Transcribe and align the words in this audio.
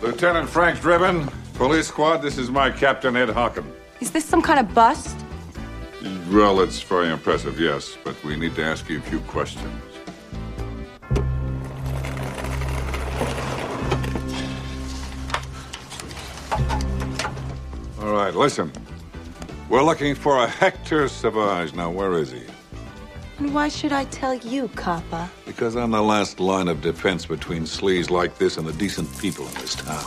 Lieutenant 0.00 0.48
Frank 0.48 0.80
Driven, 0.80 1.28
Police 1.54 1.88
Squad, 1.88 2.18
this 2.18 2.36
is 2.36 2.50
my 2.50 2.70
Captain 2.70 3.16
Ed 3.16 3.30
Hockin. 3.30 3.64
Is 4.00 4.10
this 4.10 4.24
some 4.24 4.42
kind 4.42 4.60
of 4.60 4.74
bust? 4.74 5.16
Well, 6.30 6.60
it's 6.60 6.82
very 6.82 7.10
impressive, 7.10 7.58
yes, 7.58 7.96
but 8.04 8.22
we 8.24 8.36
need 8.36 8.54
to 8.56 8.64
ask 8.64 8.88
you 8.88 8.98
a 8.98 9.02
few 9.02 9.20
questions. 9.20 9.82
All 18.00 18.12
right, 18.12 18.34
listen. 18.34 18.70
We're 19.70 19.82
looking 19.82 20.14
for 20.14 20.38
a 20.44 20.46
Hector 20.46 21.08
Savage. 21.08 21.74
Now, 21.74 21.90
where 21.90 22.18
is 22.18 22.32
he? 22.32 22.42
And 23.38 23.52
why 23.52 23.68
should 23.68 23.92
I 23.92 24.04
tell 24.04 24.34
you, 24.34 24.68
Kappa? 24.76 25.28
Because 25.44 25.74
I'm 25.74 25.90
the 25.90 26.02
last 26.02 26.38
line 26.38 26.68
of 26.68 26.80
defense 26.80 27.26
between 27.26 27.62
sleaze 27.62 28.08
like 28.10 28.38
this 28.38 28.58
and 28.58 28.66
the 28.66 28.72
decent 28.74 29.08
people 29.18 29.46
in 29.48 29.54
this 29.54 29.74
town. 29.74 30.04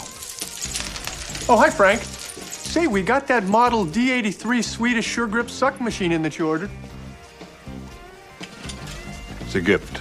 Oh, 1.49 1.57
hi, 1.57 1.69
Frank. 1.69 2.01
Say, 2.03 2.87
we 2.87 3.01
got 3.01 3.27
that 3.27 3.43
model 3.45 3.85
D83 3.85 4.63
Swedish 4.63 5.05
Sure 5.05 5.27
Grip 5.27 5.49
suck 5.49 5.79
machine 5.81 6.11
in 6.11 6.21
that 6.21 6.37
you 6.37 6.47
ordered. 6.47 6.69
It's 9.41 9.55
a 9.55 9.61
gift. 9.61 9.96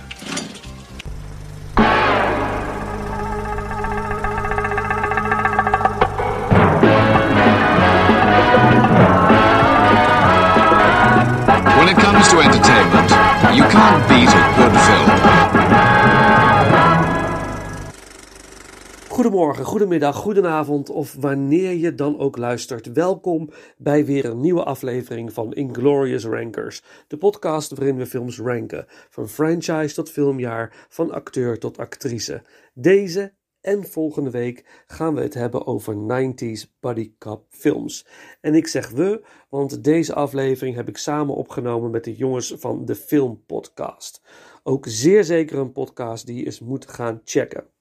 Goedemorgen, 19.37 19.65
goedemiddag, 19.65 20.17
goedenavond 20.17 20.91
of 20.91 21.17
wanneer 21.21 21.73
je 21.73 21.95
dan 21.95 22.19
ook 22.19 22.37
luistert. 22.37 22.93
Welkom 22.93 23.51
bij 23.77 24.05
weer 24.05 24.25
een 24.25 24.41
nieuwe 24.41 24.65
aflevering 24.65 25.33
van 25.33 25.53
Inglorious 25.53 26.25
Rankers. 26.25 26.83
De 27.07 27.17
podcast 27.17 27.71
waarin 27.71 27.97
we 27.97 28.07
films 28.07 28.39
ranken. 28.39 28.85
Van 28.89 29.29
franchise 29.29 29.95
tot 29.95 30.11
filmjaar, 30.11 30.87
van 30.89 31.11
acteur 31.11 31.59
tot 31.59 31.79
actrice. 31.79 32.43
Deze 32.75 33.35
en 33.61 33.85
volgende 33.85 34.31
week 34.31 34.85
gaan 34.87 35.15
we 35.15 35.21
het 35.21 35.35
hebben 35.35 35.67
over 35.67 35.95
90s 35.95 36.79
buddy 36.81 37.13
cop 37.19 37.47
films. 37.49 38.07
En 38.41 38.55
ik 38.55 38.67
zeg 38.67 38.91
we, 38.91 39.25
want 39.49 39.85
deze 39.85 40.15
aflevering 40.15 40.77
heb 40.77 40.89
ik 40.89 40.97
samen 40.97 41.35
opgenomen 41.35 41.91
met 41.91 42.05
de 42.05 42.15
jongens 42.15 42.55
van 42.57 42.85
de 42.85 42.95
Film 42.95 43.43
Podcast. 43.47 44.23
Ook 44.63 44.85
zeer 44.89 45.25
zeker 45.25 45.59
een 45.59 45.73
podcast 45.73 46.27
die 46.27 46.37
je 46.37 46.45
eens 46.45 46.61
moet 46.61 46.89
gaan 46.89 47.21
checken. 47.25 47.75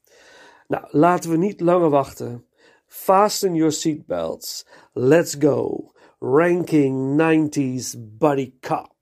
Nou, 0.67 0.85
laten 0.89 1.29
we 1.29 1.37
niet 1.37 1.61
langer 1.61 1.89
wachten. 1.89 2.45
Fasten 2.87 3.55
your 3.55 3.71
seatbelts. 3.71 4.65
Let's 4.93 5.35
go. 5.39 5.91
Ranking 6.19 7.17
90s 7.17 7.95
buddy 7.97 8.53
cop. 8.59 8.94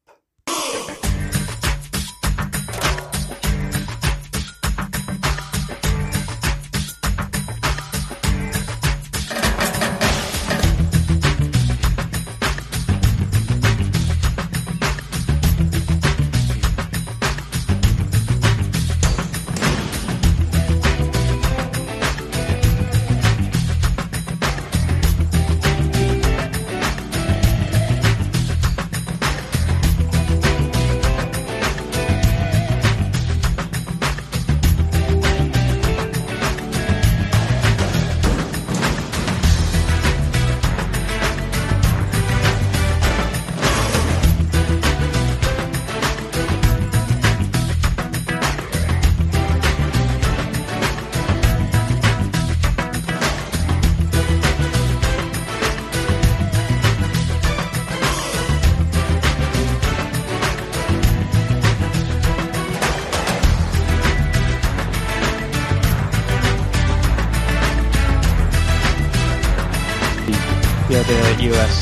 Via 70.93 71.37
de 71.37 71.47
US. 71.49 71.81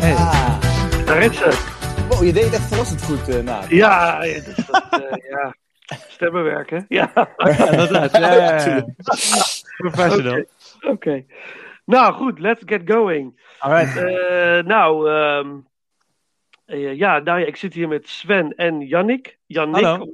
Hey. 0.00 0.14
Daar 1.04 1.22
is 1.22 1.36
ze. 1.36 2.04
Wow, 2.08 2.24
je 2.24 2.32
deed 2.32 2.44
het 2.44 2.54
echt 2.54 2.66
verrassend 2.66 3.02
goed 3.02 3.28
uh, 3.28 3.42
na. 3.42 3.62
Ja, 3.68 4.24
ja, 4.24 4.40
dus 4.40 4.66
dat, 4.66 4.86
eh, 4.90 5.30
ja. 5.30 5.54
Stemmenwerk, 6.08 6.70
hè? 6.70 6.78
Ja. 6.88 7.12
Inderdaad, 7.70 8.12
ja, 8.12 8.32
ja, 8.32 8.66
ja. 8.66 8.86
Professional. 9.76 10.38
Oké. 10.38 10.90
Oké. 10.90 11.24
Nou, 11.84 12.14
goed. 12.14 12.38
Let's 12.38 12.62
get 12.66 12.80
going. 12.84 13.40
Alright. 13.58 13.96
Eh, 13.96 14.64
nou, 14.64 15.10
ehm, 15.10 15.50
eh, 16.64 16.94
ja, 16.94 17.18
nou 17.18 17.40
ja, 17.40 17.46
ik 17.46 17.56
zit 17.56 17.74
hier 17.74 17.88
met 17.88 18.08
Sven 18.08 18.54
en 18.54 18.80
Yannick. 18.80 19.38
Yannick 19.46 19.84
Hallo. 19.84 20.06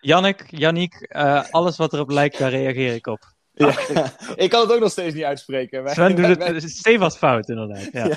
Jannik, 0.00 0.44
Yannick, 0.46 0.94
eh, 1.00 1.44
alles 1.50 1.76
wat 1.76 1.92
erop 1.92 2.10
lijkt, 2.10 2.38
daar 2.38 2.50
reageer 2.50 2.94
ik 2.94 3.06
op. 3.06 3.35
Ja. 3.58 3.74
Ik 4.44 4.50
kan 4.50 4.60
het 4.60 4.72
ook 4.72 4.80
nog 4.80 4.90
steeds 4.90 5.14
niet 5.14 5.24
uitspreken. 5.24 5.88
Sven 5.90 6.16
doet 6.16 6.26
het 6.44 6.70
stevast 6.80 7.18
fout, 7.18 7.48
inderdaad. 7.48 7.88
Ja. 7.92 8.04
Ja. 8.06 8.16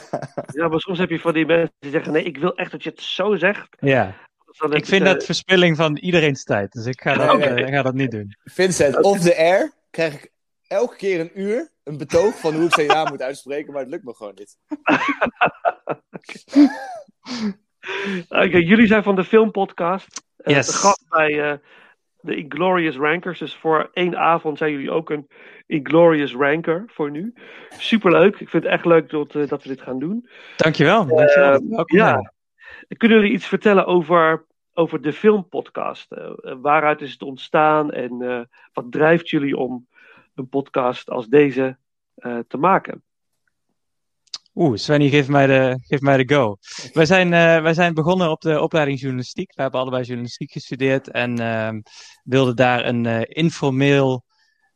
Ja, 0.52 0.68
maar 0.68 0.80
soms 0.80 1.00
heb 1.00 1.10
je 1.10 1.20
van 1.20 1.34
die 1.34 1.46
mensen 1.46 1.74
die 1.80 1.92
zeggen: 1.92 2.14
nee, 2.14 2.24
ik 2.24 2.38
wil 2.38 2.56
echt 2.56 2.72
dat 2.72 2.84
je 2.84 2.90
het 2.90 3.02
zo 3.02 3.36
zegt. 3.36 3.68
ja. 3.80 4.16
Dan 4.58 4.74
Ik 4.74 4.86
vind 4.86 5.08
je- 5.08 5.14
dat 5.14 5.24
verspilling 5.26 5.76
van 5.78 5.98
iedereen's 5.98 6.44
tijd, 6.44 6.72
dus 6.72 6.86
ik 6.86 7.02
ga 7.02 7.14
dat, 7.14 7.40
eh, 7.40 7.56
ik 7.58 7.68
ga 7.74 7.82
dat 7.82 7.94
niet 7.94 8.12
doen. 8.12 8.36
Vincent, 8.44 9.02
off 9.02 9.22
the 9.22 9.38
air 9.38 9.72
krijg 9.90 10.14
ik 10.14 10.32
elke 10.68 10.96
keer 10.96 11.20
een 11.20 11.32
uur 11.34 11.72
een 11.84 11.98
betoog 11.98 12.40
van 12.40 12.54
hoe 12.54 12.66
ik 12.66 12.74
zijn 12.74 12.88
naam 12.88 13.08
moet 13.10 13.22
uitspreken, 13.22 13.72
maar 13.74 13.82
het 13.82 13.92
lukt 13.92 14.04
me 14.04 14.16
gewoon 14.16 14.34
niet. 14.36 14.58
Oké, 18.30 18.58
jullie 18.58 18.88
zijn 18.88 19.04
van 19.04 19.16
de 19.16 19.24
filmpodcast. 19.24 20.24
Eh, 20.38 20.56
Yes. 20.56 20.68
De 20.68 20.74
gast 20.74 21.06
bij 21.10 21.52
eh, 21.52 21.58
de 22.22 22.36
Inglorious 22.36 22.96
Rankers. 22.96 23.40
Dus 23.40 23.56
voor 23.56 23.90
één 23.94 24.18
avond 24.18 24.58
zijn 24.58 24.72
jullie 24.72 24.92
ook 24.92 25.10
een 25.10 25.28
Inglorious 25.66 26.34
Ranker 26.34 26.84
voor 26.88 27.12
nu. 27.12 27.34
Superleuk. 27.70 28.40
Ik 28.40 28.50
vind 28.50 28.64
het 28.64 28.72
echt 28.72 28.86
leuk 28.86 29.10
dat, 29.10 29.36
eh, 29.36 29.48
dat 29.48 29.64
we 29.64 29.70
dit 29.70 29.82
gaan 29.82 30.00
doen. 30.00 30.30
Dankjewel. 30.56 31.06
dankjewel. 31.06 31.54
Eh, 31.54 31.60
Welkom 31.70 31.98
ja. 31.98 32.34
Kunnen 32.98 33.18
jullie 33.18 33.34
iets 33.34 33.48
vertellen 33.48 33.86
over, 33.86 34.46
over 34.74 35.02
de 35.02 35.14
filmpodcast? 35.14 36.12
Eh, 36.12 36.32
waaruit 36.62 37.02
is 37.02 37.12
het 37.12 37.22
ontstaan 37.22 37.92
en 37.92 38.48
wat 38.74 38.92
drijft 38.92 39.30
jullie 39.30 39.58
om 39.58 39.88
een 40.36 40.50
podcast 40.50 41.10
als 41.10 41.28
deze 41.28 41.78
te 42.48 42.58
maken? 42.58 43.04
Oeh, 44.60 44.78
Svenny, 44.78 45.10
geef 45.10 45.28
mij 45.28 45.48
de, 45.48 45.80
geef 45.88 46.00
mij 46.02 46.18
de 46.18 46.36
go. 46.36 46.58
Wij 46.94 47.06
zijn, 47.06 47.34
eh, 47.34 47.62
wij 47.62 47.74
zijn 47.74 47.94
begonnen 47.94 48.30
op 48.30 48.42
de 48.42 48.62
opleiding 48.62 49.00
journalistiek. 49.00 49.56
We 49.56 49.62
hebben 49.62 49.80
allebei 49.80 50.04
journalistiek 50.04 50.52
gestudeerd 50.52 51.12
en 51.12 51.40
ehm, 51.40 51.82
wilden 52.24 52.56
daar 52.56 52.86
een 52.86 53.06
eh, 53.06 53.22
informeel 53.28 54.24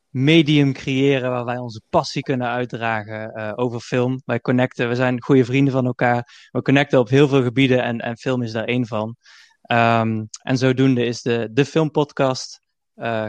medium 0.08 0.72
creëren 0.72 1.30
waar 1.30 1.44
wij 1.44 1.58
onze 1.58 1.82
passie 1.88 2.22
kunnen 2.22 2.48
uitdragen 2.48 3.32
eh, 3.32 3.52
over 3.54 3.80
film. 3.80 4.22
Wij 4.24 4.40
connecten, 4.40 4.88
we 4.88 4.94
zijn 4.94 5.22
goede 5.22 5.44
vrienden 5.44 5.72
van 5.72 5.86
elkaar. 5.86 6.48
We 6.50 6.62
connecten 6.62 6.98
op 6.98 7.08
heel 7.08 7.28
veel 7.28 7.42
gebieden 7.42 7.82
en, 7.82 7.98
en 7.98 8.16
film 8.16 8.42
is 8.42 8.52
daar 8.52 8.64
één 8.64 8.86
van. 8.86 9.16
Ehm, 9.62 10.24
en 10.42 10.58
zodoende 10.58 11.04
is 11.04 11.22
de, 11.22 11.48
de 11.52 11.64
filmpodcast 11.64 12.60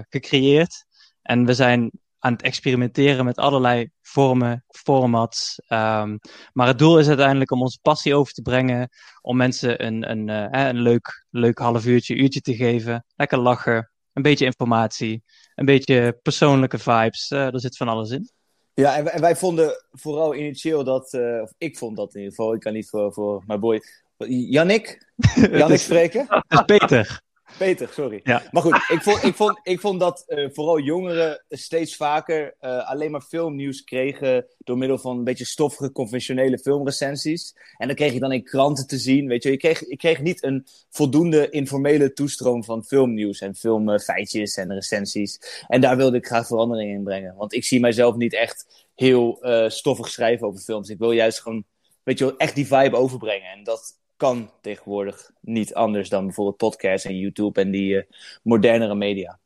gecreëerd. 0.09 0.85
En 1.21 1.45
we 1.45 1.53
zijn 1.53 1.91
aan 2.25 2.31
het 2.31 2.41
experimenteren 2.41 3.25
met 3.25 3.37
allerlei 3.37 3.89
vormen, 4.01 4.63
formats. 4.67 5.61
Ehm, 5.67 6.17
maar 6.53 6.67
het 6.67 6.77
doel 6.77 6.99
is 6.99 7.07
uiteindelijk 7.07 7.51
om 7.51 7.61
onze 7.61 7.79
passie 7.81 8.15
over 8.15 8.33
te 8.33 8.41
brengen. 8.41 8.89
Om 9.21 9.37
mensen 9.37 9.85
een, 9.85 10.09
een, 10.09 10.29
eh, 10.29 10.67
een 10.67 10.81
leuk, 10.81 11.25
leuk 11.29 11.57
half 11.57 11.85
uurtje, 11.85 12.15
uurtje 12.15 12.41
te 12.41 12.55
geven. 12.55 13.05
Lekker 13.15 13.37
lachen. 13.37 13.91
Een 14.13 14.21
beetje 14.21 14.45
informatie. 14.45 15.23
Een 15.55 15.65
beetje 15.65 16.19
persoonlijke 16.21 16.77
vibes. 16.77 17.31
Eh, 17.31 17.53
er 17.53 17.59
zit 17.59 17.77
van 17.77 17.87
alles 17.87 18.09
in. 18.09 18.29
Ja, 18.73 18.95
en 18.95 19.03
wij, 19.03 19.13
en 19.13 19.21
wij 19.21 19.35
vonden 19.35 19.85
vooral 19.91 20.35
initieel 20.35 20.83
dat, 20.83 21.13
eh, 21.13 21.41
of 21.41 21.53
ik 21.57 21.77
vond 21.77 21.97
dat 21.97 22.13
in 22.15 22.21
ieder 22.21 22.35
geval, 22.35 22.53
ik 22.53 22.59
kan 22.59 22.73
niet 22.73 22.89
voor, 22.89 23.13
voor 23.13 23.43
mijn 23.45 23.59
boy, 23.59 23.81
Jannik, 24.27 25.11
Jannik 25.51 25.79
spreken. 25.79 26.25
Dat 26.27 26.69
is 26.69 26.77
Peter. 26.77 27.23
Peter, 27.57 27.89
sorry. 27.91 28.19
Ja. 28.23 28.43
Maar 28.51 28.61
goed, 28.61 28.75
ik 28.75 29.01
vond, 29.01 29.23
ik 29.23 29.35
vond, 29.35 29.59
ik 29.63 29.79
vond 29.79 29.99
dat 29.99 30.23
eh, 30.27 30.49
vooral 30.51 30.79
jongeren 30.79 31.43
steeds 31.49 31.95
vaker 31.95 32.55
eh, 32.59 32.89
alleen 32.89 33.11
maar 33.11 33.21
filmnieuws 33.21 33.83
kregen 33.83 34.45
door 34.57 34.77
middel 34.77 34.97
van 34.97 35.17
een 35.17 35.23
beetje 35.23 35.45
stoffige, 35.45 35.91
conventionele 35.91 36.59
filmrecensies. 36.59 37.55
En 37.77 37.87
dan 37.87 37.95
kreeg 37.95 38.13
je 38.13 38.19
dan 38.19 38.31
in 38.31 38.43
kranten 38.43 38.87
te 38.87 38.97
zien, 38.97 39.27
weet 39.27 39.43
je, 39.43 39.51
je 39.51 39.57
kreeg, 39.57 39.89
je 39.89 39.97
kreeg 39.97 40.21
niet 40.21 40.43
een 40.43 40.67
voldoende 40.89 41.49
informele 41.49 42.13
toestroom 42.13 42.63
van 42.63 42.83
filmnieuws 42.83 43.39
en 43.39 43.55
filmfeitjes 43.55 44.55
en 44.55 44.73
recensies. 44.73 45.63
En 45.67 45.81
daar 45.81 45.97
wilde 45.97 46.17
ik 46.17 46.25
graag 46.25 46.47
verandering 46.47 46.91
in 46.91 47.03
brengen. 47.03 47.35
Want 47.35 47.53
ik 47.53 47.63
zie 47.63 47.79
mijzelf 47.79 48.15
niet 48.15 48.33
echt 48.33 48.87
heel 48.95 49.41
eh, 49.41 49.69
stoffig 49.69 50.09
schrijven 50.09 50.47
over 50.47 50.59
films. 50.59 50.89
Ik 50.89 50.97
wil 50.97 51.11
juist 51.11 51.41
gewoon, 51.41 51.65
weet 52.03 52.19
je 52.19 52.37
echt 52.37 52.55
die 52.55 52.67
vibe 52.67 52.95
overbrengen. 52.95 53.49
En 53.49 53.63
dat 53.63 54.03
kan 54.17 54.51
tegenwoordig 54.61 55.31
niet 55.41 55.73
anders 55.73 56.09
dan 56.09 56.25
bijvoorbeeld 56.25 56.57
podcasts 56.57 57.05
en 57.05 57.17
YouTube 57.17 57.61
en 57.61 57.71
die 57.71 57.97
eh, 57.97 58.11
modernere 58.43 58.95
media. 58.95 59.39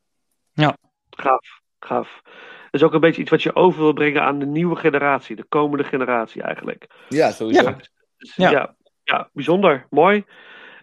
Gaaf, 1.10 1.62
gaaf. 1.80 2.22
Dat 2.72 2.82
is 2.82 2.84
ook 2.84 2.94
een 2.94 3.00
beetje 3.00 3.22
iets 3.22 3.32
wat 3.32 3.44
je 3.44 3.56
over 3.56 3.82
wil 3.82 3.94
brengen 3.94 4.22
aan 4.22 4.40
de 4.40 4.46
nieuwe 4.46 4.76
generatie, 4.76 5.36
de 5.36 5.44
komende 5.44 5.84
generatie 5.84 6.42
eigenlijk. 6.42 6.88
Ja, 7.10 7.32
sowieso. 7.32 7.64
Ja. 7.64 7.78
Dus, 8.18 8.36
Ja. 8.36 8.50
ja. 8.52 8.78
Ja, 9.10 9.30
bijzonder, 9.34 9.88
mooi. 9.90 10.26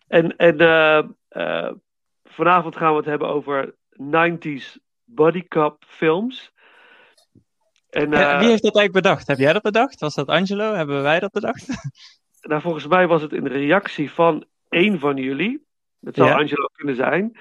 En, 0.08 0.36
en 0.36 0.58
eh, 0.58 0.98
eh, 1.28 1.72
vanavond 2.24 2.76
gaan 2.76 2.90
we 2.90 2.96
het 2.96 3.06
hebben 3.06 3.28
over 3.28 3.74
90s 3.90 4.76
body 5.04 5.48
cop 5.48 5.84
films. 5.86 6.52
En, 7.90 8.10
Ja, 8.10 8.32
eh, 8.32 8.38
wie 8.38 8.48
heeft 8.48 8.62
dat 8.62 8.76
eigenlijk 8.76 8.92
bedacht? 8.92 9.26
Heb 9.26 9.38
jij 9.38 9.52
dat 9.52 9.62
bedacht? 9.62 10.00
Was 10.00 10.14
dat 10.14 10.28
Angelo? 10.28 10.74
Hebben 10.74 11.02
wij 11.02 11.20
dat 11.20 11.32
bedacht? 11.32 11.66
nou, 12.46 12.60
volgens 12.60 12.86
mij 12.86 13.06
was 13.06 13.22
het 13.22 13.32
in 13.32 13.46
reactie 13.46 14.10
van 14.10 14.44
één 14.68 14.98
van 14.98 15.16
jullie. 15.16 15.64
Het 16.00 16.14
zou 16.14 16.28
Ja. 16.28 16.36
Angelo 16.36 16.68
kunnen 16.72 16.96
zijn. 16.96 17.32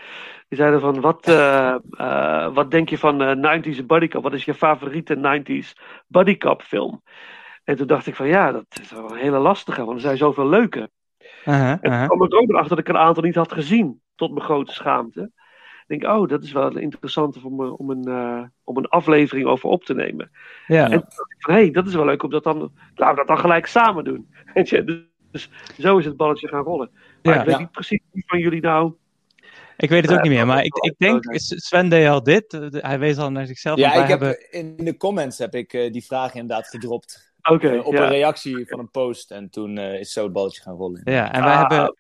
Die 0.48 0.58
zeiden 0.58 0.80
van, 0.80 1.02
wat, 1.02 1.28
eh, 1.28 1.76
eh, 1.90 2.54
wat 2.54 2.72
denk 2.72 2.90
je 2.90 2.98
van 2.98 3.22
eh 3.22 3.36
90s 3.36 3.86
bodycop? 3.86 4.24
Wat 4.24 4.34
is 4.34 4.46
je 4.46 4.54
favoriete 4.54 5.16
90s 5.16 5.74
bodycop 6.08 6.62
film? 6.62 7.02
En 7.64 7.76
toen 7.76 7.88
dacht 7.88 8.08
ik 8.08 8.16
van, 8.16 8.28
ja, 8.28 8.52
dat 8.52 8.66
is 8.82 8.92
wel 8.92 9.12
een 9.12 9.18
hele 9.18 9.38
lastige, 9.38 9.86
want 9.86 9.96
er 9.96 10.02
zijn 10.02 10.18
zoveel 10.18 10.50
leuke. 10.50 10.90
Uh-huh, 11.46 11.70
En 11.70 11.80
toen 11.80 11.92
uh-huh. 11.92 12.08
kwam 12.08 12.24
ik 12.24 12.34
ook 12.34 12.48
nog 12.48 12.58
achter 12.58 12.76
dat 12.76 12.88
ik 12.88 12.94
een 12.94 13.02
aantal 13.02 13.24
niet 13.24 13.36
had 13.36 13.52
gezien, 13.52 14.02
tot 14.16 14.32
mijn 14.32 14.46
grote 14.46 14.74
schaamte. 14.74 15.32
Ik 15.88 16.00
denk, 16.00 16.14
oh, 16.18 16.28
dat 16.28 16.44
is 16.44 16.52
wel 16.52 16.78
interessant 16.78 17.44
om, 17.44 17.64
eh, 17.64 17.80
om, 17.80 17.90
een, 17.90 18.52
om 18.64 18.78
een 18.78 18.88
aflevering 18.88 19.48
over 19.48 19.70
op 19.70 19.84
te 19.84 19.94
nemen. 19.94 20.32
Ja. 20.68 20.84
En 20.84 20.90
toen 20.90 21.00
dacht 21.00 21.32
ik 21.32 21.42
van, 21.42 21.54
hé, 21.54 21.60
hey, 21.60 21.72
dat 21.72 21.88
is 21.88 21.96
wel 21.96 22.06
leuk 22.06 22.24
om 22.24 22.30
dat 22.30 22.44
dan, 22.44 22.72
laten 22.96 23.16
we 23.16 23.16
dat 23.16 23.28
dan 23.28 23.40
gelijk 23.40 23.66
samen 23.66 24.04
doen. 24.04 24.30
Dus 25.32 25.50
zo 25.80 25.98
is 25.98 26.06
het 26.06 26.18
balletje 26.18 26.48
gaan 26.48 26.64
rollen. 26.64 26.90
Maar 27.24 27.34
Ja. 27.34 27.40
ik 27.40 27.46
weet 27.46 27.56
Ja. 27.56 27.60
niet 27.62 27.72
precies 27.72 28.00
wie 28.12 28.24
van 28.28 28.40
jullie 28.40 28.62
nou... 28.62 28.94
Ik 29.78 29.90
weet 29.90 30.02
het 30.02 30.12
ook 30.12 30.18
Eh, 30.18 30.24
niet 30.24 30.32
meer, 30.32 30.46
maar 30.46 30.64
ik, 30.64 30.76
ik 30.76 30.94
denk. 30.98 31.24
Sven 31.34 31.90
deed 31.90 32.08
al 32.08 32.24
dit. 32.24 32.54
eh, 32.54 32.68
Hij 32.72 33.00
wees 33.00 33.18
al 33.18 33.32
naar 33.32 33.46
zichzelf. 33.46 33.78
Ja, 33.80 33.94
ik 33.94 34.08
heb, 34.08 34.20
hebben... 34.20 34.52
in 34.52 34.76
de 34.78 34.98
comments 34.98 35.38
heb 35.38 35.56
ik 35.56 35.74
eh, 35.74 35.92
die 35.92 36.06
vraag 36.06 36.34
inderdaad 36.34 36.68
gedropt. 36.68 37.34
Oké, 37.50 37.78
op 37.84 37.94
ja. 37.94 38.04
een 38.04 38.10
reactie 38.10 38.68
van 38.68 38.80
een 38.80 38.90
post. 38.92 39.32
En 39.32 39.50
toen 39.50 39.78
eh, 39.78 40.00
is 40.00 40.12
zo 40.14 40.24
het 40.24 40.34
balletje 40.34 40.62
gaan 40.62 40.76
rollen. 40.76 41.02
Ja, 41.04 41.32
en 41.34 41.44
wij 41.44 41.54
Ah, 41.54 41.60
hebben. 41.60 41.96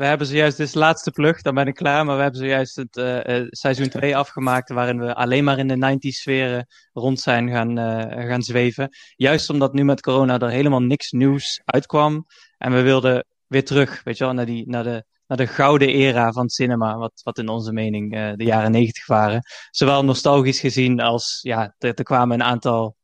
Wij 0.00 0.08
hebben 0.08 0.26
zojuist, 0.26 0.56
dit 0.56 0.66
is 0.66 0.72
de 0.72 0.78
laatste 0.78 1.10
plug, 1.10 1.42
dan 1.42 1.54
ben 1.54 1.66
ik 1.66 1.74
klaar. 1.74 2.04
Maar 2.04 2.16
we 2.16 2.22
hebben 2.22 2.40
zojuist 2.40 2.76
het 2.76 2.96
eh, 2.96 3.36
eh, 3.36 3.46
seizoen 3.50 3.88
2 3.88 4.16
afgemaakt, 4.16 4.68
waarin 4.68 4.98
we 4.98 5.14
alleen 5.14 5.44
maar 5.44 5.58
in 5.58 5.68
de 5.68 5.98
90s 5.98 6.16
sferen 6.16 6.66
rond 6.92 7.20
zijn 7.20 7.50
gaan, 7.50 7.78
eh, 7.78 8.26
gaan 8.26 8.42
zweven. 8.42 8.88
Juist 9.16 9.50
omdat 9.50 9.72
nu 9.72 9.84
met 9.84 10.00
corona 10.00 10.38
er 10.38 10.50
helemaal 10.50 10.82
niks 10.82 11.10
nieuws 11.10 11.60
uitkwam. 11.64 12.26
En 12.58 12.72
we 12.72 12.82
wilden 12.82 13.26
weer 13.46 13.64
terug, 13.64 14.02
weet 14.02 14.18
je 14.18 14.24
wel, 14.24 14.32
naar, 14.32 14.46
die, 14.46 14.68
naar, 14.68 14.84
de, 14.84 15.04
naar 15.26 15.38
de 15.38 15.46
gouden 15.46 15.88
era 15.88 16.32
van 16.32 16.42
het 16.42 16.52
cinema, 16.52 16.96
wat, 16.96 17.20
wat 17.22 17.38
in 17.38 17.48
onze 17.48 17.72
mening 17.72 18.14
eh, 18.14 18.32
de 18.34 18.44
jaren 18.44 18.70
90 18.70 19.06
waren. 19.06 19.42
Zowel 19.70 20.04
nostalgisch 20.04 20.60
gezien 20.60 21.00
als, 21.00 21.38
ja, 21.42 21.74
er, 21.78 21.94
er 21.94 22.04
kwamen 22.04 22.40
een 22.40 22.46
aantal 22.46 22.96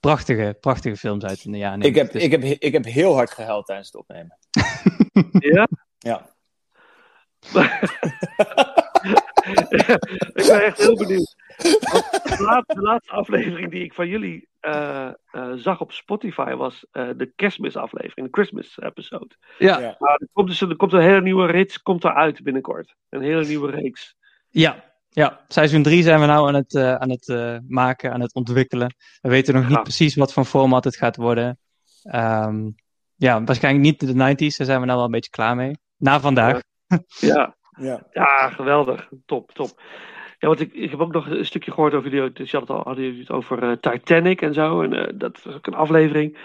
prachtige, 0.00 0.56
prachtige 0.60 0.96
films 0.96 1.24
uit 1.24 1.44
in 1.44 1.52
de 1.52 1.58
jaren 1.58 1.80
Ik 1.80 1.94
90. 1.94 2.02
heb, 2.02 2.12
Dus- 2.12 2.22
ik, 2.22 2.30
heb, 2.30 2.60
ik 2.62 2.72
heb 2.72 2.84
heel 2.84 3.14
hard 3.14 3.30
gehuild 3.30 3.66
tijdens 3.66 3.86
het 3.92 3.96
opnemen. 3.96 4.38
Ja? 5.54 5.68
Ja. 6.04 6.32
ik 10.34 10.44
ben 10.46 10.64
echt 10.64 10.78
heel 10.78 10.96
benieuwd. 10.96 11.34
De 11.56 12.36
laatste, 12.38 12.74
de 12.74 12.80
laatste 12.80 13.12
aflevering 13.12 13.70
die 13.70 13.84
ik 13.84 13.94
van 13.94 14.08
jullie 14.08 14.48
eh, 14.60 15.06
eh, 15.06 15.52
zag 15.54 15.80
op 15.80 15.92
Spotify 15.92 16.54
was 16.54 16.86
eh, 16.90 17.08
de 17.16 17.32
kerstmisaflevering, 17.36 18.26
de 18.26 18.32
Christmas 18.32 18.78
episode. 18.80 19.34
ja, 19.58 19.80
er 19.98 20.28
komt 20.32 20.48
dus 20.48 20.60
een, 20.60 20.70
er 20.70 20.76
komt 20.76 20.92
een 20.92 21.00
hele 21.00 21.20
nieuwe 21.20 21.46
rits 21.46 21.82
komt 21.82 22.04
eruit 22.04 22.42
binnenkort. 22.42 22.94
Een 23.08 23.22
hele 23.22 23.46
nieuwe 23.46 23.70
reeks. 23.70 24.16
Ja, 24.50 24.94
ja. 25.14 25.40
seizoen 25.48 25.82
3 25.82 26.02
zijn 26.02 26.20
we 26.20 26.26
nou 26.26 26.48
aan 26.48 26.54
het, 26.54 26.74
eh, 26.74 26.94
aan 26.94 27.10
het 27.10 27.28
eh, 27.28 27.56
maken, 27.68 28.12
aan 28.12 28.20
het 28.20 28.34
ontwikkelen. 28.34 28.94
We 29.20 29.28
weten 29.28 29.54
nog 29.54 29.68
niet 29.68 29.82
precies 29.82 30.14
wat 30.14 30.32
voor 30.32 30.44
format 30.44 30.84
het 30.84 30.96
gaat 30.96 31.16
worden. 31.16 31.58
Ehm, 32.02 32.70
ja, 33.16 33.44
waarschijnlijk 33.44 33.84
niet 33.84 34.00
de 34.00 34.14
90s, 34.14 34.56
daar 34.56 34.66
zijn 34.66 34.80
we 34.80 34.86
nou 34.86 34.96
wel 34.96 35.04
een 35.04 35.10
beetje 35.10 35.30
klaar 35.30 35.56
mee. 35.56 35.78
Na 35.96 36.20
vandaag. 36.20 36.60
Ja, 37.20 37.56
Ja. 37.76 38.06
ja 38.12 38.48
geweldig. 38.50 39.08
Top, 39.26 39.52
top. 39.52 39.80
Ja, 40.38 40.48
want 40.48 40.60
ik, 40.60 40.72
ik 40.72 40.90
heb 40.90 41.00
ook 41.00 41.12
nog 41.12 41.26
een 41.26 41.46
stukje 41.46 41.72
gehoord 41.72 41.94
over 41.94 42.10
jullie. 42.10 42.32
Dus 42.32 42.50
je 42.50 42.56
had 42.58 42.68
het 42.68 42.76
al, 42.76 42.82
hadden 42.84 43.04
jullie 43.04 43.20
het 43.20 43.30
over 43.30 43.62
eh, 43.62 43.76
Titanic 43.76 44.42
en 44.42 44.54
zo. 44.54 44.82
En 44.82 44.92
eh, 44.92 45.12
dat 45.14 45.42
was 45.42 45.54
ook 45.54 45.66
een 45.66 45.74
aflevering. 45.74 46.38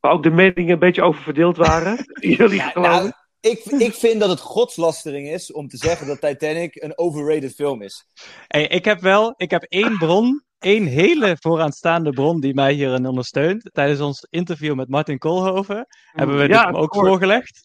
Waar 0.00 0.12
ook 0.12 0.22
de 0.22 0.30
meningen 0.30 0.72
een 0.72 0.78
beetje 0.78 1.02
over 1.02 1.22
verdeeld 1.22 1.56
waren. 1.56 1.96
jullie 2.36 2.56
Ja, 2.56 2.68
geloof 2.68 2.88
nou, 2.88 3.12
ik. 3.46 3.64
ik, 3.64 3.94
vind 3.94 4.20
dat 4.20 4.28
het 4.28 4.40
godslastering 4.40 5.28
is 5.28 5.52
om 5.52 5.68
te 5.68 5.76
zeggen 5.76 6.06
dat 6.06 6.20
Titanic 6.20 6.74
een 6.82 6.98
overrated 6.98 7.54
film 7.54 7.82
is. 7.82 8.06
Hey, 8.46 8.66
ik 8.66 8.84
heb 8.84 9.00
wel, 9.00 9.34
ik 9.36 9.50
heb 9.50 9.62
één 9.62 9.98
bron, 9.98 10.44
één 10.58 10.86
hele 10.86 11.36
vooraanstaande 11.40 12.10
bron 12.10 12.40
die 12.40 12.54
mij 12.54 12.72
hierin 12.72 13.06
ondersteunt. 13.06 13.70
Tijdens 13.72 14.00
ons 14.00 14.26
interview 14.30 14.74
met 14.74 14.88
Martin 14.88 15.18
Koolhoven 15.18 15.86
hebben 16.12 16.36
we 16.36 16.42
Ja, 16.42 16.48
dit 16.48 16.64
hem 16.64 16.76
ook 16.76 16.94
voorgelegd. 16.94 17.64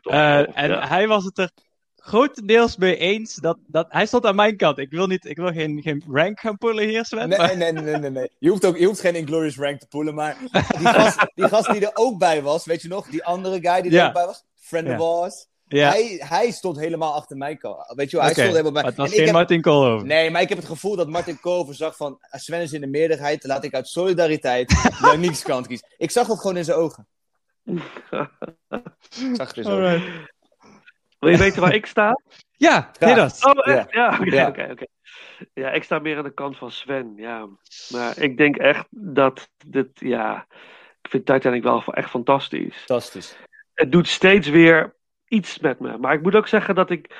Eh, 0.00 0.58
en 0.58 0.68
ja. 0.70 0.88
hij 0.88 1.06
was 1.08 1.24
het 1.24 1.38
er 1.38 1.50
grotendeels 1.96 2.76
mee 2.76 2.96
eens 2.96 3.34
dat, 3.34 3.58
dat 3.66 3.86
hij 3.88 4.06
stond 4.06 4.26
aan 4.26 4.34
mijn 4.34 4.56
kant. 4.56 4.78
Ik 4.78 4.90
wil, 4.90 5.06
niet, 5.06 5.24
ik 5.24 5.36
wil 5.36 5.52
geen, 5.52 5.82
geen 5.82 6.02
rank 6.08 6.40
gaan 6.40 6.56
pullen 6.56 6.88
hier, 6.88 7.04
Sven. 7.04 7.28
maar- 7.28 7.56
Nee, 7.56 7.72
nee, 7.72 7.82
nee, 7.82 7.96
nee, 7.96 8.10
nee. 8.10 8.30
Je 8.38 8.48
hoeft, 8.50 8.64
ook, 8.64 8.76
je 8.78 8.86
hoeft 8.86 9.00
geen 9.00 9.14
Inglorious 9.14 9.56
Rank 9.56 9.80
te 9.80 9.86
poelen, 9.86 10.14
maar 10.14 10.36
die 10.78 10.86
gast, 10.86 11.26
die 11.34 11.48
gast 11.48 11.72
die 11.72 11.80
er 11.86 11.90
ook 11.94 12.18
bij 12.18 12.42
was, 12.42 12.64
weet 12.64 12.82
je 12.82 12.88
nog? 12.88 13.06
Die 13.08 13.24
andere 13.24 13.60
guy 13.60 13.80
die 13.82 13.90
er 13.90 13.96
Ja. 13.96 14.06
ook 14.06 14.12
bij 14.12 14.26
was, 14.26 14.44
friend 14.70 14.86
Ja. 14.86 14.94
of 14.94 15.00
ours. 15.00 15.46
ja, 15.66 15.88
Hij, 15.90 16.22
hij 16.28 16.50
stond 16.50 16.78
helemaal 16.78 17.14
achter 17.14 17.36
mijn 17.36 17.58
kant. 17.58 17.92
Weet 17.96 18.10
je 18.10 18.16
wel, 18.16 18.24
hij 18.24 18.34
stond 18.34 18.48
helemaal 18.50 18.72
bij. 18.72 18.82
Het 18.82 18.96
was 18.96 19.06
En 19.06 19.12
ik 19.12 19.16
geen 19.18 19.26
heb- 19.26 19.34
Martin 19.36 19.60
Koolhoven. 19.60 20.06
Nee, 20.06 20.30
maar 20.30 20.42
ik 20.42 20.48
heb 20.48 20.58
het 20.58 20.66
gevoel 20.66 20.96
dat 20.96 21.08
Martin 21.08 21.40
Koolhoven 21.40 21.74
zag 21.74 21.96
van... 21.96 22.18
Sven 22.30 22.60
is 22.60 22.72
in 22.72 22.80
de 22.80 22.86
meerderheid, 22.86 23.44
laat 23.44 23.64
ik 23.64 23.74
uit 23.74 23.88
solidariteit 23.88 24.72
Yannick's 25.02 25.42
kant 25.42 25.66
kiezen. 25.66 25.88
Ik 25.96 26.10
zag 26.10 26.26
dat 26.26 26.40
gewoon 26.40 26.56
in 26.56 26.64
zijn 26.64 26.76
ogen. 26.78 27.06
Ik 27.64 27.82
zag 29.36 29.48
het 29.48 29.56
in 29.56 29.64
zijn 29.64 29.76
ogen. 29.94 30.28
Wil 31.18 31.30
je 31.30 31.36
weten 31.38 31.60
waar 31.60 31.74
ik 31.74 31.86
sta? 31.86 32.12
Ja, 32.56 32.90
dat. 32.98 33.38
Oh, 33.44 33.74
echt? 33.74 33.92
Ja, 33.92 34.18
oké, 34.20 34.34
Ja. 34.34 34.48
oké, 34.48 34.68
oké. 34.70 34.84
Ja, 35.54 35.70
ik 35.70 35.82
sta 35.84 35.98
meer 35.98 36.16
aan 36.16 36.24
de 36.24 36.34
kant 36.34 36.56
van 36.56 36.70
Sven, 36.70 37.12
ja. 37.16 37.48
Maar 37.88 38.18
ik 38.18 38.36
denk 38.36 38.56
echt 38.56 38.86
dat 38.90 39.48
dit, 39.66 39.88
ja... 39.94 40.46
Ik 41.02 41.10
vind 41.10 41.26
Titanic 41.26 41.62
wel 41.62 41.82
echt 41.84 42.10
fantastisch. 42.10 42.76
Fantastisch. 42.76 43.36
Het 43.80 43.92
doet 43.92 44.08
steeds 44.08 44.48
weer 44.48 44.94
iets 45.28 45.58
met 45.58 45.80
me. 45.80 45.98
Maar 45.98 46.14
ik 46.14 46.22
moet 46.22 46.34
ook 46.36 46.48
zeggen 46.48 46.74
dat 46.74 46.90
ik 46.90 47.16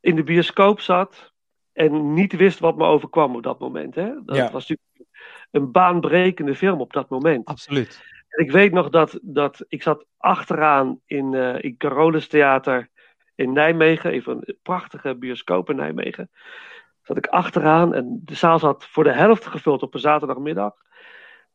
in 0.00 0.16
de 0.16 0.22
bioscoop 0.22 0.80
zat... 0.80 1.32
en 1.72 2.12
niet 2.14 2.32
wist 2.36 2.58
wat 2.58 2.76
me 2.76 2.84
overkwam 2.84 3.36
op 3.36 3.42
dat 3.42 3.58
moment. 3.58 3.94
Hè? 3.94 4.12
Dat 4.24 4.36
Ja. 4.36 4.50
was 4.50 4.68
natuurlijk 4.68 5.10
een 5.50 5.72
baanbrekende 5.72 6.54
film 6.54 6.80
op 6.80 6.92
dat 6.92 7.08
moment. 7.08 7.46
Absoluut. 7.46 8.02
En 8.28 8.44
ik 8.44 8.50
weet 8.50 8.72
nog 8.72 8.88
dat, 8.88 9.18
dat 9.22 9.64
ik 9.68 9.82
zat 9.82 10.06
achteraan 10.16 11.00
in, 11.06 11.34
eh 11.34 11.62
in 11.62 11.76
Carolus 11.76 12.28
Theater 12.28 12.88
in 13.34 13.52
Nijmegen. 13.52 14.14
Een 14.14 14.22
van 14.22 14.40
de 14.40 14.56
prachtige 14.62 15.14
bioscoop 15.14 15.70
in 15.70 15.76
Nijmegen. 15.76 16.30
Zat 17.02 17.16
ik 17.16 17.26
achteraan 17.26 17.94
en 17.94 18.20
de 18.24 18.34
zaal 18.34 18.58
zat 18.58 18.84
voor 18.86 19.04
de 19.04 19.12
helft 19.12 19.46
gevuld 19.46 19.82
op 19.82 19.94
een 19.94 20.00
zaterdagmiddag. 20.00 20.74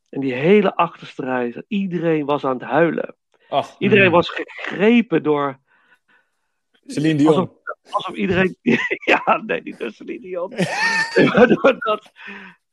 En 0.09 0.19
die 0.19 0.33
hele 0.33 0.75
achterste 0.75 1.23
rij, 1.23 1.63
iedereen 1.67 2.25
was 2.25 2.45
aan 2.45 2.53
het 2.57 2.69
huilen. 2.69 3.15
Ach, 3.53 3.75
Iedereen 3.77 4.05
Mm. 4.05 4.11
was 4.11 4.29
gegrepen 4.29 5.23
door... 5.23 5.59
Celine 6.85 7.15
Dion. 7.15 7.27
Alsof, 7.27 7.49
alsof 7.89 8.15
iedereen... 8.15 8.57
ja, 9.11 9.41
nee, 9.45 9.61
niet 9.61 9.79
door 9.79 9.91
Celine 9.91 10.19
Dion. 10.19 10.49
Dat, 11.79 12.11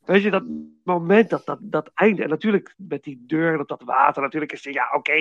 weet 0.04 0.22
je, 0.22 0.30
dat 0.30 0.44
moment, 0.84 1.30
dat, 1.30 1.46
dat, 1.46 1.58
dat 1.60 1.90
einde. 1.94 2.22
En 2.22 2.28
natuurlijk 2.28 2.74
met 2.76 3.02
die 3.02 3.24
deur, 3.26 3.56
dat, 3.56 3.68
dat 3.68 3.82
water. 3.82 4.22
Natuurlijk 4.22 4.52
is 4.52 4.64
het, 4.64 4.74
ja, 4.74 4.90
oké, 4.92 5.12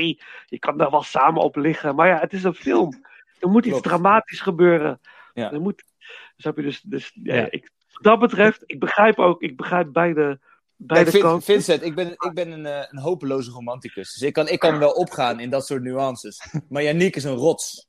je 0.45 0.59
kan 0.59 0.77
daar 0.77 0.91
wel 0.91 1.03
samen 1.03 1.41
op 1.41 1.55
liggen. 1.55 1.95
Maar 1.95 2.07
ja, 2.07 2.19
het 2.19 2.33
is 2.33 2.43
een 2.43 2.53
film. 2.53 3.03
Er 3.39 3.49
moet 3.49 3.65
iets 3.65 3.81
dramatisch 3.81 4.41
gebeuren. 4.41 4.99
Ja. 5.33 5.51
Er 5.51 5.61
moet, 5.61 5.83
snap 6.37 6.55
je, 6.55 6.61
dus, 6.61 6.81
dus 6.81 7.11
ja, 7.23 7.35
Ja. 7.35 7.47
Ik, 7.49 7.71
wat 7.91 8.03
dat 8.03 8.19
betreft, 8.19 8.63
ik 8.65 8.79
begrijp 8.79 9.19
ook, 9.19 9.41
ik 9.41 9.57
begrijp 9.57 9.93
beide, 9.93 10.39
beide 10.81 11.11
Kijk, 11.11 11.15
Vin- 11.15 11.31
kanten. 11.31 11.53
Vincent, 11.53 11.83
ik 11.83 11.95
ben, 11.95 12.11
ik 12.11 12.31
ben 12.33 12.51
een, 12.51 12.65
eh, 12.65 12.85
een 12.89 12.99
hopeloze 12.99 13.51
romanticus. 13.51 14.13
Dus 14.13 14.21
ik 14.27 14.33
kan, 14.33 14.47
ik 14.47 14.59
kan 14.59 14.79
wel 14.79 14.91
opgaan 14.91 15.39
in 15.39 15.49
dat 15.49 15.65
soort 15.65 15.83
nuances. 15.83 16.41
Maar 16.69 16.83
Yannick 16.83 17.15
is 17.15 17.23
een 17.23 17.35
rots. 17.35 17.87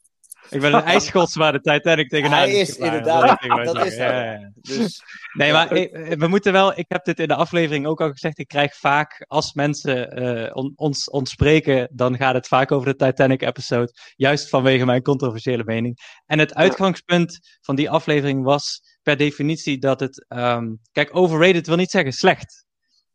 Ik 0.51 0.61
ben 0.61 0.75
een 0.75 0.83
ijsschots 0.83 1.35
waar 1.35 1.53
de 1.53 1.61
Titanic 1.61 2.09
tegenaan 2.09 2.39
Hij 2.39 2.53
is 2.53 2.77
inderdaad- 2.77 3.41
Dat 3.65 3.87
is. 3.87 3.97
Ja, 3.97 4.23
ja. 4.33 4.51
Dus 4.61 5.03
Nee, 5.33 5.53
maar 5.53 5.73
ik- 5.73 6.15
we 6.19 6.27
moeten 6.27 6.53
wel. 6.53 6.79
Ik 6.79 6.85
heb 6.89 7.05
dit 7.05 7.21
in 7.21 7.29
de 7.29 7.35
aflevering 7.35 7.87
ook 7.87 8.01
al 8.01 8.11
gezegd. 8.11 8.39
Ik 8.39 8.49
krijg 8.49 8.77
vaak, 8.77 9.25
als 9.29 9.53
mensen 9.53 10.11
eh, 10.11 10.51
on- 10.57 10.73
ons, 10.77 11.11
ons 11.11 11.31
spreken, 11.31 11.89
dan 11.93 12.17
gaat 12.17 12.35
het 12.35 12.47
vaak 12.49 12.73
over 12.73 12.87
de 12.97 13.05
Titanic-episode. 13.07 13.93
Juist 14.17 14.49
vanwege 14.49 14.85
mijn 14.85 15.03
controversiële 15.03 15.65
mening. 15.65 15.99
En 16.27 16.39
het 16.39 16.55
uitgangspunt 16.55 17.39
van 17.61 17.75
die 17.77 17.91
aflevering 17.91 18.45
was 18.45 18.81
per 19.03 19.17
definitie 19.17 19.79
dat 19.79 20.01
het. 20.01 20.25
ehm, 20.29 20.67
kijk, 20.93 21.17
overrated 21.17 21.67
wil 21.67 21.77
niet 21.77 21.91
zeggen 21.91 22.13
slecht. 22.13 22.65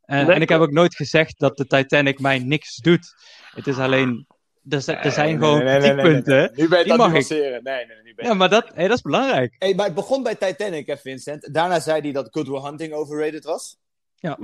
Eh, 0.06 0.26
Nee. 0.26 0.34
En 0.34 0.40
ik 0.40 0.48
heb 0.48 0.60
ook 0.60 0.70
nooit 0.72 0.94
gezegd 0.94 1.38
dat 1.38 1.56
de 1.56 1.66
Titanic 1.66 2.20
mij 2.20 2.38
niks 2.38 2.76
doet. 2.76 3.14
Het 3.54 3.66
is 3.66 3.76
alleen. 3.78 4.26
Er, 4.68 4.82
zi- 4.82 4.92
er 4.92 5.10
zijn 5.12 5.38
gewoon 5.38 5.60
kritiekpunten. 5.60 6.50
Nu 6.54 6.68
ben 6.68 6.78
je 6.78 6.84
Die 6.84 6.96
nuanceren. 6.96 7.62
Nee, 7.62 7.76
nee, 7.76 7.86
nee. 7.86 7.96
nu 8.02 8.14
ben 8.14 8.24
je- 8.24 8.30
Ja, 8.30 8.34
maar 8.36 8.48
dat, 8.48 8.70
hey, 8.74 8.88
dat 8.88 8.96
is 8.96 9.02
belangrijk. 9.02 9.54
Hey, 9.58 9.74
maar 9.74 9.86
het 9.86 9.94
begon 9.94 10.22
bij 10.22 10.34
Titanic, 10.34 10.86
hè, 10.86 10.96
Vincent. 10.96 11.54
Daarna 11.54 11.80
zei 11.80 12.00
hij 12.00 12.12
dat 12.12 12.28
Good 12.30 12.48
Will 12.48 12.62
Hunting 12.62 12.92
overrated 12.92 13.44
was. 13.44 13.76
Ja. 14.14 14.38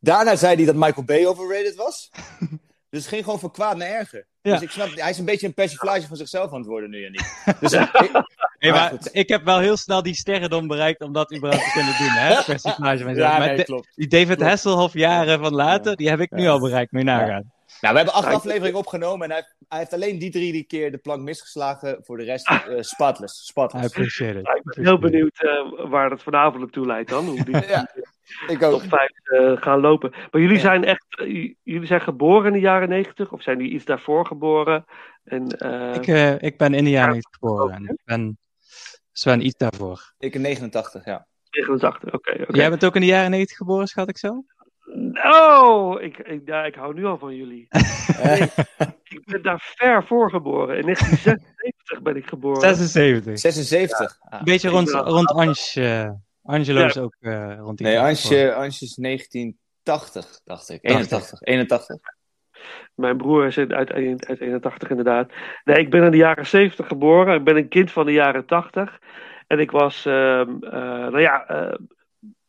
Daarna 0.00 0.36
zei 0.36 0.56
hij 0.56 0.64
dat 0.64 0.74
Michael 0.74 1.04
Bay 1.04 1.26
overrated 1.26 1.74
was. 1.74 2.10
dus 2.90 3.00
het 3.00 3.06
ging 3.06 3.24
gewoon 3.24 3.40
van 3.40 3.50
kwaad 3.50 3.76
naar 3.76 3.88
erger. 3.88 4.26
Ja. 4.42 4.52
Dus 4.52 4.62
ik 4.62 4.70
snap, 4.70 4.88
hij 4.94 5.10
is 5.10 5.18
een 5.18 5.24
beetje 5.24 5.46
een 5.46 5.54
persiflage 5.54 6.06
van 6.06 6.16
zichzelf 6.16 6.52
aan 6.52 6.58
het 6.58 6.66
worden 6.66 6.90
nu 6.90 7.08
niet. 7.10 7.42
Dus 7.60 7.72
ik- 7.72 7.80
ik- 7.92 8.38
Hey, 8.58 8.70
Maar 8.70 8.92
ik 9.12 9.28
heb 9.28 9.44
wel 9.44 9.58
heel 9.58 9.76
snel 9.76 10.02
die 10.02 10.14
sterrendom 10.14 10.66
bereikt 10.66 11.00
om 11.00 11.12
dat 11.12 11.34
überhaupt 11.34 11.64
te 11.64 11.70
kunnen 11.72 11.94
doen, 11.98 12.08
hè? 12.08 12.42
Personage 12.52 13.02
van 13.04 13.14
ja, 13.14 13.38
nee, 13.38 13.62
klopt. 13.64 13.88
die 13.94 14.08
David 14.08 14.26
klopt. 14.26 14.42
Hasselhoff 14.42 14.94
jaren 14.94 15.38
van 15.38 15.54
later, 15.54 15.96
die 15.96 16.08
heb 16.08 16.20
ik 16.20 16.30
nu 16.30 16.42
Ja. 16.42 16.50
al 16.50 16.60
bereikt, 16.60 16.92
moet 16.92 17.00
je 17.00 17.06
nagaan. 17.06 17.50
Nou, 17.80 17.92
we 17.94 18.00
hebben 18.00 18.14
acht 18.14 18.34
afleveringen 18.34 18.78
opgenomen 18.78 19.26
en 19.30 19.30
hij, 19.32 19.46
hij 19.68 19.78
heeft 19.78 19.92
alleen 19.92 20.18
die 20.18 20.30
drie 20.30 20.62
keer 20.64 20.90
de 20.90 20.98
plank 20.98 21.20
misgeslagen. 21.22 21.98
Voor 22.04 22.16
de 22.16 22.24
rest 22.24 22.48
eh 22.48 22.62
spotless. 22.80 23.40
I 23.40 23.44
spotless. 23.44 23.84
appreciate 23.86 24.38
it. 24.38 24.48
Ik 24.48 24.62
ben 24.62 24.84
heel 24.84 24.98
benieuwd 24.98 25.42
eh, 25.42 25.88
waar 25.90 26.10
het 26.10 26.22
vanavond 26.22 26.58
naartoe 26.62 26.86
leidt 26.86 27.10
dan. 27.10 27.24
Hoe 27.26 27.44
die 27.44 27.56
Ja, 27.66 27.90
ik 28.46 28.58
top 28.60 28.72
ook. 28.72 28.82
5 28.82 29.10
eh, 29.22 29.62
gaan 29.62 29.80
lopen. 29.80 30.10
Maar 30.30 30.40
jullie 30.40 30.56
Ja. 30.56 30.60
zijn 30.62 30.84
echt, 30.84 31.06
jullie 31.62 31.86
zijn 31.86 32.00
geboren 32.00 32.46
in 32.46 32.52
de 32.52 32.58
jaren 32.60 32.88
90 32.88 33.32
of 33.32 33.42
zijn 33.42 33.56
jullie 33.58 33.72
iets 33.72 33.84
daarvoor 33.84 34.26
geboren? 34.26 34.84
En, 35.24 35.46
eh, 35.48 35.94
Ik, 35.94 36.06
eh, 36.06 36.42
ik 36.42 36.58
ben 36.58 36.74
in 36.74 36.84
de 36.84 36.90
jaren 36.90 37.10
90 37.10 37.32
geboren 37.38 37.74
en 37.74 37.82
ik 37.84 38.00
ben 38.04 38.38
Sven 39.12 39.46
iets 39.46 39.56
daarvoor. 39.56 40.12
Ik 40.18 40.34
in 40.34 40.40
89, 40.40 41.04
ja. 41.04 41.26
89, 41.50 42.12
oké. 42.14 42.32
oké. 42.42 42.56
Jij 42.56 42.68
bent 42.68 42.84
ook 42.84 42.94
in 42.94 43.00
de 43.00 43.06
jaren 43.06 43.30
90 43.30 43.56
geboren, 43.56 43.86
schat 43.86 44.08
ik 44.08 44.18
zo? 44.18 44.44
Oh, 45.24 46.02
ik, 46.02 46.18
ik, 46.18 46.40
ja, 46.44 46.64
ik 46.64 46.74
hou 46.74 46.94
nu 46.94 47.04
al 47.04 47.18
van 47.18 47.36
jullie. 47.36 47.68
Nee, 48.22 48.42
ik 49.04 49.24
ben 49.24 49.42
daar 49.42 49.72
ver 49.76 50.04
voor 50.06 50.30
geboren. 50.30 50.76
In 50.76 50.82
1976 50.82 52.02
ben 52.02 52.16
ik 52.16 52.26
geboren. 52.26 52.60
76. 52.60 53.38
76. 53.38 54.16
Ah. 54.20 54.38
Een 54.38 54.44
beetje 54.44 54.68
rond, 54.68 54.90
rond 54.90 55.32
Ange. 55.32 55.70
eh, 55.74 56.10
Angelo 56.42 56.80
Ja. 56.80 56.86
is 56.86 56.98
ook 56.98 57.16
eh, 57.20 57.56
rond 57.58 57.78
die 57.78 57.86
Nee, 57.86 58.00
Ansje, 58.00 58.54
Ansje 58.54 58.84
is 58.84 58.94
1980, 58.94 60.40
dacht 60.44 60.68
ik. 60.68 60.78
81. 60.82 61.40
81. 61.42 61.96
Mijn 62.94 63.16
broer 63.16 63.46
is 63.46 63.58
uit, 63.58 63.72
uit, 63.72 63.90
uit 64.26 64.40
81 64.40 64.90
inderdaad. 64.90 65.32
Nee, 65.64 65.76
ik 65.76 65.90
ben 65.90 66.02
in 66.04 66.10
de 66.10 66.16
jaren 66.16 66.46
70 66.46 66.86
geboren. 66.86 67.34
Ik 67.34 67.44
ben 67.44 67.56
een 67.56 67.68
kind 67.68 67.90
van 67.92 68.06
de 68.06 68.12
jaren 68.12 68.46
80. 68.46 68.98
En 69.46 69.58
ik 69.58 69.70
was, 69.70 70.06
ehm, 70.06 70.48
eh, 70.60 70.70
nou 70.80 71.20
ja, 71.20 71.46
eh 71.46 71.74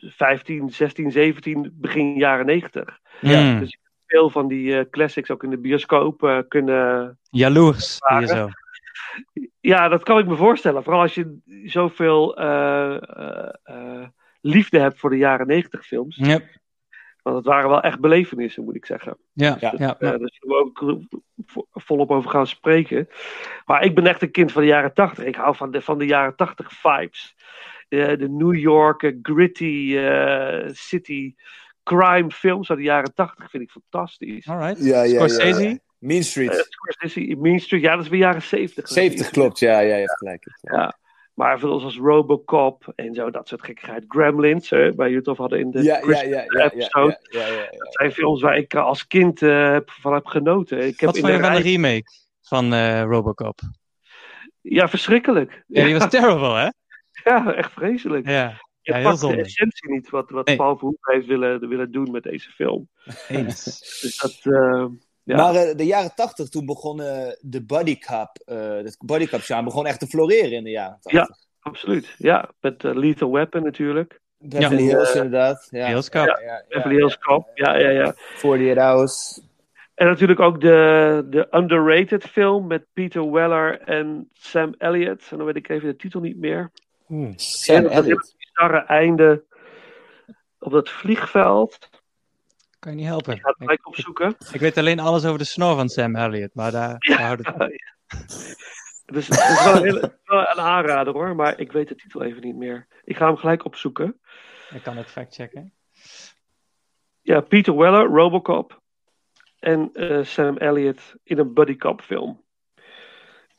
15, 0.08 0.70
16, 0.70 1.12
17, 1.12 1.72
begin 1.74 2.14
jaren 2.14 2.46
90. 2.46 3.00
Ja. 3.20 3.60
Dus 3.60 3.68
ik 3.68 3.80
heb 3.82 3.92
veel 4.06 4.30
van 4.30 4.48
die 4.48 4.78
eh, 4.78 4.86
classics 4.90 5.30
ook 5.32 5.44
in 5.44 5.50
de 5.50 5.58
bioscoop 5.58 6.24
eh, 6.24 6.40
kunnen... 6.48 7.20
Jaloers, 7.30 7.98
hier 8.18 8.28
zo. 8.28 8.50
Ja, 9.60 9.88
dat 9.88 10.04
kan 10.04 10.18
ik 10.18 10.26
me 10.28 10.36
voorstellen. 10.36 10.84
Vooral 10.84 11.02
als 11.02 11.14
je 11.16 11.38
zoveel 11.66 12.38
eh, 12.38 14.04
liefde 14.42 14.80
hebt 14.80 15.00
voor 15.00 15.10
de 15.10 15.18
jaren 15.18 15.48
90 15.48 15.86
films. 15.86 16.16
Yep. 16.16 16.60
Want 17.22 17.36
het 17.36 17.46
waren 17.46 17.70
wel 17.70 17.82
echt 17.82 18.00
belevenissen, 18.00 18.64
moet 18.64 18.76
ik 18.76 18.86
zeggen. 18.86 19.18
Ja, 19.34 19.58
Ja. 19.60 19.72
ja, 19.72 19.72
ja. 19.78 19.96
Ja, 20.00 20.18
daar 20.18 20.32
zullen 20.40 20.56
we 20.56 20.56
ook 20.56 21.00
vo- 21.46 21.68
volop 21.72 22.12
over 22.12 22.30
gaan 22.30 22.48
spreken. 22.48 23.10
Maar 23.66 23.84
ik 23.84 23.96
ben 23.96 24.06
echt 24.08 24.22
een 24.22 24.32
kind 24.32 24.52
van 24.52 24.62
de 24.62 24.68
jaren 24.68 24.94
80. 24.94 25.24
Ik 25.26 25.36
hou 25.36 25.56
van 25.56 25.72
de, 25.72 25.82
van 25.82 25.98
de 25.98 26.06
jaren 26.06 26.36
80 26.36 26.72
vibes. 26.72 27.36
De, 27.92 28.16
de 28.18 28.30
New 28.30 28.56
York 28.56 29.04
eh, 29.04 29.12
gritty 29.22 29.96
eh, 29.98 30.70
city 30.74 31.34
crime 31.84 32.32
films 32.32 32.70
uit 32.70 32.80
de 32.80 32.86
jaren 32.86 33.14
80 33.14 33.50
vind 33.50 33.64
ik 33.64 33.70
fantastisch. 33.72 34.48
Alright. 34.48 34.86
Ja, 34.86 35.04
ja, 35.04 35.16
Scorsese? 35.16 35.70
ja. 35.70 35.78
Mean 36.00 36.24
Street. 36.24 36.52
Eh, 36.52 36.60
Scorsese, 36.60 37.36
Mean 37.40 37.60
Street, 37.60 37.82
ja, 37.82 37.96
dat 37.96 38.04
is 38.04 38.10
weer 38.10 38.20
jaren 38.20 38.42
70. 38.42 38.88
70 38.88 39.30
klopt, 39.30 39.60
ja, 39.60 39.80
ja, 39.80 39.94
je 39.96 40.00
hebt 40.02 40.18
gelijk. 40.18 40.44
Ja. 40.62 41.00
Maar 41.34 41.60
films 41.60 41.84
als 41.84 41.98
Robocop 41.98 42.92
en 42.96 43.14
zo, 43.14 43.30
dat 43.32 43.48
soort 43.48 43.64
gekkigheid. 43.64 44.04
Gremlins, 44.08 44.70
hè, 44.70 44.92
het 45.16 45.28
over 45.28 45.42
hadden 45.42 45.60
in 45.60 45.72
de 45.72 45.84
Ja, 45.84 45.94
ja, 45.96 46.02
Christmas 46.02 46.22
ja, 46.22 46.28
ja, 46.30 46.46
ja, 46.58 46.64
episode. 46.72 47.20
ja, 47.22 47.40
ja, 47.40 47.48
ja, 47.48 47.54
ja. 47.62 47.78
Dat 47.78 47.94
zijn 47.94 48.12
films 48.12 48.42
waar 48.42 48.58
ik 48.58 48.74
eh, 48.74 48.82
als 48.84 49.08
kind 49.08 49.42
eh, 49.42 49.72
heb- 49.72 49.90
van 49.90 50.14
heb 50.14 50.26
genoten. 50.26 50.78
Ik 50.78 51.00
heb 51.00 51.10
Wat 51.10 51.16
in 51.16 51.22
vond 51.22 51.34
je 51.34 51.40
van 51.42 51.54
de 51.56 51.62
remake 51.62 52.04
van 52.42 52.74
eh, 52.74 53.02
Robocop? 53.04 53.60
Ja, 54.62 54.90
verschrikkelijk. 54.90 55.64
Ja, 55.68 55.86
die 55.86 55.98
was 55.98 56.10
terrible, 56.20 56.60
hè? 56.60 56.70
Ja, 57.30 57.54
echt 57.54 57.72
vreselijk. 57.72 58.28
Ja, 58.28 58.62
Je 58.82 58.92
ja 58.92 58.98
heel 58.98 59.10
pakt 59.10 59.22
de 59.22 59.36
essentie 59.36 59.92
niet 59.92 60.10
wat, 60.10 60.30
wat 60.30 60.48
Nee. 60.48 60.56
Paul 60.56 60.78
Verhoeven 60.78 61.14
heeft 61.14 61.28
willen, 61.28 61.70
willen 61.70 61.92
doen 61.92 62.12
met 62.12 62.24
deze 62.24 62.52
film. 62.52 62.90
eens. 63.28 63.64
Dus 64.02 64.18
dat, 64.18 64.54
eh, 64.54 64.86
ja. 65.24 65.36
Maar 65.36 65.56
eh, 65.56 65.76
de 65.76 65.86
jaren 65.86 66.16
80, 66.16 66.50
toen 66.50 66.66
begon 66.66 67.02
eh, 67.02 67.32
de 67.40 67.64
bodycup, 67.64 68.42
eh 68.46 68.72
het 68.72 68.98
bodycup 69.06 69.42
genre 69.42 69.64
begon 69.64 69.86
echt 69.86 70.00
te 70.00 70.08
floreren 70.08 70.52
in 70.52 70.64
de 70.64 70.70
jaren 70.70 70.98
80. 71.02 71.38
absoluut. 71.60 72.16
Ja, 72.18 72.50
met 72.60 72.84
eh, 72.84 72.96
Lethal 72.96 73.32
Weapon 73.32 73.64
natuurlijk. 73.64 74.20
Beverly 74.38 74.84
Ja. 74.84 74.96
Hills 74.96 75.16
inderdaad. 75.16 75.68
Ja. 75.72 75.86
Heel 75.86 76.02
scap. 76.02 76.28
Ja, 76.28 76.40
ja, 76.40 76.46
ja, 76.46 76.66
Beverly 76.68 76.96
Hills 76.96 77.18
Cop. 77.18 77.52
Ja, 77.54 77.76
ja, 77.76 77.90
ja. 77.90 78.14
48 78.34 78.84
Hours. 78.84 79.42
En 79.94 80.08
natuurlijk 80.08 80.40
ook 80.40 80.62
de, 80.62 81.28
de 81.30 81.48
underrated 81.52 82.24
film 82.24 82.68
met 82.68 82.86
Peter 82.94 83.32
Weller 83.32 83.82
en 83.82 84.30
Sam 84.34 84.76
Elliott. 84.78 85.28
En 85.32 85.38
dan 85.38 85.46
weet 85.46 85.56
ik 85.56 85.70
even 85.70 85.88
de 85.88 85.96
titel 85.96 86.20
niet 86.20 86.38
meer. 86.38 86.72
Sam 87.36 87.76
En 87.76 87.84
dat 87.84 87.92
Elliott. 87.92 88.36
bizarre 88.38 88.80
einde 88.86 89.44
op 90.60 90.72
dat 90.72 90.90
vliegveld. 90.90 91.90
Kan 92.80 92.92
je 92.92 92.98
niet 92.98 93.08
helpen. 93.08 93.34
Ik 93.34 93.42
ga 93.42 93.48
het 93.48 93.56
Ik, 93.58 93.64
gelijk 93.64 93.88
opzoeken. 93.88 94.36
ik 94.52 94.60
weet 94.60 94.78
alleen 94.78 95.00
alles 95.00 95.26
over 95.26 95.38
de 95.38 95.44
snor 95.46 95.76
van 95.76 95.90
Sam 95.90 96.16
Elliott, 96.16 96.56
maar 96.56 96.72
daar, 96.72 96.96
daar 97.00 97.22
houdt 97.22 97.46
het 97.48 97.56
op. 97.56 97.70
Dus 99.06 99.28
het 99.28 99.38
is 99.38 99.64
wel 99.64 99.76
een, 99.76 99.84
hele- 99.84 100.20
wel 100.24 100.40
een 100.40 100.60
aanrader 100.60 101.14
hoor, 101.14 101.36
maar 101.36 101.60
ik 101.60 101.72
weet 101.72 101.88
de 101.88 101.96
titel 101.96 102.24
even 102.24 102.42
niet 102.42 102.56
meer. 102.56 102.88
Ik 103.04 103.18
ga 103.18 103.26
hem 103.28 103.38
gelijk 103.38 103.66
opzoeken. 103.66 104.20
Ik 104.74 104.84
kan 104.84 104.98
het 104.98 105.08
factchecken. 105.08 105.74
Ja, 107.22 107.42
Peter 107.42 107.76
Weller, 107.78 108.06
Robocop. 108.06 108.82
En 109.60 109.90
eh, 109.94 110.24
Sam 110.24 110.58
Elliott 110.58 111.16
in 111.24 111.38
een 111.38 111.54
buddy 111.54 111.76
cop 111.76 112.02
film. 112.02 112.44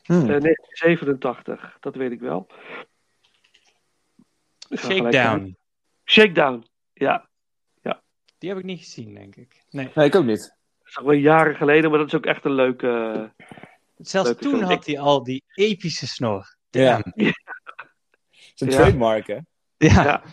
Hmm. 0.03 0.21
Eh, 0.21 0.27
1987, 0.27 1.77
dat 1.79 1.95
weet 1.95 2.11
ik 2.11 2.19
wel. 2.19 2.47
Ik 2.49 2.55
ga 2.59 2.61
gelijk 2.61 4.49
kijken. 4.49 4.62
Shakedown. 4.77 5.57
Shakedown, 6.05 6.65
ja. 6.93 7.31
Die 8.37 8.51
heb 8.51 8.61
ik 8.61 8.67
niet 8.67 8.79
gezien, 8.79 9.13
denk 9.13 9.35
ik. 9.35 9.63
Nee. 9.69 9.89
Nee, 9.95 10.05
ik 10.05 10.15
ook 10.15 10.25
niet. 10.25 10.55
Dat 10.79 10.87
is 10.87 10.95
wel 11.03 11.11
jaren 11.11 11.55
geleden, 11.55 11.89
maar 11.89 11.99
dat 11.99 12.07
is 12.07 12.13
ook 12.15 12.25
echt 12.25 12.45
een 12.45 12.53
leuke... 12.53 13.31
Zelfs 13.97 14.27
Leuke 14.29 14.43
toen 14.43 14.57
film. 14.57 14.69
had 14.69 14.85
hij 14.85 14.99
al 14.99 15.23
die 15.23 15.43
epische 15.53 16.07
snor. 16.07 16.55
Ja. 16.69 17.01
Damn. 17.15 17.25
Het 17.25 17.35
is 18.53 18.61
een 18.61 18.69
Ja. 18.69 18.75
trademark, 18.75 19.27
hè? 19.27 19.33
Ja. 19.77 20.03
Ja. 20.03 20.23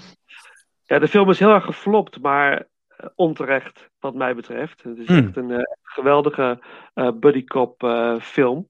Ja, 0.85 0.99
de 0.99 1.09
film 1.09 1.30
is 1.30 1.38
heel 1.38 1.50
erg 1.54 1.64
geflopt, 1.64 2.20
maar 2.20 2.68
eh, 2.87 3.06
onterecht, 3.14 3.90
wat 3.99 4.14
mij 4.14 4.35
betreft. 4.35 4.82
Het 4.82 4.99
is 4.99 5.06
Hmm. 5.06 5.26
echt 5.26 5.37
een 5.37 5.50
eh, 5.50 5.62
geweldige 5.82 6.62
eh 6.94 7.12
buddy 7.12 7.44
cop 7.44 7.82
eh, 7.82 8.20
film. 8.20 8.68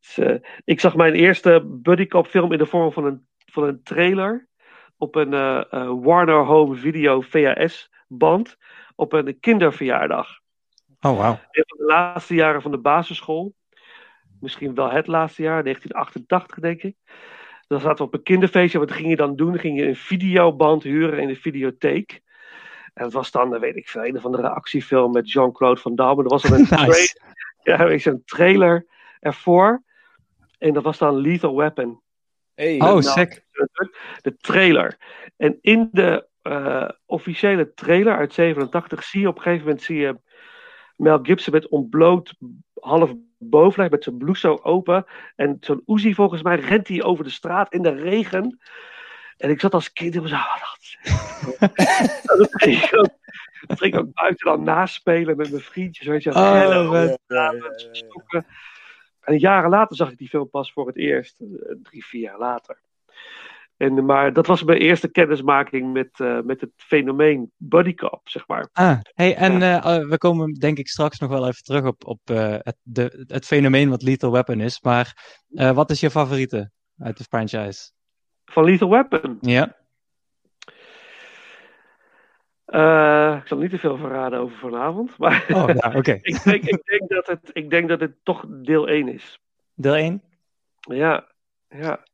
Dus, 0.00 0.38
ik 0.64 0.80
zag 0.80 0.94
mijn 0.96 1.14
eerste 1.14 1.62
buddy 1.66 2.06
cop 2.06 2.26
film 2.26 2.52
in 2.52 2.58
de 2.58 2.66
vorm 2.66 2.92
van 2.92 3.04
een, 3.04 3.26
van 3.46 3.64
een 3.64 3.82
trailer 3.82 4.48
op 5.00 5.14
een 5.14 5.34
eh, 5.34 5.62
eh, 5.70 5.92
Warner 6.00 6.44
Home 6.44 6.74
Video 6.74 7.20
VHS-band 7.20 8.56
op 8.94 9.12
een 9.12 9.40
kinderverjaardag. 9.40 10.28
Oh, 11.00 11.18
wauw. 11.18 11.38
Een 11.50 11.64
van 11.66 11.78
de 11.78 11.84
laatste 11.84 12.34
jaren 12.34 12.62
van 12.62 12.70
de 12.70 12.78
basisschool. 12.78 13.54
Misschien 14.40 14.74
wel 14.74 14.90
het 14.90 15.06
laatste 15.06 15.42
jaar, 15.42 15.62
1988 15.62 16.58
denk 16.58 16.82
ik. 16.82 16.96
Dan 17.66 17.80
zaten 17.80 17.96
we 17.96 18.04
op 18.04 18.14
een 18.14 18.22
kinderfeestje. 18.22 18.78
Wat 18.78 18.92
ging 18.92 19.08
je 19.08 19.16
dan 19.16 19.36
doen? 19.36 19.58
Ging 19.58 19.78
je 19.78 19.86
een 19.86 19.96
videoband 19.96 20.82
huren 20.82 21.18
in 21.18 21.28
de 21.28 21.36
videotheek. 21.36 22.22
En 22.94 23.04
het 23.04 23.12
was 23.12 23.30
dan, 23.30 23.58
weet 23.58 23.76
ik 23.76 23.88
veel, 23.88 24.04
een 24.04 24.16
of 24.16 24.24
andere 24.24 24.48
actiefilm 24.48 25.12
met 25.12 25.32
Jean-Claude 25.32 25.80
Van 25.80 25.94
Damme. 25.94 26.22
Er 26.22 26.28
was 26.28 26.42
dan 26.42 26.52
een, 26.52 26.66
Nice. 26.86 27.20
ja, 27.62 27.90
een 27.90 28.22
trailer 28.24 28.86
ervoor. 29.20 29.82
En 30.58 30.72
dat 30.72 30.82
was 30.82 30.98
dan 30.98 31.16
Lethal 31.16 31.56
Weapon. 31.56 32.00
Hey. 32.60 32.74
Oh, 32.74 32.80
Nou, 32.80 33.02
sick. 33.02 33.44
De 34.20 34.36
trailer. 34.36 34.98
En 35.36 35.58
in 35.60 35.88
de 35.92 36.26
eh, 36.42 36.88
officiële 37.06 37.74
trailer 37.74 38.16
uit 38.16 38.32
87 38.32 39.04
zie 39.04 39.20
je 39.20 39.28
op 39.28 39.36
een 39.36 39.42
gegeven 39.42 39.64
moment 39.64 39.82
zie 39.82 39.96
je 39.96 40.20
Mel 40.96 41.18
Gibson 41.22 41.52
met 41.52 41.68
ontbloot, 41.68 42.34
half 42.74 43.12
boven 43.38 43.80
ligt 43.80 43.92
met 43.92 44.04
zijn 44.04 44.16
blouse 44.16 44.40
zo 44.40 44.58
open. 44.62 45.04
En 45.36 45.56
zo'n 45.60 45.82
Uzi 45.86 46.14
volgens 46.14 46.42
mij 46.42 46.56
rent 46.56 46.88
hij 46.88 47.02
over 47.02 47.24
de 47.24 47.30
straat 47.30 47.72
in 47.72 47.82
de 47.82 47.94
regen. 47.94 48.58
En 49.36 49.50
ik 49.50 49.60
zat 49.60 49.74
als 49.74 49.92
kind 49.92 50.14
en 50.14 50.22
was 50.22 50.32
ah, 50.32 50.56
dat. 50.60 50.96
dat 52.38 52.48
ging 52.50 52.82
ik 52.82 52.96
ook, 52.98 53.10
dat 53.66 53.78
ging 53.78 53.94
ik 53.94 54.00
ook 54.00 54.12
buiten 54.12 54.46
dan 54.46 54.62
naspelen 54.62 55.36
met 55.36 55.50
mijn 55.50 55.62
vriendjes. 55.62 56.06
Weet 56.06 56.22
je, 56.22 56.34
Oh, 56.34 56.50
rennen. 56.52 57.18
En 59.30 59.38
jaren 59.38 59.70
later 59.70 59.96
zag 59.96 60.10
ik 60.10 60.18
die 60.18 60.28
film 60.28 60.50
pas 60.50 60.72
voor 60.72 60.86
het 60.86 60.96
eerst. 60.96 61.40
eh, 61.40 61.46
Drie, 61.82 62.04
vier 62.04 62.20
jaar 62.20 62.38
later. 62.38 62.80
En, 63.76 64.04
maar 64.04 64.32
dat 64.32 64.46
was 64.46 64.62
mijn 64.62 64.78
eerste 64.78 65.08
kennismaking 65.10 65.92
met, 65.92 66.10
eh, 66.20 66.40
met 66.40 66.60
het 66.60 66.70
fenomeen 66.76 67.52
bodycop, 67.56 68.20
zeg 68.24 68.46
maar. 68.46 68.68
Ah, 68.72 68.98
hey, 69.14 69.36
en 69.36 69.62
eh, 69.62 69.76
eh, 69.76 70.08
we 70.08 70.18
komen 70.18 70.52
denk 70.54 70.78
ik 70.78 70.88
straks 70.88 71.18
nog 71.18 71.30
wel 71.30 71.48
even 71.48 71.62
terug 71.62 71.84
op, 71.84 72.06
op 72.06 72.20
het, 72.24 72.76
de, 72.82 73.24
het 73.26 73.46
fenomeen 73.46 73.88
wat 73.90 74.02
Lethal 74.02 74.32
Weapon 74.32 74.60
is. 74.60 74.80
Maar 74.80 75.38
wat 75.74 75.90
is 75.90 76.00
je 76.00 76.10
favoriete 76.10 76.70
uit 76.98 77.18
de 77.18 77.24
franchise? 77.24 77.90
Van 78.44 78.64
Lethal 78.64 78.90
Weapon. 78.90 79.38
Ja. 79.40 79.76
Eh, 82.70 83.36
ik 83.40 83.46
zal 83.46 83.58
niet 83.58 83.70
te 83.70 83.78
veel 83.78 83.96
verraden 83.96 84.38
over 84.38 84.56
vanavond. 84.58 85.18
Maar 85.18 85.44
Oh, 85.48 85.68
ja, 85.74 85.92
oké. 85.98 86.18
ik, 86.22 86.42
denk, 86.44 86.62
ik, 86.64 86.82
denk 86.84 87.08
dat 87.08 87.26
het, 87.26 87.50
ik 87.52 87.70
denk 87.70 87.88
dat 87.88 88.00
het 88.00 88.12
toch 88.22 88.44
deel 88.48 88.88
1 88.88 89.08
is. 89.08 89.38
Deel 89.74 89.96
1? 89.96 90.22
Ja, 90.80 91.26
ja. 91.68 92.04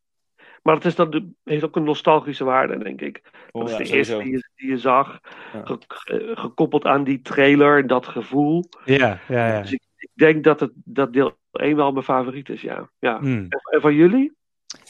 Maar 0.63 0.75
het 0.75 0.85
is 0.85 0.95
dan 0.95 1.11
de, 1.11 1.31
heeft 1.45 1.65
ook 1.65 1.77
een 1.77 1.85
nostalgische 1.85 2.45
waarde, 2.45 2.79
denk 2.79 3.01
ik. 3.01 3.23
Dat 3.23 3.33
Oh, 3.53 3.65
is 3.65 3.71
ja, 3.71 3.79
de 3.79 3.85
sowieso. 3.85 4.13
eerste 4.19 4.25
die 4.25 4.33
je, 4.33 4.49
die 4.57 4.69
je 4.71 4.79
zag. 4.79 5.21
Ja. 5.53 5.61
Ge- 5.65 5.79
ge- 5.89 6.33
gekoppeld 6.35 6.85
aan 6.85 7.05
die 7.05 7.23
trailer, 7.23 7.87
dat 7.87 8.07
gevoel. 8.07 8.65
Ja, 8.85 9.19
ja, 9.29 9.47
ja. 9.55 9.61
Dus 9.61 9.73
ik, 9.73 9.81
ik 9.97 10.11
denk 10.15 10.45
dat, 10.45 10.61
het, 10.61 10.73
dat 10.75 11.13
deel 11.13 11.37
1 11.53 11.77
wel 11.77 11.93
mijn 11.93 12.05
favoriet 12.05 12.49
is, 12.49 12.61
ja. 12.61 12.91
ja. 12.99 13.19
Hmm. 13.19 13.47
En, 13.49 13.61
en 13.71 13.81
van 13.81 13.95
jullie? 13.95 14.33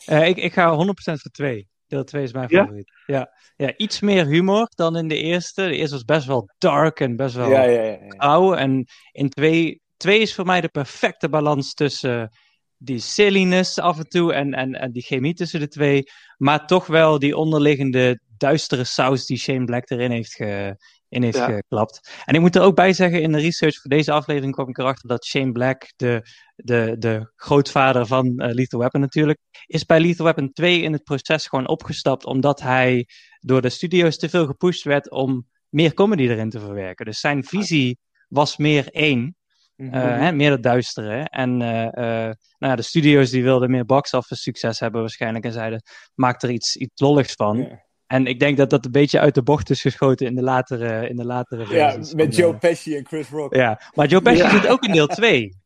Eh, 0.06 0.28
ik, 0.28 0.36
ik 0.36 0.52
ga 0.52 0.74
100% 0.74 0.76
voor 0.94 1.30
2. 1.30 1.68
Deel 1.86 2.04
2 2.04 2.22
is 2.22 2.32
mijn 2.32 2.46
Ja? 2.50 2.60
favoriet. 2.62 2.90
Ja. 3.06 3.32
ja, 3.56 3.76
iets 3.76 4.00
meer 4.00 4.26
humor 4.26 4.68
dan 4.74 4.96
in 4.96 5.08
de 5.08 5.16
eerste. 5.22 5.62
De 5.62 5.76
eerste 5.76 5.94
was 5.94 6.04
best 6.04 6.26
wel 6.26 6.50
dark 6.58 7.00
en 7.00 7.16
best 7.16 7.34
wel 7.34 7.50
Ja, 7.50 7.62
ja, 7.62 7.82
ja. 7.82 8.56
En 8.56 8.84
in 9.12 9.28
2 9.28 9.80
twee 9.96 10.20
is 10.20 10.34
voor 10.34 10.46
mij 10.46 10.60
de 10.60 10.68
perfecte 10.68 11.28
balans 11.28 11.74
tussen 11.74 12.30
die 12.76 12.98
silliness 12.98 13.78
af 13.78 13.98
en 13.98 14.08
toe 14.08 14.32
en, 14.32 14.54
en, 14.54 14.74
en 14.74 14.92
die 14.92 15.02
chemie 15.02 15.34
tussen 15.34 15.60
de 15.60 15.68
twee. 15.68 16.02
Maar 16.36 16.66
toch 16.66 16.86
wel 16.86 17.18
die 17.18 17.36
onderliggende 17.36 18.20
duistere 18.36 18.84
saus 18.84 19.26
die 19.26 19.38
Shane 19.38 19.64
Black 19.64 19.90
erin 19.90 20.10
heeft, 20.10 20.34
ge, 20.34 20.76
in 21.16 21.22
heeft 21.22 21.36
Ja. 21.36 21.50
geklapt. 21.50 22.22
En 22.24 22.34
ik 22.34 22.40
moet 22.40 22.56
er 22.56 22.62
ook 22.62 22.74
bij 22.74 22.92
zeggen, 22.92 23.22
in 23.22 23.32
de 23.32 23.38
research 23.38 23.80
voor 23.80 23.90
deze 23.90 24.12
aflevering 24.12 24.52
kwam 24.54 24.68
ik 24.68 24.78
erachter 24.78 25.08
dat 25.08 25.24
Shane 25.24 25.52
Black, 25.52 25.92
de, 25.96 26.22
de, 26.54 26.96
de 26.98 27.32
grootvader 27.36 28.06
van 28.06 28.38
eh, 28.38 28.54
Lethal 28.54 28.78
Weapon 28.78 29.00
natuurlijk, 29.00 29.38
is 29.66 29.84
bij 29.84 30.00
Lethal 30.00 30.24
Weapon 30.24 30.52
2 30.52 30.80
in 30.80 30.92
het 30.92 31.04
proces 31.04 31.46
gewoon 31.46 31.68
opgestapt 31.68 32.24
omdat 32.24 32.60
hij 32.60 33.06
door 33.40 33.62
de 33.62 33.68
studio's 33.68 34.18
te 34.18 34.28
veel 34.28 34.46
gepusht 34.46 34.84
werd 34.84 35.10
om 35.10 35.46
meer 35.68 35.94
comedy 35.94 36.22
erin 36.22 36.50
te 36.50 36.60
verwerken. 36.60 37.04
Dus 37.04 37.20
zijn 37.20 37.44
visie 37.44 37.98
was 38.28 38.56
meer 38.56 38.88
één. 38.90 39.36
Mhm. 39.76 39.94
Eh, 39.94 40.18
hè, 40.18 40.32
meer 40.32 40.50
dat 40.50 40.62
duistere. 40.62 41.28
En 41.28 41.62
eh, 41.62 42.32
nou 42.58 42.72
ja, 42.72 42.76
de 42.76 42.82
studio's 42.82 43.30
die 43.30 43.42
wilden 43.42 43.70
meer 43.70 43.84
box-office 43.84 44.42
succes 44.42 44.80
hebben 44.80 45.00
waarschijnlijk. 45.00 45.44
En 45.44 45.52
zeiden, 45.52 45.82
maak 46.14 46.42
er 46.42 46.50
iets, 46.50 46.76
iets 46.76 47.00
lolligs 47.00 47.32
van. 47.32 47.80
En 48.06 48.26
ik 48.26 48.40
denk 48.40 48.56
dat 48.56 48.70
dat 48.70 48.84
een 48.84 48.90
beetje 48.92 49.20
uit 49.20 49.34
de 49.34 49.42
bocht 49.42 49.70
is 49.70 49.80
geschoten 49.80 50.26
in 50.26 50.34
de 50.34 50.42
latere, 50.42 51.08
in 51.08 51.16
de 51.16 51.24
latere 51.24 51.74
Ja, 51.74 51.96
met 52.14 52.36
Joe 52.36 52.52
eh, 52.52 52.58
Pesci 52.58 52.96
en 52.96 53.06
Chris 53.06 53.28
Rock. 53.28 53.54
ja, 53.54 53.80
maar 53.94 54.06
Joe 54.06 54.22
Pesci 54.22 54.42
Ja. 54.42 54.50
zit 54.50 54.66
ook 54.68 54.82
in 54.84 54.92
deel 54.92 55.06
2. 55.06 55.56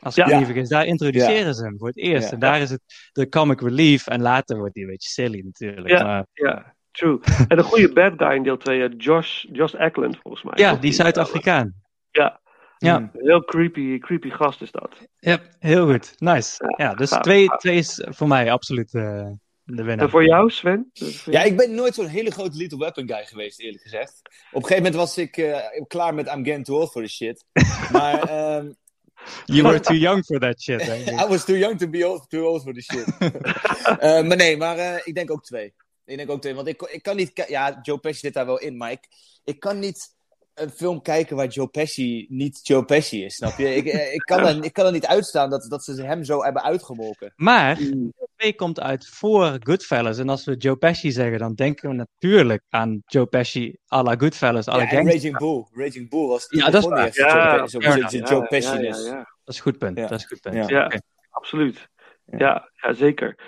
Als 0.00 0.16
ik 0.18 0.26
Ja. 0.26 0.36
niet 0.38 0.46
vergis. 0.46 0.68
Daar 0.68 0.84
introduceren 0.86 1.54
ze 1.54 1.64
hem 1.64 1.78
voor 1.78 1.86
het 1.88 1.96
eerst. 1.98 2.26
Ja. 2.26 2.32
En 2.32 2.38
daar 2.38 2.60
is 2.60 2.70
het 2.70 2.80
de 3.12 3.28
comic 3.28 3.60
relief. 3.60 4.06
En 4.06 4.22
later 4.22 4.56
wordt 4.58 4.74
hij 4.74 4.82
een 4.84 4.90
beetje 4.90 5.08
silly 5.08 5.40
natuurlijk. 5.44 5.88
Ja. 5.88 6.02
Maar, 6.04 6.26
Ja, 6.32 6.74
true. 6.90 7.18
En 7.48 7.56
de 7.56 7.62
goede 7.62 7.92
bad 7.92 8.12
guy 8.16 8.30
in 8.36 8.42
deel 8.42 8.56
2, 8.56 8.82
eh, 8.82 8.94
Josh, 8.96 9.44
Josh 9.52 9.74
Ackland 9.74 10.18
volgens 10.22 10.42
mij. 10.44 10.52
ja, 10.56 10.74
die 10.76 10.92
Zuid-Afrikaan. 10.92 11.74
Ja, 12.10 12.40
Ja. 12.78 12.98
Mm. 12.98 13.10
een 13.12 13.26
heel 13.26 13.44
creepy, 13.44 13.98
creepy 13.98 14.30
gast 14.30 14.62
is 14.62 14.70
dat. 14.70 14.96
Ja, 15.18 15.38
heel 15.58 15.86
goed. 15.92 16.12
Nice. 16.16 16.74
Ja, 16.76 16.94
dus 16.94 17.10
twee, 17.10 17.46
twee 17.48 17.76
is 17.76 18.06
voor 18.08 18.28
mij 18.28 18.52
absoluut 18.52 18.94
eh, 18.94 19.28
de 19.66 19.82
winnaar. 19.82 20.04
En 20.04 20.10
voor 20.10 20.24
jou, 20.24 20.50
Sven? 20.50 20.90
Voor 20.94 21.32
Ja, 21.32 21.38
jou? 21.38 21.46
ik 21.50 21.56
ben 21.56 21.74
nooit 21.74 21.94
zo'n 21.94 22.06
hele 22.06 22.30
grote 22.30 22.56
Little 22.56 22.78
Weapon 22.78 23.08
guy 23.08 23.24
geweest, 23.24 23.60
eerlijk 23.60 23.82
gezegd. 23.82 24.20
Op 24.24 24.62
een 24.62 24.68
gegeven 24.68 24.76
moment 24.76 24.94
was 24.94 25.18
ik 25.18 25.36
eh, 25.36 25.58
klaar 25.86 26.14
met 26.14 26.26
I'm 26.26 26.44
getting 26.44 26.64
too 26.64 26.78
old 26.78 26.90
for 26.90 27.02
the 27.02 27.08
shit. 27.08 27.44
Maar 27.92 28.22
ehm, 28.28 28.72
You 29.46 29.62
were 29.62 29.80
too 29.80 29.96
young 30.08 30.24
for 30.24 30.38
that 30.38 30.62
shit. 30.62 30.82
I 31.08 31.26
was 31.28 31.44
too 31.44 31.56
young 31.56 31.78
to 31.78 31.88
be 31.88 32.08
old, 32.08 32.28
too 32.28 32.44
old 32.44 32.62
for 32.62 32.72
the 32.72 32.82
shit. 32.82 33.06
Eh, 33.86 34.22
maar 34.26 34.36
nee, 34.36 34.56
maar 34.56 34.78
eh, 34.78 35.00
ik 35.04 35.14
denk 35.14 35.30
ook 35.30 35.44
twee. 35.44 35.74
Ik 36.04 36.16
denk 36.16 36.30
ook 36.30 36.40
twee, 36.40 36.54
want 36.54 36.68
ik, 36.68 36.82
ik 36.82 37.02
kan 37.02 37.16
niet... 37.16 37.44
Ja, 37.48 37.78
Joe 37.82 37.98
Pesci 37.98 38.18
zit 38.18 38.34
daar 38.34 38.46
wel 38.46 38.58
in, 38.58 38.76
maar 38.76 38.90
ik, 38.90 39.08
ik 39.44 39.60
kan 39.60 39.78
niet 39.78 40.15
een 40.56 40.70
film 40.70 41.02
kijken 41.02 41.36
waar 41.36 41.46
Joe 41.46 41.66
Pesci 41.68 42.26
niet 42.28 42.60
Joe 42.62 42.84
Pesci 42.84 43.24
is, 43.24 43.34
snap 43.34 43.58
je? 43.58 43.74
Ik, 43.74 43.86
eh, 43.86 44.14
ik, 44.14 44.20
kan, 44.20 44.46
er, 44.46 44.64
ik 44.64 44.72
kan 44.72 44.86
er 44.86 44.92
niet 44.92 45.06
uitstaan 45.06 45.50
dat, 45.50 45.66
dat 45.68 45.84
ze 45.84 46.02
hem 46.02 46.24
zo 46.24 46.42
hebben 46.42 46.62
uitgemolken. 46.62 47.32
Maar, 47.36 47.78
2 48.36 48.54
komt 48.54 48.80
uit 48.80 49.08
voor 49.08 49.56
Goodfellas. 49.62 50.18
En 50.18 50.28
als 50.28 50.44
we 50.44 50.56
Joe 50.56 50.76
Pesci 50.76 51.10
zeggen, 51.12 51.38
dan 51.38 51.54
denken 51.54 51.88
we 51.88 51.94
natuurlijk 51.94 52.62
aan 52.68 53.02
Joe 53.06 53.26
Pesci 53.26 53.76
à 53.92 54.02
la 54.02 54.14
Goodfellas, 54.18 54.68
à 54.68 54.76
la 54.76 54.82
Ja, 54.82 54.90
en. 54.90 55.10
Raging 55.10 55.38
Bull. 55.38 55.66
Raging 55.72 56.08
Bull 56.10 56.26
was... 56.26 56.46
Ja, 56.48 56.70
dat 56.70 56.82
is 56.82 56.88
waar. 56.88 57.10
Ja, 57.12 57.66
zo- 57.66 57.80
Ja, 57.80 57.96
Joe 58.08 58.40
ja, 58.40 58.46
Pesci 58.46 58.72
ja, 58.78 58.88
is. 58.88 59.04
ja, 59.04 59.14
Dat 59.14 59.54
is 59.54 59.56
een 59.56 59.62
goed 59.62 59.78
punt. 59.78 59.98
Ja. 59.98 60.06
Dat 60.06 60.18
is 60.18 60.22
een 60.22 60.28
goed 60.28 60.40
punt. 60.40 60.68
Ja. 60.68 61.00
Absoluut. 61.30 61.88
Ja. 62.24 62.70
Ja, 62.74 62.92
zeker. 62.92 63.38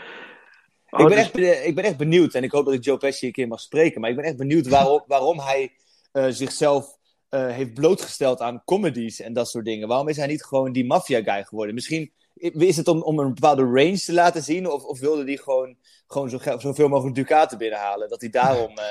Oh, 0.90 1.00
ik, 1.00 1.06
ben 1.08 1.16
dus- 1.32 1.42
echt, 1.46 1.66
ik 1.66 1.74
ben 1.74 1.84
echt 1.84 1.96
benieuwd, 1.96 2.34
en 2.34 2.42
ik 2.42 2.50
hoop 2.52 2.64
dat 2.64 2.74
ik 2.74 2.84
Joe 2.84 2.96
Pesci 2.96 3.26
een 3.26 3.32
keer 3.32 3.48
mag 3.48 3.60
spreken, 3.60 4.00
maar 4.00 4.10
ik 4.10 4.16
ben 4.16 4.24
echt 4.24 4.36
benieuwd 4.36 4.68
waarom, 4.68 5.02
waarom 5.06 5.40
hij 5.40 5.72
eh, 6.12 6.26
zichzelf 6.28 6.97
eh, 7.28 7.46
heeft 7.46 7.74
blootgesteld 7.74 8.40
aan 8.40 8.62
comedies 8.64 9.20
en 9.20 9.32
dat 9.32 9.48
soort 9.48 9.64
dingen. 9.64 9.88
Waarom 9.88 10.08
is 10.08 10.16
hij 10.16 10.26
niet 10.26 10.44
gewoon 10.44 10.72
die 10.72 10.86
maffia 10.86 11.22
guy 11.22 11.44
geworden? 11.44 11.74
Misschien 11.74 12.12
is 12.52 12.76
het 12.76 12.88
om, 12.88 13.02
om 13.02 13.18
een 13.18 13.34
bepaalde 13.34 13.62
range 13.62 13.98
te 13.98 14.12
laten 14.12 14.42
zien, 14.42 14.70
of, 14.70 14.84
of 14.84 15.00
wilde 15.00 15.24
hij 15.24 15.36
gewoon, 15.36 15.76
gewoon 16.06 16.30
zo, 16.30 16.38
zoveel 16.58 16.88
mogelijk 16.88 17.16
ducaten 17.16 17.58
binnenhalen? 17.58 18.08
Dat 18.08 18.20
hij 18.20 18.30
daarom. 18.30 18.68
eh, 18.78 18.84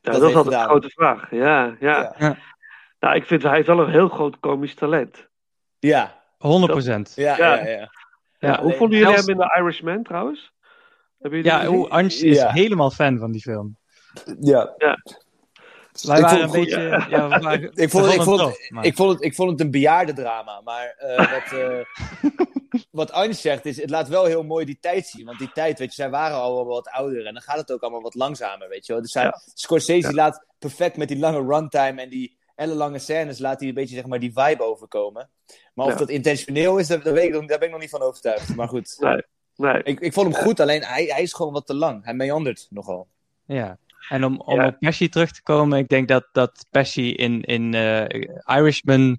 ja, 0.00 0.10
dat 0.10 0.20
dat, 0.20 0.30
is 0.30 0.36
altijd 0.36 0.54
een 0.54 0.68
grote 0.68 0.88
vraag. 0.90 1.30
Ja, 1.30 1.64
ja. 1.64 1.76
Ja. 1.80 2.14
Ja. 2.18 2.38
Nou, 3.00 3.16
ik 3.16 3.24
vind 3.24 3.42
hij 3.42 3.54
heeft 3.54 3.66
wel 3.66 3.80
een 3.80 3.90
heel 3.90 4.08
groot 4.08 4.40
komisch 4.40 4.74
talent. 4.74 5.28
ja, 5.78 6.22
100 6.38 6.72
procent. 6.72 7.12
ja, 7.16 7.36
Ja. 7.36 7.54
ja. 7.54 7.68
ja, 7.68 7.90
Ja, 8.38 8.62
Hoe 8.62 8.72
vonden 8.72 8.98
jullie 8.98 9.12
zelfs- 9.14 9.26
hem 9.28 9.40
in 9.40 9.46
The 9.48 9.58
Irishman 9.60 10.02
jullie 11.30 11.44
Ja, 11.44 11.66
hoe 11.66 11.88
Ange 11.88 12.04
is 12.06 12.20
Ja. 12.38 12.50
helemaal 12.52 12.90
fan 12.90 13.18
van 13.18 13.32
die 13.32 13.40
film. 13.40 13.76
ja. 14.40 14.74
Wij 16.02 16.16
Ik 16.16 16.22
waren 16.22 16.38
vond 16.38 16.54
een 16.54 16.60
beetje... 16.60 17.04
Ik 19.20 19.34
vond, 19.34 19.50
het, 19.50 19.60
een 19.60 19.70
bejaardendrama. 19.70 20.60
Maar 20.60 20.94
eh, 20.98 21.32
wat, 21.32 21.60
eh 21.60 21.84
wat 22.90 23.12
Ange 23.12 23.32
zegt, 23.32 23.66
is 23.66 23.76
het 23.76 23.90
laat 23.90 24.08
wel 24.08 24.24
heel 24.24 24.42
mooi 24.42 24.64
die 24.64 24.78
tijd 24.80 25.06
zien. 25.06 25.26
Want 25.26 25.38
die 25.38 25.52
tijd, 25.52 25.78
weet 25.78 25.88
je, 25.88 26.02
zij 26.02 26.10
waren 26.10 26.36
al 26.36 26.54
wel 26.54 26.66
wat 26.66 26.88
ouder. 26.88 27.26
En 27.26 27.32
dan 27.32 27.42
gaat 27.42 27.56
het 27.56 27.72
ook 27.72 27.82
allemaal 27.82 28.02
wat 28.02 28.14
langzamer, 28.14 28.68
weet 28.68 28.86
je 28.86 28.92
wel. 28.92 29.02
Dus 29.02 29.12
Ja. 29.12 29.40
Scorsese 29.54 30.14
laat 30.14 30.44
perfect 30.58 30.96
met 30.96 31.08
die 31.08 31.18
lange 31.18 31.46
runtime 31.46 32.02
en 32.02 32.08
die 32.08 32.36
ellenlange 32.54 32.98
scènes... 32.98 33.38
laat 33.38 33.58
hij 33.60 33.68
een 33.68 33.74
beetje, 33.74 33.94
zeg 33.94 34.06
maar, 34.06 34.18
die 34.18 34.32
vibe 34.34 34.62
overkomen. 34.62 35.30
Maar 35.74 35.86
of 35.86 35.92
Ja. 35.92 35.98
dat 35.98 36.08
intentioneel 36.08 36.78
is, 36.78 36.86
daar, 36.86 37.02
weet 37.02 37.34
ik, 37.34 37.48
daar 37.48 37.58
ben 37.58 37.62
ik 37.66 37.70
nog 37.70 37.80
niet 37.80 37.90
van 37.90 38.02
overtuigd. 38.02 38.54
Maar 38.54 38.68
goed, 38.68 38.96
Nee, 39.00 39.22
nee. 39.56 39.82
ik, 39.82 40.00
ik 40.00 40.12
vond 40.12 40.34
hem 40.34 40.44
goed. 40.44 40.60
Alleen, 40.60 40.82
hij, 40.84 41.04
hij 41.04 41.22
is 41.22 41.32
gewoon 41.32 41.52
wat 41.52 41.66
te 41.66 41.74
lang. 41.74 42.04
Hij 42.04 42.14
meandert 42.14 42.66
nogal. 42.70 43.06
Ja. 43.46 43.78
En 44.08 44.24
om, 44.24 44.40
om 44.40 44.60
Ja. 44.60 44.66
op 44.66 44.76
Pesci 44.78 45.08
terug 45.08 45.30
te 45.32 45.42
komen, 45.42 45.78
ik 45.78 45.88
denk 45.88 46.08
dat, 46.08 46.28
dat 46.32 46.66
Pesci 46.70 47.14
in, 47.14 47.42
in 47.42 47.74
eh, 47.74 48.20
Irishman 48.56 49.18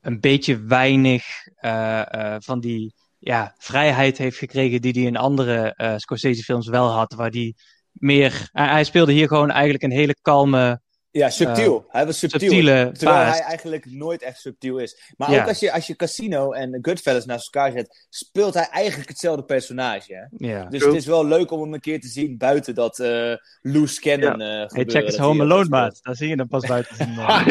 een 0.00 0.20
beetje 0.20 0.60
weinig 0.62 1.24
eh, 1.56 2.34
eh, 2.34 2.36
van 2.40 2.60
die 2.60 2.94
ja, 3.18 3.54
vrijheid 3.58 4.18
heeft 4.18 4.38
gekregen 4.38 4.80
die 4.80 4.92
hij 4.92 5.02
in 5.02 5.16
andere 5.16 5.74
eh, 5.74 5.94
Scorsese-films 5.96 6.68
wel 6.68 6.88
had. 6.90 7.12
Waar 7.14 7.30
die 7.30 7.56
meer. 7.92 8.48
hij 8.52 8.84
speelde 8.84 9.12
hier 9.12 9.28
gewoon 9.28 9.50
eigenlijk 9.50 9.82
een 9.82 9.90
hele 9.98 10.16
kalme, 10.22 10.80
Ja, 11.16 11.30
subtiel. 11.30 11.84
hij 11.88 12.06
was 12.06 12.18
subtiel. 12.18 12.40
subtiele 12.40 12.90
Terwijl 12.92 13.18
baas. 13.24 13.38
hij 13.38 13.46
eigenlijk 13.46 13.86
nooit 13.90 14.22
echt 14.22 14.40
subtiel 14.40 14.78
is. 14.78 15.12
Maar 15.16 15.30
Ja. 15.30 15.40
ook 15.42 15.48
als 15.48 15.60
je, 15.60 15.72
als 15.72 15.86
je 15.86 15.96
Casino 15.96 16.52
en 16.52 16.78
Goodfellas 16.82 17.24
naast 17.26 17.54
elkaar 17.54 17.72
zet, 17.72 18.06
speelt 18.10 18.54
hij 18.54 18.68
eigenlijk 18.70 19.08
hetzelfde 19.08 19.44
personage. 19.44 20.14
Hè? 20.14 20.46
Ja. 20.48 20.64
Dus 20.64 20.78
True. 20.80 20.92
het 20.92 21.00
is 21.00 21.06
wel 21.06 21.26
leuk 21.26 21.50
om 21.50 21.60
hem 21.60 21.74
een 21.74 21.80
keer 21.80 22.00
te 22.00 22.08
zien 22.08 22.36
buiten 22.38 22.74
dat 22.74 22.98
eh 22.98 23.32
loose 23.62 24.00
cannon 24.00 24.40
eh 24.40 24.46
Hey, 24.48 24.66
gebeuren. 24.66 24.92
check 24.92 25.02
eens 25.04 25.16
Home 25.18 25.42
hij 25.44 25.52
Alone, 25.52 25.68
maat. 25.68 25.98
Daar 26.02 26.14
zie 26.16 26.28
je 26.28 26.36
dan 26.36 26.48
pas 26.48 26.66
buiten. 26.66 26.98
eh. 26.98 27.06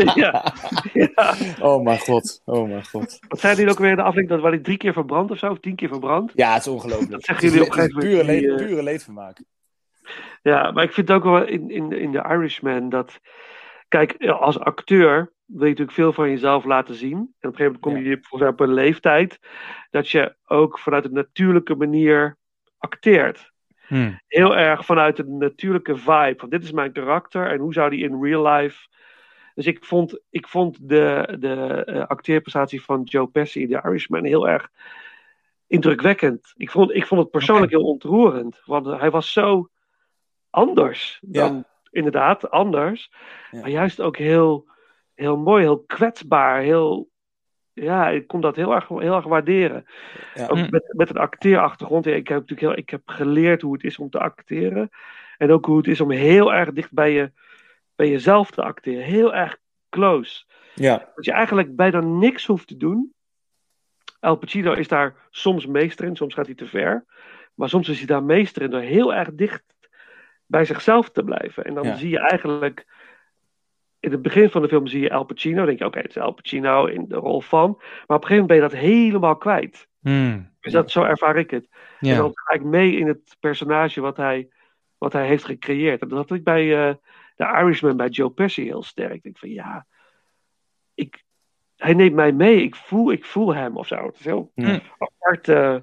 ja. 0.16 0.54
ja. 0.94 1.36
Oh 1.60 1.84
mijn 1.84 2.00
god, 2.00 2.42
oh 2.46 2.68
mijn 2.68 2.86
god. 2.86 3.18
Wat 3.28 3.40
zei 3.40 3.56
hij 3.56 3.70
ook 3.70 3.80
weer 3.80 3.90
in 3.90 3.96
de 3.96 4.02
aflevering? 4.02 4.30
Dat 4.30 4.42
waar 4.42 4.52
hij 4.52 4.62
drie 4.62 4.78
keer 4.78 4.94
verbrand 4.94 5.32
of 5.32 5.38
zo? 5.38 5.52
Of 5.52 5.60
tien 5.60 5.76
keer 5.76 5.88
verbrand? 5.90 6.32
Ja, 6.36 6.54
het 6.54 6.62
is 6.66 6.72
ongelooflijk. 6.72 7.12
Dat 7.12 7.24
zeggen 7.24 7.46
Het 7.46 7.54
jullie 7.56 7.70
op 7.70 7.76
een 7.78 7.82
het 7.84 7.94
pure, 7.94 8.18
moment, 8.24 8.42
leed, 8.42 8.50
eh, 8.60 8.66
pure 8.68 8.84
leedvermaak. 8.84 9.38
Ja, 10.42 10.72
maar 10.72 10.84
ik 10.84 10.92
vind 10.94 11.12
ook 11.12 11.24
wel 11.24 11.46
in, 11.46 11.70
in, 11.70 11.92
in 11.92 12.12
The 12.12 12.26
Irishman 12.30 12.90
dat... 12.90 13.20
kijk, 13.94 14.26
als 14.26 14.60
acteur 14.60 15.34
wil 15.46 15.64
je 15.64 15.70
natuurlijk 15.70 15.92
veel 15.92 16.14
van 16.14 16.30
jezelf 16.30 16.66
laten 16.66 16.96
zien. 16.96 17.18
En 17.18 17.20
op 17.20 17.28
een 17.30 17.56
gegeven 17.56 17.64
moment 17.64 17.82
kom 17.82 17.98
je 17.98 18.18
volgens 18.22 18.42
mij 18.42 18.50
op 18.50 18.60
een 18.60 18.74
leeftijd 18.74 19.40
dat 19.90 20.10
je 20.10 20.36
ook 20.46 20.80
vanuit 20.80 21.06
een 21.06 21.14
natuurlijke 21.14 21.76
manier 21.76 22.38
acteert. 22.78 23.52
Hmm. 23.88 24.20
Heel 24.28 24.58
erg 24.58 24.86
vanuit 24.86 25.20
een 25.20 25.38
natuurlijke 25.38 25.98
vibe. 25.98 26.34
Van 26.38 26.50
dit 26.50 26.64
is 26.64 26.72
mijn 26.72 26.92
karakter 26.92 27.52
en 27.52 27.60
hoe 27.60 27.74
zou 27.74 27.90
die 27.90 28.04
in 28.04 28.24
real 28.24 28.48
life. 28.48 28.88
Dus 29.56 29.66
ik 29.66 29.86
vond, 29.86 30.20
ik 30.30 30.48
vond 30.48 30.90
de, 30.90 31.36
de 31.40 31.84
eh, 31.86 32.08
acteerprestatie 32.08 32.84
van 32.84 33.04
Joe 33.04 33.28
Pesci 33.28 33.62
in 33.62 33.70
The 33.70 33.82
Irishman 33.86 34.26
heel 34.26 34.48
erg 34.48 34.70
indrukwekkend. 35.68 36.54
Ik 36.56 36.72
vond, 36.72 36.94
ik 36.94 37.06
vond 37.06 37.22
het 37.22 37.32
persoonlijk 37.32 37.72
heel 37.72 37.86
ontroerend. 37.86 38.62
Want 38.66 38.86
hij 38.86 39.12
was 39.12 39.32
zo 39.32 39.70
anders 40.50 41.20
dan 41.22 41.66
inderdaad 41.94 42.52
anders. 42.52 43.12
Ja. 43.52 43.60
Maar 43.60 43.70
juist 43.70 44.02
ook 44.02 44.18
heel, 44.18 44.68
heel 45.16 45.38
mooi, 45.38 45.62
heel 45.64 45.80
kwetsbaar. 45.80 46.62
Heel, 46.62 47.10
ja, 47.74 48.10
ik 48.10 48.28
kon 48.28 48.42
dat 48.42 48.56
heel 48.56 48.74
erg, 48.74 48.88
heel 48.88 49.16
erg 49.16 49.26
waarderen. 49.26 49.86
Ja. 50.34 50.48
Ook 50.48 50.70
met, 50.70 50.94
met 50.96 51.10
een 51.10 51.18
acteerachtergrond. 51.18 52.06
Ik 52.06 52.28
heb 52.28 52.40
natuurlijk 52.40 52.60
heel, 52.60 52.78
ik 52.78 52.90
heb 52.90 53.02
geleerd 53.06 53.62
hoe 53.62 53.74
het 53.74 53.84
is 53.84 54.00
om 54.00 54.10
te 54.10 54.20
acteren. 54.20 54.90
En 55.38 55.52
ook 55.52 55.66
hoe 55.66 55.78
het 55.78 55.88
is 55.88 56.02
om 56.02 56.12
heel 56.12 56.54
erg 56.54 56.72
dicht 56.72 56.92
bij, 56.92 57.12
je, 57.12 57.32
bij 57.96 58.10
jezelf 58.10 58.52
te 58.52 58.64
acteren. 58.64 59.04
Heel 59.04 59.34
erg 59.34 59.58
close. 59.90 60.44
Ja. 60.76 61.12
Dat 61.16 61.26
je 61.26 61.32
eigenlijk 61.32 61.76
bijna 61.76 62.00
niks 62.00 62.46
hoeft 62.46 62.68
te 62.68 62.78
doen. 62.78 63.14
Al 64.20 64.36
Pacino 64.36 64.74
is 64.74 64.88
daar 64.88 65.16
soms 65.30 65.66
meester 65.66 66.06
in, 66.06 66.16
soms 66.16 66.34
gaat 66.34 66.46
hij 66.46 66.56
te 66.56 66.66
ver. 66.66 67.06
Maar 67.54 67.70
soms 67.70 67.90
is 67.90 67.98
hij 67.98 68.08
daar 68.08 68.24
meester 68.24 68.62
in 68.62 68.70
door 68.70 68.80
heel 68.80 69.14
erg 69.14 69.34
dicht 69.34 69.73
bij 70.46 70.66
zichzelf 70.66 71.10
te 71.10 71.24
blijven. 71.24 71.66
En 71.66 71.74
dan 71.74 71.84
Ja. 71.86 71.96
zie 71.96 72.10
je 72.10 72.20
eigenlijk. 72.20 72.86
In 74.00 74.12
het 74.12 74.22
begin 74.22 74.50
van 74.50 74.62
de 74.62 74.68
film 74.68 74.88
zie 74.88 75.02
je 75.02 75.12
Al 75.12 75.24
Pacino. 75.24 75.56
Dan 75.58 75.66
denk 75.66 75.80
je, 75.80 75.86
oké, 75.86 76.00
het 76.00 76.10
is 76.10 76.18
Al 76.18 76.32
Pacino 76.34 76.86
in 76.86 77.06
de 77.08 77.16
rol 77.16 77.42
van. 77.42 77.70
Maar 77.78 78.18
op 78.18 78.22
een 78.24 78.28
gegeven 78.28 78.30
moment 78.30 78.48
ben 78.48 78.56
je 78.56 78.62
dat 78.62 78.72
helemaal 78.92 79.38
kwijt. 79.38 79.88
Hmm. 80.00 80.52
Dus 80.60 80.72
dat, 80.74 80.92
zo 80.92 81.04
ervaar 81.04 81.38
ik 81.38 81.50
het. 81.52 81.68
En 82.00 82.08
Ja. 82.10 82.18
dan 82.18 82.32
ga 82.34 82.54
ik 82.54 82.64
mee 82.64 82.96
in 82.96 83.08
het 83.08 83.38
personage 83.40 84.02
wat 84.02 84.18
hij, 84.18 84.50
wat 84.98 85.14
hij 85.14 85.28
heeft 85.28 85.44
gecreëerd. 85.46 86.02
En 86.02 86.08
dat 86.08 86.18
had 86.18 86.38
ik 86.38 86.44
bij 86.44 86.88
eh 86.88 86.96
de 87.36 87.44
Irishman, 87.62 87.98
bij 87.98 88.08
Joe 88.10 88.30
Pesci 88.30 88.64
heel 88.64 88.84
sterk. 88.84 89.14
Ik 89.14 89.24
denk 89.24 89.38
van 89.38 89.50
ja, 89.50 89.86
ik, 90.94 91.24
hij 91.76 91.94
neemt 91.94 92.16
mij 92.16 92.32
mee. 92.32 92.62
Ik 92.62 92.76
voel, 92.76 93.12
ik 93.12 93.26
voel 93.26 93.56
hem 93.56 93.78
of 93.78 93.88
zo. 93.88 94.06
Het 94.06 94.20
is 94.20 94.26
heel 94.26 94.52
Ja. 94.56 94.82
apart. 94.98 95.48
eh, 95.48 95.74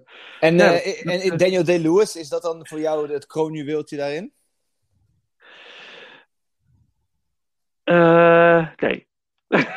En, 0.41 0.57
Ja, 0.57 0.73
eh, 0.73 1.07
en, 1.15 1.21
en 1.31 1.37
Daniel 1.39 1.65
Day-Lewis, 1.65 2.17
is 2.17 2.29
dat 2.29 2.43
dan 2.43 2.67
voor 2.67 2.81
jou 2.81 3.13
het 3.13 3.27
kroonjuweeltje 3.27 3.97
daarin? 3.97 4.33
Nee. 8.77 9.09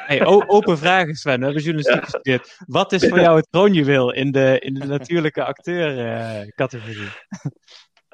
Hey, 0.06 0.26
open 0.26 0.78
vragen, 0.78 1.16
Sven. 1.16 1.40
We 1.40 1.46
hebben 1.46 1.64
journalistiek 1.64 2.04
gestudeerd. 2.04 2.58
Wat 2.68 2.92
is 2.92 3.08
voor 3.08 3.20
jou 3.20 3.38
het 3.38 3.48
kroonjuweel 3.50 4.14
in 4.14 4.32
de, 4.32 4.60
in 4.60 4.74
de 4.74 4.86
natuurlijke 4.86 5.44
acteur-categorie? 5.44 7.08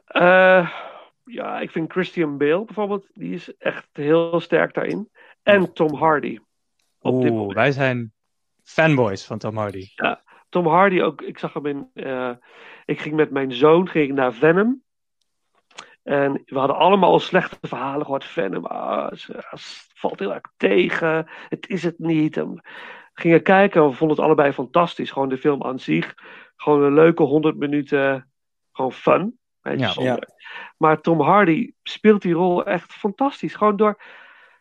Eh, 0.09 0.69
ja, 1.25 1.59
ik 1.59 1.71
vind 1.71 1.91
Christian 1.91 2.37
Bale 2.37 2.65
bijvoorbeeld, 2.65 3.09
die 3.13 3.33
is 3.33 3.57
echt 3.57 3.87
heel 3.91 4.39
sterk 4.39 4.73
daarin. 4.73 5.09
En 5.43 5.73
Tom 5.73 5.93
Hardy. 5.95 6.37
Oeh, 7.01 7.53
wij 7.53 7.71
zijn 7.71 8.13
fanboys 8.63 9.25
van 9.25 9.37
Tom 9.37 9.57
Hardy. 9.57 9.85
Tom 10.49 10.67
Hardy 10.67 11.01
ook, 11.01 11.21
ik 11.21 11.39
zag 11.39 11.53
hem 11.53 11.65
in. 11.65 11.89
eh, 11.93 12.31
ik 12.85 12.99
ging 12.99 13.15
met 13.15 13.31
mijn 13.31 13.51
zoon 13.51 13.87
ging 13.87 14.09
ik 14.09 14.15
naar 14.15 14.33
Venom. 14.33 14.83
En 16.09 16.41
we 16.45 16.57
hadden 16.57 16.77
allemaal 16.77 17.11
al 17.11 17.19
slechte 17.19 17.57
verhalen 17.61 18.01
gehoord. 18.01 18.25
Venom, 18.25 18.65
ah, 18.65 19.09
het, 19.09 19.27
het 19.27 19.87
valt 19.95 20.19
heel 20.19 20.33
erg 20.33 20.51
tegen. 20.57 21.27
Het 21.49 21.69
is 21.69 21.83
het 21.83 21.99
niet. 21.99 22.37
En 22.37 22.53
we 22.53 22.61
gingen 23.13 23.43
kijken 23.43 23.81
en 23.81 23.87
we 23.89 23.93
vonden 23.95 24.17
het 24.17 24.25
allebei 24.25 24.51
fantastisch. 24.51 25.11
Gewoon 25.11 25.29
de 25.29 25.37
film 25.37 25.63
aan 25.63 25.79
zich. 25.79 26.15
Gewoon 26.55 26.83
een 26.83 26.93
leuke 26.93 27.23
100 27.23 27.57
minuten. 27.57 28.31
Gewoon 28.71 28.91
fun. 28.91 29.39
Ja. 30.03 30.19
Maar 30.77 31.01
Tom 31.01 31.21
Hardy 31.21 31.71
speelt 31.83 32.21
die 32.21 32.33
rol 32.33 32.65
echt 32.65 32.93
fantastisch. 32.93 33.55
Gewoon 33.55 33.75
door. 33.75 34.01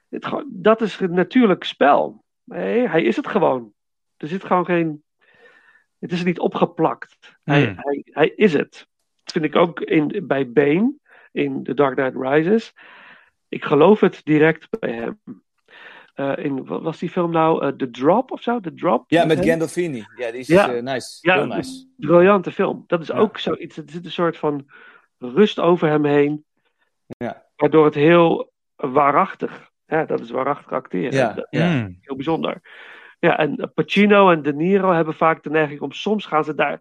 Het, 0.09 0.27
gewoon- 0.27 0.49
dat 0.51 0.81
is 0.81 1.01
een 1.01 1.15
natuurlijk 1.15 1.65
spel. 1.65 2.25
Nee, 2.45 2.89
hij 2.89 3.03
is 3.03 3.17
het 3.17 3.27
gewoon. 3.27 3.73
Er 4.17 4.29
zit 4.29 4.45
gewoon 4.45 4.65
geen. 4.65 5.03
Het 5.99 6.13
is 6.13 6.25
niet 6.25 6.39
opgeplakt. 6.39 7.37
Hij, 7.45 7.65
Hmm. 7.65 7.77
hij, 7.77 8.03
hij 8.05 8.29
is 8.29 8.53
het. 8.53 8.87
Dat 9.25 9.33
vind 9.33 9.45
ik 9.45 9.57
ook 9.57 9.81
in, 9.81 10.25
bij 10.27 10.51
Bane 10.51 10.95
in 11.39 11.63
The 11.65 11.75
Dark 11.75 11.95
Knight 11.97 12.15
Rises. 12.17 12.75
Ik 13.49 13.65
geloof 13.65 14.01
het 14.01 14.21
direct 14.25 14.69
bij 14.79 14.93
hem. 14.93 15.21
Eh, 16.15 16.33
in, 16.37 16.65
wat 16.67 16.83
was 16.83 16.99
die 16.99 17.11
film 17.11 17.31
nou? 17.31 17.63
Eh, 17.65 17.69
The 17.73 17.91
Drop 17.91 18.31
of 18.31 18.43
zo? 18.43 18.61
The 18.61 18.75
Drop? 18.75 19.05
Ja, 19.11 19.25
met 19.25 19.39
hem? 19.39 19.47
Gandolfini. 19.49 20.05
Ja, 20.17 20.31
die 20.31 20.41
is 20.41 20.47
Ja. 20.47 20.73
eh, 20.75 20.83
nice. 20.83 21.19
Ja, 21.21 21.35
Heel 21.35 21.47
nice. 21.47 21.87
briljante 21.97 22.53
film. 22.53 22.85
Dat 22.87 23.01
is 23.01 23.07
Ja. 23.07 23.15
ook 23.19 23.39
zoiets. 23.39 23.77
Er 23.77 23.83
zit 23.87 24.05
een 24.05 24.11
soort 24.11 24.37
van 24.37 24.67
rust 25.19 25.61
over 25.61 25.89
hem 25.89 26.05
heen. 26.05 26.45
Ja. 27.07 27.47
Waardoor 27.57 27.85
het 27.85 27.95
heel 27.95 28.53
waarachtig. 28.77 29.71
Ja, 29.87 30.05
dat 30.05 30.21
is 30.21 30.31
waarachtig 30.31 30.73
acteren. 30.73 31.13
Ja, 31.13 31.33
Dat- 31.33 31.47
ja. 31.51 31.69
Heel 32.01 32.15
bijzonder. 32.17 32.61
Ja, 33.19 33.39
en 33.39 33.71
Pacino 33.75 34.31
en 34.31 34.43
De 34.43 34.55
Niro 34.55 34.91
hebben 34.93 35.15
vaak 35.15 35.43
de 35.43 35.51
neiging 35.51 35.81
om 35.81 35.93
soms 35.93 36.27
gaan 36.27 36.45
ze 36.45 36.55
daar 36.55 36.81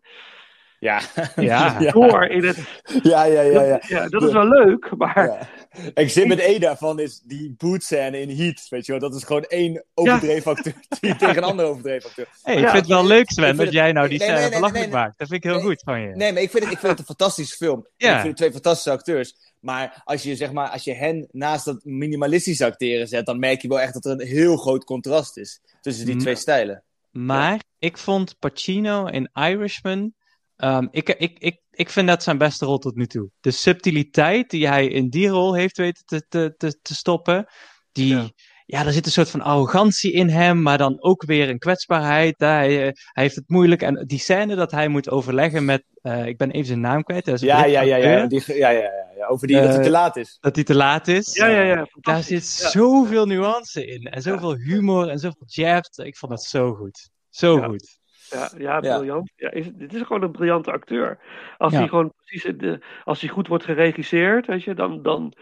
Ja. 0.79 1.01
Ja. 1.35 1.75
ja. 1.79 1.91
door 1.91 2.23
in 2.25 2.43
het. 2.45 2.57
Ja, 3.03 3.23
ja, 3.23 3.41
ja. 3.41 3.61
ja. 3.63 3.81
Ja, 3.87 4.07
dat 4.07 4.23
is 4.23 4.31
wel 4.31 4.47
leuk, 4.47 4.97
maar 4.97 5.25
Ja. 5.25 5.47
Exhibit 5.93 6.41
A 6.41 6.59
daarvan 6.59 6.99
is 6.99 7.21
die 7.25 7.55
bootscène 7.57 8.19
in 8.21 8.29
Heat. 8.29 8.65
Weet 8.69 8.85
je 8.85 8.91
wel, 8.91 9.01
dat 9.01 9.15
is 9.15 9.23
gewoon 9.23 9.43
één 9.43 9.83
overdreven 9.93 10.51
acteur 10.51 10.73
die 10.99 11.15
tegen 11.21 11.37
een 11.37 11.43
andere 11.43 11.67
overdreven 11.67 12.09
acteur. 12.09 12.27
Hey, 12.43 12.55
ik 12.55 12.59
Ja. 12.61 12.69
vind 12.69 12.81
het 12.81 12.91
wel 12.91 13.05
leuk, 13.05 13.31
Sven, 13.31 13.55
dat 13.55 13.65
het- 13.65 13.73
jij 13.75 13.91
nou 13.91 14.07
die 14.07 14.17
nee, 14.19 14.27
scène 14.27 14.41
nee, 14.41 14.49
nee, 14.49 14.57
belachelijk 14.59 14.85
nee, 14.85 14.93
nee. 14.95 15.03
maakt. 15.05 15.17
Dat 15.19 15.27
vind 15.27 15.43
ik 15.43 15.49
heel 15.49 15.59
Nee. 15.59 15.67
goed 15.69 15.81
van 15.85 16.01
je. 16.01 16.15
Nee, 16.15 16.33
maar 16.33 16.41
ik 16.41 16.49
vind 16.51 16.63
het, 16.63 16.73
ik 16.73 16.79
vind 16.79 16.91
het 16.91 16.99
een 16.99 17.05
fantastische 17.15 17.55
film. 17.55 17.87
Ja. 17.97 18.07
Ik 18.09 18.15
vind 18.15 18.27
het 18.27 18.37
twee 18.37 18.51
fantastische 18.51 18.91
acteurs. 18.91 19.35
Maar 19.59 20.01
als 20.03 20.23
je, 20.23 20.35
zeg 20.35 20.51
maar, 20.51 20.69
als 20.69 20.83
je 20.83 20.93
hen 20.93 21.27
naast 21.31 21.65
dat 21.65 21.79
minimalistische 21.83 22.65
acteren 22.65 23.07
zet, 23.07 23.25
dan 23.25 23.39
merk 23.39 23.61
je 23.61 23.67
wel 23.67 23.79
echt 23.79 23.93
dat 23.93 24.05
er 24.05 24.11
een 24.11 24.27
heel 24.27 24.57
groot 24.57 24.83
contrast 24.83 25.37
is 25.37 25.59
tussen 25.81 26.05
die 26.05 26.15
twee 26.15 26.35
stijlen. 26.35 26.83
Maar 27.11 27.61
ik 27.79 27.97
vond 27.97 28.35
Pacino 28.39 29.05
in 29.05 29.29
Irishman. 29.33 30.13
Ehm, 30.57 30.87
ik, 30.91 31.09
ik, 31.09 31.39
ik, 31.39 31.61
ik 31.71 31.89
vind 31.89 32.07
dat 32.07 32.23
zijn 32.23 32.37
beste 32.37 32.65
rol 32.65 32.77
tot 32.77 32.95
nu 32.95 33.05
toe. 33.07 33.29
De 33.39 33.51
subtiliteit 33.51 34.49
die 34.49 34.67
hij 34.67 34.87
in 34.87 35.09
die 35.09 35.27
rol 35.27 35.55
heeft 35.55 35.77
weten 35.77 36.03
te, 36.05 36.25
te, 36.29 36.53
te, 36.57 36.79
te 36.81 36.95
stoppen. 36.95 37.45
Die, 37.91 38.15
ja. 38.15 38.29
Ja. 38.65 38.85
er 38.85 38.93
zit 38.93 39.05
een 39.05 39.11
soort 39.11 39.29
van 39.29 39.41
arrogantie 39.41 40.11
in 40.11 40.29
hem, 40.29 40.61
maar 40.61 40.77
dan 40.77 41.03
ook 41.03 41.23
weer 41.25 41.49
een 41.49 41.59
kwetsbaarheid. 41.59 42.35
Hij, 42.37 42.77
eh, 42.87 42.91
hij 43.13 43.23
heeft 43.23 43.35
het 43.35 43.49
moeilijk. 43.49 43.81
En 43.81 44.03
die 44.07 44.19
scène 44.19 44.55
dat 44.55 44.71
hij 44.71 44.87
moet 44.87 45.09
overleggen 45.09 45.65
met. 45.65 45.83
eh, 46.01 46.25
ik 46.25 46.37
ben 46.37 46.51
even 46.51 46.67
zijn 46.67 46.79
naam 46.79 47.03
kwijt. 47.03 47.27
is 47.27 47.41
Ja, 47.41 47.65
ja, 47.65 47.81
ja, 47.81 47.95
ja, 47.95 48.25
die, 48.25 48.43
ja, 48.45 48.69
ja, 48.69 48.91
ja. 49.17 49.27
Over 49.27 49.47
die, 49.47 49.55
dat 49.55 49.65
hij 49.67 49.77
Eh, 49.77 49.83
te 49.83 49.89
laat 49.89 50.15
is. 50.15 50.37
Dat 50.39 50.55
hij 50.55 50.63
te 50.63 50.75
laat 50.75 51.07
is. 51.07 51.33
ja, 51.35 51.47
ja, 51.47 51.61
ja. 51.61 51.87
Daar 52.01 52.23
zit 52.23 52.45
zoveel 52.45 53.25
nuance 53.25 53.85
in. 53.85 54.03
En 54.03 54.21
zoveel 54.21 54.55
humor 54.55 55.09
en 55.09 55.19
zoveel 55.19 55.45
jabs. 55.45 55.97
Ik 55.97 56.17
vond 56.17 56.31
dat 56.31 56.43
zo 56.43 56.73
goed. 56.73 57.09
Zo 57.29 57.61
goed. 57.61 57.96
Ja, 58.29 58.51
ja, 58.57 58.79
briljant. 58.79 59.31
Ja, 59.35 59.51
is, 59.51 59.73
dit 59.73 59.93
is 59.93 60.01
gewoon 60.01 60.23
een 60.23 60.31
briljante 60.31 60.71
acteur. 60.71 61.19
Als 61.57 61.73
Ja. 61.73 61.79
hij 61.79 61.87
gewoon 61.87 62.13
precies, 62.15 62.43
de, 62.57 62.79
als 63.03 63.21
hij 63.21 63.29
goed 63.29 63.47
wordt 63.47 63.63
geregisseerd, 63.63 64.47
weet 64.47 64.63
je, 64.63 64.73
dan, 64.73 65.01
dan 65.01 65.33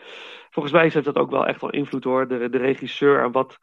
volgens 0.50 0.74
mij 0.74 0.84
heeft 0.84 1.04
dat 1.06 1.16
ook 1.16 1.30
wel 1.30 1.48
echt 1.48 1.62
wel 1.62 1.70
invloed 1.70 2.04
hoor. 2.04 2.28
De, 2.28 2.50
de 2.50 2.58
regisseur 2.58 3.24
en 3.24 3.32
wat 3.32 3.58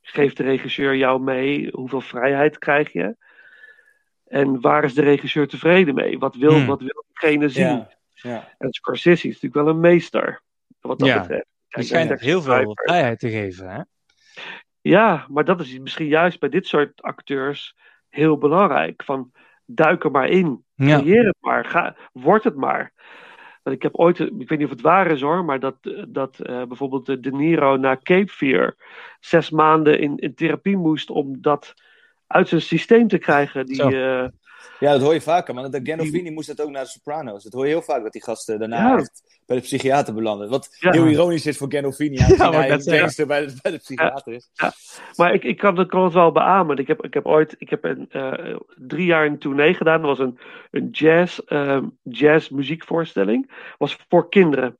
geeft 0.00 0.36
de 0.36 0.42
regisseur 0.42 0.96
jou 0.96 1.20
mee? 1.20 1.68
Hoeveel 1.72 2.00
vrijheid 2.00 2.58
krijg 2.58 2.92
je? 2.92 3.16
En 4.26 4.60
waar 4.60 4.84
is 4.84 4.94
de 4.94 5.02
regisseur 5.02 5.48
tevreden 5.48 5.94
mee? 5.94 6.18
Wat 6.18 6.36
wil, 6.36 6.54
Hmm. 6.56 6.66
wat 6.66 6.80
wil 6.80 7.04
diegene 7.12 7.48
zien? 7.48 7.64
Ja, 7.66 7.90
ja. 8.14 8.48
En 8.58 8.72
Scorsese 8.72 9.28
is 9.28 9.34
natuurlijk 9.40 9.64
wel 9.64 9.68
een 9.74 9.80
meester. 9.80 10.42
Wat 10.80 10.98
dat 10.98 11.08
Ja. 11.08 11.20
betreft. 11.20 11.46
Kijk, 11.68 11.86
schijnt 11.86 12.20
heel 12.20 12.42
veel 12.42 12.72
vrijheid 12.74 13.18
te 13.18 13.30
geven. 13.30 13.70
Hè? 13.70 13.82
Ja, 14.80 15.26
maar 15.28 15.44
dat 15.44 15.60
is 15.60 15.78
misschien 15.78 16.06
juist 16.06 16.40
bij 16.40 16.48
dit 16.48 16.66
soort 16.66 17.02
acteurs 17.02 17.76
heel 18.12 18.38
belangrijk. 18.38 19.02
Van 19.04 19.32
duik 19.64 20.04
er 20.04 20.10
maar 20.10 20.28
in. 20.28 20.64
Ja. 20.74 20.98
Creëer 20.98 21.24
het 21.24 21.36
maar. 21.40 21.64
Ga, 21.64 21.96
word 22.12 22.44
het 22.44 22.56
maar. 22.56 22.92
Want 23.62 23.76
ik 23.76 23.82
heb 23.82 23.94
ooit, 23.94 24.18
ik 24.18 24.48
weet 24.48 24.58
niet 24.58 24.64
of 24.64 24.70
het 24.70 24.80
waar 24.80 25.10
is 25.10 25.20
hoor, 25.20 25.44
maar 25.44 25.60
dat, 25.60 25.76
dat 26.08 26.38
eh, 26.38 26.62
bijvoorbeeld 26.62 27.06
de 27.06 27.20
De 27.20 27.32
Niro 27.32 27.76
na 27.76 27.98
Cape 28.02 28.32
Fear 28.32 28.76
zes 29.20 29.50
maanden 29.50 30.00
in, 30.00 30.16
in 30.16 30.34
therapie 30.34 30.76
moest 30.76 31.10
om 31.10 31.40
dat 31.40 31.74
uit 32.26 32.48
zijn 32.48 32.60
systeem 32.60 33.08
te 33.08 33.18
krijgen. 33.18 33.66
Die. 33.66 34.30
Eh, 34.72 34.80
Ja, 34.80 34.92
dat 34.92 35.00
hoor 35.02 35.14
je 35.14 35.20
vaker, 35.20 35.54
man. 35.54 35.70
Dat 35.70 35.80
Gandolfini 35.84 36.30
moest 36.30 36.48
dat 36.56 36.60
ook 36.60 36.70
naar 36.70 36.82
de 36.84 36.88
Sopranos. 36.88 37.42
Dat 37.44 37.52
hoor 37.52 37.64
je 37.64 37.70
heel 37.70 37.82
vaak, 37.82 38.02
dat 38.02 38.12
die 38.12 38.22
gasten 38.22 38.58
daarna 38.58 38.88
Ja. 38.88 38.96
echt 38.98 39.22
bij 39.46 39.56
de 39.56 39.62
psychiater 39.62 40.14
belanden. 40.14 40.48
Wat 40.48 40.76
Ja. 40.80 40.90
heel 40.90 41.06
ironisch 41.06 41.46
is 41.46 41.56
voor 41.56 41.72
Gandolfini, 41.72 42.16
Ja, 42.26 42.36
maar 42.36 42.52
hij 42.52 42.68
dat 42.68 42.82
gangster 42.88 43.26
bij 43.26 43.46
de, 43.46 43.58
bij 43.62 43.70
de 43.72 43.78
psychiater 43.78 44.32
is. 44.32 44.50
Maar 45.16 45.34
ik, 45.34 45.44
ik 45.44 45.56
kan, 45.58 45.78
het- 45.78 45.88
kan 45.88 46.04
het 46.04 46.12
wel 46.12 46.32
beamen. 46.32 46.76
Ik 46.76 46.86
heb, 46.86 47.04
ik 47.04 47.14
heb 47.14 47.26
ooit 47.26 47.54
ik 47.58 47.70
heb 47.70 47.84
een, 47.84 48.06
eh, 48.10 48.56
drie 48.76 49.06
jaar 49.06 49.26
een 49.26 49.38
tournee 49.38 49.74
gedaan. 49.74 50.00
Dat 50.02 50.16
was 50.18 50.26
een, 50.26 50.38
een 50.70 50.88
jazz, 50.90 51.38
ehm, 51.38 51.84
jazz 52.02 52.48
muziekvoorstelling. 52.48 53.50
was 53.78 53.98
voor 54.08 54.28
kinderen. 54.28 54.76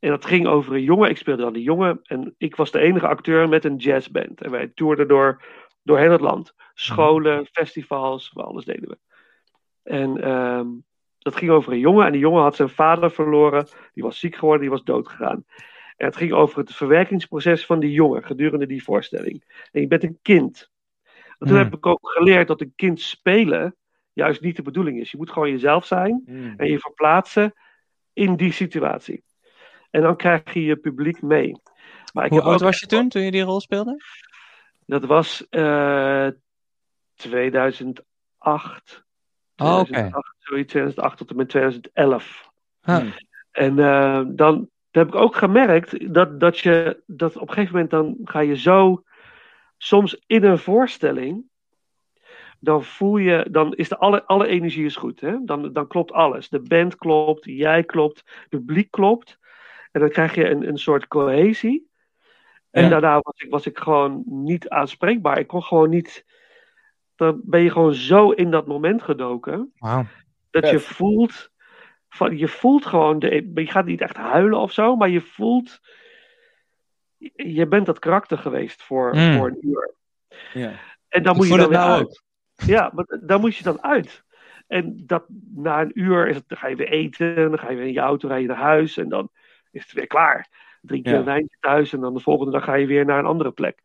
En 0.00 0.10
dat 0.10 0.24
ging 0.24 0.46
over 0.46 0.74
een 0.74 0.82
jongen. 0.82 1.10
Ik 1.10 1.16
speelde 1.16 1.42
dan 1.42 1.52
die 1.52 1.62
jongen. 1.62 2.00
En 2.02 2.34
ik 2.38 2.56
was 2.56 2.70
de 2.70 2.78
enige 2.78 3.06
acteur 3.06 3.48
met 3.48 3.64
een 3.64 3.76
jazzband. 3.76 4.40
En 4.42 4.50
wij 4.50 4.70
toerden 4.74 5.08
door, 5.08 5.42
door 5.82 5.98
heel 5.98 6.10
het 6.10 6.20
land. 6.20 6.54
Scholen, 6.74 7.46
festivals, 7.46 8.32
alles 8.36 8.64
deden 8.64 8.88
we. 8.88 8.98
En 9.82 10.22
ehm, 10.22 10.66
dat 11.18 11.36
ging 11.36 11.50
over 11.50 11.72
een 11.72 11.78
jongen. 11.78 12.06
En 12.06 12.12
die 12.12 12.20
jongen 12.20 12.42
had 12.42 12.56
zijn 12.56 12.68
vader 12.68 13.10
verloren. 13.10 13.66
Die 13.92 14.02
was 14.02 14.18
ziek 14.18 14.34
geworden, 14.36 14.60
die 14.60 14.70
was 14.70 14.84
doodgegaan. 14.84 15.44
En 15.96 16.06
het 16.06 16.16
ging 16.16 16.32
over 16.32 16.58
het 16.58 16.74
verwerkingsproces 16.74 17.66
van 17.66 17.80
die 17.80 17.92
jongen 17.92 18.24
gedurende 18.24 18.66
die 18.66 18.84
voorstelling. 18.84 19.44
En 19.72 19.80
je 19.80 19.86
bent 19.86 20.02
een 20.02 20.18
kind. 20.22 20.70
En 21.04 21.12
toen 21.38 21.48
Hmm. 21.48 21.56
heb 21.56 21.74
ik 21.74 21.86
ook 21.86 22.10
geleerd 22.10 22.48
dat 22.48 22.60
een 22.60 22.72
kind 22.76 23.00
spelen 23.00 23.76
juist 24.12 24.40
niet 24.40 24.56
de 24.56 24.62
bedoeling 24.62 25.00
is. 25.00 25.10
Je 25.10 25.16
moet 25.16 25.30
gewoon 25.30 25.50
jezelf 25.50 25.86
zijn 25.86 26.22
Mm. 26.26 26.54
en 26.56 26.70
je 26.70 26.78
verplaatsen 26.78 27.54
in 28.12 28.36
die 28.36 28.52
situatie. 28.52 29.24
En 29.90 30.02
dan 30.02 30.16
krijg 30.16 30.52
je 30.52 30.64
je 30.64 30.76
publiek 30.76 31.22
mee. 31.22 31.56
Maar 32.12 32.24
ik 32.24 32.30
Hoe 32.30 32.42
oud 32.42 32.60
was 32.60 32.80
je 32.80 32.86
toen, 32.86 33.08
toen 33.08 33.22
je 33.22 33.30
die 33.30 33.42
rol 33.42 33.60
speelde? 33.60 34.02
Dat 34.86 35.04
was 35.04 35.46
eh 35.50 36.28
2008. 37.14 39.04
Oh, 39.56 39.78
oké. 39.78 39.84
2008, 39.84 40.34
zoiets, 40.38 40.70
2008 40.70 41.16
tot 41.18 41.30
en 41.30 41.36
met 41.36 41.48
2011. 41.48 42.50
Huh. 42.82 42.96
Hmm. 42.96 43.12
En 43.50 43.78
eh, 43.78 44.22
dan 44.26 44.68
heb 44.90 45.08
ik 45.08 45.14
ook 45.14 45.36
gemerkt 45.36 46.14
dat, 46.14 46.40
dat 46.40 46.58
je 46.58 47.02
dat 47.06 47.36
op 47.36 47.48
een 47.48 47.54
gegeven 47.54 47.72
moment 47.72 47.90
dan 47.90 48.16
ga 48.24 48.40
je 48.40 48.56
zo 48.56 49.02
soms 49.76 50.22
in 50.26 50.44
een 50.44 50.58
voorstelling. 50.58 51.44
Dan 52.58 52.84
voel 52.84 53.16
je, 53.16 53.46
dan 53.50 53.74
is 53.74 53.88
de 53.88 53.96
alle, 53.98 54.24
alle 54.24 54.46
energie 54.46 54.84
is 54.84 54.96
goed. 54.96 55.20
Hè? 55.20 55.36
Dan, 55.44 55.72
dan 55.72 55.86
klopt 55.86 56.12
alles. 56.12 56.48
De 56.48 56.60
band 56.60 56.96
klopt, 56.96 57.44
jij 57.44 57.84
klopt, 57.84 58.16
het 58.18 58.48
publiek 58.48 58.90
klopt. 58.90 59.38
En 59.92 60.00
dan 60.00 60.08
krijg 60.10 60.34
je 60.34 60.50
een, 60.50 60.68
een 60.68 60.78
soort 60.78 61.08
cohesie. 61.08 61.90
En 62.70 62.82
Ja. 62.82 62.88
daarna 62.88 63.20
was 63.20 63.40
ik, 63.40 63.50
was 63.50 63.66
ik 63.66 63.78
gewoon 63.78 64.22
niet 64.26 64.68
aanspreekbaar. 64.68 65.38
Ik 65.38 65.46
kon 65.46 65.62
gewoon 65.62 65.90
niet. 65.90 66.24
Dan 67.16 67.40
ben 67.44 67.60
je 67.60 67.70
gewoon 67.70 67.94
zo 67.94 68.30
in 68.30 68.50
dat 68.50 68.66
moment 68.66 69.02
gedoken. 69.02 69.72
Wauw. 69.78 70.04
Dat 70.50 70.70
je 70.70 70.80
voelt. 70.80 71.50
Van, 72.08 72.38
je 72.38 72.48
voelt 72.48 72.86
gewoon. 72.86 73.18
De, 73.18 73.50
je 73.54 73.66
gaat 73.66 73.84
niet 73.86 74.00
echt 74.00 74.16
huilen 74.16 74.58
of 74.58 74.72
zo. 74.72 74.96
Maar 74.96 75.08
je 75.08 75.20
voelt. 75.20 75.80
Je 77.34 77.66
bent 77.68 77.86
dat 77.86 77.98
karakter 77.98 78.38
geweest 78.38 78.82
voor, 78.82 79.14
Mm. 79.16 79.36
voor 79.36 79.46
een 79.48 79.68
uur. 79.68 79.94
Ja. 80.52 80.72
En 81.08 81.22
dan 81.22 81.32
Ik 81.32 81.38
moet 81.38 81.48
je 81.48 81.56
dan 81.56 81.70
nou 81.70 81.90
uit. 81.90 82.22
Ja, 82.66 82.90
maar 82.94 83.18
daar 83.20 83.40
moet 83.40 83.56
je 83.56 83.64
dan 83.64 83.82
uit. 83.82 84.24
En 84.66 85.02
dat, 85.06 85.24
na 85.54 85.80
een 85.80 85.90
uur 86.00 86.28
is 86.28 86.36
het, 86.36 86.48
dan 86.48 86.58
ga 86.58 86.66
je 86.68 86.76
weer 86.76 86.88
eten. 86.88 87.34
Dan 87.34 87.58
ga 87.58 87.70
je 87.70 87.76
weer 87.76 87.86
in 87.86 87.92
je 87.92 88.00
auto 88.00 88.28
rijden 88.28 88.48
naar 88.48 88.56
huis. 88.64 88.96
En 88.96 89.08
dan 89.08 89.28
is 89.70 89.82
het 89.82 89.92
weer 89.92 90.06
klaar. 90.06 90.48
Drink 90.80 91.04
je 91.06 91.12
Ja. 91.12 91.18
een 91.18 91.24
wijntje 91.24 91.56
thuis. 91.60 91.92
En 91.92 92.00
dan 92.00 92.14
de 92.14 92.20
volgende 92.20 92.52
dag 92.52 92.64
ga 92.64 92.74
je 92.74 92.86
weer 92.86 93.04
naar 93.04 93.18
een 93.18 93.24
andere 93.26 93.50
plek. 93.50 93.78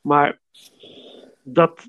Maar 0.00 0.38
dat, 1.42 1.88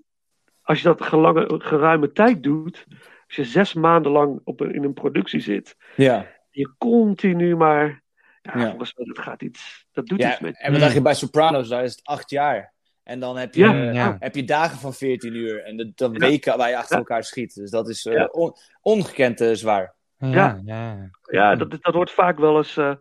als 0.71 0.81
je 0.81 0.87
dat 0.87 1.01
gelange, 1.03 1.59
geruime 1.63 2.11
tijd 2.11 2.43
doet. 2.43 2.85
Als 3.27 3.35
je 3.35 3.43
zes 3.45 3.73
maanden 3.73 4.11
lang 4.11 4.41
op 4.43 4.59
een, 4.59 4.73
in 4.73 4.83
een 4.83 4.93
productie 4.93 5.39
zit. 5.39 5.75
Ja. 5.95 6.25
Je 6.49 6.69
continu 6.77 7.55
maar. 7.55 8.01
Ja, 8.41 8.51
Ja. 8.59 8.69
volgens 8.69 8.93
mij, 8.95 9.05
dat 9.05 9.19
gaat 9.19 9.41
iets. 9.41 9.85
Dat 9.91 10.05
doet 10.05 10.21
ja. 10.21 10.31
iets 10.31 10.39
met 10.39 10.57
je. 10.57 10.63
En 10.63 10.71
wat 10.71 10.81
dacht 10.81 10.93
je 10.93 11.01
bij 11.01 11.13
Sopranos? 11.13 11.67
Daar 11.69 11.83
is 11.83 11.91
het 11.91 12.03
acht 12.03 12.29
jaar. 12.29 12.73
En 13.03 13.19
dan 13.19 13.37
heb 13.37 13.53
je, 13.55 13.63
Ja. 13.63 13.91
Ja. 13.91 14.15
heb 14.19 14.35
je 14.35 14.43
dagen 14.43 14.77
van 14.77 14.93
14 14.93 15.35
uur. 15.35 15.63
En 15.63 15.77
de, 15.77 15.91
de 15.95 16.09
Ja. 16.11 16.19
weken 16.19 16.57
waar 16.57 16.69
je 16.69 16.77
achter 16.77 16.93
Ja. 16.93 16.97
elkaar 17.01 17.23
schiet. 17.23 17.55
Dus 17.55 17.69
dat 17.71 17.89
is 17.89 18.05
eh, 18.05 18.13
Ja. 18.13 18.25
on- 18.25 18.53
ongekend 18.81 19.41
eh, 19.41 19.51
zwaar. 19.53 19.93
Ja, 20.17 20.27
Ja. 20.29 20.59
ja. 20.65 21.09
Ja, 21.31 21.55
dat, 21.55 21.77
dat 21.81 21.93
wordt 21.93 22.11
vaak 22.11 22.39
wel 22.39 22.57
eens 22.57 22.77
eh, 22.77 22.93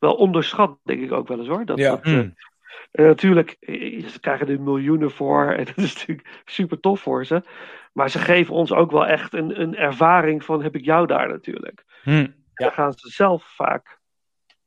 wel 0.00 0.14
onderschat, 0.14 0.78
denk 0.84 1.02
ik 1.02 1.12
ook 1.12 1.28
wel 1.28 1.38
eens 1.38 1.48
hoor. 1.48 1.64
Dat, 1.64 1.78
Ja. 1.78 1.90
dat, 1.90 2.04
Mm. 2.04 2.34
En 2.90 3.04
natuurlijk, 3.06 3.56
eh, 3.60 4.06
ze 4.06 4.20
krijgen 4.20 4.48
er 4.48 4.60
miljoenen 4.60 5.10
voor 5.10 5.52
en 5.52 5.64
dat 5.74 5.76
is 5.76 5.94
natuurlijk 5.94 6.42
super 6.44 6.80
tof 6.80 7.00
voor 7.00 7.24
ze. 7.26 7.42
Maar 7.92 8.10
ze 8.10 8.18
geven 8.18 8.54
ons 8.54 8.72
ook 8.72 8.90
wel 8.90 9.06
echt 9.06 9.32
een, 9.32 9.60
een 9.60 9.76
ervaring 9.76 10.44
van 10.44 10.62
heb 10.62 10.74
ik 10.76 10.84
jou 10.84 11.06
daar 11.06 11.28
natuurlijk. 11.28 11.84
Hm. 12.02 12.10
Ja. 12.10 12.26
Daar 12.54 12.72
gaan 12.72 12.92
ze 12.92 13.08
zelf 13.08 13.44
vaak 13.44 13.98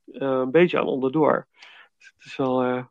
eh, 0.05 0.19
een 0.27 0.51
beetje 0.51 0.79
aan 0.79 0.85
onderdoor. 0.87 1.47
Dus 1.97 2.11
het 2.17 2.25
is 2.25 2.35
wel, 2.37 2.63
eh, 2.63 2.83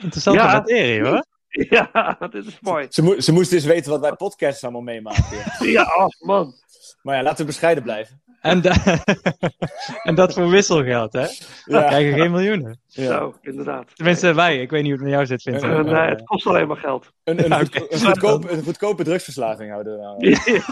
Interessante 0.00 0.40
Ja. 0.42 0.52
materie 0.52 1.04
hoor. 1.06 1.24
ja, 1.70 2.16
dit 2.30 2.46
is 2.46 2.60
mooi. 2.60 2.86
Ze, 2.90 3.02
mo- 3.02 3.20
ze 3.20 3.32
moesten 3.32 3.56
eens 3.56 3.66
weten 3.66 3.90
wat 3.90 4.00
wij 4.00 4.12
podcasts 4.14 4.62
allemaal 4.62 4.80
meemaken. 4.82 5.68
Ja, 5.70 5.82
oh 5.98 6.06
man. 6.18 6.52
maar 7.02 7.16
ja, 7.16 7.22
laten 7.22 7.38
we 7.38 7.44
bescheiden 7.44 7.82
blijven. 7.82 8.22
En, 8.44 8.60
da- 8.60 9.02
en 10.08 10.14
dat 10.14 10.34
voor 10.34 10.48
wisselgeld, 10.48 11.12
hè? 11.12 11.22
We 11.64 11.66
Ja. 11.72 11.82
krijgen 11.86 12.18
geen 12.20 12.30
miljoenen. 12.30 12.80
Ja. 12.86 13.18
Zo, 13.18 13.34
inderdaad. 13.40 13.96
Tenminste, 13.96 14.34
wij. 14.34 14.60
Ik 14.60 14.70
weet 14.70 14.82
niet 14.82 14.90
hoe 14.90 15.00
het 15.00 15.10
met 15.10 15.12
jou 15.12 15.26
zit, 15.26 15.42
Vincent. 15.42 15.72
Eh, 15.72 15.78
Eh, 15.78 15.84
nee, 15.84 16.10
het 16.10 16.24
kost 16.24 16.46
alleen 16.46 16.66
maar 16.68 16.76
geld. 16.76 17.10
Een, 17.24 17.44
een, 17.44 17.48
Ja, 17.90 17.98
goedkope, 17.98 18.50
een 18.50 18.62
goedkope 18.62 19.04
drugsverslaving 19.04 19.70
houden 19.70 19.96
we 19.96 20.02
nou. 20.02 20.30
eh, 20.30 20.64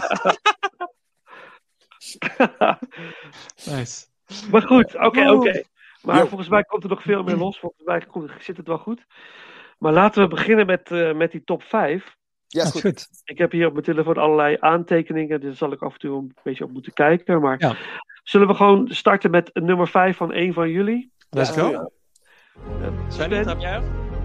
nice. 3.77 4.05
Maar 4.51 4.61
goed, 4.61 4.95
oké, 4.95 5.29
Oh. 5.29 5.37
oké. 5.39 5.61
Maar 6.01 6.27
volgens 6.27 6.49
mij 6.49 6.63
komt 6.63 6.83
er 6.83 6.89
nog 6.89 7.01
veel 7.01 7.23
meer 7.23 7.37
los. 7.37 7.59
Volgens 7.59 7.83
mij 7.85 8.03
zit 8.39 8.57
het 8.57 8.67
wel 8.67 8.77
goed. 8.77 9.05
Maar 9.77 9.93
laten 9.93 10.21
we 10.21 10.27
beginnen 10.27 10.65
met, 10.65 10.91
eh, 10.91 11.13
met 11.13 11.31
die 11.31 11.43
top 11.43 11.63
5. 11.63 12.15
Ja, 12.53 12.63
is 12.63 12.81
goed. 12.81 13.07
Ik 13.23 13.37
heb 13.37 13.51
hier 13.51 13.65
op 13.67 13.73
mijn 13.73 13.85
telefoon 13.85 14.17
allerlei 14.17 14.57
aantekeningen. 14.59 15.39
Dus 15.39 15.47
daar 15.49 15.57
zal 15.57 15.71
ik 15.71 15.81
af 15.81 15.93
en 15.93 15.99
toe 15.99 16.17
een 16.17 16.33
beetje 16.43 16.63
op 16.63 16.71
moeten 16.71 16.93
kijken. 16.93 17.41
Maar 17.41 17.55
Ja. 17.59 17.75
zullen 18.23 18.47
we 18.47 18.53
gewoon 18.53 18.87
starten 18.89 19.31
met 19.31 19.49
nummer 19.53 19.87
5 19.87 20.17
van 20.17 20.33
een 20.33 20.53
van 20.53 20.69
jullie? 20.69 21.11
Let's 21.29 21.49
go. 21.51 21.69
ja. 21.69 21.89
Sven, 23.07 23.29
Sven? 23.29 23.43
trap 23.43 23.59
jij 23.59 23.81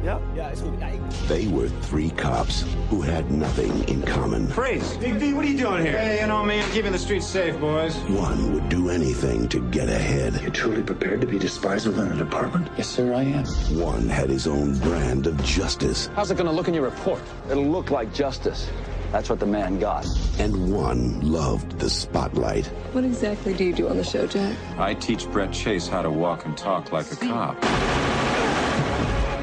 af? 0.07 0.21
Ja, 0.35 0.49
is 0.49 0.61
goed. 0.61 0.73
Ja, 0.79 0.87
ik- 0.87 1.01
They 1.27 1.49
were 1.53 1.69
three 1.89 2.11
cops 2.17 2.65
who 2.91 3.03
had 3.03 3.31
nothing 3.31 3.89
in 3.89 4.03
common. 4.03 4.49
Freeze! 4.49 4.97
Big 5.01 5.19
B, 5.19 5.23
what 5.35 5.45
are 5.45 5.51
you 5.51 5.59
doing 5.59 5.83
here? 5.87 5.99
Hey, 5.99 6.17
you 6.19 6.27
know 6.27 6.45
me, 6.45 6.55
I'm 6.63 6.71
keeping 6.71 6.93
the 6.93 6.99
streets 6.99 7.27
safe, 7.27 7.59
boys. 7.61 7.95
One 8.09 8.53
would 8.53 8.69
do 8.69 8.91
anything 8.91 9.49
to 9.49 9.61
get 9.71 9.89
ahead. 9.89 10.33
You're 10.43 10.51
truly 10.51 10.83
prepared 10.83 11.21
to 11.21 11.27
be 11.27 11.39
despised 11.39 11.87
within 11.87 12.13
a 12.13 12.17
department? 12.17 12.69
Yes, 12.77 12.87
sir, 12.89 13.13
I 13.15 13.23
am. 13.25 13.45
One 13.81 14.09
had 14.09 14.31
his 14.31 14.47
own 14.47 14.79
brand 14.79 15.27
of 15.27 15.35
justice, 15.45 16.09
How's 16.17 16.31
it 16.31 16.37
gonna 16.39 16.53
look 16.53 16.69
in 16.69 16.75
your 16.75 16.85
report? 16.85 17.21
It'll 17.51 17.71
look 17.73 17.91
like 17.91 18.13
justice. 18.15 18.71
That's 19.13 19.29
what 19.31 19.39
the 19.41 19.47
man 19.47 19.79
got. 19.81 20.05
and 20.39 20.55
one 20.73 21.21
loved 21.23 21.79
the 21.79 21.89
spotlight. 21.89 22.67
What 22.93 23.05
exactly 23.05 23.55
do 23.55 23.65
you 23.65 23.73
do 23.75 23.89
on 23.89 23.97
the 23.97 24.05
show, 24.05 24.27
Jack? 24.27 24.55
I 24.79 24.95
teach 24.95 25.27
Brett 25.33 25.51
Chase 25.53 25.89
how 25.89 26.03
to 26.03 26.11
walk 26.11 26.45
and 26.45 26.57
talk 26.57 26.93
like 26.93 27.11
a 27.13 27.17
cop. 27.17 27.57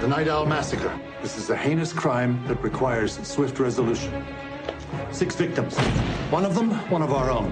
The 0.05 0.11
Night 0.11 0.27
Owl 0.27 0.45
Massacre. 0.45 0.99
This 1.23 1.35
is 1.35 1.49
a 1.49 1.55
heinous 1.57 1.91
crime 1.91 2.39
that 2.45 2.61
requires 2.61 3.17
swift 3.27 3.57
resolution. 3.57 4.23
Six 5.09 5.33
victims. 5.33 5.75
One 6.29 6.45
of 6.45 6.53
them, 6.53 6.73
one 6.91 7.01
of 7.01 7.11
our 7.11 7.31
own. 7.31 7.51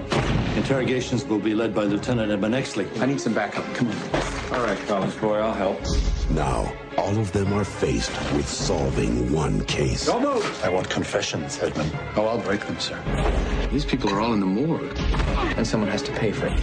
Interrogations 0.56 1.24
will 1.24 1.40
be 1.40 1.52
led 1.52 1.74
by 1.74 1.82
Lieutenant 1.82 2.30
Edmund 2.30 2.54
Exley. 2.54 2.86
I 3.00 3.06
need 3.06 3.20
some 3.20 3.34
backup. 3.34 3.64
Come 3.74 3.88
on. 3.88 3.96
All 4.52 4.64
right, 4.64 4.78
college 4.86 5.20
boy, 5.20 5.38
I'll 5.38 5.52
help. 5.52 5.80
Now, 6.30 6.72
all 6.96 7.18
of 7.18 7.32
them 7.32 7.52
are 7.52 7.64
faced 7.64 8.12
with 8.34 8.46
solving 8.48 9.32
one 9.32 9.64
case. 9.64 10.06
Don't 10.06 10.22
move! 10.22 10.62
I 10.64 10.68
want 10.68 10.88
confessions, 10.88 11.58
Edmund. 11.60 11.90
Oh, 12.14 12.26
I'll 12.26 12.38
break 12.38 12.64
them, 12.66 12.78
sir. 12.78 13.02
These 13.72 13.84
people 13.84 14.10
are 14.10 14.20
all 14.20 14.32
in 14.32 14.38
the 14.38 14.46
morgue. 14.46 14.96
And 15.56 15.66
someone 15.66 15.90
has 15.90 16.02
to 16.02 16.12
pay 16.12 16.30
for 16.30 16.46
it. 16.46 16.60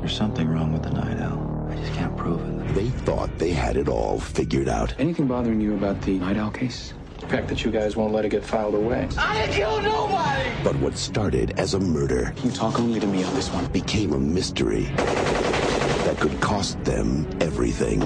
There's 0.00 0.16
something 0.16 0.48
wrong 0.48 0.72
with 0.72 0.82
the 0.82 0.90
Night 0.90 1.20
Owl. 1.20 1.68
I 1.70 1.76
just 1.76 1.92
can't 1.92 2.16
prove 2.16 2.40
it. 2.40 2.51
They 2.74 2.88
thought 2.88 3.36
they 3.38 3.50
had 3.52 3.76
it 3.76 3.88
all 3.88 4.18
figured 4.18 4.68
out. 4.68 4.94
Anything 4.98 5.26
bothering 5.26 5.60
you 5.60 5.74
about 5.74 6.00
the 6.02 6.18
Night 6.18 6.36
Owl 6.38 6.50
case? 6.50 6.94
The 7.20 7.26
fact 7.28 7.48
that 7.48 7.64
you 7.64 7.70
guys 7.70 7.96
won't 7.96 8.12
let 8.12 8.24
it 8.24 8.30
get 8.30 8.44
filed 8.44 8.74
away. 8.74 9.08
I 9.18 9.46
killed 9.48 9.82
nobody! 9.84 10.50
But 10.64 10.74
what 10.76 10.96
started 10.96 11.58
as 11.58 11.74
a 11.74 11.78
murder 11.80 12.34
You 12.42 12.50
talk 12.50 12.80
only 12.80 12.98
to 12.98 13.06
me 13.06 13.22
on 13.24 13.34
this 13.34 13.50
one. 13.52 13.66
became 13.66 14.12
a 14.14 14.18
mystery 14.18 14.84
that 14.96 16.16
could 16.18 16.40
cost 16.40 16.82
them 16.84 17.28
everything. 17.40 18.00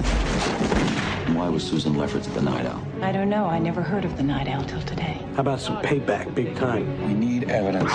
Why 1.33 1.49
was 1.49 1.63
Susan 1.63 1.95
Lefferts 1.97 2.27
at 2.27 2.33
the 2.33 2.41
Night 2.41 2.65
Owl? 2.65 2.85
I 3.01 3.11
don't 3.11 3.29
know. 3.29 3.45
I 3.45 3.59
never 3.59 3.81
heard 3.81 4.05
of 4.05 4.17
the 4.17 4.23
Night 4.23 4.47
Owl 4.47 4.65
till 4.65 4.81
today. 4.81 5.19
How 5.35 5.41
about 5.41 5.61
some 5.61 5.77
payback, 5.81 6.35
big 6.35 6.55
time? 6.57 6.85
We 7.07 7.13
need 7.13 7.49
evidence. 7.49 7.91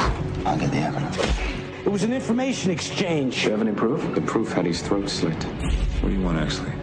I'll 0.46 0.58
get 0.58 0.70
the 0.70 0.78
evidence. 0.78 1.18
It 1.84 1.88
was 1.90 2.02
an 2.02 2.12
information 2.12 2.70
exchange. 2.70 3.40
Do 3.42 3.46
you 3.46 3.50
have 3.52 3.60
any 3.60 3.72
proof? 3.72 4.14
The 4.14 4.20
proof 4.22 4.52
had 4.52 4.64
his 4.66 4.80
throat 4.82 5.08
slit. 5.10 5.36
What 6.02 6.08
do 6.08 6.16
you 6.16 6.20
want, 6.20 6.36
Exley? 6.38 6.74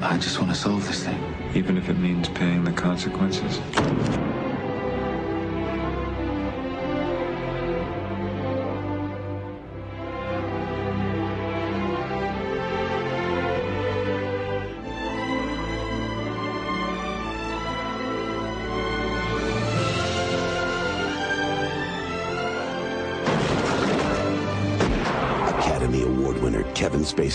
I 0.00 0.16
just 0.18 0.38
want 0.38 0.52
to 0.52 0.56
solve 0.56 0.86
this 0.86 1.02
thing. 1.04 1.20
Even 1.56 1.76
if 1.76 1.88
it 1.88 1.98
means 1.98 2.28
paying 2.28 2.62
the 2.62 2.70
consequences? 2.70 3.58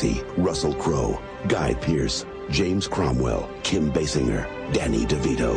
Spacey, 0.06 0.24
Russell 0.38 0.74
Crowe, 0.74 1.20
Guy 1.48 1.76
Pearce, 1.76 2.26
James 2.50 2.88
Cromwell, 2.88 3.48
Kim 3.64 3.92
Basinger, 3.92 4.48
Danny 4.72 5.06
DeVito. 5.06 5.54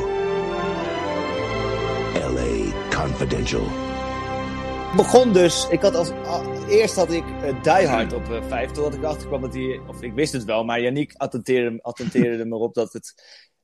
L.A. 2.15 2.73
Confidential. 2.91 3.67
begon 4.97 5.33
dus, 5.33 5.69
ik 5.71 5.83
had 5.83 5.95
als, 5.95 6.11
eerst 6.69 6.97
had 6.97 7.13
ik 7.13 7.25
eh, 7.43 7.63
Die 7.63 7.87
Hard 7.87 8.13
op 8.13 8.33
eh, 8.33 8.49
5, 8.49 8.71
totdat 8.71 8.95
ik 8.95 9.03
erachter 9.03 9.29
kwam 9.29 9.41
dat 9.41 9.55
hij, 9.55 9.81
of 9.87 10.03
ik 10.03 10.13
wist 10.13 10.33
het 10.33 10.45
wel, 10.45 10.65
maar 10.65 10.81
Yannick 10.81 11.15
attenteerde, 11.17 11.79
attenteerde 11.83 12.45
me 12.51 12.57
op 12.57 12.75
dat 12.75 12.93
het 12.93 13.15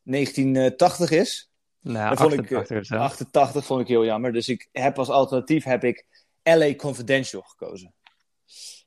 1980 0.03 1.11
is. 1.11 1.51
Nou, 1.81 2.09
Dat 2.09 2.19
vond 2.19 2.33
ik, 2.33 2.51
eh, 2.51 2.59
88 2.59 2.79
of 2.79 2.85
zo. 2.87 2.97
88 2.97 3.65
vond 3.65 3.81
ik 3.81 3.89
heel 3.89 4.05
jammer, 4.05 4.33
dus 4.33 4.49
ik 4.49 4.69
heb 4.73 4.99
als 4.99 5.09
alternatief 5.09 5.65
heb 5.65 5.85
ik 5.85 6.07
LA 6.43 6.75
Confidential 6.75 7.43
gekozen. 7.43 7.95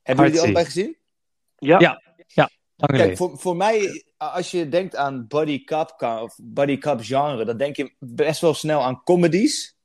Hebben 0.02 0.24
jullie 0.24 0.40
die 0.40 0.40
allebei 0.40 0.64
gezien? 0.64 0.97
Ja. 1.58 1.80
Ja, 1.80 2.02
ja. 2.26 2.50
Kijk, 2.76 3.16
voor, 3.16 3.38
voor 3.38 3.56
mij, 3.56 4.04
als 4.16 4.50
je 4.50 4.68
denkt 4.68 4.96
aan 4.96 5.26
buddy 5.28 5.64
of 6.00 6.38
buddy 6.42 6.78
cop 6.78 7.00
genre, 7.02 7.44
dan 7.44 7.56
denk 7.56 7.76
je 7.76 7.94
best 7.98 8.40
wel 8.40 8.54
snel 8.54 8.82
aan 8.82 9.02
comedies. 9.02 9.76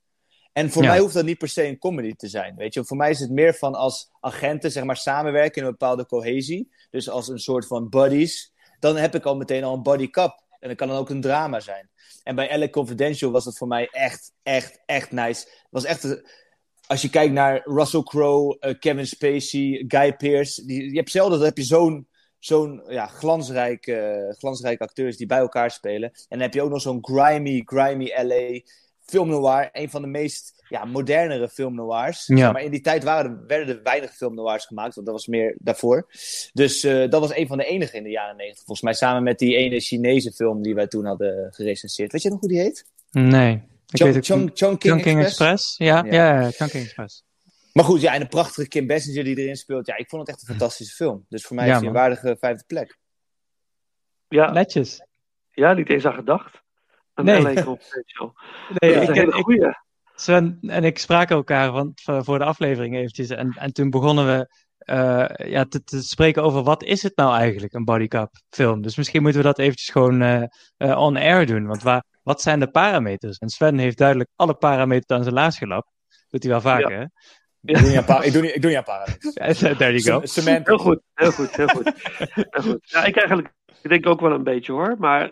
En 0.51 0.71
voor 0.71 0.83
Ja. 0.83 0.89
mij 0.89 0.99
hoeft 0.99 1.13
dat 1.13 1.25
niet 1.25 1.37
per 1.37 1.47
se 1.47 1.67
een 1.67 1.77
comedy 1.77 2.13
te 2.13 2.27
zijn. 2.27 2.55
Weet 2.55 2.73
je? 2.73 2.85
Voor 2.85 2.97
mij 2.97 3.09
is 3.09 3.19
het 3.19 3.31
meer 3.31 3.53
van 3.53 3.75
als 3.75 4.09
agenten 4.19 4.71
zeg 4.71 4.83
maar, 4.83 4.97
samenwerken 4.97 5.61
in 5.61 5.67
een 5.67 5.71
bepaalde 5.77 6.05
cohesie. 6.05 6.73
Dus 6.89 7.09
als 7.09 7.27
een 7.27 7.39
soort 7.39 7.67
van 7.67 7.89
buddies. 7.89 8.51
Dan 8.79 8.95
heb 8.95 9.15
ik 9.15 9.25
al 9.25 9.35
meteen 9.35 9.63
al 9.63 9.73
een 9.73 9.83
buddy 9.83 10.09
cop. 10.09 10.43
En 10.59 10.67
dat 10.67 10.77
kan 10.77 10.87
dan 10.87 10.97
ook 10.97 11.09
een 11.09 11.21
drama 11.21 11.59
zijn. 11.59 11.89
En 12.23 12.35
bij 12.35 12.57
LA 12.57 12.69
Confidential 12.69 13.31
was 13.31 13.45
het 13.45 13.57
voor 13.57 13.67
mij 13.67 13.87
echt, 13.91 14.31
echt, 14.43 14.81
echt 14.85 15.11
nice. 15.11 15.47
Het 15.47 15.67
was 15.69 15.83
echt... 15.83 16.21
Als 16.87 17.01
je 17.01 17.09
kijkt 17.09 17.33
naar 17.33 17.61
Russell 17.63 18.03
Crowe, 18.03 18.57
eh, 18.59 18.79
Kevin 18.79 19.07
Spacey, 19.07 19.85
Guy 19.87 20.13
Pearce. 20.13 20.65
Die, 20.65 20.89
je 20.89 20.97
hebt 20.97 21.11
zelden 21.11 21.37
dan 21.37 21.47
heb 21.47 21.57
je 21.57 21.63
zo'n 21.63 22.07
zo'n 22.39 22.83
ja, 22.87 23.05
glansrijk, 23.07 23.87
eh, 23.87 24.29
glansrijke 24.29 24.83
acteurs 24.83 25.17
die 25.17 25.27
bij 25.27 25.37
elkaar 25.37 25.71
spelen. 25.71 26.09
En 26.11 26.25
dan 26.27 26.39
heb 26.39 26.53
je 26.53 26.61
ook 26.61 26.69
nog 26.69 26.81
zo'n 26.81 27.05
grimy, 27.05 27.61
grimy 27.65 28.13
LA 28.21 28.59
film 29.05 29.29
noir. 29.29 29.69
Een 29.71 29.89
van 29.89 30.01
de 30.01 30.07
meest 30.07 30.63
ja, 30.69 30.85
modernere 30.85 31.49
film 31.49 31.75
noirs. 31.75 32.27
Ja. 32.27 32.51
Maar 32.51 32.61
in 32.61 32.71
die 32.71 32.81
tijd 32.81 33.03
waren 33.03 33.31
er, 33.31 33.47
werden 33.47 33.75
er 33.75 33.83
weinig 33.83 34.15
film 34.15 34.35
noirs 34.35 34.65
gemaakt, 34.65 34.95
want 34.95 35.07
dat 35.07 35.15
was 35.15 35.27
meer 35.27 35.55
daarvoor. 35.59 36.07
Dus 36.53 36.83
eh, 36.83 37.09
dat 37.09 37.21
was 37.21 37.35
een 37.35 37.47
van 37.47 37.57
de 37.57 37.65
enige 37.65 37.97
in 37.97 38.03
de 38.03 38.09
jaren 38.09 38.35
negentig. 38.35 38.63
Volgens 38.63 38.81
mij 38.81 38.93
samen 38.93 39.23
met 39.23 39.39
die 39.39 39.55
ene 39.55 39.79
Chinese 39.79 40.31
film 40.31 40.61
die 40.61 40.75
wij 40.75 40.87
toen 40.87 41.05
hadden 41.05 41.53
gerecenseerd. 41.53 42.11
Weet 42.11 42.21
je 42.21 42.29
nog 42.29 42.39
hoe 42.39 42.49
die 42.49 42.59
heet? 42.59 42.85
Nee. 43.11 43.61
Chong- 43.97 44.51
Chong-. 44.53 44.79
Chongqing 44.79 45.19
Express? 45.23 45.77
Ja, 45.77 46.03
Ja. 46.05 46.41
ja, 46.41 46.51
Chongqing 46.51 46.83
Express. 46.83 47.23
Maar 47.73 47.83
goed, 47.85 48.01
ja, 48.01 48.13
en 48.13 48.19
de 48.19 48.27
prachtige 48.27 48.67
Kim 48.67 48.87
Basinger 48.87 49.23
die 49.23 49.37
erin 49.37 49.55
speelt. 49.55 49.87
Ja, 49.87 49.97
ik 49.97 50.09
vond 50.09 50.21
het 50.21 50.29
echt 50.31 50.41
een 50.41 50.55
fantastische 50.55 50.95
film. 50.95 51.25
Dus 51.29 51.45
voor 51.45 51.55
mij 51.55 51.65
Ja, 51.67 51.71
is 51.73 51.77
hij 51.79 51.87
een 51.87 51.93
waardige 51.93 52.37
vijfde 52.39 52.63
plek. 52.67 52.97
Ja. 54.27 54.51
Netjes. 54.51 55.05
Ja, 55.51 55.73
niet 55.73 55.89
eens 55.89 56.05
aan 56.05 56.13
gedacht. 56.13 56.61
Een 57.13 57.25
Nee. 57.25 57.41
LA 57.41 57.63
Confidential. 57.63 58.33
Nee, 58.79 58.93
dat 58.93 59.01
is 59.03 59.09
ik, 59.09 59.15
een 59.15 59.21
hele 59.21 59.37
ik, 59.37 59.43
goeie. 59.43 59.75
Sven 60.15 60.57
en 60.61 60.83
ik 60.83 60.99
spraken 60.99 61.35
elkaar 61.35 61.71
van, 61.71 61.91
voor 61.95 62.23
voor 62.23 62.37
de 62.39 62.45
aflevering 62.45 62.95
eventjes. 62.95 63.29
En, 63.29 63.51
en 63.51 63.73
toen 63.73 63.89
begonnen 63.89 64.25
we 64.25 64.47
eh, 64.77 65.49
ja, 65.49 65.65
te, 65.65 65.83
te 65.83 66.01
spreken 66.03 66.43
over 66.43 66.63
wat 66.63 66.83
is 66.83 67.03
het 67.03 67.15
nou 67.15 67.35
eigenlijk, 67.35 67.73
een 67.73 67.83
bodycap 67.85 68.31
film. 68.49 68.81
Dus 68.81 68.95
misschien 68.95 69.21
moeten 69.21 69.41
we 69.41 69.47
dat 69.47 69.59
eventjes 69.59 69.89
gewoon 69.89 70.21
eh, 70.21 70.43
eh, 70.77 70.97
on-air 70.99 71.45
doen. 71.45 71.65
Want 71.65 71.83
waar, 71.83 72.03
wat 72.23 72.41
zijn 72.41 72.59
de 72.59 72.67
parameters? 72.67 73.37
En 73.37 73.49
Sven 73.49 73.77
heeft 73.77 73.97
duidelijk 73.97 74.29
alle 74.35 74.53
parameters 74.53 75.17
aan 75.17 75.23
zijn 75.23 75.35
laars 75.35 75.57
gelapt. 75.57 75.91
Doet 76.29 76.43
hij 76.43 76.51
wel 76.51 76.61
vaker, 76.61 76.91
Ja. 76.91 76.97
hè? 76.97 77.03
Ik 77.65 77.77
doe 77.77 77.87
niet 77.87 77.97
aan, 77.97 78.05
pa- 78.05 78.21
ik 78.23 78.33
doe 78.33 78.41
niet, 78.41 78.55
ik 78.55 78.61
doe 78.61 78.69
niet 78.69 78.79
aan 78.79 78.83
parameters. 78.83 79.59
There 79.77 79.99
you 79.99 80.01
go. 80.01 80.25
Semantics. 80.25 80.67
Heel 80.67 80.77
goed, 80.77 81.01
heel 81.13 81.31
goed, 81.31 81.55
heel 81.55 81.67
goed. 81.67 81.91
heel 82.33 82.61
goed. 82.71 82.89
Ja, 82.89 83.03
ik 83.03 83.15
eigenlijk, 83.15 83.53
ik 83.81 83.89
denk 83.89 84.07
ook 84.07 84.21
wel 84.21 84.31
een 84.31 84.43
beetje 84.43 84.71
hoor. 84.71 84.95
Maar 84.99 85.31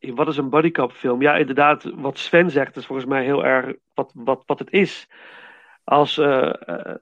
wat 0.00 0.28
is 0.28 0.36
een 0.36 0.50
bodycap 0.50 0.92
film? 0.92 1.22
Ja, 1.22 1.36
inderdaad, 1.36 1.82
wat 1.94 2.18
Sven 2.18 2.50
zegt 2.50 2.76
is 2.76 2.86
volgens 2.86 3.08
mij 3.08 3.24
heel 3.24 3.44
erg 3.44 3.74
wat, 3.94 4.10
wat, 4.14 4.42
wat 4.46 4.58
het 4.58 4.70
is. 4.72 5.08
Als 5.86 6.18
eh, 6.18 6.52
eh, 6.68 6.94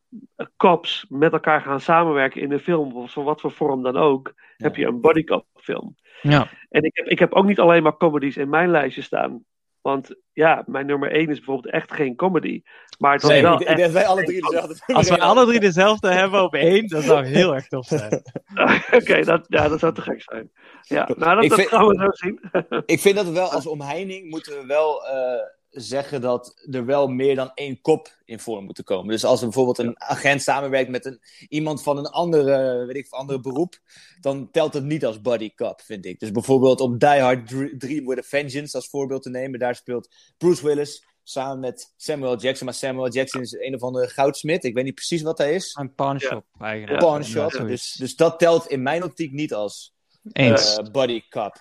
cops 0.56 1.06
met 1.08 1.32
elkaar 1.32 1.60
gaan 1.60 1.80
samenwerken 1.80 2.40
in 2.40 2.52
een 2.52 2.60
film, 2.60 2.92
of 2.96 3.12
voor 3.12 3.24
wat 3.24 3.40
voor 3.40 3.52
vorm 3.52 3.82
dan 3.82 3.96
ook, 3.96 4.32
heb 4.56 4.76
je 4.76 4.86
een 4.86 5.00
bodycap 5.00 5.46
film. 5.54 5.94
Ja. 6.22 6.48
En 6.68 6.82
ik 6.82 6.96
heb, 6.96 7.06
ik 7.06 7.18
heb 7.18 7.32
ook 7.32 7.44
niet 7.44 7.60
alleen 7.60 7.82
maar 7.82 7.96
comedies 7.96 8.36
in 8.36 8.48
mijn 8.48 8.70
lijstje 8.70 9.02
staan. 9.02 9.44
Want 9.80 10.14
ja, 10.32 10.62
mijn 10.66 10.86
nummer 10.86 11.10
1 11.12 11.28
is 11.28 11.36
bijvoorbeeld 11.36 11.74
echt 11.74 11.92
geen 11.92 12.16
comedy. 12.16 12.62
Maar 12.98 13.12
het 13.14 13.22
Nee, 13.22 13.42
wel 13.42 13.60
ik, 13.60 13.66
echt- 13.66 13.80
dat 13.80 13.90
wij 13.90 14.06
alle 14.06 14.24
drie 14.24 14.40
dezelfde 14.42 14.94
Als 14.94 15.08
we 15.08 15.20
alle 15.30 15.46
drie 15.46 15.60
dezelfde 15.60 16.08
hebben 16.12 16.42
op 16.42 16.54
één, 16.54 16.86
dat 16.88 17.02
zou 17.02 17.24
heel 17.24 17.54
erg 17.54 17.68
tof 17.68 17.86
zijn. 17.86 18.22
Oké, 19.00 19.20
dat, 19.24 19.44
ja, 19.48 19.68
dat 19.68 19.80
zou 19.80 19.94
te 19.94 20.02
gek 20.02 20.22
zijn. 20.22 20.50
Ja, 20.82 21.08
nou, 21.16 21.34
dat, 21.34 21.44
Ik 21.44 21.50
dat 21.50 21.58
vind- 21.58 21.70
gaan 21.70 21.86
we 21.86 21.94
zo 21.94 22.08
zien. 22.10 22.40
Ik 22.94 23.00
vind 23.00 23.16
dat 23.16 23.26
we 23.26 23.32
wel 23.32 23.50
als 23.52 23.66
omheining 23.66 24.30
moeten 24.30 24.60
we 24.60 24.66
wel 24.66 25.06
eh, 25.06 25.40
zeggen 25.74 26.20
dat 26.20 26.66
er 26.70 26.84
wel 26.84 27.06
meer 27.08 27.34
dan 27.34 27.50
één 27.54 27.80
kop 27.80 28.16
in 28.24 28.40
voor 28.40 28.62
moet 28.62 28.82
komen. 28.82 29.08
Dus 29.08 29.24
als 29.24 29.38
er 29.40 29.44
bijvoorbeeld 29.46 29.78
een 29.78 30.00
agent 30.00 30.42
samenwerkt 30.42 30.90
met 30.90 31.04
een, 31.04 31.20
iemand 31.48 31.82
van 31.82 31.98
een 31.98 32.06
andere, 32.06 32.84
weet 32.86 32.96
ik, 32.96 33.06
andere 33.10 33.40
beroep, 33.40 33.78
dan 34.20 34.50
telt 34.50 34.74
het 34.74 34.84
niet 34.84 35.04
als 35.04 35.20
buddy 35.20 35.54
cop, 35.54 35.80
vind 35.80 36.06
ik. 36.06 36.20
Dus 36.20 36.30
bijvoorbeeld 36.30 36.80
om 36.80 36.98
Die 36.98 37.08
Hard 37.08 37.48
3 37.78 38.02
with 38.06 38.18
a 38.18 38.22
Vengeance 38.22 38.76
als 38.76 38.88
voorbeeld 38.88 39.22
te 39.22 39.30
nemen, 39.30 39.58
daar 39.58 39.74
speelt 39.74 40.08
Bruce 40.38 40.66
Willis 40.66 41.04
samen 41.22 41.60
met 41.60 41.92
Samuel 41.96 42.36
Jackson. 42.38 42.64
Maar 42.66 42.74
Samuel 42.74 43.08
Jackson 43.10 43.40
is 43.40 43.52
een 43.52 43.74
of 43.74 43.82
andere 43.82 44.08
goudsmit. 44.08 44.64
Ik 44.64 44.74
weet 44.74 44.84
niet 44.84 44.94
precies 44.94 45.22
wat 45.22 45.38
hij 45.38 45.54
is. 45.54 45.76
Een 45.78 45.94
pawnshop 45.94 46.44
eigenlijk. 46.60 46.98
Pawn 47.00 47.20
Ja, 47.22 47.26
shop. 47.28 47.50
zoiets. 47.52 47.68
dus, 47.70 47.92
dus 47.92 48.16
dat 48.16 48.38
telt 48.38 48.66
in 48.66 48.82
mijn 48.82 49.02
optiek 49.04 49.32
niet 49.32 49.54
als 49.54 49.94
Eens. 50.32 50.76
eh, 50.76 50.90
buddy 50.92 51.22
cop. 51.28 51.56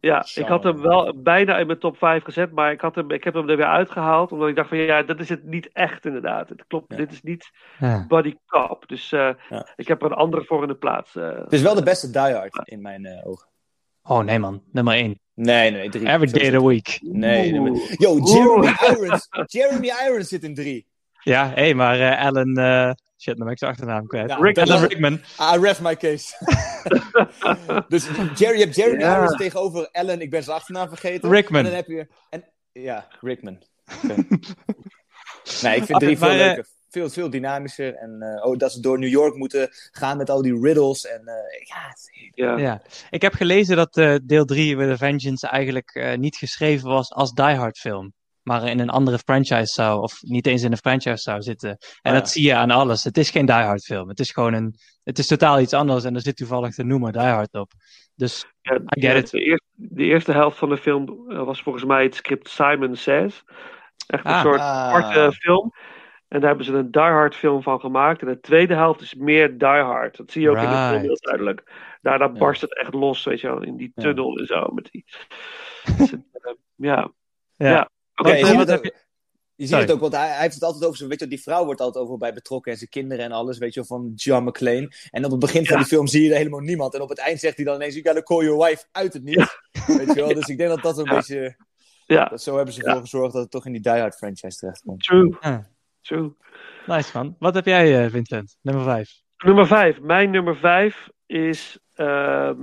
Ja, 0.00 0.26
ik 0.34 0.46
had 0.46 0.62
hem 0.64 0.80
wel 0.82 1.22
bijna 1.22 1.58
in 1.58 1.66
mijn 1.66 1.78
top 1.78 1.96
5 1.98 2.24
gezet, 2.24 2.52
maar 2.52 2.72
ik, 2.72 2.80
had 2.80 2.94
hem, 2.94 3.10
ik 3.10 3.24
heb 3.24 3.34
hem 3.34 3.48
er 3.48 3.56
weer 3.56 3.66
uitgehaald. 3.66 4.32
Omdat 4.32 4.48
ik 4.48 4.56
dacht 4.56 4.68
van 4.68 4.78
ja, 4.78 5.02
dat 5.02 5.20
is 5.20 5.28
het 5.28 5.44
niet 5.44 5.70
echt 5.72 6.04
inderdaad. 6.06 6.48
Het 6.48 6.64
klopt, 6.66 6.96
dit 6.96 7.12
is 7.12 7.22
niet 7.22 7.50
Ja. 7.78 8.04
Buddy 8.08 8.34
Cop. 8.46 8.84
Dus 8.86 9.12
eh, 9.12 9.30
ik 9.76 9.88
heb 9.88 10.02
er 10.02 10.10
een 10.10 10.16
andere 10.16 10.44
voor 10.44 10.62
in 10.62 10.68
de 10.68 10.74
plaats. 10.74 11.16
eh. 11.16 11.28
Het 11.38 11.52
is 11.52 11.62
wel 11.62 11.74
de 11.74 11.82
beste 11.82 12.10
Die 12.10 12.20
Hard 12.34 12.60
in 12.68 12.80
mijn 12.82 13.04
eh, 13.04 13.26
ogen. 13.26 13.48
Oh 14.02 14.20
nee 14.24 14.38
man, 14.38 14.62
nummer 14.72 14.94
één. 14.94 15.20
Nee, 15.34 15.70
nee, 15.70 15.88
drie. 15.88 16.08
Every 16.08 16.26
day 16.32 16.46
of 16.54 16.60
the 16.62 16.66
week. 16.66 16.98
Nee, 17.02 17.52
nummer- 17.52 17.94
Yo, 17.98 18.18
Jeremy 18.18 18.72
Irons. 18.90 19.28
Jeremy 19.46 19.90
Irons 20.06 20.28
zit 20.28 20.42
in 20.42 20.54
drie. 20.54 20.86
Ja, 21.22 21.50
hé, 21.54 21.74
maar 21.74 22.00
eh, 22.00 22.24
Alan... 22.26 22.56
shit, 23.20 23.36
dan 23.36 23.44
ben 23.44 23.52
ik 23.52 23.58
zijn 23.58 23.70
achternaam 23.70 24.06
kwijt. 24.06 24.28
Dat- 24.28 24.58
Alan 24.68 24.80
Rickman. 24.80 25.12
I 25.54 25.58
rest 25.60 25.80
my 25.80 25.96
case. 25.96 26.34
dus 27.88 28.08
Jerry, 28.36 28.58
je 28.58 28.64
hebt. 28.64 28.76
Irons 28.76 29.36
tegenover 29.36 29.88
Ellen, 29.92 30.20
ik 30.20 30.30
ben 30.30 30.42
zijn 30.42 30.56
achternaam 30.56 30.88
vergeten. 30.88 31.30
Rickman. 31.30 31.58
En 31.60 31.66
dan 31.66 31.74
heb 31.74 31.86
je... 31.86 32.06
En, 32.30 32.44
ja, 32.72 33.06
Rickman. 33.20 33.62
Nee, 35.62 35.76
ik 35.76 35.84
vind 35.84 36.00
drie 36.00 36.18
Maar, 36.18 36.28
veel 36.30 36.38
eh, 36.38 36.46
leuker. 36.46 36.66
Veel, 36.90 37.10
veel 37.10 37.30
dynamischer. 37.30 37.94
En 37.94 38.22
eh, 38.22 38.44
oh, 38.46 38.56
dat 38.58 38.72
ze 38.72 38.80
door 38.80 38.98
New 38.98 39.08
York 39.10 39.34
moeten 39.34 39.68
gaan 39.90 40.16
met 40.16 40.30
al 40.30 40.42
die 40.42 40.60
riddles. 40.60 41.06
En 41.06 41.20
eh, 41.26 41.66
ja, 41.66 41.88
het- 41.88 42.30
Ja. 42.34 42.56
Ja. 42.58 42.82
Ik 43.10 43.22
heb 43.22 43.34
gelezen 43.34 43.76
dat 43.76 43.96
eh, 43.96 44.14
deel 44.22 44.44
3 44.44 44.76
with 44.76 44.88
a 44.90 44.96
Vengeance 44.96 45.46
eigenlijk 45.48 45.90
eh, 45.94 46.16
niet 46.18 46.36
geschreven 46.36 46.88
was 46.88 47.12
als 47.12 47.32
Die 47.32 47.44
Hard 47.44 47.78
film. 47.78 48.12
Maar 48.48 48.68
in 48.68 48.78
een 48.80 48.90
andere 48.90 49.18
franchise 49.18 49.66
zou, 49.72 50.00
of 50.02 50.18
niet 50.22 50.46
eens 50.46 50.62
in 50.62 50.72
een 50.72 50.78
franchise 50.78 51.16
zou 51.22 51.42
zitten. 51.42 51.68
En 51.70 51.76
Ah, 52.02 52.12
dat 52.12 52.26
ja. 52.26 52.32
zie 52.32 52.42
je 52.46 52.54
aan 52.54 52.70
alles. 52.70 53.04
Het 53.04 53.16
is 53.18 53.30
geen 53.30 53.46
Die 53.46 53.54
Hard 53.54 53.84
film. 53.84 54.08
Het 54.08 54.20
is 54.20 54.30
gewoon 54.30 54.52
een, 54.54 54.74
het 55.04 55.18
is 55.18 55.26
totaal 55.26 55.60
iets 55.60 55.72
anders 55.72 56.04
en 56.04 56.14
er 56.14 56.20
zit 56.20 56.36
toevallig 56.36 56.74
de 56.74 56.84
noemer 56.84 57.12
Die 57.12 57.20
Hard 57.20 57.54
op. 57.54 57.70
Dus, 58.14 58.46
Ja, 58.62 58.74
I 58.74 58.80
ja, 59.00 59.10
get 59.12 59.24
it. 59.24 59.30
De, 59.30 59.40
eerste, 59.40 59.64
de 59.74 60.04
eerste 60.04 60.32
helft 60.32 60.58
van 60.58 60.68
de 60.68 60.76
film 60.76 61.24
was 61.44 61.62
volgens 61.62 61.84
mij 61.84 62.02
het 62.02 62.14
script 62.14 62.48
Simon 62.48 62.96
Says. 62.96 63.42
Echt 64.06 64.24
een 64.24 64.30
Ah. 64.30 64.42
soort 64.42 64.60
Ah. 64.60 64.66
aparte 64.94 65.32
film. 65.32 65.72
En 66.28 66.40
daar 66.40 66.48
hebben 66.48 66.66
ze 66.66 66.72
een 66.72 66.90
Die 66.90 67.02
Hard 67.02 67.34
film 67.34 67.62
van 67.62 67.80
gemaakt. 67.80 68.20
En 68.22 68.26
de 68.28 68.40
tweede 68.40 68.74
helft 68.74 69.00
is 69.00 69.14
meer 69.14 69.58
Die 69.58 69.68
Hard. 69.68 70.16
Dat 70.16 70.30
zie 70.30 70.42
je 70.42 70.50
ook 70.50 70.56
in 70.56 70.62
de 70.70 70.86
film 70.88 71.00
heel 71.00 71.18
duidelijk. 71.20 71.72
Daarna 72.00 72.28
barst 72.28 72.60
het 72.60 72.78
echt 72.78 72.94
los, 72.94 73.24
weet 73.24 73.40
je 73.40 73.46
wel, 73.48 73.62
in 73.62 73.76
die 73.76 73.92
Ja. 73.94 74.02
tunnel 74.02 74.38
en 74.38 74.46
zo. 74.46 74.66
Met 74.74 74.88
die... 74.90 75.04
Dus 75.98 76.12
eh, 76.12 76.52
ja. 76.76 77.10
ja. 77.56 77.88
Ja, 78.26 78.34
je 78.34 78.40
Wat, 78.40 78.48
ziet 78.48 78.56
wat 78.56 78.58
het 78.58 78.68
heb 78.68 78.78
ook- 78.78 78.84
je... 78.84 79.06
Je 79.54 79.64
ziet 79.64 79.72
Sorry. 79.72 79.86
het 79.86 79.94
ook, 79.94 80.00
want 80.00 80.12
hij, 80.16 80.28
hij 80.28 80.40
heeft 80.40 80.54
het 80.54 80.62
altijd 80.62 80.84
over 80.84 80.96
zijn, 80.96 81.08
weet 81.08 81.18
je, 81.20 81.26
wel, 81.26 81.34
die 81.34 81.44
vrouw 81.44 81.64
wordt 81.64 81.80
altijd 81.80 82.02
overal 82.02 82.18
bij 82.18 82.32
betrokken 82.34 82.72
en 82.72 82.78
zijn 82.78 82.90
kinderen 82.90 83.24
en 83.24 83.32
alles, 83.32 83.58
weet 83.58 83.74
je 83.74 83.80
wel, 83.80 83.88
van 83.98 84.12
John 84.14 84.44
McClane. 84.48 84.92
En 85.10 85.24
op 85.24 85.30
het 85.30 85.40
begin 85.40 85.66
van 85.66 85.76
Ja. 85.76 85.82
die 85.82 85.90
film 85.92 86.06
zie 86.06 86.22
je 86.22 86.30
er 86.30 86.36
helemaal 86.36 86.60
niemand. 86.60 86.94
En 86.94 87.00
op 87.00 87.08
het 87.08 87.18
eind 87.18 87.40
zegt 87.40 87.56
hij 87.56 87.64
dan 87.64 87.74
ineens, 87.74 87.94
you 87.94 88.06
gotta 88.06 88.22
call 88.22 88.44
your 88.44 88.64
wife, 88.66 88.84
uit 88.92 89.12
het 89.12 89.22
niet. 89.22 89.58
Weet 89.86 90.06
je 90.06 90.14
wel, 90.14 90.34
dus 90.34 90.46
ik 90.52 90.58
denk 90.58 90.68
dat 90.70 90.82
dat 90.82 90.98
een 90.98 91.04
Ja. 91.04 91.14
beetje, 91.14 91.56
Ja, 92.06 92.24
dat 92.24 92.42
zo 92.42 92.56
hebben 92.56 92.74
ze 92.74 92.80
Ja. 92.80 92.86
ervoor 92.86 93.00
gezorgd 93.02 93.32
dat 93.32 93.42
het 93.42 93.50
toch 93.50 93.66
in 93.66 93.72
die 93.72 93.80
Die 93.82 93.92
Hard 93.92 94.14
franchise 94.16 94.58
terechtkomt. 94.58 95.02
true. 95.02 95.36
True. 96.00 96.34
nice 96.86 97.10
man. 97.14 97.36
Wat 97.38 97.54
heb 97.54 97.64
jij, 97.64 98.04
eh, 98.04 98.10
Vincent? 98.10 98.56
Nummer 98.62 98.84
5. 98.84 99.10
Nummer 99.44 99.66
5. 99.66 100.00
Mijn 100.00 100.30
nummer 100.30 100.56
5 100.56 101.08
is. 101.26 101.78
ehm, 101.94 102.56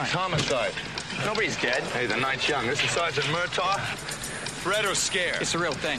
Riggs, 0.00 0.12
homicide. 0.12 0.72
Nobody's 1.26 1.60
dead. 1.60 1.82
Hey, 1.92 2.06
the 2.06 2.16
night's 2.16 2.48
young. 2.48 2.66
This 2.66 2.82
is 2.82 2.90
Sergeant 2.90 3.26
Murtaugh. 3.26 3.78
Fred 4.62 4.86
or 4.86 4.94
scare? 4.94 5.36
It's 5.42 5.54
a 5.54 5.58
real 5.58 5.72
thing. 5.72 5.98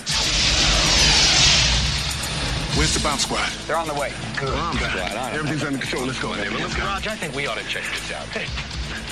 Where's 2.76 2.96
the 2.96 3.00
bomb 3.02 3.20
squad? 3.20 3.48
They're 3.68 3.78
on 3.78 3.88
the 3.88 3.94
way. 3.94 4.12
Good. 4.38 4.54
Bomb 4.54 4.76
squad. 4.78 5.34
Everything's 5.34 5.64
under 5.64 5.78
control. 5.78 6.06
Let's 6.08 6.20
go, 6.20 6.34
neighbor. 6.34 6.58
Let's 6.58 6.76
go. 6.76 6.84
Raj, 6.84 7.08
I 7.08 7.16
think 7.16 7.36
we 7.36 7.46
ought 7.46 7.60
to 7.60 7.66
check 7.66 7.84
this 7.84 8.12
out. 8.12 8.26
Hey, 8.30 8.48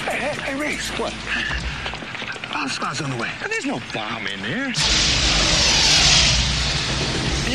Hey, 0.09 0.17
hey, 0.17 0.41
hey, 0.41 0.59
Reese. 0.59 0.89
What? 0.97 1.13
Bomb 2.51 2.69
squad's 2.69 3.01
on 3.01 3.11
the 3.11 3.17
way. 3.17 3.29
there's 3.47 3.67
no 3.67 3.79
bomb 3.93 4.25
in 4.25 4.41
there. 4.41 4.73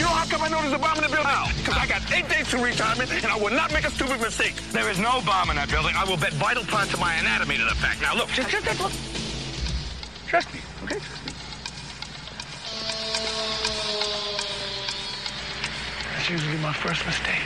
You 0.05 0.11
know 0.11 0.17
how 0.17 0.27
come 0.27 0.43
I 0.43 0.49
know 0.49 0.61
there's 0.61 0.75
a 0.75 0.79
bomb 0.79 0.99
in 0.99 1.03
the 1.03 1.09
building? 1.09 1.25
How? 1.25 1.49
Because 1.57 1.79
I 1.79 1.87
got 1.87 2.03
eight 2.13 2.29
days 2.29 2.47
to 2.51 2.59
retirement, 2.59 3.11
and 3.11 3.25
I 3.25 3.39
will 3.39 3.49
not 3.49 3.73
make 3.73 3.87
a 3.87 3.91
stupid 3.91 4.21
mistake. 4.21 4.55
There 4.71 4.91
is 4.91 4.99
no 4.99 5.23
bomb 5.25 5.49
in 5.49 5.57
that 5.57 5.71
building. 5.71 5.95
I 5.97 6.05
will 6.05 6.19
bet 6.19 6.35
vital 6.35 6.63
parts 6.65 6.93
of 6.93 7.01
my 7.01 7.15
anatomy 7.15 7.57
to 7.57 7.65
the 7.65 7.75
fact. 7.75 8.03
Now, 8.03 8.15
look, 8.15 8.29
just, 8.29 8.51
just, 8.51 8.67
just 8.67 8.81
look. 8.83 8.93
Trust 10.29 10.53
me, 10.53 10.61
okay? 10.85 11.01
Trust 11.01 11.25
me. 11.25 11.33
That's 16.13 16.29
usually 16.29 16.59
my 16.59 16.75
first 16.75 17.01
mistake. 17.07 17.41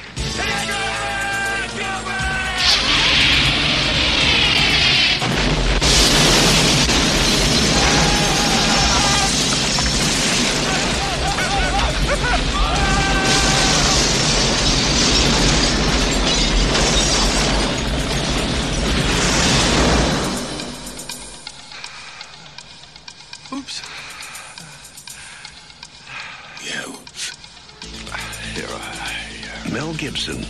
Gibson. 29.98 30.40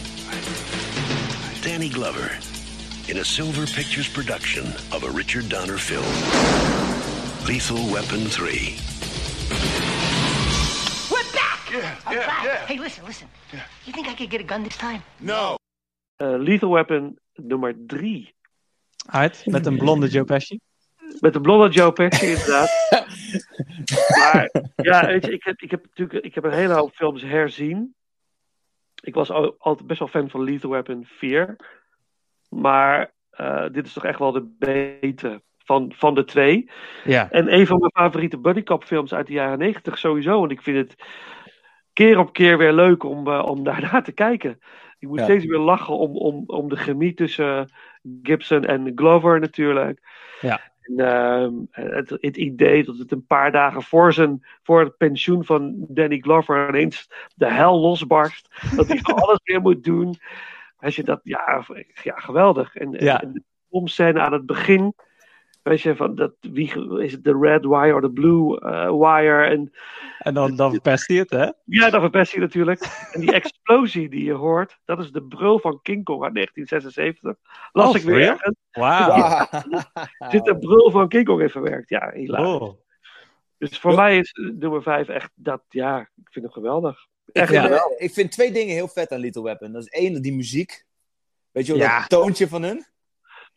Danny 1.63 1.89
Glover. 1.89 2.31
In 3.09 3.17
a 3.17 3.25
Silver 3.25 3.65
Pictures 3.67 4.07
production 4.07 4.67
of 4.93 5.05
a 5.05 5.11
Richard 5.11 5.49
Donner 5.49 5.79
film. 5.79 6.05
Lethal 7.47 7.91
Weapon 7.91 8.27
3. 8.29 8.77
We're 11.11 11.33
back! 11.33 11.71
Yeah, 11.73 11.97
I'm 12.07 12.13
yeah, 12.13 12.27
back. 12.27 12.45
yeah. 12.45 12.67
Hey, 12.67 12.79
listen, 12.79 13.07
listen. 13.07 13.27
Yeah. 13.51 13.63
You 13.87 13.95
think 13.95 14.09
I 14.09 14.15
could 14.15 14.29
get 14.29 14.43
a 14.43 14.45
gun 14.45 14.65
this 14.65 14.77
time? 14.77 15.03
No. 15.19 15.57
Eh, 16.21 16.37
Lethal 16.39 16.69
Weapon 16.69 17.19
nummer 17.37 17.75
3. 17.87 18.35
Uit, 19.07 19.43
met 19.47 19.67
een 19.67 19.79
blonde 19.79 20.09
Joe 20.09 20.25
Pesci. 20.25 20.61
Met 21.21 21.33
de 21.33 21.41
blonde 21.41 21.69
Joe 21.69 21.93
Pesci, 21.93 22.27
inderdaad. 22.27 22.71
maar 24.19 24.51
ja, 24.77 25.07
weet 25.07 25.25
je, 25.25 25.33
ik 25.33 25.45
heb, 25.45 25.61
ik 25.61 25.71
heb 25.71 25.85
natuurlijk 25.85 26.25
ik 26.25 26.35
heb 26.35 26.45
een 26.45 26.53
hele 26.53 26.75
hoop 26.75 26.95
films 26.95 27.23
herzien. 27.23 27.97
Ik 29.09 29.15
was 29.15 29.31
al- 29.31 29.55
altijd 29.59 29.87
best 29.87 29.99
wel 29.99 30.09
fan 30.09 30.31
van 30.31 30.43
Lethal 30.43 30.71
Weapon 30.71 31.05
4. 31.07 31.57
Maar 32.49 33.13
eh, 33.31 33.67
dit 33.73 33.87
is 33.87 33.93
toch 33.93 34.05
echt 34.05 34.19
wel 34.19 34.33
de 34.33 34.55
betere 34.59 35.43
van, 35.59 35.93
van 35.97 36.15
de 36.15 36.25
twee. 36.25 36.71
Ja. 37.05 37.31
En 37.31 37.53
een 37.55 37.67
van 37.67 37.79
mijn 37.79 37.91
favoriete 37.93 38.39
buddycop 38.39 38.85
films 38.85 39.15
uit 39.15 39.27
de 39.27 39.33
jaren 39.33 39.59
90 39.59 39.99
sowieso. 39.99 40.39
Want 40.41 40.51
ik 40.53 40.63
vind 40.63 40.77
het 40.77 41.03
keer 41.93 42.19
op 42.19 42.33
keer 42.33 42.59
weer 42.59 42.73
leuk 42.73 43.03
om, 43.03 43.29
eh, 43.29 43.43
om 43.45 43.65
daarnaar 43.71 44.03
te 44.05 44.13
kijken. 44.13 44.59
Ik 44.99 45.09
moet 45.09 45.19
Ja. 45.19 45.25
steeds 45.25 45.45
weer 45.45 45.59
lachen 45.59 45.95
om, 45.99 46.17
om, 46.17 46.43
om 46.47 46.69
de 46.69 46.77
chemie 46.77 47.15
tussen 47.15 47.73
Gibson 48.23 48.65
en 48.65 48.93
Glover 48.95 49.41
natuurlijk. 49.41 50.01
Ja. 50.41 50.61
En, 50.97 50.99
ehm, 51.07 51.53
het, 51.71 52.11
het 52.11 52.37
idee 52.37 52.85
dat 52.85 52.99
het 52.99 53.13
een 53.13 53.27
paar 53.27 53.53
dagen 53.53 53.83
voor, 53.83 54.13
zijn, 54.13 54.45
voor 54.63 54.81
het 54.81 54.97
pensioen 54.97 55.45
van 55.45 55.75
Danny 55.89 56.19
Glover 56.19 56.69
ineens 56.69 57.11
de 57.35 57.51
hel 57.53 57.81
losbarst. 57.81 58.49
Dat 58.77 58.89
hij 58.89 59.01
alles 59.15 59.41
weer 59.43 59.61
moet 59.61 59.85
doen. 59.85 60.15
Weet 60.79 60.95
je, 60.95 61.03
dat, 61.05 61.21
ja, 61.23 61.65
ja 62.03 62.15
geweldig. 62.17 62.75
En, 62.77 62.95
en- 62.95 63.05
Ja. 63.05 63.23
en 63.23 63.33
de 63.33 63.43
filmscène 63.71 64.21
aan 64.21 64.33
het 64.33 64.47
begin. 64.47 64.95
Weet 65.69 65.81
je, 65.81 65.97
van 65.97 66.15
dat, 66.15 66.33
wie 66.41 66.99
is 67.03 67.13
het 67.13 67.25
de 67.25 67.39
red 67.41 67.65
wire 67.65 67.95
of 67.95 68.01
de 68.01 68.11
blue 68.13 68.61
eh, 68.61 68.91
wire? 68.99 69.45
En 69.45 69.73
En 70.19 70.35
dan, 70.35 70.57
dan 70.57 70.71
verpest 70.73 71.09
hij 71.09 71.17
het, 71.17 71.31
hè? 71.31 71.51
ja, 71.65 71.91
dat 71.91 72.01
verpest 72.01 72.33
hij 72.33 72.41
natuurlijk. 72.41 73.09
En 73.13 73.21
die 73.21 73.33
explosie 73.33 74.09
die 74.09 74.25
je 74.25 74.33
hoort, 74.33 74.79
dat 74.85 74.99
is 74.99 75.11
de 75.11 75.23
brul 75.23 75.59
van 75.59 75.79
King 75.83 76.05
Kong 76.05 76.23
uit 76.23 76.35
1976. 76.35 77.37
Las 77.73 77.89
Oh, 77.89 77.97
ik 77.97 78.03
weer 78.03 78.29
ergens. 78.29 78.57
Wauw. 78.71 79.47
Er 80.19 80.31
Zit 80.31 80.45
de 80.45 80.59
brul 80.59 80.91
van 80.91 81.09
King 81.09 81.25
Kong 81.25 81.41
in 81.43 81.51
verwerkt. 81.51 81.89
Ja, 81.89 82.11
helaas. 82.15 82.47
Oh. 82.47 82.79
Dus 83.59 83.79
voor 83.79 83.95
mij 83.95 84.19
is 84.19 84.33
nummer 84.59 84.83
5 84.83 85.09
echt 85.09 85.31
dat, 85.35 85.63
ja, 85.69 86.01
ik 86.01 86.29
vind 86.31 86.45
hem 86.45 86.55
geweldig. 86.55 87.07
Ik 87.27 87.35
Echt 87.35 87.51
vind, 87.51 87.63
geweldig. 87.63 87.99
ik 87.99 88.13
vind 88.13 88.31
twee 88.33 88.53
dingen 88.53 88.75
heel 88.75 88.89
vet 88.89 89.13
aan 89.13 89.19
Little 89.21 89.43
Weapon. 89.43 89.73
Dat 89.73 89.83
is 89.83 89.89
één, 89.89 90.23
die 90.23 90.33
muziek. 90.35 90.85
Weet 91.51 91.67
je 91.67 91.73
wel, 91.73 91.81
Ja. 91.83 91.99
dat 92.01 92.09
toontje 92.09 92.49
van 92.49 92.63
hun? 92.63 92.87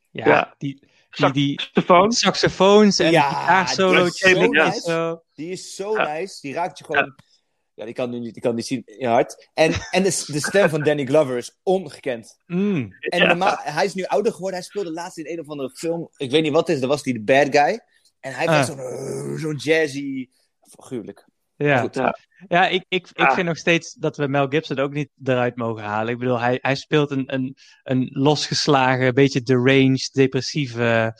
Ja, 0.09 0.25
Ja. 0.27 0.55
die, 0.57 0.89
die, 1.11 1.31
die 1.31 1.59
Saxofoon. 1.61 2.11
saxofoons 2.11 2.99
en 2.99 3.11
Ja, 3.11 3.29
gitaarsolootjes. 3.29 4.33
die 4.33 4.33
is 4.33 4.39
zo 4.39 4.43
en 4.43 4.65
nice. 4.65 4.81
zo. 4.81 5.23
Die 5.33 5.51
is 5.51 5.75
zo 5.75 5.93
nice. 5.95 6.37
Die 6.41 6.53
raakt 6.53 6.77
je 6.77 6.83
gewoon... 6.83 7.15
Ja, 7.73 7.85
die 7.85 7.93
kan 7.93 8.09
nu 8.09 8.19
niet, 8.19 8.33
die 8.33 8.41
kan 8.41 8.55
niet 8.55 8.65
zien 8.65 8.81
in 8.85 8.97
je 8.99 9.07
hart. 9.07 9.49
En, 9.53 9.73
en 9.91 10.03
de, 10.03 10.23
de 10.25 10.39
stem 10.39 10.69
van 10.69 10.83
Danny 10.83 11.05
Glover 11.05 11.37
is 11.37 11.59
ongekend. 11.63 12.37
Mm. 12.45 12.93
En 12.99 13.27
normaal, 13.27 13.55
hij 13.59 13.85
is 13.85 13.93
nu 13.93 14.03
ouder 14.05 14.31
geworden. 14.31 14.59
Hij 14.59 14.67
speelde 14.67 14.91
laatst 14.91 15.17
in 15.17 15.27
een 15.27 15.39
of 15.39 15.47
andere 15.49 15.69
film. 15.69 16.09
Ik 16.17 16.31
weet 16.31 16.41
niet 16.41 16.51
wat 16.51 16.67
het 16.67 16.75
is. 16.75 16.81
Daar 16.81 16.89
was 16.89 17.03
hij 17.03 17.13
de 17.13 17.21
bad 17.23 17.47
guy. 17.49 17.81
En 18.19 18.33
hij 18.33 18.47
heeft 18.55 18.69
Ah. 18.69 18.77
zo'n 18.77 18.79
eh, 18.79 19.39
zo'n 19.39 19.55
jazzy... 19.55 20.29
Figuurlijk. 20.79 21.25
Ja, 21.63 21.79
Goed. 21.81 21.95
Ja. 21.95 22.17
ja 22.47 22.67
ik, 22.67 22.85
ik, 22.87 23.07
ik 23.13 23.17
Ja. 23.17 23.33
vind 23.33 23.47
nog 23.47 23.57
steeds 23.57 23.93
dat 23.93 24.17
we 24.17 24.27
Mel 24.27 24.47
Gibson 24.47 24.79
ook 24.79 24.93
niet 24.93 25.09
eruit 25.23 25.55
mogen 25.55 25.83
halen. 25.83 26.13
Ik 26.13 26.19
bedoel, 26.19 26.39
hij, 26.39 26.57
hij 26.61 26.75
speelt 26.75 27.11
een, 27.11 27.33
een, 27.33 27.55
een 27.83 28.09
losgeslagen, 28.13 29.13
beetje 29.13 29.41
deranged, 29.41 30.09
depressieve. 30.13 31.13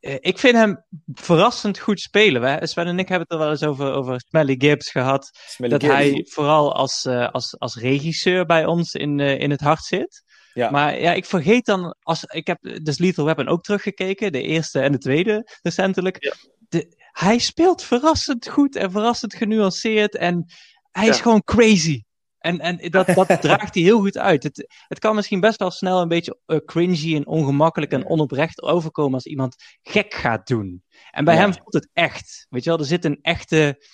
eh, 0.00 0.14
ik 0.20 0.38
vind 0.38 0.54
hem 0.54 0.84
verrassend 1.12 1.78
goed 1.78 2.00
spelen. 2.00 2.40
Wij, 2.40 2.66
Sven 2.66 2.86
en 2.86 2.98
ik 2.98 3.08
hebben 3.08 3.26
het 3.28 3.32
er 3.38 3.44
wel 3.44 3.50
eens 3.50 3.62
over, 3.62 3.92
over 3.92 4.20
Smelly 4.28 4.54
Gibbs 4.58 4.90
gehad. 4.90 5.30
Smelly 5.46 5.72
dat 5.78 5.82
Gibbs. 5.82 5.96
hij 5.96 6.26
vooral 6.28 6.74
als, 6.74 7.04
eh, 7.04 7.28
als, 7.28 7.58
als 7.58 7.76
regisseur 7.76 8.46
bij 8.46 8.64
ons 8.66 8.94
in, 8.94 9.20
eh, 9.20 9.40
in 9.40 9.50
het 9.50 9.60
hart 9.60 9.84
zit. 9.84 10.24
Ja. 10.52 10.70
Maar 10.70 11.00
ja, 11.00 11.12
ik 11.12 11.24
vergeet 11.24 11.64
dan, 11.66 11.96
als, 12.02 12.24
ik 12.24 12.46
heb 12.46 12.58
dus 12.82 12.98
Lethal 12.98 13.24
Weapon 13.24 13.48
ook 13.48 13.62
teruggekeken, 13.62 14.32
de 14.32 14.42
eerste 14.42 14.80
en 14.80 14.92
de 14.92 14.98
tweede 14.98 15.50
recentelijk. 15.62 16.34
De, 16.68 17.04
hij 17.18 17.38
speelt 17.38 17.82
verrassend 17.82 18.48
goed 18.48 18.76
en 18.76 18.90
verrassend 18.90 19.34
genuanceerd 19.34 20.16
en 20.16 20.52
hij 20.90 21.08
is 21.08 21.20
gewoon 21.20 21.42
crazy. 21.44 22.02
En, 22.38 22.60
en 22.60 22.90
dat, 22.90 23.06
dat 23.06 23.40
draagt 23.40 23.74
hij 23.74 23.82
heel 23.82 23.98
goed 24.00 24.18
uit. 24.18 24.42
Het, 24.42 24.66
het 24.88 24.98
kan 24.98 25.14
misschien 25.14 25.40
best 25.40 25.58
wel 25.58 25.70
snel 25.70 26.00
een 26.00 26.08
beetje 26.08 26.38
eh, 26.46 26.58
cringy 26.64 27.14
en 27.14 27.26
ongemakkelijk 27.26 27.92
en 27.92 28.06
onoprecht 28.06 28.62
overkomen 28.62 29.14
als 29.14 29.26
iemand 29.26 29.56
gek 29.82 30.14
gaat 30.14 30.46
doen. 30.46 30.82
En 31.10 31.24
bij 31.24 31.34
Ja. 31.34 31.40
hem 31.40 31.52
voelt 31.52 31.74
het 31.74 31.88
echt. 31.92 32.46
Weet 32.48 32.64
je 32.64 32.70
wel, 32.70 32.78
er 32.78 32.84
zit 32.84 33.04
een 33.04 33.18
echte 33.22 33.86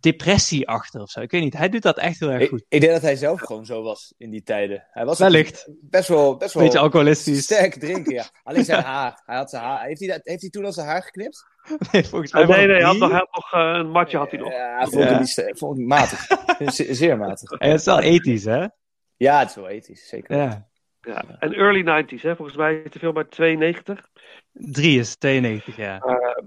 depressie 0.00 0.68
achter 0.68 1.00
of 1.00 1.10
zo. 1.10 1.20
Ik 1.20 1.30
weet 1.30 1.42
niet, 1.42 1.56
hij 1.56 1.68
doet 1.68 1.82
dat 1.82 1.98
echt 1.98 2.20
heel 2.20 2.30
erg 2.30 2.48
goed. 2.48 2.64
ik 2.68 2.80
denk 2.80 2.92
dat 2.92 3.02
hij 3.02 3.16
zelf 3.16 3.40
gewoon 3.40 3.66
zo 3.66 3.82
was 3.82 4.14
in 4.18 4.30
die 4.30 4.42
tijden. 4.42 4.86
Hij 4.90 5.04
was 5.04 5.18
Wellicht. 5.18 5.68
best 5.80 6.08
wel, 6.08 6.36
best 6.36 6.54
wel 6.54 6.62
Beetje 6.62 6.78
alcoholistisch. 6.78 7.42
sterk 7.42 7.74
drinken, 7.74 8.12
ja. 8.14 8.24
Alleen 8.42 8.64
zijn 8.64 8.82
haar. 8.82 9.22
Hij 9.24 9.36
had 9.36 9.50
zijn 9.50 9.62
haar. 9.62 9.84
Heeft 9.84 10.00
hij, 10.00 10.08
dat, 10.08 10.20
heeft 10.22 10.40
hij 10.40 10.50
toen 10.50 10.64
al 10.64 10.72
zijn 10.72 10.86
haar 10.86 11.02
geknipt? 11.02 11.44
Nee, 11.92 12.04
volgens 12.04 12.32
mij 12.32 12.44
nee, 12.46 12.66
nee, 12.66 12.76
hij 12.76 12.84
had 12.84 12.96
nog, 12.96 13.08
hij 13.10 13.18
had 13.18 13.34
nog 13.34 13.52
eh, 13.52 13.78
een 13.78 13.90
matje 13.90 14.16
had 14.18 14.30
hij 14.30 14.40
nog. 14.40 14.52
Ja, 14.52 14.86
vond 14.86 15.04
Ja. 15.04 15.18
niet 15.18 15.28
st- 15.28 15.58
vond 15.58 15.78
ik 15.78 15.86
matig. 15.86 16.26
Ze- 16.74 16.94
Zeer 16.94 17.16
matig. 17.18 17.50
En 17.50 17.70
het 17.70 17.78
is 17.80 17.86
wel 17.86 18.00
ethisch, 18.00 18.44
hè? 18.44 18.66
Ja, 19.16 19.38
het 19.38 19.48
is 19.48 19.54
wel 19.54 19.68
ethisch, 19.68 20.08
zeker. 20.08 20.36
Ja. 20.36 20.68
Ja. 21.00 21.24
En 21.38 21.52
early 21.52 22.04
90s, 22.04 22.20
hè? 22.22 22.36
volgens 22.36 22.56
mij 22.56 22.74
is 22.84 22.90
de 22.90 22.98
film 22.98 23.16
uit 23.16 23.30
92. 23.30 24.08
Drie 24.52 24.98
is 24.98 25.16
92, 25.16 25.76
ja. 25.76 25.98
Eh, 26.00 26.44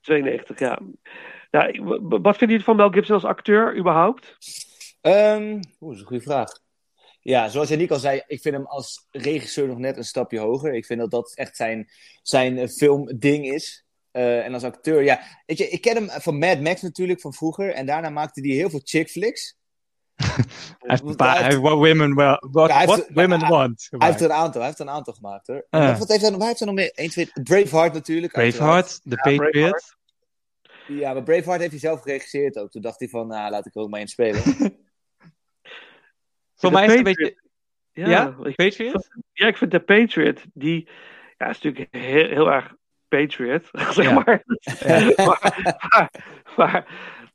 92, 0.00 0.58
ja. 0.58 0.78
Ja 1.50 1.70
wat 2.00 2.36
vinden 2.36 2.48
jullie 2.48 2.64
van 2.64 2.76
Mel 2.76 2.90
Gibson 2.90 3.14
als 3.14 3.24
acteur 3.24 3.76
überhaupt? 3.76 4.36
Ehm, 5.00 5.42
Oeh, 5.52 5.60
dat 5.80 5.92
is 5.92 6.00
een 6.00 6.06
goede 6.06 6.22
vraag. 6.22 6.48
Ja, 7.20 7.48
zoals 7.48 7.68
Janiek 7.68 7.90
al 7.90 7.98
zei, 7.98 8.22
ik 8.26 8.40
vind 8.40 8.54
hem 8.54 8.66
als 8.66 9.06
regisseur 9.10 9.66
nog 9.66 9.78
net 9.78 9.96
een 9.96 10.04
stapje 10.04 10.38
hoger. 10.38 10.74
Ik 10.74 10.86
vind 10.86 11.00
dat 11.00 11.10
dat 11.10 11.32
echt 11.34 11.56
zijn, 11.56 11.90
zijn 12.22 12.58
eh, 12.58 12.68
filmding 12.68 13.46
is. 13.46 13.84
Eh, 14.10 14.44
en 14.44 14.54
als 14.54 14.64
acteur, 14.64 15.02
ja. 15.02 15.20
Weet 15.46 15.58
je, 15.58 15.68
ik 15.68 15.80
ken 15.80 15.96
hem 15.96 16.20
van 16.20 16.38
Mad 16.38 16.60
Max 16.60 16.82
natuurlijk, 16.82 17.20
van 17.20 17.32
vroeger. 17.34 17.72
En 17.74 17.86
daarna 17.86 18.10
maakte 18.10 18.40
hij 18.40 18.50
heel 18.50 18.70
veel 18.70 18.80
chick 18.84 19.08
flicks. 19.08 19.56
Hij 21.16 21.58
what 21.58 21.74
women, 21.74 22.14
well, 22.14 22.36
what, 22.50 22.68
Ja, 22.68 22.76
hij 22.76 22.86
heeft- 22.86 23.08
women 23.14 23.40
hij- 23.40 23.48
want. 23.48 23.86
Hij 23.90 24.08
heeft 24.08 24.20
er 24.20 24.26
een 24.30 24.36
aantal, 24.36 24.60
hij 24.60 24.66
heeft 24.66 24.78
er 24.80 24.86
een 24.86 24.92
aantal 24.92 25.14
gemaakt 25.14 25.46
hoor. 25.46 25.66
En 25.70 25.98
Wat 25.98 26.08
heeft 26.08 26.20
hij, 26.20 26.30
nog- 26.30 26.38
waar 26.38 26.46
heeft 26.48 26.58
hij 26.58 26.68
nog 26.68 26.76
meer? 26.76 26.92
1, 26.94 27.10
2, 27.10 27.30
Braveheart 27.42 27.92
natuurlijk. 27.92 28.32
Braveheart, 28.32 28.88
The 29.02 29.10
Ja, 29.10 29.16
Patriot. 29.36 29.96
Ja, 30.98 31.12
maar 31.12 31.22
Braveheart 31.22 31.58
heeft 31.60 31.70
hij 31.70 31.80
zelf 31.80 32.00
geregisseerd 32.00 32.58
ook. 32.58 32.70
Toen 32.70 32.82
dacht 32.82 32.98
hij 32.98 33.08
van, 33.08 33.26
nou, 33.26 33.50
laat 33.50 33.66
ik 33.66 33.74
er 33.74 33.80
ook 33.80 33.90
maar 33.90 34.00
in 34.00 34.08
spelen. 34.08 34.42
Voor 36.54 36.70
De 36.70 36.70
mij 36.70 36.84
is 36.84 36.88
het 36.90 36.98
een 36.98 37.02
beetje... 37.04 37.38
Ja, 37.92 38.08
Ja, 38.08 38.36
ik, 38.42 38.54
Patriot? 38.56 39.08
ja, 39.32 39.46
ik 39.46 39.56
vind 39.56 39.70
The 39.70 39.80
Patriot, 39.80 40.44
die 40.54 40.88
ja, 41.38 41.48
is 41.48 41.60
natuurlijk 41.60 41.94
heel, 41.94 42.26
heel 42.28 42.50
erg 42.52 42.74
Patriot, 43.08 43.68
zeg 43.94 44.04
Ja. 44.04 44.12
maar. 44.12 44.42
Ja. 44.78 45.12
maar, 45.26 45.78
maar, 45.88 46.10
maar, 46.56 46.86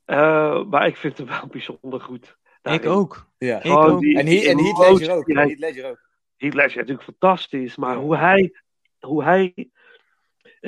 eh, 0.05 0.63
maar 0.65 0.87
ik 0.87 0.97
vind 0.97 1.17
hem 1.17 1.27
wel 1.27 1.47
bijzonder 1.47 2.01
goed. 2.01 2.37
Ik 2.61 2.85
ook. 2.85 3.29
Ja. 3.37 3.63
Ik 3.63 3.71
ook. 3.71 3.99
die- 3.99 4.17
En, 4.19 4.27
Heath, 4.27 4.77
Ledger 4.77 5.11
ook. 5.15 5.27
Heath 5.27 5.59
Ledger 5.59 5.89
ook. 5.89 6.09
Heath 6.37 6.53
Ledger 6.53 6.69
is 6.81 6.87
natuurlijk 6.87 7.03
fantastisch, 7.03 7.75
maar 7.75 7.95
hoe 7.95 8.17
hij, 8.17 8.53
hoe 8.99 9.23
hij 9.23 9.69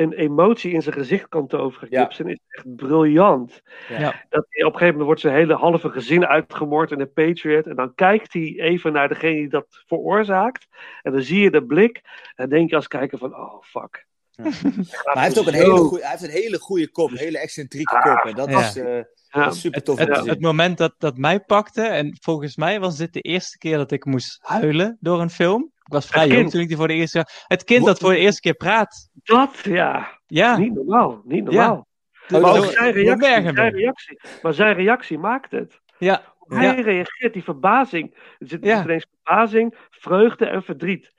een 0.02 0.14
emotie 0.14 0.72
in 0.72 0.82
zijn 0.82 0.96
gezicht 0.96 1.28
kan 1.28 1.48
toveren, 1.48 1.88
Ja. 1.92 2.02
Gibson, 2.02 2.30
is 2.30 2.40
echt 2.48 2.76
briljant. 2.76 3.62
Ja. 3.90 4.26
Dat 4.30 4.46
hij, 4.50 4.64
op 4.64 4.74
een 4.74 4.80
gegeven 4.80 4.86
moment 4.88 5.04
wordt 5.06 5.22
zijn 5.22 5.36
hele 5.36 5.54
halve 5.56 5.90
gezin 5.90 6.26
uitgemoord 6.26 6.92
in 6.92 6.98
de 6.98 7.06
Patriot. 7.06 7.68
En 7.68 7.76
dan 7.76 7.96
kijkt 7.96 8.34
hij 8.34 8.56
even 8.58 8.94
naar 8.94 9.08
degene 9.08 9.34
die 9.36 9.50
dat 9.50 9.84
veroorzaakt. 9.88 10.68
En 11.02 11.12
dan 11.12 11.22
zie 11.22 11.40
je 11.42 11.52
de 11.52 11.64
blik. 11.66 12.02
En 12.06 12.34
dan 12.36 12.50
denk 12.50 12.70
je 12.70 12.76
als 12.76 12.88
kijker 12.88 13.18
van, 13.18 13.36
oh 13.36 13.62
fuck. 13.64 14.06
Maar 14.38 15.14
hij 15.14 15.24
heeft 15.24 15.40
ook 15.40 15.48
een 15.48 15.54
hele, 15.54 15.72
goeie, 15.78 16.02
hij 16.02 16.12
heeft 16.12 16.24
een 16.24 16.42
hele 16.42 16.60
goede 16.60 16.92
kop, 16.92 17.12
een 17.12 17.18
hele 17.18 17.40
excentrieke 17.40 18.00
kop. 18.04 18.26
En 18.32 18.36
dat 18.36 18.50
Ja. 18.50 18.60
is, 18.60 18.76
eh, 18.76 19.00
Ja. 19.30 19.52
super 19.52 19.84
tof 19.84 19.98
Het, 20.00 20.26
het 20.26 20.42
moment 20.42 20.78
dat, 20.78 20.96
dat 20.98 21.18
mij 21.18 21.40
pakte, 21.40 21.82
en 21.82 22.18
volgens 22.22 22.56
mij 22.56 22.80
was 22.80 22.98
dit 22.98 23.14
de 23.14 23.22
eerste 23.22 23.58
keer 23.58 23.78
dat 23.78 23.92
ik 23.92 24.06
moest 24.06 24.40
huilen 24.42 24.98
door 25.00 25.22
een 25.22 25.30
film. 25.30 25.72
Ik 25.88 25.94
was 25.94 26.08
vrij 26.08 26.28
jong 26.28 26.50
toen 26.50 26.62
ik 26.62 26.68
die 26.68 26.78
voor 26.78 26.88
de 26.88 26.94
eerste 26.94 27.18
keer... 27.18 27.46
Het 27.48 27.64
kind 27.64 27.86
dat 27.86 28.00
voor 28.00 28.12
de 28.12 28.18
eerste 28.18 28.42
keer 28.42 28.54
praat. 28.54 29.10
Dat, 29.14 29.60
ja. 29.64 30.20
Ja. 30.26 30.58
Niet 30.58 30.74
normaal, 30.74 31.22
niet 31.24 31.44
normaal. 31.44 31.88
Ja. 32.28 32.40
Maar 32.40 32.58
ook 32.58 32.66
zijn 32.66 32.92
reactie, 32.92 33.54
zijn 33.54 33.74
reactie. 33.74 34.20
Maar 34.42 34.54
zijn 34.54 34.74
reactie 34.76 35.18
maakt 35.18 35.52
het. 35.52 35.82
Ja. 35.98 36.22
Hoe 36.38 36.58
hij 36.58 36.66
Ja. 36.78 36.82
reageert, 36.82 37.34
die 37.34 37.44
verbazing. 37.44 38.14
Er 38.40 38.48
zit, 38.48 38.66
Ja. 38.66 38.84
ineens 38.84 39.06
verbazing, 39.24 39.76
vreugde 39.90 40.46
en 40.46 40.64
verdriet. 40.64 41.14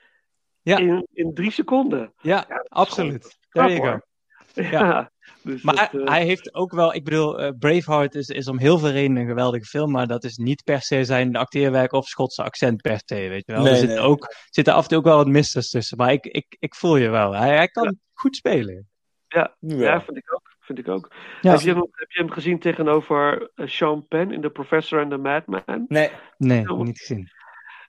Ja. 0.62 0.76
In, 0.78 1.06
in 1.12 1.34
drie 1.34 1.50
seconden. 1.50 2.12
Ja, 2.20 2.62
absoluut. 2.68 3.38
you 3.50 3.76
knap, 3.76 3.84
go. 3.84 4.62
Ja. 4.62 5.10
Dus 5.42 5.62
Maar 5.62 5.74
dat, 5.74 5.90
hij, 5.90 6.00
eh, 6.00 6.08
hij 6.08 6.24
heeft 6.24 6.54
ook 6.54 6.72
wel, 6.72 6.94
ik 6.94 7.04
bedoel, 7.04 7.40
eh, 7.40 7.50
Braveheart 7.58 8.14
is, 8.14 8.28
is 8.28 8.48
om 8.48 8.58
heel 8.58 8.78
veel 8.78 8.90
redenen 8.90 9.22
een 9.22 9.28
geweldige 9.28 9.64
film, 9.64 9.90
maar 9.90 10.06
dat 10.06 10.24
is 10.24 10.36
niet 10.36 10.64
per 10.64 10.82
se 10.82 11.04
zijn 11.04 11.36
acteerwerk 11.36 11.92
of 11.92 12.06
Schotse 12.06 12.42
accent 12.42 12.82
per 12.82 13.00
se, 13.04 13.28
weet 13.28 13.46
je 13.46 13.52
wel. 13.52 13.62
Nee, 13.62 13.72
er 13.72 13.78
zit 13.78 13.88
nee. 13.88 13.98
ook, 13.98 14.34
zitten 14.50 14.74
af 14.74 14.82
en 14.82 14.88
toe 14.88 14.98
ook 14.98 15.04
wel 15.04 15.16
wat 15.16 15.26
misters 15.26 15.70
tussen, 15.70 15.96
maar 15.96 16.12
ik, 16.12 16.26
ik, 16.26 16.56
ik 16.58 16.74
voel 16.74 16.96
je 16.96 17.08
wel. 17.08 17.32
Hij, 17.32 17.56
hij 17.56 17.68
kan 17.68 17.98
goed 18.12 18.36
spelen. 18.36 18.88
ja, 19.28 19.56
ja. 19.58 20.00
vind 20.00 20.16
ik 20.16 20.34
ook. 20.34 20.56
Vind 20.68 20.78
ik 20.78 20.88
ook. 20.88 21.12
Ja. 21.40 21.50
Heb, 21.50 21.60
je 21.60 21.70
hem, 21.70 21.86
heb 21.90 22.10
je 22.10 22.20
hem 22.20 22.30
gezien 22.30 22.58
tegenover 22.58 23.50
eh, 23.54 23.66
Sean 23.66 24.06
Penn 24.08 24.32
in 24.32 24.40
The 24.40 24.50
Professor 24.50 25.00
and 25.00 25.10
the 25.10 25.16
Madman? 25.16 25.84
Nee, 25.88 26.10
Nee, 26.36 26.62
Ja, 26.62 26.74
niet 26.74 26.98
gezien. 26.98 27.30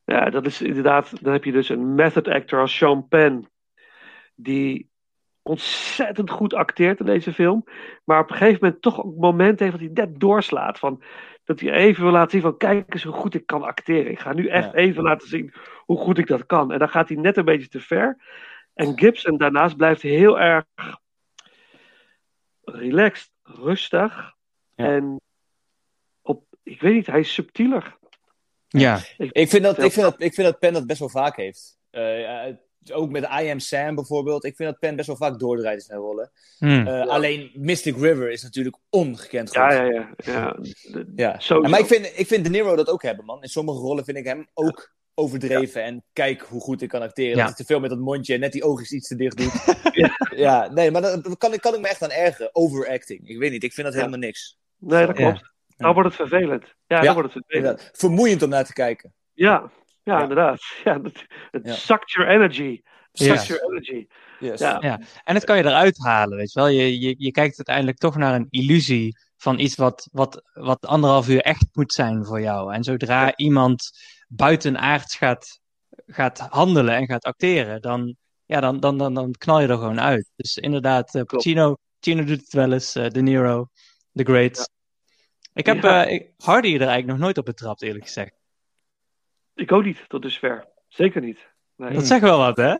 Ja, 0.05 0.29
dat 0.29 0.45
is 0.45 0.61
inderdaad. 0.61 1.23
Dan 1.23 1.33
heb 1.33 1.43
je 1.43 1.51
dus 1.51 1.69
een 1.69 1.95
method 1.95 2.27
actor 2.27 2.59
als 2.59 2.77
Sean 2.77 3.07
Penn. 3.07 3.47
Die 4.35 4.88
ontzettend 5.49 6.29
goed 6.29 6.53
acteert 6.53 6.99
in 6.99 7.05
deze 7.05 7.33
film. 7.33 7.63
Maar 8.03 8.19
op 8.19 8.29
een 8.29 8.35
gegeven 8.35 8.59
moment 8.61 8.81
toch 8.81 9.03
een 9.03 9.15
moment 9.17 9.59
heeft 9.59 9.71
dat 9.71 9.79
hij 9.81 9.89
net 9.93 10.19
doorslaat. 10.19 10.79
Van, 10.79 11.03
dat 11.43 11.59
hij 11.59 11.71
even 11.71 12.03
wil 12.03 12.11
laten 12.11 12.31
zien 12.31 12.41
van 12.41 12.57
kijk 12.57 12.93
eens 12.93 13.03
hoe 13.03 13.13
goed 13.13 13.33
ik 13.35 13.45
kan 13.45 13.63
acteren. 13.63 14.11
Ik 14.11 14.19
ga 14.19 14.33
nu 14.33 14.47
echt 14.47 14.71
Ja. 14.71 14.77
even 14.77 15.03
laten 15.03 15.27
zien 15.27 15.53
hoe 15.85 15.97
goed 15.97 16.17
ik 16.17 16.27
dat 16.27 16.45
kan. 16.45 16.71
En 16.71 16.79
dan 16.79 16.89
gaat 16.89 17.09
hij 17.09 17.17
net 17.17 17.37
een 17.37 17.45
beetje 17.45 17.67
te 17.67 17.79
ver. 17.79 18.17
En 18.73 18.99
Gibson 18.99 19.37
daarnaast 19.37 19.77
blijft 19.77 20.01
heel 20.01 20.39
erg 20.39 20.65
relaxed, 22.63 23.31
rustig. 23.43 24.33
Ja. 24.75 24.85
En 24.85 25.21
op, 26.21 26.43
ik 26.63 26.81
weet 26.81 26.93
niet, 26.93 27.07
hij 27.07 27.19
is 27.19 27.33
subtieler. 27.33 27.97
Ja, 28.67 28.99
ik 29.17 29.49
vind, 29.49 29.63
dat, 29.63 29.83
ik, 29.83 29.91
vind 29.91 30.05
dat, 30.05 30.21
ik 30.21 30.33
vind 30.33 30.47
dat 30.47 30.59
Penn 30.59 30.73
dat 30.73 30.87
best 30.87 30.99
wel 30.99 31.09
vaak 31.09 31.35
heeft. 31.35 31.79
Eh, 31.89 32.21
ja, 32.21 32.57
ook 32.91 33.09
met 33.11 33.23
I 33.23 33.49
Am 33.49 33.59
Sam 33.59 33.95
bijvoorbeeld. 33.95 34.43
Ik 34.45 34.55
vind 34.55 34.69
dat 34.69 34.79
Penn 34.79 34.95
best 34.95 35.07
wel 35.07 35.15
vaak 35.15 35.39
doordraait 35.39 35.79
in 35.79 35.85
zijn 35.85 35.99
rollen. 35.99 36.31
Hmm. 36.57 36.87
Eh, 36.87 37.07
Alleen 37.07 37.51
Mystic 37.53 37.95
River 37.97 38.31
is 38.31 38.43
natuurlijk 38.43 38.77
ongekend 38.89 39.47
goed. 39.47 39.57
Ja, 39.57 39.71
ja, 39.83 40.09
ja. 40.17 40.55
ja. 41.15 41.59
Maar 41.59 41.79
ik 41.79 41.85
vind, 41.85 42.11
ik 42.19 42.27
vind 42.27 42.43
De 42.43 42.49
Niro 42.49 42.75
dat 42.75 42.89
ook 42.89 43.01
hebben, 43.01 43.25
man. 43.25 43.41
In 43.41 43.49
sommige 43.49 43.79
rollen 43.79 44.03
vind 44.05 44.17
ik 44.17 44.25
hem 44.25 44.47
ook 44.53 44.91
overdreven. 45.13 45.83
En 45.83 46.03
kijk 46.13 46.41
hoe 46.41 46.61
goed 46.61 46.81
ik 46.81 46.89
kan 46.89 47.01
acteren. 47.01 47.31
Ja. 47.31 47.45
Dat 47.45 47.45
hij 47.45 47.55
te 47.55 47.65
veel 47.65 47.79
met 47.79 47.89
dat 47.89 47.99
mondje 47.99 48.33
en 48.33 48.39
net 48.39 48.51
die 48.51 48.63
oogjes 48.63 48.91
iets 48.91 49.07
te 49.07 49.15
dicht 49.15 49.37
doet. 49.37 49.81
ja. 50.45 50.71
nee, 50.71 50.91
maar 50.91 51.01
dat, 51.01 51.23
dat 51.23 51.37
kan, 51.37 51.53
ik- 51.53 51.61
kan 51.61 51.73
ik 51.73 51.79
me 51.81 51.87
echt 51.87 52.03
aan 52.03 52.11
ergeren. 52.11 52.49
Overacting. 52.55 53.27
Ik 53.29 53.37
weet 53.37 53.51
niet, 53.51 53.63
ik 53.63 53.73
vind 53.73 53.85
dat 53.87 53.95
Ja. 53.95 54.01
helemaal 54.01 54.25
niks. 54.25 54.57
Nee, 54.77 55.05
dat 55.05 55.17
Ja. 55.17 55.31
klopt. 55.31 55.51
Dan 55.77 55.93
wordt 55.93 56.07
het 56.09 56.29
vervelend. 56.29 56.63
Ja, 56.63 56.97
Ja, 56.97 57.01
dan 57.01 57.13
wordt 57.13 57.33
het 57.33 57.43
vervelend. 57.47 57.89
Vermoeiend 57.93 58.41
om 58.43 58.49
naar 58.49 58.65
te 58.65 58.73
kijken. 58.73 59.13
Ja, 59.33 59.71
ja, 60.03 60.15
Ja. 60.15 60.21
inderdaad. 60.21 60.59
Ja, 60.83 60.97
dat, 60.99 61.23
het 61.51 61.65
Ja. 61.65 61.73
sucks 61.73 62.13
your 62.13 62.29
energy. 62.31 62.81
Sucks 63.11 63.47
your 63.47 63.63
energy. 63.63 64.07
Yes. 64.39 64.59
Ja. 64.59 64.77
Ja, 64.81 64.99
en 65.23 65.33
dat 65.33 65.43
kan 65.43 65.57
je 65.57 65.63
eruit 65.65 65.97
halen, 66.05 66.37
weet 66.37 66.51
je 66.51 66.59
wel. 66.59 66.69
Je, 66.69 66.99
je, 66.99 67.15
je 67.17 67.31
kijkt 67.31 67.57
uiteindelijk 67.57 67.97
toch 67.97 68.15
naar 68.17 68.35
een 68.35 68.47
illusie 68.49 69.17
van 69.37 69.59
iets 69.59 69.75
wat, 69.75 70.07
wat, 70.11 70.41
wat 70.53 70.85
anderhalf 70.85 71.27
uur 71.29 71.41
echt 71.41 71.65
moet 71.73 71.93
zijn 71.93 72.25
voor 72.25 72.41
jou. 72.41 72.73
En 72.73 72.83
zodra 72.83 73.35
iemand 73.35 73.89
buitenaards 74.27 75.15
gaat, 75.15 75.59
gaat 76.07 76.39
handelen 76.39 76.95
en 76.95 77.05
gaat 77.05 77.23
acteren, 77.23 77.81
dan, 77.81 78.15
ja, 78.45 78.59
dan, 78.59 78.79
dan, 78.79 78.97
dan, 78.97 79.13
dan 79.13 79.31
knal 79.31 79.59
je 79.61 79.67
er 79.67 79.77
gewoon 79.77 80.01
uit. 80.01 80.29
Dus 80.35 80.57
inderdaad, 80.57 81.15
eh, 81.15 81.21
Pacino, 81.23 81.75
Pacino 81.99 82.23
doet 82.23 82.39
het 82.41 82.53
wel 82.53 82.71
eens, 82.73 82.95
eh, 82.95 83.09
De 83.09 83.21
Niro, 83.21 83.67
The 84.13 84.23
Great. 84.23 84.69
Ik 85.53 85.65
heb 85.65 85.83
Ja. 85.83 86.05
eh, 86.05 86.13
ik- 86.13 86.31
Hardy 86.37 86.67
er 86.67 86.77
eigenlijk 86.79 87.07
nog 87.07 87.17
nooit 87.17 87.37
op 87.37 87.45
betrapt, 87.45 87.81
eerlijk 87.81 88.05
gezegd. 88.05 88.38
Ik 89.59 89.71
ook 89.71 89.83
niet, 89.83 90.05
tot 90.07 90.21
dusver. 90.21 90.67
Zeker 90.87 91.21
niet. 91.21 91.39
Nee. 91.75 91.93
Dat 91.93 92.07
zegt 92.07 92.21
wel 92.21 92.37
wat, 92.37 92.57
hè? 92.57 92.75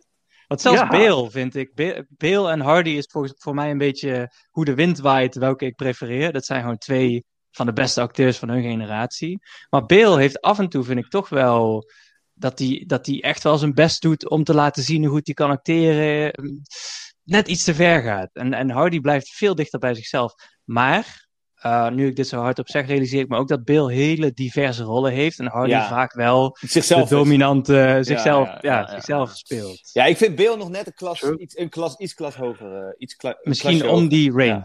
Want 0.46 0.60
zelfs 0.60 0.80
Ja. 0.80 0.88
Bale, 0.88 1.30
vind 1.30 1.54
ik. 1.56 1.74
Ba- 1.74 2.04
Bale 2.08 2.50
en 2.50 2.60
Hardy 2.60 2.90
is 2.90 3.06
volgens, 3.10 3.34
voor 3.36 3.54
mij 3.54 3.70
een 3.70 3.78
beetje 3.78 4.32
hoe 4.50 4.64
de 4.64 4.74
wind 4.74 4.98
waait, 4.98 5.34
welke 5.34 5.64
ik 5.66 5.76
prefereer. 5.76 6.32
Dat 6.32 6.44
zijn 6.44 6.60
gewoon 6.60 6.78
twee 6.78 7.24
van 7.50 7.66
de 7.66 7.72
beste 7.72 8.00
acteurs 8.00 8.38
van 8.38 8.48
hun 8.48 8.62
generatie. 8.62 9.38
Maar 9.70 9.86
Bale 9.86 10.18
heeft 10.18 10.40
af 10.40 10.58
en 10.58 10.68
toe, 10.68 10.84
vind 10.84 10.98
ik 10.98 11.08
toch 11.08 11.28
wel, 11.28 11.84
dat 12.32 12.58
hij 12.58 12.84
dat 12.86 13.06
hij 13.06 13.22
echt 13.22 13.42
wel 13.42 13.58
zijn 13.58 13.74
best 13.74 14.02
doet 14.02 14.28
om 14.28 14.44
te 14.44 14.54
laten 14.54 14.82
zien 14.82 15.04
hoe 15.04 15.12
goed 15.14 15.26
hij 15.26 15.34
kan 15.34 15.50
acteren. 15.50 16.32
Net 17.24 17.48
iets 17.48 17.64
te 17.64 17.74
ver 17.74 18.02
gaat. 18.02 18.30
En, 18.32 18.54
en 18.54 18.70
Hardy 18.70 19.00
blijft 19.00 19.30
veel 19.30 19.54
dichter 19.54 19.78
bij 19.78 19.94
zichzelf. 19.94 20.32
Maar, 20.64 21.28
eh, 21.60 21.88
nu 21.90 22.06
ik 22.06 22.16
dit 22.16 22.28
zo 22.28 22.40
hardop 22.40 22.68
zeg, 22.68 22.86
realiseer 22.86 23.20
ik 23.20 23.28
me 23.28 23.36
ook 23.36 23.48
dat 23.48 23.64
Bale 23.64 23.92
hele 23.92 24.32
diverse 24.32 24.82
rollen 24.82 25.12
heeft. 25.12 25.38
En 25.38 25.46
Hardy 25.46 25.70
Ja. 25.70 25.88
vaak 25.88 26.12
wel 26.12 26.56
Zichzelf 26.60 27.08
de 27.08 27.14
dominante, 27.14 27.98
zichzelf, 28.00 28.46
ja, 28.46 28.58
ja, 28.60 28.70
ja, 28.74 28.80
ja. 28.80 28.88
zichzelf 28.88 29.30
speelt. 29.36 29.90
Ja, 29.92 30.04
ik 30.04 30.16
vind 30.16 30.34
Bill 30.36 30.56
nog 30.56 30.68
net 30.70 30.86
een 30.86 30.94
klas, 30.94 31.22
iets, 31.22 31.58
een 31.58 31.68
klas, 31.68 31.96
iets 31.96 32.14
klas 32.14 32.34
hoger. 32.36 32.76
eh, 32.76 32.94
iets 32.98 33.16
kla- 33.16 33.30
een 33.30 33.36
Misschien 33.42 33.82
om 33.82 33.88
hoger. 33.88 34.08
die 34.08 34.30
range. 34.32 34.64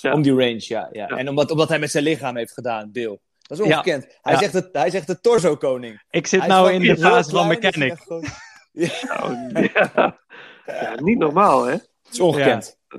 Ja. 0.00 0.12
Om 0.12 0.22
die 0.22 0.32
range, 0.32 0.64
ja. 0.64 0.88
ja. 0.92 1.06
En 1.06 1.28
omdat, 1.28 1.50
omdat 1.50 1.68
hij 1.68 1.78
met 1.78 1.90
zijn 1.90 2.04
lichaam 2.04 2.36
heeft 2.36 2.52
gedaan, 2.52 2.92
Bill. 2.92 3.18
Dat 3.42 3.58
is 3.58 3.66
Ja. 3.66 3.72
ongekend. 3.74 4.18
Hij, 4.22 4.32
Ja. 4.32 4.38
zegt 4.38 4.52
het, 4.52 4.68
hij 4.72 4.90
zegt 4.90 5.06
de 5.06 5.20
torso-koning. 5.20 6.02
Ik 6.10 6.26
zit 6.26 6.40
Hij 6.40 6.48
nou 6.48 6.72
in 6.72 6.80
de 6.80 6.96
fase 6.98 7.30
van 7.30 7.46
mechanic. 7.46 7.96
Ja. 8.72 10.18
Ja, 10.66 10.94
niet 11.00 11.18
normaal, 11.18 11.64
hè? 11.64 11.72
Het 11.72 11.88
is 12.12 12.20
ongekend. 12.20 12.78
Ja. 12.88 12.98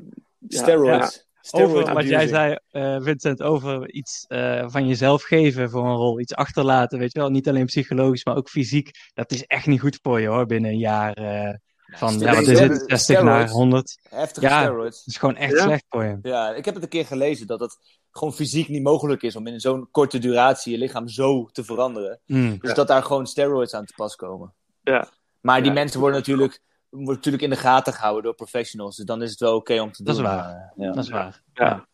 Steroids. 0.61 1.27
Over 1.51 1.93
wat 1.93 2.07
jij 2.07 2.27
zei, 2.27 2.57
eh, 2.69 2.97
Vincent, 3.01 3.41
over 3.41 3.91
iets 3.91 4.25
eh, 4.27 4.63
van 4.67 4.87
jezelf 4.87 5.23
geven 5.23 5.69
voor 5.69 5.85
een 5.85 5.95
rol, 5.95 6.19
iets 6.19 6.33
achterlaten, 6.35 6.99
weet 6.99 7.13
je 7.13 7.19
wel, 7.19 7.29
niet 7.29 7.47
alleen 7.49 7.65
psychologisch, 7.65 8.25
maar 8.25 8.35
ook 8.35 8.49
fysiek, 8.49 8.91
dat 9.13 9.31
is 9.31 9.43
echt 9.45 9.65
niet 9.67 9.79
goed 9.79 9.99
voor 10.01 10.21
je 10.21 10.27
hoor, 10.27 10.45
binnen 10.45 10.71
een 10.71 10.77
jaar 10.77 11.13
eh, 11.13 11.53
van, 11.97 12.19
ja, 12.19 12.33
wat 12.35 12.47
is 12.47 12.59
het, 12.59 12.83
60 12.85 12.87
naar 12.89 12.99
steroids. 12.99 13.51
100. 13.51 13.99
Heftige 14.09 14.45
ja, 14.47 14.61
steroids. 14.61 14.97
dat 14.97 15.07
is 15.13 15.17
gewoon 15.17 15.35
echt 15.35 15.53
Ja? 15.53 15.63
slecht 15.63 15.85
voor 15.89 16.03
je. 16.03 16.17
Ja, 16.21 16.53
ik 16.53 16.65
heb 16.65 16.73
het 16.73 16.83
een 16.83 16.89
keer 16.89 17.05
gelezen 17.05 17.47
dat 17.47 17.59
het 17.59 17.77
gewoon 18.11 18.33
fysiek 18.33 18.67
niet 18.67 18.83
mogelijk 18.83 19.21
is 19.21 19.35
om 19.35 19.47
in 19.47 19.59
zo'n 19.59 19.87
korte 19.91 20.19
duratie 20.19 20.71
je 20.71 20.77
lichaam 20.77 21.07
zo 21.07 21.45
te 21.45 21.63
veranderen. 21.63 22.19
Mm. 22.25 22.57
Dus 22.59 22.69
Ja. 22.69 22.75
dat 22.75 22.87
daar 22.87 23.03
gewoon 23.03 23.27
steroids 23.27 23.73
aan 23.73 23.85
te 23.85 23.93
pas 23.95 24.15
komen. 24.15 24.53
Ja. 24.81 25.09
Maar 25.41 25.57
die 25.57 25.67
Ja. 25.67 25.73
mensen 25.73 25.99
worden 25.99 26.17
natuurlijk, 26.19 26.61
worden 26.89 27.15
natuurlijk 27.15 27.43
in 27.43 27.49
de 27.49 27.55
gaten 27.55 27.93
gehouden 27.93 28.23
door 28.23 28.33
professionals. 28.35 28.95
Dus 28.95 29.05
dan 29.05 29.21
is 29.21 29.29
het 29.29 29.39
wel 29.39 29.55
oké 29.55 29.81
om 29.81 29.91
te 29.91 30.03
Dat 30.03 30.15
is 30.15 30.21
doen. 30.21 30.29
waar. 30.31 30.71
Eh, 30.75 30.85
ja. 30.85 30.91
Dat 30.91 31.03
is 31.03 31.09
waar. 31.09 31.41
Ja. 31.53 31.87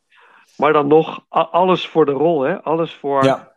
Maar 0.58 0.74
dan 0.74 0.88
nog, 0.88 1.26
alles 1.30 1.88
voor 1.88 2.06
de 2.06 2.12
rol, 2.12 2.42
hè? 2.42 2.62
Alles 2.64 2.94
voor. 2.94 3.24
Ja. 3.24 3.54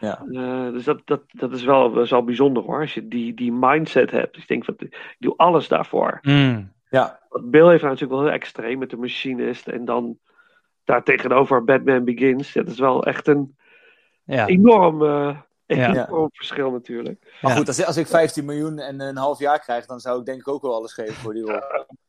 Ja. 0.00 0.24
Eh, 0.32 0.72
dus 0.72 0.84
dat, 0.84 1.00
dat, 1.04 1.22
dat 1.28 1.52
is 1.52 1.64
wel, 1.64 1.92
dat 1.92 2.04
is 2.04 2.10
wel 2.10 2.24
bijzonder 2.24 2.62
hoor. 2.62 2.80
Als 2.80 2.94
je 2.94 3.08
die, 3.08 3.34
die 3.34 3.52
mindset 3.52 4.10
hebt. 4.10 4.32
Dus 4.32 4.42
ik 4.42 4.48
denk, 4.48 4.64
van, 4.64 4.74
ik 4.78 5.16
doe 5.18 5.34
alles 5.36 5.68
daarvoor. 5.68 6.18
Mm. 6.22 6.72
Ja. 6.90 7.20
Want 7.28 7.50
Bill 7.50 7.68
heeft 7.68 7.82
nou 7.82 7.92
natuurlijk 7.92 8.20
wel 8.20 8.22
heel 8.22 8.38
extreem 8.40 8.78
met 8.78 8.90
de 8.90 8.96
machinist. 8.96 9.68
En 9.68 9.84
dan 9.84 10.18
daar 10.84 11.02
tegenover 11.02 11.64
Batman 11.64 12.04
Begins. 12.04 12.52
Dat 12.52 12.66
is 12.68 12.78
wel 12.78 13.04
echt 13.04 13.26
een 13.28 13.56
Ja. 14.24 14.46
enorm, 14.46 15.02
eh, 15.04 15.36
Ja. 15.66 16.06
enorm 16.08 16.28
verschil 16.32 16.70
natuurlijk. 16.70 17.36
Maar 17.40 17.50
Ja. 17.50 17.56
goed, 17.56 17.68
als, 17.68 17.84
als 17.84 17.96
ik 17.96 18.06
15 18.06 18.44
miljoen 18.44 18.78
en 18.78 19.00
een 19.00 19.16
half 19.16 19.38
jaar 19.38 19.60
krijg, 19.60 19.86
dan 19.86 20.00
zou 20.00 20.18
ik 20.20 20.26
denk 20.26 20.40
ik 20.40 20.48
ook 20.48 20.62
wel 20.62 20.74
alles 20.74 20.92
geven 20.92 21.14
voor 21.14 21.32
die 21.32 21.42
rol. 21.42 21.60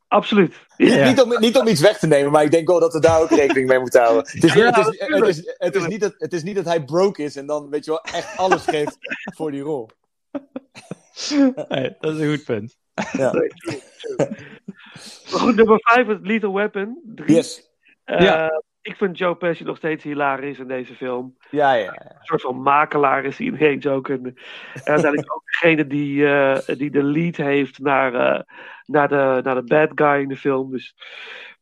Absoluut. 0.07 0.55
Ja. 0.77 1.07
Niet, 1.09 1.21
om, 1.21 1.39
niet 1.39 1.57
om 1.57 1.67
iets 1.67 1.81
weg 1.81 1.99
te 1.99 2.07
nemen, 2.07 2.31
maar 2.31 2.43
ik 2.43 2.51
denk 2.51 2.67
wel 2.67 2.79
dat 2.79 2.93
we 2.93 2.99
daar 2.99 3.21
ook 3.21 3.29
rekening 3.29 3.67
mee 3.67 3.79
moeten 3.79 4.01
houden. 4.01 4.23
Het 4.31 4.43
is, 4.43 4.53
niet- 4.53 4.63
Ja, 4.63 4.69
het, 4.69 4.77
is, 4.77 4.85
het, 4.85 4.99
natuurlijk. 4.99 5.27
is, 5.29 5.53
het, 5.57 5.75
is 5.75 5.87
niet 5.87 6.01
dat, 6.01 6.13
het 6.17 6.33
is 6.33 6.43
niet 6.43 6.55
dat 6.55 6.65
hij 6.65 6.83
broke 6.83 7.23
is 7.23 7.35
en 7.35 7.45
dan 7.45 7.69
weet 7.69 7.85
je 7.85 7.91
wel 7.91 8.01
echt 8.01 8.37
alles 8.37 8.63
geeft 8.65 8.97
voor 9.35 9.51
die 9.51 9.61
rol. 9.61 9.89
Dat 11.99 12.13
is 12.13 12.19
een 12.19 12.29
goed 12.29 12.43
punt. 12.43 12.77
Ja. 13.11 13.31
Nee, 13.31 13.47
true, 13.49 13.81
true. 13.97 14.27
Maar 15.31 15.39
goed, 15.39 15.55
nummer 15.55 15.77
5 15.81 16.07
is 16.07 16.17
Lethal 16.21 16.53
Weapon. 16.53 17.01
Drie. 17.15 17.35
Yes. 17.35 17.69
Eh, 18.03 18.21
Ja. 18.21 18.63
Ik 18.83 18.95
vind 18.95 19.17
Joe 19.17 19.35
Pesci 19.35 19.63
nog 19.63 19.77
steeds 19.77 20.03
hilarisch 20.03 20.59
in 20.59 20.67
deze 20.67 20.95
film. 20.95 21.37
Ja, 21.49 21.73
ja. 21.73 21.91
Een 21.91 22.25
soort 22.25 22.41
van 22.41 22.61
makelaar 22.61 23.25
is 23.25 23.37
hij 23.37 23.47
ineens 23.47 23.87
ook. 23.87 24.09
En, 24.09 24.23
en 24.23 24.35
uiteindelijk 24.83 25.33
ook 25.33 25.45
degene 25.45 25.87
die, 25.87 26.27
eh, 26.27 26.77
die 26.77 26.91
de 26.91 27.03
lead 27.03 27.35
heeft 27.35 27.79
naar, 27.79 28.13
eh, 28.13 28.41
naar, 28.85 29.07
de, 29.07 29.39
naar 29.43 29.55
de 29.55 29.63
bad 29.63 29.91
guy 29.95 30.21
in 30.21 30.27
de 30.27 30.37
film. 30.37 30.71
Dus 30.71 30.95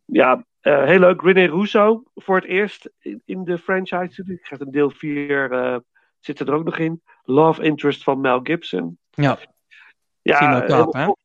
ja, 0.06 0.46
eh, 0.60 0.84
heel 0.84 1.00
leuk. 1.00 1.22
René 1.22 1.46
Russo 1.46 2.04
voor 2.16 2.36
het 2.36 2.46
eerst 2.46 2.90
in, 3.00 3.22
in 3.26 3.44
de 3.44 3.58
franchise. 3.58 4.24
Ik 4.26 4.42
krijgt 4.42 4.66
een 4.66 4.72
deel 4.72 4.90
4 4.90 5.52
eh 5.52 5.78
zit 6.22 6.40
er 6.40 6.54
ook 6.54 6.64
nog 6.64 6.78
in. 6.78 7.02
Love 7.24 7.64
Interest 7.64 8.04
van 8.04 8.22
Mel 8.22 8.40
Gibson. 8.44 8.98
Ja. 9.10 9.38
Ja, 10.22 10.38
Timo 10.38 10.60
Kaap, 10.60 10.94
helemaal 10.94 11.18
hè? 11.18 11.21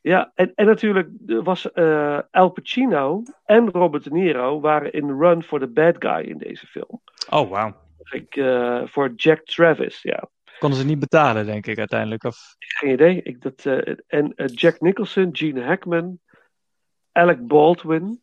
Ja, 0.00 0.32
en, 0.34 0.52
en 0.54 0.66
natuurlijk 0.66 1.08
er 1.26 1.42
was 1.42 1.72
eh 1.72 2.18
Al 2.30 2.50
Pacino 2.50 3.22
en 3.44 3.70
Robert 3.70 4.04
De 4.04 4.10
Niro 4.10 4.60
waren 4.60 4.92
in 4.92 5.06
de 5.06 5.16
run 5.18 5.44
voor 5.44 5.58
de 5.58 5.68
bad 5.68 5.96
guy 5.98 6.20
in 6.28 6.38
deze 6.38 6.66
film. 6.66 7.00
Oh, 7.30 7.50
wauw. 7.50 7.74
Ik, 8.10 8.36
eh, 8.36 8.82
voor 8.84 9.12
Jack 9.16 9.44
Travis, 9.44 10.02
ja. 10.02 10.28
Konden 10.58 10.78
ze 10.78 10.84
niet 10.84 10.98
betalen, 10.98 11.46
denk 11.46 11.66
ik, 11.66 11.78
uiteindelijk. 11.78 12.24
Of... 12.24 12.54
Geen 12.58 12.92
idee. 12.92 13.22
Ik, 13.22 13.42
dat, 13.42 13.66
eh, 13.66 13.96
en 14.06 14.32
Jack 14.54 14.80
Nicholson, 14.80 15.28
Gene 15.32 15.62
Hackman, 15.62 16.18
Alec 17.12 17.46
Baldwin, 17.46 18.20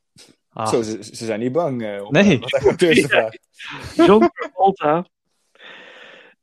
Ah. 0.58 0.68
Zo, 0.68 0.82
ze, 0.82 1.04
ze 1.04 1.26
zijn 1.26 1.40
niet 1.40 1.52
bang. 1.52 2.02
om, 2.02 2.12
Nee. 2.12 2.40
Wat 2.40 2.54
acteurs 2.54 3.02
te 3.02 3.08
vragen. 3.08 3.40
John 4.06 4.30
Travolta 4.34 5.06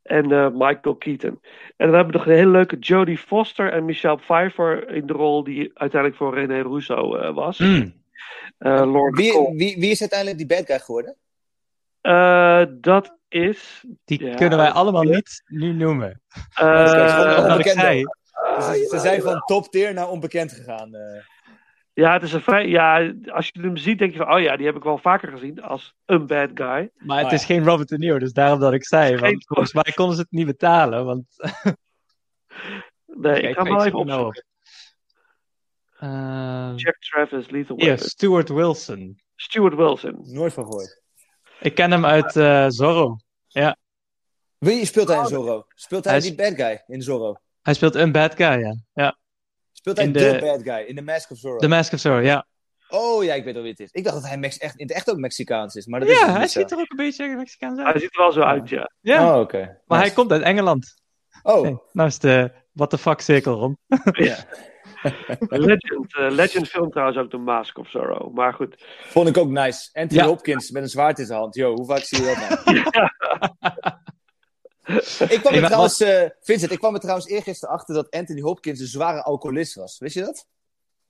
en 0.05 0.33
eh, 0.33 0.49
Michael 0.53 0.95
Keaton. 0.97 1.41
En 1.77 1.87
dan 1.87 1.95
hebben 1.95 2.13
we 2.13 2.19
nog 2.19 2.27
een 2.27 2.35
hele 2.35 2.51
leuke 2.51 2.79
Jodie 2.79 3.19
Foster 3.19 3.73
en 3.73 3.85
Michelle 3.85 4.17
Pfeiffer 4.17 4.89
in 4.91 5.07
de 5.07 5.13
rol 5.13 5.45
die 5.45 5.71
uiteindelijk 5.75 6.21
voor 6.21 6.35
René 6.35 6.63
Russo 6.63 7.17
eh, 7.17 7.35
was. 7.35 7.59
Mm. 7.59 8.03
Eh, 8.59 8.93
Lord 8.93 9.17
Wie, 9.17 9.33
wie, 9.33 9.77
wie 9.79 9.91
is 9.91 10.01
uiteindelijk 10.01 10.39
die 10.39 10.47
bad 10.57 10.67
guy 10.67 10.79
geworden? 10.79 11.17
Eh, 12.01 12.65
dat 12.71 13.17
is. 13.29 13.85
Die 14.05 14.25
ja, 14.25 14.35
kunnen 14.35 14.59
wij 14.59 14.71
allemaal 14.71 15.03
niet 15.03 15.43
nu 15.47 15.73
noemen. 15.73 16.21
eh, 16.55 16.85
is 17.05 17.13
gewoon 17.13 17.27
dat 17.27 17.45
ik 17.45 17.51
onbekende. 17.51 17.81
zei. 17.81 18.03
Dus 18.57 18.65
ze, 18.65 18.87
ze 18.91 18.99
zijn 18.99 19.23
van 19.23 19.41
top 19.41 19.67
tier 19.71 19.95
naar 19.95 20.09
onbekend 20.09 20.53
gegaan. 20.53 20.91
Ja, 21.95 22.13
het 22.13 22.23
is 22.23 22.33
een 22.33 22.41
vrij. 22.41 22.69
Ja, 22.69 23.13
als 23.27 23.49
je 23.53 23.61
hem 23.61 23.77
ziet, 23.77 23.99
denk 23.99 24.13
je 24.13 24.19
van: 24.19 24.33
oh 24.35 24.41
ja, 24.41 24.57
die 24.57 24.67
heb 24.67 24.77
ik 24.77 24.83
wel 24.83 24.99
vaker 24.99 25.31
gezien 25.31 25.63
als 25.63 25.95
een 26.05 26.27
bad 26.27 26.51
guy. 26.55 26.91
Maar 26.95 27.19
het 27.19 27.27
Oh, 27.27 27.33
is 27.33 27.41
ja. 27.41 27.47
geen 27.47 27.65
Robert 27.65 27.89
De 27.89 27.99
Niro, 27.99 28.19
dus 28.19 28.33
daarom 28.33 28.59
dat 28.61 28.73
ik 28.73 28.85
zei. 28.85 29.13
Geen- 29.19 29.21
Want 29.31 29.47
volgens 29.47 29.73
mij 29.73 29.93
konden 29.95 30.15
ze 30.17 30.21
het 30.23 30.31
niet 30.31 30.47
betalen. 30.47 31.05
Want... 31.05 31.25
Nee, 33.07 33.33
Kijk, 33.33 33.45
ik 33.49 33.55
ga 33.55 33.63
hem 33.63 33.73
wel 33.77 33.85
even 33.85 34.07
nou 34.07 34.27
opzoeken. 34.27 34.45
Eh, 35.99 36.73
Jack 36.77 36.97
Travis, 36.99 37.51
Lethal 37.51 37.77
Weapon. 37.77 37.99
Stuart 38.09 38.49
Wilson. 38.49 39.21
Stuart 39.37 39.75
Wilson. 39.75 40.19
Nooit 40.33 40.53
van 40.53 40.65
gehoord. 40.65 41.03
Ik 41.61 41.75
ken 41.75 41.91
hem 41.91 42.05
uit 42.05 42.37
eh, 42.37 42.65
Zorro. 42.69 43.17
Ja, 43.49 43.77
Wie 44.59 44.85
speelt 44.87 45.09
hij 45.09 45.19
in 45.19 45.27
Zorro? 45.27 45.65
Speelt 45.69 46.05
hij, 46.05 46.13
Hij 46.13 46.23
is- 46.23 46.29
die 46.29 46.37
bad 46.37 46.55
guy 46.55 46.83
in 46.87 47.03
Zorro? 47.03 47.35
hij 47.63 47.75
speelt 47.75 47.95
een 47.95 48.13
bad 48.13 48.35
guy, 48.35 48.59
ja. 48.59 48.75
ja. 48.93 49.17
Speelt 49.85 49.97
hij 49.97 50.07
In 50.07 50.13
de... 50.13 50.19
de- 50.33 50.39
bad 50.41 50.63
guy 50.63 50.85
in 50.89 50.97
The 50.97 51.03
Mask 51.03 51.31
of 51.31 51.39
Zorro? 51.39 51.59
The 51.59 51.69
Mask 51.69 51.93
of 51.93 51.99
Zorro, 52.01 52.21
ja. 52.21 52.47
Oh 52.89 53.25
ja, 53.25 53.35
ik 53.35 53.45
weet 53.45 53.57
al 53.57 53.63
wie 53.63 53.71
het 53.71 53.81
is. 53.81 53.89
Ik 53.93 54.05
dacht 54.05 54.17
dat 54.17 54.27
hij 54.29 54.39
Mex 54.39 54.59
echt, 54.59 54.77
in 54.77 54.87
het 54.87 54.97
echt 54.97 55.11
ook 55.11 55.17
Mexicaans 55.19 55.75
is, 55.75 55.87
maar 55.87 56.01
dat 56.01 56.09
is 56.09 56.15
Ja, 56.19 56.25
dus 56.25 56.33
hij 56.33 56.41
niet 56.41 56.51
zo. 56.51 56.61
ziet 56.61 56.71
er 56.71 56.79
ook 56.79 56.91
een 56.91 56.97
beetje 56.97 57.37
Mexicaans 57.37 57.79
uit. 57.79 57.93
Hij 57.93 58.01
ziet 58.01 58.15
er 58.15 58.21
wel 58.21 58.33
zo 58.33 58.41
uit, 58.41 58.69
ja. 58.69 58.91
Ja, 59.01 59.35
Oh, 59.35 59.41
oké. 59.41 59.81
maar 59.87 59.99
hij 60.01 60.11
komt 60.11 60.33
uit 60.33 60.43
Engeland. 60.43 60.95
Oh, 61.43 61.63
Hey, 61.63 61.79
nou 61.93 62.09
is 62.09 62.19
de 62.19 62.53
what 62.73 62.91
the 62.91 62.99
fuck 62.99 63.21
cirkel 63.21 63.55
rond. 63.55 63.77
ja. 64.29 64.37
Legend, 65.49 66.17
eh, 66.17 66.31
Legend 66.31 66.69
film 66.69 66.91
trouwens 66.91 67.19
ook 67.19 67.31
The 67.31 67.37
Mask 67.37 67.79
of 67.79 67.89
Zorro. 67.91 68.31
Maar 68.31 68.55
goed. 68.55 68.85
Vond 69.01 69.29
ik 69.29 69.37
ook 69.37 69.49
nice. 69.51 69.89
Anthony 69.93 70.21
Ja. 70.21 70.27
Hopkins 70.27 70.71
met 70.71 70.83
een 70.83 70.89
zwaard 70.89 71.19
in 71.19 71.27
zijn 71.27 71.39
hand. 71.39 71.55
Yo, 71.55 71.73
hoe 71.75 71.87
vaak 71.87 71.99
zie 72.03 72.23
je 72.23 72.35
dat 72.35 72.65
nou? 72.65 72.83
Ik 75.29 75.39
kwam 75.41 75.55
er 75.55 75.65
trouwens, 75.65 76.01
eh, 76.01 76.29
Vincent, 76.41 76.73
ik 76.73 76.79
kwam 76.79 76.95
er 76.95 77.01
trouwens 77.01 77.29
eergisteren 77.29 77.75
achter 77.75 77.95
dat 77.95 78.11
Anthony 78.11 78.41
Hopkins 78.41 78.81
een 78.81 78.87
zware 78.87 79.23
alcoholist 79.23 79.75
was. 79.75 79.99
Wist 79.99 80.15
je 80.15 80.21
dat? 80.21 80.47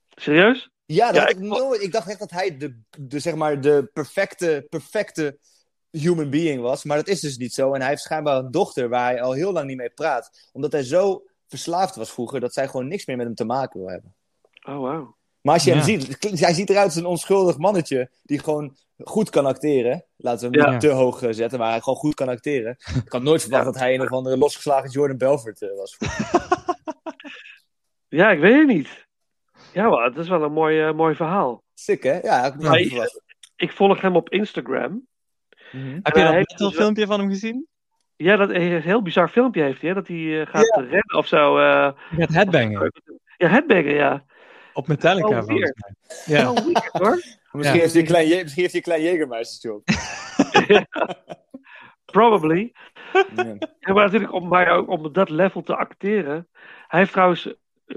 Serieus? 0.09 0.69
Ja, 0.85 1.05
dat 1.11 1.15
Ja, 1.15 1.27
ik 1.27 1.35
ik- 1.35 1.41
nooit. 1.41 1.81
Ik 1.81 1.91
dacht 1.91 2.09
echt 2.09 2.19
dat 2.19 2.31
hij 2.31 2.57
de, 2.57 2.79
de, 2.99 3.19
zeg 3.19 3.35
maar, 3.35 3.61
de 3.61 3.89
perfecte, 3.93 4.65
perfecte 4.69 5.37
human 5.91 6.29
being 6.29 6.61
was. 6.61 6.83
Maar 6.83 6.97
dat 6.97 7.07
is 7.07 7.19
dus 7.19 7.37
niet 7.37 7.53
zo. 7.53 7.73
En 7.73 7.79
hij 7.81 7.89
heeft 7.89 8.01
schijnbaar 8.01 8.37
een 8.37 8.51
dochter 8.51 8.89
waar 8.89 9.05
hij 9.11 9.21
al 9.21 9.31
heel 9.31 9.51
lang 9.51 9.67
niet 9.67 9.77
mee 9.77 9.89
praat. 9.89 10.49
Omdat 10.51 10.71
hij 10.71 10.83
zo 10.83 11.23
verslaafd 11.47 11.95
was 11.95 12.11
vroeger 12.11 12.39
dat 12.39 12.53
zij 12.53 12.67
gewoon 12.67 12.87
niks 12.87 13.05
meer 13.05 13.17
met 13.17 13.25
hem 13.25 13.35
te 13.35 13.45
maken 13.45 13.79
wil 13.79 13.89
hebben. 13.89 14.13
Oh, 14.67 14.77
wow. 14.77 15.13
Maar 15.45 15.53
als 15.53 15.63
je 15.63 15.71
hem 15.71 15.81
ziet, 15.81 16.39
hij 16.39 16.53
ziet 16.53 16.69
eruit 16.69 16.85
als 16.85 16.95
een 16.95 17.05
onschuldig 17.05 17.57
mannetje 17.57 18.09
die 18.23 18.39
gewoon 18.39 18.75
goed 19.03 19.29
kan 19.29 19.45
acteren. 19.45 20.05
Laten 20.17 20.51
we 20.51 20.57
hem 20.57 20.65
Ja. 20.65 20.71
niet 20.71 20.81
te 20.81 20.89
hoog 20.89 21.21
eh, 21.21 21.29
zetten, 21.31 21.59
maar 21.59 21.69
hij 21.69 21.79
gewoon 21.79 21.99
goed 21.99 22.13
kan 22.13 22.29
acteren. 22.29 22.75
Ik 23.05 23.11
had 23.11 23.21
nooit 23.21 23.41
verwacht 23.41 23.65
dat 23.65 23.75
hij 23.79 23.93
een 23.93 24.01
of 24.01 24.11
andere 24.11 24.37
losgeslagen 24.37 24.89
Jordan 24.89 25.17
Belfort 25.17 25.61
eh, 25.61 25.69
was. 25.77 25.97
Ja, 28.07 28.31
ik 28.31 28.39
weet 28.39 28.57
het 28.57 28.67
niet. 28.67 29.05
Ja, 29.73 29.89
maar 29.89 30.05
het 30.05 30.17
is 30.17 30.27
wel 30.29 30.43
een 30.43 30.51
mooi, 30.51 30.81
eh, 30.81 30.93
mooi 30.93 31.15
verhaal. 31.15 31.63
Sick, 31.73 32.03
hè? 32.03 32.19
Ja, 32.19 32.45
ik 32.45 32.55
Maar 32.61 32.79
ik- 32.79 32.87
verwacht. 32.89 33.21
Ik 33.55 33.71
volg 33.71 34.01
hem 34.01 34.15
op 34.15 34.29
Instagram. 34.29 35.07
Mhm. 35.71 35.99
Heb 36.03 36.15
je 36.15 36.23
dat 36.23 36.33
heeft 36.33 36.49
metal 36.51 36.69
dus- 36.69 36.77
filmpje 36.77 37.05
van 37.05 37.19
hem 37.19 37.29
gezien? 37.29 37.67
Ja, 38.15 38.35
dat 38.35 38.49
een 38.49 38.81
heel 38.81 39.01
bizar 39.01 39.29
filmpje 39.29 39.61
heeft 39.61 39.81
hij, 39.81 39.89
hè? 39.89 39.95
Dat 39.95 40.07
hij 40.07 40.45
gaat 40.45 40.75
rennen 40.77 41.15
of 41.17 41.27
zo. 41.27 41.57
eh 41.57 41.91
gaat 42.17 42.33
headbangen. 42.33 42.91
ja, 43.37 43.47
headbangen, 43.47 43.93
ja. 43.93 44.25
Op 44.75 44.87
Metallica, 44.87 45.27
Oh, 45.27 45.33
volgens 45.43 45.57
weird. 45.59 45.75
mij. 46.25 46.37
Ja. 46.37 46.49
Oh, 46.51 46.57
weird, 46.57 46.87
hoor. 46.91 47.15
Misschien, 47.51 47.75
Ja. 47.75 47.81
heeft 47.81 47.93
hij 47.93 48.01
een 48.01 48.07
klein, 48.07 48.27
Je- 48.27 48.41
misschien 48.41 48.61
heeft 48.63 48.85
hij 48.85 48.95
een 48.95 49.01
klein 49.01 49.15
Jägermeistertje 49.17 49.73
op. 49.73 49.83
Probably. 52.11 52.73
Ja. 53.35 53.43
Ja, 53.79 53.93
maar 53.93 54.03
natuurlijk 54.05 54.33
om, 54.33 54.47
maar 54.47 54.67
ook 54.69 54.89
om 54.89 55.05
op 55.05 55.13
dat 55.13 55.29
level 55.29 55.61
te 55.61 55.75
acteren. 55.75 56.47
Hij 56.87 56.99
heeft 56.99 57.11
trouwens 57.11 57.53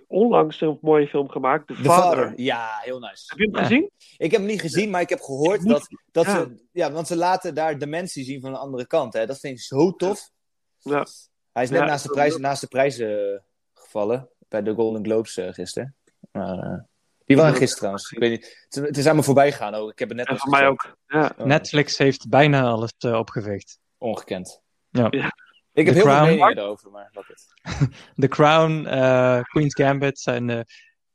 onlangs 0.06 0.60
een 0.60 0.78
mooie 0.80 1.06
film 1.08 1.28
gemaakt, 1.28 1.66
The, 1.66 1.72
De 1.74 1.82
Father. 1.82 2.22
vader. 2.24 2.40
Ja, 2.40 2.78
heel 2.82 2.98
nice. 2.98 3.24
Heb 3.26 3.38
je 3.38 3.44
hem 3.44 3.54
Ja. 3.56 3.62
gezien? 3.62 3.90
Ik 4.16 4.30
heb 4.30 4.40
hem 4.40 4.48
niet 4.50 4.60
gezien, 4.60 4.90
maar 4.90 5.00
ik 5.00 5.08
heb 5.08 5.20
gehoord 5.20 5.68
dat, 5.68 5.88
dat 6.10 6.24
Ja. 6.26 6.32
ze... 6.34 6.66
Ja, 6.72 6.92
want 6.92 7.06
ze 7.06 7.16
laten 7.16 7.54
daar 7.54 7.78
dementie 7.78 8.24
zien 8.24 8.40
van 8.40 8.50
een 8.50 8.56
andere 8.56 8.86
kant. 8.86 9.12
Hè? 9.12 9.26
Dat 9.26 9.38
vind 9.38 9.54
ik 9.58 9.64
zo 9.64 9.92
tof. 9.92 10.30
Ja. 10.78 11.06
Hij 11.52 11.62
is 11.62 11.70
net 11.70 11.80
Ja, 11.80 11.86
naast, 11.86 12.04
de 12.04 12.10
prijzen, 12.12 12.40
naast 12.40 12.60
de 12.60 12.66
prijzen 12.66 13.32
eh, 13.34 13.40
gevallen. 13.74 14.28
Bij 14.48 14.62
de 14.62 14.74
Golden 14.74 15.04
Globes 15.04 15.36
eh, 15.36 15.52
gisteren. 15.52 15.96
Maar, 16.30 16.58
eh, 16.58 16.78
die 17.24 17.36
waren 17.36 17.50
gisteren 17.54 17.76
trouwens. 17.76 18.10
Ik 18.10 18.18
weet 18.18 18.30
niet. 18.30 18.66
Het, 18.68 18.84
het 18.86 18.96
is 18.96 19.06
aan 19.06 19.16
me 19.16 19.22
voorbij 19.22 19.52
gegaan 19.52 19.74
ook. 19.74 19.90
Ik 19.90 19.98
heb 19.98 20.08
het 20.08 20.16
net 20.18 20.26
En 20.26 20.38
voor 20.38 20.50
mij 20.50 20.66
ook. 20.66 20.96
Ja. 21.06 21.32
Oh, 21.38 21.46
Netflix 21.46 21.98
heeft 21.98 22.28
bijna 22.28 22.62
alles 22.62 22.92
opgeveegd. 22.98 23.78
Ongekend. 23.98 24.60
Ja. 24.90 25.06
Ja. 25.10 25.32
Ik 25.72 25.86
heb 25.86 25.94
The 25.94 26.00
heel 26.00 26.02
Crown. 26.10 26.26
veel 26.26 26.36
meningen 26.36 26.58
erover, 26.58 26.90
maar 26.90 27.08
wat 27.12 27.24
het. 27.26 27.46
The 28.22 28.28
Crown, 28.28 28.84
eh, 28.86 29.40
Queen's 29.42 29.74
Gambit 29.74 30.18
zijn 30.18 30.64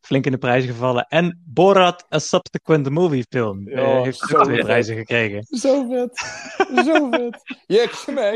flink 0.01 0.26
in 0.26 0.32
de 0.32 0.38
prijzen 0.38 0.70
gevallen. 0.70 1.05
En 1.07 1.41
Borat, 1.45 2.05
a 2.14 2.20
subsequent 2.20 2.89
movie 2.89 3.26
film, 3.30 3.68
Oh, 3.72 4.01
heeft 4.03 4.18
zo 4.20 4.38
ook 4.38 4.45
vet. 4.45 4.59
prijzen 4.64 4.95
gekregen. 4.95 5.43
Zo 5.43 5.88
vet. 5.89 6.18
Zo 6.86 7.09
vet. 7.09 7.41
Jeksmesh. 7.78 8.36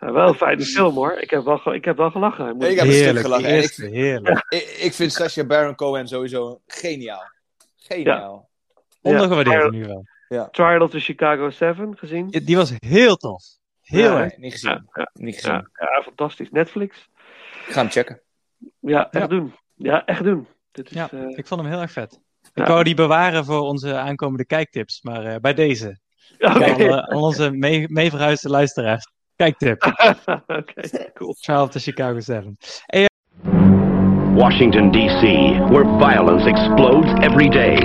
Ja, 0.00 0.06
Ja, 0.06 0.12
wel 0.12 0.28
een 0.28 0.34
fijne 0.34 0.64
film 0.64 0.94
hoor. 0.94 1.12
Ik 1.12 1.30
heb 1.30 1.44
wel, 1.44 1.74
ik 1.74 1.84
heb 1.84 1.96
wel 1.96 2.10
gelachen. 2.10 2.56
moet 2.56 2.64
Ik 2.64 2.76
heb 2.76 2.86
een 2.86 2.92
stuk 2.92 3.02
Heerlijk, 3.04 3.24
gelachen. 3.24 3.44
die 3.48 3.56
En 3.56 3.62
ik, 3.88 3.94
heerlijk. 3.94 4.44
ik, 4.48 4.62
ik 4.80 4.92
vind 4.92 5.12
Sacha 5.12 5.44
Baron 5.44 5.74
Cohen 5.74 6.08
sowieso 6.08 6.60
geniaal. 6.66 7.22
Geniaal. 7.76 8.48
Ondergewaardeerd 9.02 9.60
Ja. 9.62 9.66
in 9.66 9.74
ieder 9.74 9.88
geval. 10.28 10.50
Trial 10.50 10.80
of 10.80 10.90
the 10.90 11.00
Chicago 11.00 11.50
7 11.50 11.96
gezien. 11.98 12.28
Die- 12.28 12.44
Die 12.44 12.56
was 12.56 12.72
heel 12.78 13.16
tof. 13.16 13.42
Heel 13.82 14.12
Ja, 14.12 14.20
erg. 14.22 14.30
Nee, 14.30 14.38
niet 14.38 14.52
gezien. 14.52 14.70
Ja, 14.70 14.82
ja, 14.92 15.10
Niet 15.12 15.34
gezien. 15.34 15.52
ja, 15.52 15.68
ja, 15.72 16.02
fantastisch. 16.02 16.50
Netflix. 16.50 17.08
Ik 17.66 17.72
ga 17.72 17.80
hem 17.80 17.90
checken. 17.90 18.20
Ja, 18.80 19.10
echt 19.10 19.22
Ja. 19.22 19.26
doen. 19.26 19.54
Ja, 19.74 20.04
echt 20.04 20.24
doen. 20.24 20.46
Dit 20.72 20.86
is, 20.90 20.96
Ja, 20.96 21.08
eh, 21.10 21.38
ik 21.38 21.46
vond 21.46 21.60
hem 21.60 21.70
heel 21.70 21.80
erg 21.80 21.92
vet. 21.92 22.20
Ik 22.42 22.50
Ja. 22.54 22.66
wou 22.66 22.84
die 22.84 22.94
bewaren 22.94 23.44
voor 23.44 23.60
onze 23.60 23.94
aankomende 23.96 24.44
kijktips, 24.46 25.02
maar 25.02 25.24
eh, 25.24 25.36
bij 25.40 25.54
deze. 25.54 25.98
Alle- 26.38 27.08
aan 27.10 27.18
onze 27.22 27.50
mee, 27.50 27.84
mee 27.88 28.10
verhuisde 28.10 28.48
luisteraars. 29.38 29.78
Kijktip. 29.78 29.78
Oké, 30.46 31.10
cool. 31.18 31.34
Trial 31.42 31.62
of 31.62 31.70
the 31.70 31.80
Chicago 31.80 32.20
7. 32.20 32.56
Uh, 32.94 33.06
Washington, 34.34 34.90
D.C., 34.90 35.60
where 35.72 35.84
violence 35.98 36.46
explodes 36.46 37.08
every 37.22 37.48
day. 37.48 37.76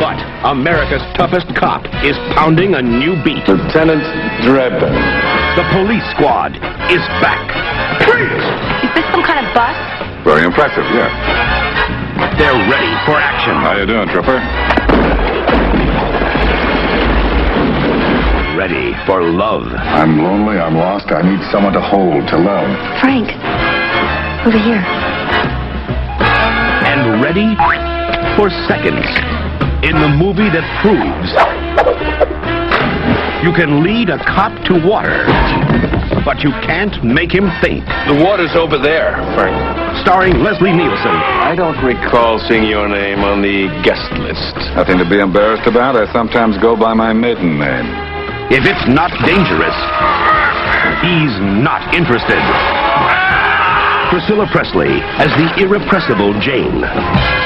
But 0.00 0.18
America's 0.44 1.02
toughest 1.16 1.46
cop 1.56 1.84
is 2.02 2.16
pounding 2.34 2.74
a 2.74 2.82
new 2.82 3.14
beat. 3.22 3.46
Lieutenant 3.46 4.02
Drebin. 4.42 4.94
The 5.56 5.64
police 5.72 6.04
squad 6.16 6.56
is 6.90 7.04
back. 7.20 7.44
Is 8.84 8.90
this 8.94 9.06
some 9.12 9.22
kind 9.22 9.46
of 9.46 9.54
bus? 9.54 9.76
Very 10.24 10.44
impressive, 10.44 10.84
yeah. 10.96 11.12
They're 12.38 12.70
ready 12.70 12.92
for 13.06 13.16
action. 13.20 13.54
How 13.54 13.76
you 13.78 13.86
doing, 13.86 14.08
Trooper? 14.08 14.40
Ready 18.56 18.94
for 19.04 19.20
love. 19.20 19.66
I'm 19.66 20.16
lonely, 20.22 20.58
I'm 20.62 20.76
lost, 20.76 21.10
I 21.10 21.26
need 21.26 21.42
someone 21.50 21.72
to 21.72 21.82
hold, 21.82 22.22
to 22.30 22.38
love. 22.38 22.70
Frank, 23.02 23.26
over 24.46 24.54
here. 24.62 24.78
And 26.86 27.18
ready 27.18 27.58
for 28.38 28.54
seconds 28.70 29.02
in 29.82 29.98
the 29.98 30.06
movie 30.06 30.46
that 30.54 30.62
proves 30.86 31.34
you 33.42 33.52
can 33.52 33.82
lead 33.82 34.08
a 34.08 34.18
cop 34.22 34.54
to 34.70 34.78
water, 34.86 35.26
but 36.24 36.40
you 36.40 36.50
can't 36.62 37.04
make 37.04 37.34
him 37.34 37.50
think. 37.60 37.84
The 38.06 38.22
water's 38.22 38.54
over 38.54 38.78
there, 38.78 39.18
Frank. 39.34 39.58
Starring 40.06 40.46
Leslie 40.46 40.72
Nielsen. 40.72 41.18
I 41.42 41.54
don't 41.54 41.76
recall 41.84 42.38
seeing 42.38 42.64
your 42.70 42.88
name 42.88 43.18
on 43.18 43.42
the 43.42 43.66
guest 43.82 44.14
list. 44.22 44.54
Nothing 44.78 44.96
to 44.98 45.10
be 45.10 45.18
embarrassed 45.18 45.66
about. 45.66 45.96
I 45.96 46.10
sometimes 46.12 46.56
go 46.62 46.78
by 46.78 46.94
my 46.94 47.12
maiden 47.12 47.58
name. 47.58 48.13
If 48.50 48.66
it's 48.66 48.86
not 48.88 49.10
dangerous, 49.24 49.74
he's 51.00 51.34
not 51.64 51.94
interested. 51.94 52.42
Priscilla 54.10 54.46
Presley 54.52 55.00
as 55.18 55.32
the 55.40 55.64
irrepressible 55.64 56.38
Jane. 56.40 57.43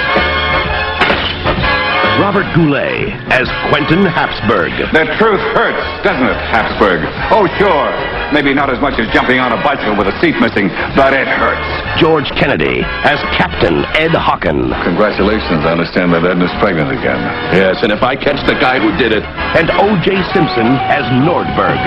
Robert 2.19 2.51
Goulet 2.51 3.14
as 3.31 3.47
Quentin 3.71 4.03
Habsburg. 4.03 4.75
The 4.91 5.07
truth 5.23 5.39
hurts, 5.55 5.79
doesn't 6.03 6.27
it, 6.27 6.41
Habsburg? 6.51 7.07
Oh, 7.31 7.47
sure. 7.62 7.95
Maybe 8.35 8.53
not 8.53 8.75
as 8.75 8.83
much 8.83 8.99
as 8.99 9.07
jumping 9.14 9.39
on 9.39 9.55
a 9.55 9.61
bicycle 9.62 9.95
with 9.95 10.11
a 10.11 10.16
seat 10.21 10.35
missing, 10.43 10.66
but 10.99 11.14
it 11.14 11.31
hurts. 11.31 11.62
George 12.03 12.27
Kennedy 12.35 12.83
as 13.07 13.23
Captain 13.39 13.87
Ed 13.95 14.19
Hocken. 14.19 14.66
Congratulations. 14.83 15.62
I 15.62 15.79
understand 15.79 16.11
that 16.12 16.27
Edna's 16.27 16.53
pregnant 16.59 16.91
again. 16.91 17.23
Yes, 17.55 17.87
and 17.87 17.95
if 17.95 18.03
I 18.03 18.19
catch 18.19 18.43
the 18.51 18.59
guy 18.59 18.83
who 18.83 18.91
did 18.99 19.14
it. 19.14 19.23
And 19.55 19.71
O.J. 19.71 20.11
Simpson 20.35 20.75
as 20.91 21.07
Nordberg. 21.23 21.79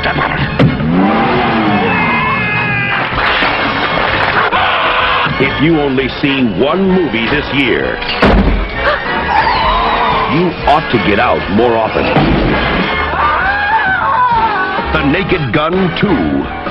Step 0.00 0.16
on 0.22 0.30
it. 0.38 0.42
If 5.42 5.54
you 5.60 5.80
only 5.80 6.06
see 6.22 6.46
one 6.62 6.86
movie 6.86 7.26
this 7.26 7.46
year, 7.58 7.98
you 10.34 10.48
ought 10.72 10.88
to 10.90 10.98
get 11.08 11.18
out 11.20 11.42
more 11.52 11.74
often. 11.76 12.04
The 14.92 15.02
Naked 15.10 15.52
Gun 15.54 15.72
2 16.00 16.08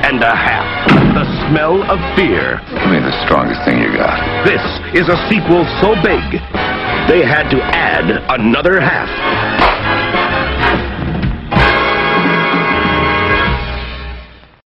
and 0.07 0.21
a 0.23 0.35
half. 0.35 0.67
The 1.13 1.25
Smell 1.49 1.81
of 1.89 1.99
Fear. 2.15 2.61
Give 2.69 2.89
me 2.91 2.99
the 2.99 3.13
strongest 3.25 3.61
thing 3.65 3.77
you 3.81 3.91
got. 3.95 4.17
This 4.45 4.61
is 4.99 5.07
a 5.09 5.17
sequel 5.29 5.65
so 5.81 5.93
big, 6.01 6.23
they 7.09 7.21
had 7.25 7.49
to 7.51 7.59
add 7.61 8.09
another 8.29 8.79
half. 8.79 9.09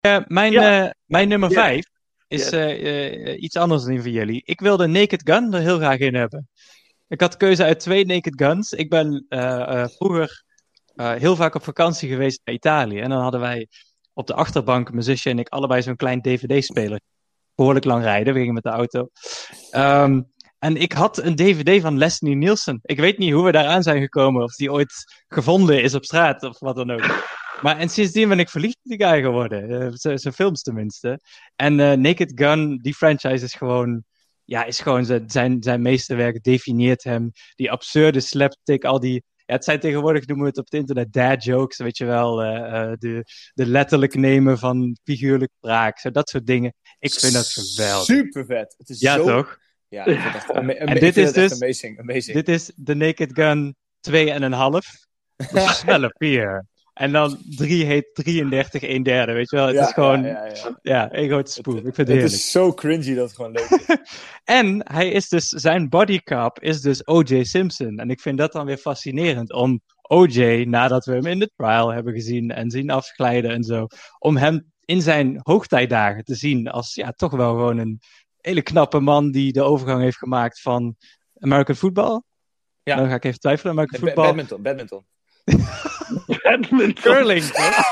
Eh, 0.02 0.18
mijn, 0.28 0.52
Ja. 0.52 0.84
eh, 0.86 0.92
mijn 1.06 1.28
nummer 1.28 1.50
Ja. 1.52 1.56
5 1.64 1.86
is 2.28 2.50
Ja. 2.50 2.58
eh, 2.58 3.28
eh, 3.34 3.42
iets 3.42 3.56
anders 3.58 3.82
dan 3.84 3.92
die 3.92 4.02
van 4.02 4.12
jullie. 4.12 4.42
Ik 4.46 4.60
wilde 4.60 4.88
Naked 4.88 5.22
Gun 5.26 5.54
er 5.54 5.60
heel 5.62 5.78
graag 5.78 5.98
in 5.98 6.16
hebben. 6.16 6.48
Ik 7.08 7.22
had 7.22 7.38
keuze 7.38 7.64
uit 7.64 7.80
twee 7.80 8.06
Naked 8.06 8.34
Guns. 8.42 8.72
Ik 8.72 8.90
ben 8.90 9.26
eh, 9.30 9.82
eh, 9.82 9.90
vroeger 9.90 10.44
eh, 10.96 11.12
heel 11.14 11.36
vaak 11.36 11.56
op 11.56 11.64
vakantie 11.64 12.10
geweest 12.10 12.42
naar 12.44 12.56
Italië. 12.56 13.00
En 13.00 13.10
dan 13.10 13.22
hadden 13.22 13.40
wij 13.40 13.68
op 14.14 14.28
de 14.28 14.34
achterbank, 14.34 14.92
mijn 14.92 15.04
zusje 15.04 15.30
en 15.30 15.40
ik, 15.40 15.50
allebei 15.50 15.82
zo'n 15.82 15.96
klein 15.96 16.22
DVD-speler. 16.22 17.00
Behoorlijk 17.56 17.86
lang 17.86 18.04
rijden, 18.04 18.34
we 18.34 18.40
gingen 18.40 18.54
met 18.54 18.64
de 18.64 18.70
auto. 18.70 19.10
Ehm, 19.72 20.22
en 20.60 20.78
ik 20.78 20.92
had 20.92 21.18
een 21.18 21.36
DVD 21.36 21.82
van 21.82 21.98
Leslie 21.98 22.36
Nielsen. 22.36 22.80
Ik 22.82 23.00
weet 23.00 23.18
niet 23.18 23.34
hoe 23.34 23.46
we 23.46 23.52
daaraan 23.52 23.84
zijn 23.84 24.02
gekomen, 24.02 24.44
of 24.44 24.56
die 24.56 24.72
ooit 24.72 25.24
gevonden 25.28 25.82
is 25.82 25.96
op 25.96 26.06
straat 26.06 26.44
of 26.44 26.60
wat 26.60 26.76
dan 26.76 26.92
ook. 26.92 27.24
Maar 27.62 27.78
en 27.78 27.90
sindsdien 27.90 28.30
ben 28.30 28.40
ik 28.40 28.50
verliefd 28.50 28.78
op 28.84 28.92
die 28.92 29.08
guy 29.08 29.22
geworden. 29.22 29.92
Z- 29.98 30.14
zijn 30.14 30.34
films 30.34 30.62
tenminste. 30.62 31.20
En 31.56 31.76
Naked 32.02 32.32
Gun, 32.36 32.80
die 32.82 32.94
franchise 32.94 33.46
is 33.46 33.54
gewoon, 33.54 34.04
ja, 34.46 34.64
is 34.64 34.80
gewoon 34.80 35.06
zijn, 35.06 35.30
zijn, 35.30 35.64
zijn 35.64 35.82
meesterwerk, 35.82 36.44
definieert 36.44 37.04
hem. 37.04 37.32
Die 37.56 37.72
absurde 37.72 38.20
slapstick, 38.20 38.84
al 38.84 39.00
die, 39.00 39.24
ja, 39.46 39.54
het 39.54 39.64
zijn 39.64 39.80
tegenwoordig, 39.80 40.26
noemen 40.28 40.44
we 40.46 40.50
het 40.50 40.60
op 40.60 40.66
het 40.66 40.74
internet, 40.74 41.14
dad 41.14 41.44
jokes, 41.44 41.78
weet 41.78 41.98
je 41.98 42.06
wel. 42.06 42.42
eh, 42.44 42.82
eh, 42.82 42.94
de, 43.00 43.24
de 43.54 43.66
letterlijk 43.66 44.16
nemen 44.16 44.58
van 44.58 44.98
figuurlijk 45.04 45.52
spraak, 45.58 46.00
zo, 46.00 46.12
dat 46.12 46.30
soort 46.30 46.46
dingen. 46.46 46.74
Ik 47.00 47.14
vind 47.14 47.34
dat 47.34 47.48
geweldig. 47.48 48.06
Super 48.06 48.46
vet. 48.46 48.76
Het 48.78 48.90
is 48.90 49.00
Ja, 49.00 49.16
zo... 49.16 49.26
toch? 49.26 49.58
Ja, 49.88 50.06
ik 50.06 50.12
vind 50.20 50.24
het 50.24 50.36
echt 50.36 50.52
ama- 50.52 50.74
ama- 50.80 50.92
En 50.92 51.00
dit 51.00 51.14
vind 51.14 51.28
is 51.28 51.34
dus, 51.34 51.62
amazing, 51.62 52.00
amazing. 52.00 52.36
dit 52.38 52.50
is 52.50 52.72
de 52.76 52.96
Naked 52.96 53.30
Gun 53.34 53.76
2,5. 54.12 54.14
De 55.52 55.60
snelle 55.74 56.10
pier. 56.18 56.66
En 56.96 57.12
dan 57.12 57.38
3 57.50 57.86
heet 57.86 58.10
33, 58.14 58.82
1 58.82 59.04
derde, 59.04 59.34
weet 59.34 59.50
je 59.50 59.56
wel. 59.56 59.66
Het 59.66 59.76
Ja, 59.76 59.88
is 59.88 59.94
gewoon, 59.94 60.24
ja, 60.24 60.46
ja, 60.82 61.10
ja, 61.12 61.28
grote 61.28 61.52
spoel. 61.52 61.76
Ik 61.76 61.82
vind 61.84 61.98
het 61.98 62.08
Het 62.08 62.16
heerlijk. 62.16 62.34
is 62.34 62.52
zo 62.52 62.74
cringy 62.74 63.14
dat 63.16 63.26
het 63.28 63.36
gewoon 63.36 63.52
leuk 63.52 63.70
is. 63.70 63.86
En 64.44 64.92
hij 64.94 65.10
is 65.10 65.30
dus, 65.30 65.48
zijn 65.50 65.90
bodycap 65.90 66.60
is 66.60 66.82
dus 66.82 67.08
O.J. 67.08 67.44
Simpson. 67.44 67.98
En 67.98 68.10
ik 68.10 68.20
vind 68.22 68.38
dat 68.38 68.52
dan 68.52 68.66
weer 68.66 68.78
fascinerend 68.78 69.54
om 69.54 69.82
O.J., 70.02 70.64
nadat 70.68 71.06
we 71.06 71.14
hem 71.14 71.26
in 71.26 71.40
de 71.40 71.52
trial 71.56 71.90
hebben 71.94 72.14
gezien 72.14 72.52
en 72.52 72.70
zien 72.72 72.90
afglijden 72.90 73.52
en 73.52 73.64
zo, 73.64 73.88
om 74.20 74.38
hem 74.38 74.72
in 74.86 75.02
zijn 75.02 75.40
hoogtijdagen 75.44 76.24
te 76.24 76.36
zien 76.36 76.68
als 76.68 76.94
ja, 76.94 77.12
toch 77.12 77.32
wel 77.32 77.50
gewoon 77.50 77.78
een 77.78 78.00
hele 78.42 78.62
knappe 78.62 79.00
man 79.00 79.32
die 79.32 79.52
de 79.54 79.62
overgang 79.64 80.02
heeft 80.02 80.18
gemaakt 80.18 80.62
van 80.62 80.96
American 81.40 81.76
football. 81.76 82.22
Ja. 82.84 82.96
Dan 82.96 83.08
ga 83.10 83.16
ik 83.16 83.24
even 83.26 83.40
twijfelen, 83.40 83.72
American 83.72 84.00
Ba- 84.00 84.06
football. 84.06 84.26
badminton, 84.26 84.62
badminton. 84.62 85.06
Curling, 87.02 87.44
toch? 87.44 87.84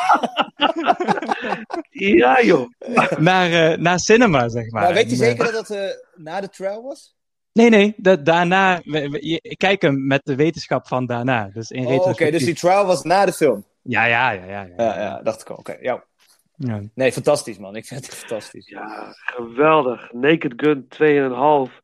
Ja, 1.89 2.41
joh. 2.43 2.69
naar, 3.17 3.51
eh, 3.71 3.77
naar 3.77 3.99
cinema, 3.99 4.49
zeg 4.49 4.69
maar. 4.71 4.83
Maar 4.83 4.93
weet 4.93 5.09
je 5.09 5.15
En, 5.15 5.21
eh, 5.21 5.27
zeker 5.27 5.43
dat 5.51 5.67
dat 5.67 5.77
eh, 5.77 5.89
na 6.15 6.41
de 6.41 6.49
trial 6.49 6.83
was? 6.83 7.15
Nee, 7.53 7.69
nee, 7.69 7.93
dat, 7.97 8.25
daarna. 8.25 8.81
we- 8.83 9.09
we- 9.09 9.27
je- 9.27 9.39
ik 9.41 9.57
kijk 9.57 9.81
hem 9.81 10.07
met 10.07 10.21
de 10.23 10.35
wetenschap 10.35 10.87
van 10.87 11.05
daarna. 11.05 11.49
Dus 11.53 11.69
in 11.69 11.85
Oh, 11.85 12.07
Oké, 12.07 12.31
dus 12.31 12.43
die 12.43 12.55
trial 12.55 12.85
was 12.85 13.01
na 13.03 13.25
de 13.25 13.33
film. 13.33 13.65
Ja, 13.81 14.05
ja, 14.05 14.31
ja, 14.31 14.43
ja. 14.45 14.61
ja. 14.61 14.83
Ja, 14.83 14.99
ja 15.01 15.21
dacht 15.23 15.41
ik 15.41 15.49
al. 15.49 15.55
Oké, 15.55 15.77
ja. 15.81 16.03
Ja. 16.55 16.81
Nee, 16.93 17.11
fantastisch 17.11 17.57
man. 17.57 17.75
Ik 17.75 17.85
vind 17.85 18.05
het 18.05 18.15
fantastisch. 18.15 18.67
Ja, 18.69 19.13
geweldig. 19.25 20.11
Naked 20.13 20.53
Gun 20.55 20.87
2,5. 20.87 21.79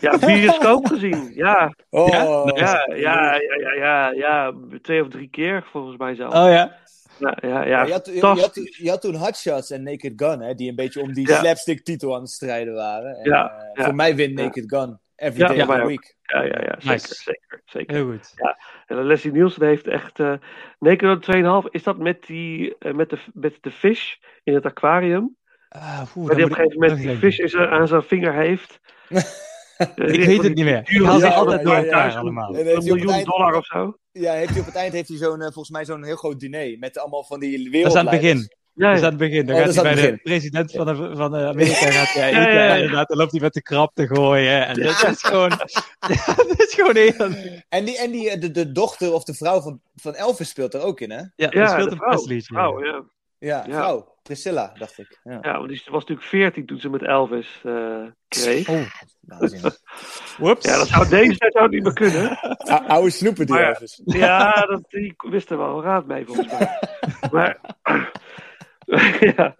Ja, 0.00 0.18
bioscoop 0.18 0.86
gezien. 0.92 1.30
Ja. 1.34 1.74
Oh, 1.90 2.08
Ja? 2.54 2.86
Ja, 2.94 3.34
ja, 3.34 3.72
ja, 3.74 4.10
ja. 4.10 4.52
Twee 4.82 5.02
of 5.02 5.08
drie 5.08 5.28
keer 5.30 5.66
volgens 5.70 5.96
mij 5.96 6.14
zelf. 6.14 6.34
Oh 6.34 6.50
ja. 6.50 6.76
Ja, 7.18 7.36
ja, 7.40 7.64
ja. 7.66 7.84
Je, 7.84 7.92
had, 7.92 8.06
je, 8.14 8.20
had, 8.20 8.54
je 8.76 8.88
had 8.90 9.00
toen 9.00 9.14
Hot 9.14 9.36
Shots 9.36 9.70
en 9.70 9.82
Naked 9.82 10.12
Gun, 10.16 10.40
hè, 10.40 10.54
die 10.54 10.68
een 10.68 10.74
beetje 10.76 11.00
om 11.00 11.12
die 11.12 11.28
Ja. 11.28 11.38
slapstick 11.38 11.84
titel 11.84 12.14
aan 12.14 12.20
het 12.20 12.30
strijden 12.30 12.74
waren. 12.74 13.16
En, 13.16 13.30
Ja, 13.30 13.50
eh, 13.50 13.70
ja. 13.74 13.84
Voor 13.84 13.94
mij 13.94 14.14
wint 14.16 14.38
Ja. 14.38 14.44
Naked 14.44 14.64
Gun 14.66 14.98
every 15.16 15.40
Ja, 15.40 15.46
day 15.46 15.56
ja, 15.56 15.66
of 15.66 15.74
the 15.74 15.80
ook. 15.80 15.86
week. 15.88 16.16
Ja, 16.22 16.42
ja, 16.42 16.60
ja. 16.60 16.74
Zeker, 16.78 16.90
Nice. 16.90 17.14
zeker, 17.14 17.62
zeker. 17.64 17.94
Heel 17.96 18.06
goed. 18.06 18.32
Ja. 18.36 18.56
En 18.86 19.04
Leslie 19.06 19.32
Nielsen 19.32 19.66
heeft 19.66 19.86
echt. 19.86 20.20
eh 20.20 20.32
Naked 20.78 21.24
Gun 21.24 21.62
2,5. 21.64 21.70
Is 21.70 21.82
dat 21.82 21.98
met, 21.98 22.26
die, 22.26 22.76
eh, 22.78 22.94
met, 22.94 23.10
de, 23.10 23.18
met 23.32 23.58
de 23.60 23.70
vis 23.70 24.20
in 24.42 24.54
het 24.54 24.64
aquarium? 24.64 25.36
Ah, 25.68 26.00
oeh, 26.16 26.26
Waar 26.26 26.26
dan 26.26 26.36
die 26.36 26.44
op 26.44 26.50
een 26.50 26.56
gegeven 26.56 26.78
moment 26.80 26.98
die 27.00 27.16
vis 27.16 27.38
in 27.38 27.48
zijn- 27.48 27.68
aan 27.68 27.88
zijn 27.88 28.02
vinger 28.02 28.34
heeft. 28.34 28.80
Ik 29.94 30.24
weet 30.24 30.42
het 30.42 30.54
niet 30.54 30.64
meer. 30.64 30.80
Ik 30.90 31.02
haal 31.02 31.18
ze 31.18 31.26
Ja, 31.26 31.32
altijd 31.32 31.62
door 31.62 31.72
ja, 31.74 31.84
elkaar 31.84 32.10
ja. 32.10 32.18
allemaal. 32.18 32.56
Een 32.58 32.64
hij 32.66 32.76
miljoen 32.76 33.12
eind- 33.12 33.26
dollar 33.26 33.54
of 33.54 33.64
zo. 33.64 33.96
Ja, 34.12 34.32
heeft 34.32 34.50
hij 34.50 34.60
op 34.60 34.66
het 34.66 34.74
eind 34.74 34.92
heeft 34.92 35.08
hij 35.08 35.16
zo'n, 35.16 35.38
eh, 35.40 35.44
volgens 35.44 35.70
mij 35.70 35.84
zo'n 35.84 36.04
heel 36.04 36.16
groot 36.16 36.40
diner 36.40 36.78
met 36.78 36.98
allemaal 36.98 37.24
van 37.24 37.40
die 37.40 37.70
Dat 37.82 37.92
is 37.92 37.98
aan 37.98 38.06
het 38.08 38.20
begin. 38.20 38.48
Ja, 38.74 38.86
Dat 38.86 38.94
is 38.94 39.00
ja. 39.00 39.04
aan 39.06 39.12
het 39.12 39.20
begin. 39.20 39.46
Dan 39.46 39.54
Oh, 39.56 39.62
gaat 39.62 39.74
dat 39.74 39.84
hij 39.84 39.94
bij 39.94 40.10
de 40.10 40.16
president 40.16 40.72
van, 40.72 40.86
de, 40.86 41.16
van 41.16 41.30
de 41.30 41.38
Amerika 41.46 41.90
gaat 41.90 42.12
hij 42.12 42.30
Ja, 42.30 42.38
eten. 42.40 42.52
ja, 42.52 42.64
ja. 42.64 42.70
En 42.74 42.76
inderdaad, 42.80 43.08
dan 43.08 43.16
loopt 43.18 43.30
hij 43.32 43.40
met 43.40 43.52
de 43.54 43.62
krab 43.62 43.90
te 43.94 44.06
gooien. 44.06 44.66
En 44.66 44.74
dat 44.82 45.02
is 45.08 45.22
gewoon... 45.22 45.48
Ja, 45.48 46.24
dat 46.48 46.54
is 46.60 46.74
gewoon 46.74 46.96
heel... 46.96 47.14
En, 47.68 47.84
die, 47.84 47.98
en 47.98 48.10
die, 48.10 48.30
eh, 48.30 48.40
de, 48.40 48.50
de 48.50 48.72
dochter 48.72 49.12
of 49.12 49.24
de 49.24 49.34
vrouw 49.34 49.60
van, 49.60 49.80
van 49.96 50.14
Elvis 50.14 50.48
speelt 50.48 50.74
er 50.74 50.82
ook 50.82 51.00
in, 51.00 51.10
hè? 51.10 51.16
Ja, 51.18 51.28
Ja, 51.36 51.68
speelt 51.68 51.84
de 51.84 51.90
een 51.90 51.96
vrouw. 51.96 52.10
Presley. 52.10 52.40
vrouw, 52.40 52.84
ja. 52.84 53.02
Ja, 53.38 53.64
Ja. 53.66 53.74
vrouw. 53.74 54.12
Priscilla, 54.22 54.72
dacht 54.78 54.98
ik. 54.98 55.20
Ja. 55.24 55.38
Ja, 55.42 55.56
want 55.56 55.68
die 55.68 55.82
was 55.84 56.00
natuurlijk 56.00 56.26
14 56.28 56.66
toen 56.66 56.78
ze 56.80 56.88
met 56.88 57.02
Elvis 57.02 57.60
eh, 57.64 58.02
kreeg. 58.28 58.68
Oh, 58.68 58.80
whoops. 60.38 60.64
Ja, 60.66 60.76
dat 60.78 60.88
zou 60.88 61.08
deze 61.08 61.36
tijd 61.36 61.52
zou 61.52 61.64
het 61.64 61.72
niet 61.72 61.82
meer 61.82 61.92
kunnen. 61.92 62.38
O- 62.72 62.86
Oude 62.86 63.10
snoepen 63.10 63.46
die 63.46 63.54
Maar- 63.54 63.68
Elvis. 63.68 64.00
Ja, 64.04 64.50
dat, 64.66 64.82
die 64.88 65.14
wist 65.16 65.50
er 65.50 65.58
wel 65.58 65.82
raad 65.82 66.06
mee 66.06 66.24
volgens 66.26 66.46
mij. 66.52 66.78
Maar, 67.30 67.58
ja. 69.36 69.56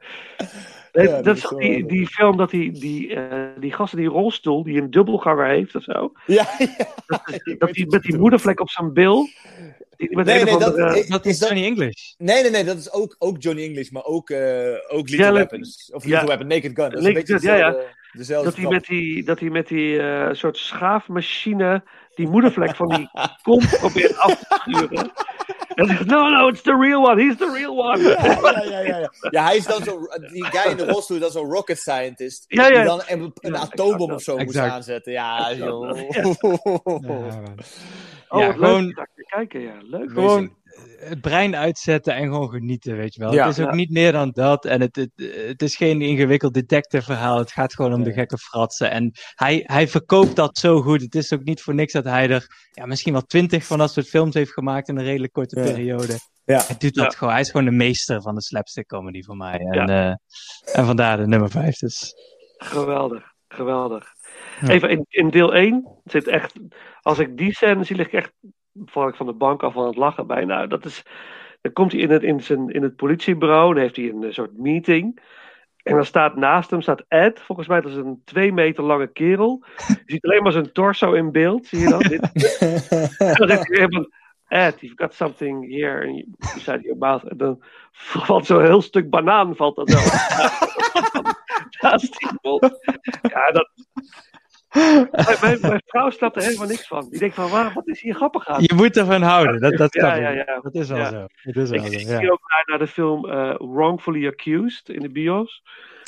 Dat 0.92 1.36
is 1.36 1.42
is 1.42 1.48
die, 1.58 1.86
die 1.86 2.06
film 2.06 2.36
dat 2.36 2.50
die, 2.50 2.72
die, 2.72 3.14
eh, 3.14 3.48
die 3.60 3.72
gast 3.72 3.92
in 3.92 3.98
die 3.98 4.08
rolstoel, 4.08 4.62
die 4.62 4.80
een 4.80 4.90
dubbelganger 4.90 5.46
heeft 5.46 5.74
of 5.74 5.82
zo. 5.82 6.12
Ja, 6.26 6.46
ja. 6.58 6.68
Dat 7.58 7.72
die 7.74 7.86
met 7.86 8.02
die 8.02 8.18
moedervlek 8.18 8.60
op 8.60 8.70
zijn 8.70 8.92
bil. 8.92 9.28
Die 9.96 10.16
met 10.16 10.26
Nee, 10.26 10.38
een 10.40 10.44
nee, 10.44 10.58
dat, 10.58 10.76
eh, 10.76 11.08
Dat 11.08 11.26
is 11.26 11.38
Johnny 11.38 11.64
English. 11.64 12.14
Nee, 12.18 12.42
nee, 12.42 12.50
nee, 12.50 12.64
dat 12.64 12.78
is 12.78 12.92
ook, 12.92 13.16
ook 13.18 13.42
Johnny 13.42 13.62
English, 13.64 13.90
maar 13.90 14.04
ook, 14.04 14.30
eh 14.30 14.74
ook 14.88 15.08
Lethal 15.08 15.26
Ja, 15.26 15.32
Weapons. 15.32 15.90
Of 15.92 16.04
Lethal 16.04 16.20
ja. 16.20 16.26
Weapon, 16.26 16.46
Naked 16.46 16.72
Gun. 16.74 16.90
Dat 16.90 16.92
is 16.92 17.00
Naked 17.00 17.06
een 17.06 17.14
beetje 17.14 17.38
Gun, 17.38 17.58
ja, 17.58 17.68
ja. 17.68 17.76
Dezelfde 18.16 18.44
dat 18.50 18.56
hij 18.58 18.68
met 18.68 18.84
die, 18.84 19.24
dat 19.24 19.40
hij 19.40 19.48
met 19.50 19.68
die 19.68 19.98
eh, 20.00 20.28
soort 20.32 20.56
schaafmachine 20.56 21.82
die 22.14 22.28
moedervlek 22.28 22.76
van 22.76 22.88
die 22.88 23.08
kont 23.42 23.78
probeert 23.78 24.16
af 24.18 24.38
te 24.38 24.60
sturen. 24.64 25.12
En 25.74 25.86
zegt, 25.86 26.04
no, 26.06 26.28
no, 26.28 26.48
it's 26.48 26.62
the 26.62 26.76
real 26.80 27.04
one, 27.10 27.22
he's 27.22 27.36
the 27.36 27.52
real 27.52 27.78
one. 27.78 28.02
Ja, 28.02 28.24
ja, 28.24 28.62
ja, 28.62 28.78
ja, 28.80 28.98
ja. 28.98 29.10
ja, 29.30 29.44
hij 29.44 29.56
is 29.56 29.64
dan 29.66 29.82
zo, 29.82 30.00
die 30.32 30.44
guy 30.44 30.70
in 30.70 30.76
de 30.76 30.86
rolstoel 30.86 31.16
is 31.16 31.22
dan 31.22 31.30
zo'n 31.32 31.50
rocket 31.52 31.78
scientist. 31.78 32.44
Ja, 32.48 32.66
ja. 32.66 32.74
Die 32.76 32.84
dan 32.84 33.02
een, 33.06 33.32
een 33.34 33.56
atoombom 33.56 34.12
of 34.12 34.22
zo 34.22 34.32
moest 34.36 34.48
Exact. 34.48 34.72
aanzetten. 34.72 35.12
Ja, 35.12 35.52
joh. 35.54 35.90
Oh, 38.28 38.40
Ja, 38.40 38.52
gewoon- 38.52 39.06
kijken, 39.26 39.60
ja. 39.60 39.72
Leuk. 39.82 40.10
Gewoon 40.10 40.52
het 41.08 41.20
brein 41.20 41.56
uitzetten 41.56 42.14
en 42.14 42.22
gewoon 42.22 42.50
genieten, 42.50 42.96
weet 42.96 43.14
je 43.14 43.20
wel. 43.20 43.32
Ja. 43.34 43.46
het 43.46 43.56
is 43.58 43.62
ook 43.64 43.70
Ja. 43.70 43.74
niet 43.76 43.90
meer 43.90 44.12
dan 44.12 44.30
dat. 44.30 44.64
En 44.64 44.80
het, 44.80 44.96
het, 44.96 45.10
het 45.46 45.62
is 45.62 45.76
geen 45.76 46.02
ingewikkeld 46.02 46.54
detective 46.54 47.04
verhaal. 47.04 47.38
Het 47.38 47.52
gaat 47.52 47.74
gewoon 47.74 47.92
om 47.94 48.02
de 48.02 48.12
gekke 48.12 48.38
fratsen. 48.38 48.90
En 48.90 49.10
hij, 49.34 49.62
hij 49.66 49.88
verkoopt 49.88 50.36
dat 50.36 50.58
zo 50.58 50.80
goed. 50.82 51.00
Het 51.00 51.14
is 51.14 51.32
ook 51.32 51.44
niet 51.44 51.62
voor 51.62 51.74
niks 51.74 51.92
dat 51.92 52.04
hij 52.04 52.30
er 52.30 52.46
ja, 52.72 52.86
misschien 52.86 53.12
wel 53.12 53.22
twintig 53.22 53.64
van 53.66 53.78
dat 53.78 53.92
soort 53.92 54.08
films 54.08 54.34
heeft 54.34 54.52
gemaakt 54.52 54.88
in 54.88 54.96
een 54.98 55.04
redelijk 55.04 55.32
korte 55.32 55.60
Ja. 55.60 55.72
periode. 55.72 56.18
Ja. 56.44 56.62
Hij 56.66 56.76
doet 56.78 56.94
dat 56.94 57.12
Ja. 57.12 57.18
gewoon. 57.18 57.32
Hij 57.32 57.42
is 57.42 57.50
gewoon 57.50 57.66
de 57.66 57.70
meester 57.76 58.22
van 58.22 58.34
de 58.34 58.42
slapstick 58.42 58.86
comedy 58.86 59.22
voor 59.22 59.36
mij. 59.36 59.58
En, 59.58 59.86
Ja. 59.88 60.08
eh, 60.10 60.74
en 60.78 60.84
vandaar 60.86 61.16
de 61.16 61.26
nummer 61.26 61.50
vijf. 61.50 61.76
Dus. 61.78 62.14
Geweldig, 62.56 63.22
geweldig. 63.48 64.06
Ja. 64.60 64.68
Even 64.68 64.90
in, 64.90 65.04
in 65.08 65.30
deel 65.30 65.54
1 65.54 66.00
zit 66.04 66.26
echt, 66.26 66.52
als 67.00 67.18
ik 67.18 67.36
die 67.36 67.52
scène 67.54 67.84
zie, 67.84 67.96
lig 67.96 68.06
ik 68.06 68.12
echt, 68.12 68.32
val 68.84 69.08
ik 69.08 69.14
van 69.14 69.26
de 69.26 69.32
bank 69.32 69.62
af 69.62 69.72
van 69.72 69.86
het 69.86 69.96
lachen 69.96 70.26
bijna. 70.26 70.66
Dat 70.66 70.84
is, 70.84 71.02
dan 71.60 71.72
komt 71.72 71.92
hij 71.92 72.00
in 72.00 72.10
het, 72.10 72.22
in 72.22 72.40
zijn, 72.40 72.68
in 72.70 72.82
het 72.82 72.96
politiebureau, 72.96 73.72
dan 73.74 73.82
heeft 73.82 73.96
hij 73.96 74.08
een 74.08 74.24
eh, 74.24 74.32
soort 74.32 74.58
meeting. 74.58 75.20
En 75.82 75.94
dan 75.94 76.04
staat 76.04 76.36
naast 76.36 76.70
hem 76.70 76.80
staat 76.80 77.04
Ed, 77.08 77.40
volgens 77.40 77.68
mij 77.68 77.80
dat 77.80 77.90
is 77.90 77.96
een 77.96 78.22
twee 78.24 78.52
meter 78.52 78.84
lange 78.84 79.12
kerel. 79.12 79.64
Je 79.86 80.02
ziet 80.06 80.24
alleen 80.24 80.42
maar 80.42 80.52
zijn 80.52 80.72
torso 80.72 81.12
in 81.12 81.32
beeld, 81.32 81.66
zie 81.66 81.78
je 81.78 81.88
dat? 81.88 82.02
En 83.18 83.34
dan 83.34 83.48
zegt 83.48 83.68
hij 83.68 83.88
Ed, 84.48 84.80
you've 84.80 84.96
got 84.96 85.14
something 85.14 85.64
here 85.68 86.24
beside 86.54 86.82
your 86.82 86.98
mouth. 86.98 87.24
En 87.24 87.36
dan 87.36 87.62
valt 87.92 88.46
zo'n 88.46 88.62
heel 88.62 88.82
stuk 88.82 89.10
banaan 89.10 89.56
valt 89.56 89.90
zo. 89.90 89.98
naast 91.80 92.12
die. 92.18 92.28
Ja, 93.22 93.50
dat... 93.50 93.70
Mijn, 95.40 95.82
vrouw 95.86 96.10
snapt 96.10 96.36
er 96.36 96.42
helemaal 96.42 96.66
niks 96.66 96.86
van. 96.86 97.06
Die 97.10 97.18
denkt 97.18 97.34
van, 97.34 97.50
waar, 97.50 97.72
wat 97.74 97.88
is 97.88 98.00
hier 98.00 98.14
grappig 98.14 98.46
aan? 98.48 98.62
Je 98.62 98.72
moet 98.74 98.96
ervan 98.96 99.22
houden. 99.22 99.60
Dat, 99.60 99.76
dat, 99.76 99.94
Ja, 99.94 100.00
kan 100.10 100.20
ja, 100.20 100.30
niet. 100.30 100.42
ja. 100.46 100.60
dat 100.60 100.74
is 100.74 100.88
wel 100.88 100.98
Ja. 100.98 101.10
zo. 101.10 101.26
Dat 101.42 101.56
is 101.56 101.70
wel 101.70 101.78
Ik, 101.84 101.86
zo. 101.92 101.98
ik 101.98 102.06
Ja. 102.08 102.18
zie 102.18 102.32
ook 102.32 102.40
naar, 102.48 102.62
naar 102.66 102.78
de 102.78 102.86
film 102.86 103.28
eh, 103.30 103.54
Wrongfully 103.58 104.26
Accused 104.26 104.88
in 104.88 105.00
de 105.00 105.10
bios. 105.10 105.62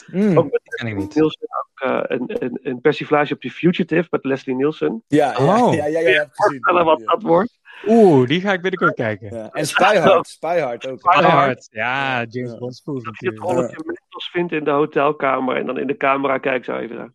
Mm. 0.07 0.39
Ook 0.39 0.51
met 0.51 0.61
Die 0.63 0.73
ken 0.75 0.87
ik 0.87 0.97
niet. 0.97 1.15
Nielsen, 1.15 1.41
ook 1.43 1.89
eh, 1.91 2.01
een, 2.17 2.45
een, 2.45 2.59
een 2.63 2.81
persiflage 2.81 3.35
op 3.35 3.41
The 3.41 3.51
Fugitive 3.51 4.07
met 4.11 4.25
Leslie 4.25 4.57
Nielsen. 4.57 5.03
Ja, 5.07 5.35
ja, 5.39 5.63
Oh. 5.65 5.75
ja, 5.75 5.87
ja, 5.87 6.01
ja, 6.01 6.09
ja. 6.09 6.27
Voorstellen 6.33 6.85
wat 6.85 7.03
dat 7.05 7.23
wordt. 7.23 7.59
Oeh, 7.87 8.27
die 8.29 8.41
ga 8.41 8.53
ik 8.53 8.61
binnenkort 8.63 8.95
kijken. 8.95 9.37
Ja. 9.37 9.49
En 9.53 9.67
Spy 9.67 9.97
Hard, 9.97 10.27
Spy 10.29 10.59
Hard 10.59 10.87
ook. 10.89 10.99
Spy 10.99 11.11
Die 11.19 11.23
Hard. 11.27 11.35
hard. 11.47 11.69
Ja, 11.71 12.25
James 12.29 12.51
Ja. 12.53 12.59
Bond 12.59 12.77
spoof 12.77 13.03
Dat 13.03 13.15
hij 13.17 13.31
het 13.31 13.39
rolletje 13.39 13.77
Mentos 13.85 14.29
vindt 14.31 14.53
in 14.53 14.65
de 14.65 14.71
hotelkamer 14.71 15.57
en 15.57 15.67
dan 15.67 15.79
in 15.79 15.87
de 15.87 15.97
camera 15.97 16.39
kijkt 16.39 16.65
zo 16.65 16.77
even. 16.77 17.15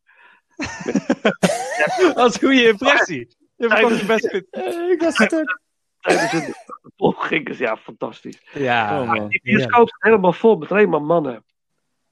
Dat 2.16 2.30
is 2.30 2.41
een 2.41 2.47
goede 2.47 2.68
impressie. 2.68 3.36
Je 3.55 3.70
verkocht 3.70 3.97
het 3.97 4.07
best 4.07 4.30
goed. 4.30 4.45
ik 4.93 5.01
was 5.01 5.18
het 5.18 5.36
ook. 5.36 5.59
Tijdens 5.99 6.32
de 6.32 6.55
opging. 6.95 7.45
Dus 7.45 7.57
ja, 7.57 7.78
fantastisch. 7.78 8.41
Ja. 8.53 9.01
Oh, 9.01 9.28
die 9.30 9.41
bioscoop 9.43 9.88
staat 9.88 10.01
helemaal 10.01 10.34
vol 10.34 10.55
met 10.57 10.72
alleen 10.72 10.89
maar 10.89 11.01
mannen. 11.03 11.43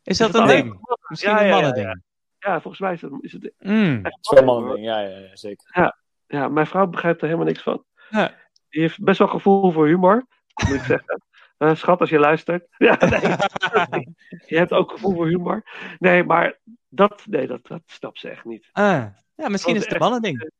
Is 0.04 0.18
dat 0.18 0.30
Is 0.30 0.36
een 0.36 0.42
het 0.42 0.50
ding? 0.50 0.64
mannen? 0.68 0.98
Misschien 1.08 1.32
Ja, 1.32 1.40
een 1.40 1.46
ja, 1.48 1.56
ja, 1.56 1.62
mannending. 1.62 2.02
Ja, 2.40 2.62
volgens 2.62 2.82
mij 2.82 2.94
is 2.94 3.02
het, 3.02 3.12
is 3.22 3.32
het 3.32 3.52
Mm. 3.60 4.00
echt 4.06 4.16
Het 4.16 4.18
is 4.22 4.30
wel 4.40 4.44
mannen, 4.44 4.70
een 4.70 4.76
ding, 4.76 4.88
ja, 4.88 5.00
ja, 5.00 5.18
ja, 5.18 5.36
zeker. 5.36 5.94
Ja, 6.28 6.48
mijn 6.48 6.68
vrouw 6.68 6.88
begrijpt 6.88 7.20
er 7.22 7.26
helemaal 7.28 7.48
niks 7.48 7.62
van. 7.64 7.84
Ja. 8.10 8.36
Die 8.70 8.82
heeft 8.82 9.04
best 9.04 9.20
wel 9.20 9.28
gevoel 9.28 9.72
voor 9.72 9.88
humor, 9.88 10.26
moet 10.68 10.76
ik 10.76 10.84
zeggen. 10.84 11.22
Eh, 11.60 11.76
schat, 11.76 12.00
als 12.00 12.10
je 12.10 12.20
luistert. 12.20 12.66
Ja, 12.78 12.98
nee. 13.00 14.16
je 14.46 14.58
hebt 14.58 14.72
ook 14.72 14.92
gevoel 14.92 15.14
voor 15.14 15.28
humor. 15.28 15.64
Nee, 15.98 16.24
maar 16.24 16.60
dat, 16.90 17.24
nee, 17.26 17.48
dat, 17.48 17.68
dat 17.68 17.82
snapt 17.86 18.20
ze 18.20 18.30
echt 18.30 18.46
niet. 18.46 18.70
Ah. 18.72 19.06
Ja, 19.36 19.50
misschien 19.50 19.74
Dat 19.74 19.82
is 19.84 19.88
het 19.88 19.94
een 19.96 20.02
mannending. 20.02 20.52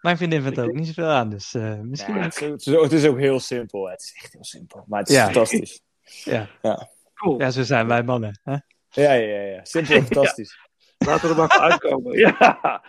Mijn 0.00 0.16
vriendin 0.16 0.42
vindt 0.42 0.58
er 0.58 0.64
ook 0.64 0.72
niet 0.74 0.86
zoveel 0.86 1.08
aan, 1.08 1.30
dus 1.30 1.54
eh, 1.54 1.80
misschien... 1.80 2.14
Ja, 2.14 2.20
het, 2.22 2.40
is, 2.40 2.68
ook- 2.74 2.82
het 2.82 2.92
is 2.92 3.02
heel 3.02 3.40
simpel. 3.40 3.88
Het 3.88 4.02
is 4.02 4.14
echt 4.22 4.32
heel 4.32 4.44
simpel. 4.44 4.84
Maar 4.88 5.00
het 5.00 5.08
is 5.08 5.14
Ja. 5.14 5.24
fantastisch. 5.24 5.80
Ja. 6.24 6.48
Ja. 6.62 6.88
Cool. 7.14 7.40
ja, 7.40 7.50
zo 7.50 7.62
zijn 7.62 7.86
wij 7.86 8.02
mannen. 8.02 8.40
Hè? 8.42 8.52
Ja, 8.52 9.12
ja, 9.12 9.12
ja, 9.12 9.40
ja. 9.40 9.64
Simpel 9.64 9.94
en 9.96 10.02
fantastisch. 10.12 10.58
Laten 10.98 11.22
we 11.22 11.28
er 11.28 11.36
maar 11.36 11.50
voor 11.50 11.62
uitkomen. 11.62 12.12
Ja. 12.24 12.82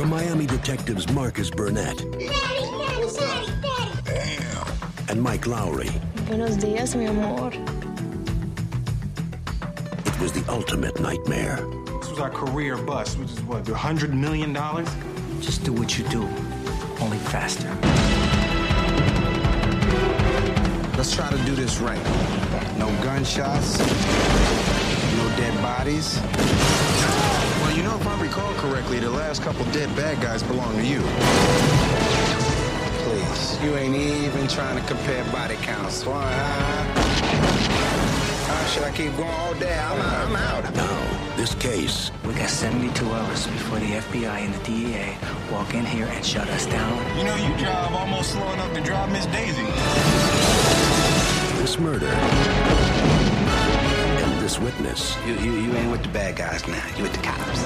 But 0.00 0.06
for 0.06 0.14
Miami 0.14 0.46
detectives 0.46 1.12
Marcus 1.12 1.50
Burnett 1.50 2.00
and 5.10 5.20
Mike 5.20 5.46
Lowry, 5.46 5.90
Buenos 6.26 6.56
dias, 6.56 6.96
mi 6.96 7.04
amor. 7.04 7.52
it 10.06 10.18
was 10.18 10.32
the 10.32 10.42
ultimate 10.48 10.98
nightmare. 11.00 11.56
This 12.00 12.08
was 12.08 12.18
our 12.18 12.30
career 12.30 12.78
bust, 12.78 13.18
which 13.18 13.30
is 13.30 13.42
what, 13.42 13.68
a 13.68 13.74
hundred 13.74 14.14
million 14.14 14.54
dollars? 14.54 14.88
Just 15.40 15.64
do 15.64 15.72
what 15.74 15.98
you 15.98 16.08
do, 16.08 16.22
only 17.02 17.18
faster. 17.18 17.68
Let's 20.96 21.14
try 21.14 21.28
to 21.28 21.44
do 21.44 21.54
this 21.54 21.76
right. 21.78 22.02
No 22.78 22.88
gunshots, 23.02 23.78
no 25.18 25.28
dead 25.36 25.54
bodies. 25.60 26.18
Well, 27.80 27.88
you 27.88 27.96
know, 27.96 28.00
if 28.00 28.06
I 28.06 28.22
recall 28.22 28.52
correctly, 28.54 28.98
the 28.98 29.08
last 29.08 29.42
couple 29.42 29.64
dead 29.72 29.94
bad 29.96 30.20
guys 30.20 30.42
belong 30.42 30.76
to 30.76 30.84
you. 30.84 31.00
Please, 33.00 33.62
you 33.62 33.74
ain't 33.74 33.96
even 33.96 34.46
trying 34.48 34.78
to 34.78 34.86
compare 34.86 35.24
body 35.32 35.54
counts. 35.56 36.04
Why? 36.04 36.30
Uh, 38.52 38.66
should 38.66 38.82
I 38.82 38.92
keep 38.94 39.16
going 39.16 39.30
all 39.30 39.54
day? 39.54 39.78
I'm, 39.78 39.98
I'm 39.98 40.36
out. 40.36 40.74
Now, 40.74 41.36
this 41.36 41.54
case 41.54 42.10
We 42.26 42.34
got 42.34 42.50
72 42.50 43.10
hours 43.10 43.46
before 43.46 43.78
the 43.78 43.92
FBI 43.92 44.26
and 44.26 44.54
the 44.54 44.62
DEA 44.64 45.16
walk 45.50 45.72
in 45.72 45.86
here 45.86 46.06
and 46.06 46.22
shut 46.22 46.48
us 46.48 46.66
down. 46.66 47.16
You 47.16 47.24
know, 47.24 47.36
you 47.36 47.56
drive 47.56 47.94
almost 47.94 48.32
slow 48.32 48.52
enough 48.52 48.74
to 48.74 48.82
drive 48.82 49.10
Miss 49.10 49.24
Daisy. 49.26 49.64
this 51.62 51.78
murder 51.78 52.08
and 52.08 53.19
this 54.50 54.58
witness 54.58 55.16
You, 55.26 55.34
you, 55.34 55.52
you 55.60 55.76
ain't 55.76 55.90
with 55.92 56.02
the 56.02 56.08
bad 56.08 56.36
guys 56.36 56.66
now. 56.66 56.84
You 56.96 57.04
with 57.04 57.12
the 57.12 57.22
cops. 57.22 57.62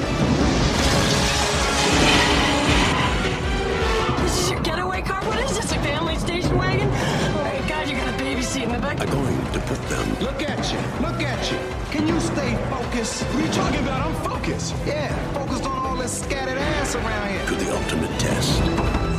This 4.23 4.39
is 4.41 4.51
your 4.51 4.61
getaway 4.61 5.01
car? 5.01 5.23
What 5.25 5.39
is 5.39 5.57
this, 5.57 5.73
a 5.73 5.77
family 5.77 6.17
station 6.17 6.57
wagon? 6.59 6.89
Oh 6.91 7.61
my 7.63 7.69
god, 7.69 7.89
you 7.89 7.97
got 7.97 8.13
a 8.13 8.19
baby 8.19 8.43
seat 8.43 8.65
in 8.65 8.73
the 8.73 8.79
back. 8.79 9.01
are 9.01 9.07
going 9.07 9.53
to 9.53 9.61
put 9.61 9.81
them 9.89 10.07
Look 10.21 10.43
at 10.43 10.73
you. 10.73 10.79
Look 11.01 11.23
at 11.23 11.51
you. 11.51 11.59
Can 11.91 12.07
you 12.07 12.21
stay 12.21 12.55
focused? 12.69 13.23
What 13.23 13.43
are 13.43 13.47
you 13.47 13.53
talking 13.53 13.81
about? 13.81 14.07
I'm 14.07 14.31
focused. 14.31 14.75
Yeah, 14.85 15.09
focused 15.33 15.65
on 15.65 15.87
all 15.87 15.97
this 15.97 16.23
scattered 16.23 16.59
ass 16.59 16.95
around 16.97 17.31
here. 17.31 17.47
to 17.47 17.55
the 17.55 17.77
ultimate 17.77 18.21
test. 18.21 19.14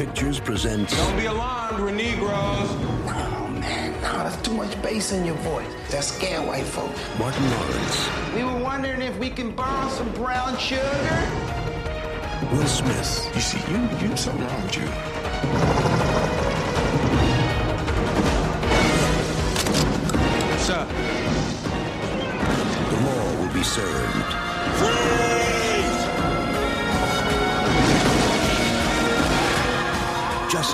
Pictures 0.00 0.40
presents 0.40 0.96
Don't 0.96 1.14
be 1.14 1.26
alarmed, 1.26 1.78
we're 1.78 1.90
Negroes. 1.90 2.30
Oh, 2.32 3.48
man, 3.60 3.92
no, 4.00 4.12
that's 4.24 4.40
too 4.40 4.54
much 4.54 4.80
bass 4.80 5.12
in 5.12 5.26
your 5.26 5.34
voice. 5.34 5.66
That 5.90 6.04
scare 6.04 6.40
white 6.40 6.64
folks. 6.64 6.98
Martin 7.18 7.44
Lawrence, 7.50 8.08
We 8.34 8.42
were 8.42 8.64
wondering 8.64 9.02
if 9.02 9.14
we 9.18 9.28
can 9.28 9.54
borrow 9.54 9.90
some 9.90 10.10
brown 10.12 10.56
sugar. 10.56 10.80
Will 12.50 12.66
Smith, 12.66 13.30
You 13.34 13.42
see, 13.42 13.60
you, 13.70 14.08
you 14.08 14.16
something 14.16 14.42
wrong 14.42 14.62
with 14.62 14.76
you. 14.78 14.86
Sir. 20.64 20.86
the 22.88 22.96
law 23.04 23.42
will 23.42 23.52
be 23.52 23.62
served. 23.62 25.29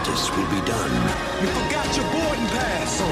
Justice 0.07 0.31
will 0.37 0.47
be 0.51 0.61
done. 0.65 0.93
You 1.43 1.49
forgot 1.49 1.97
your 1.97 2.05
boarding 2.13 2.47
pass. 2.55 3.01
Oh, 3.03 3.07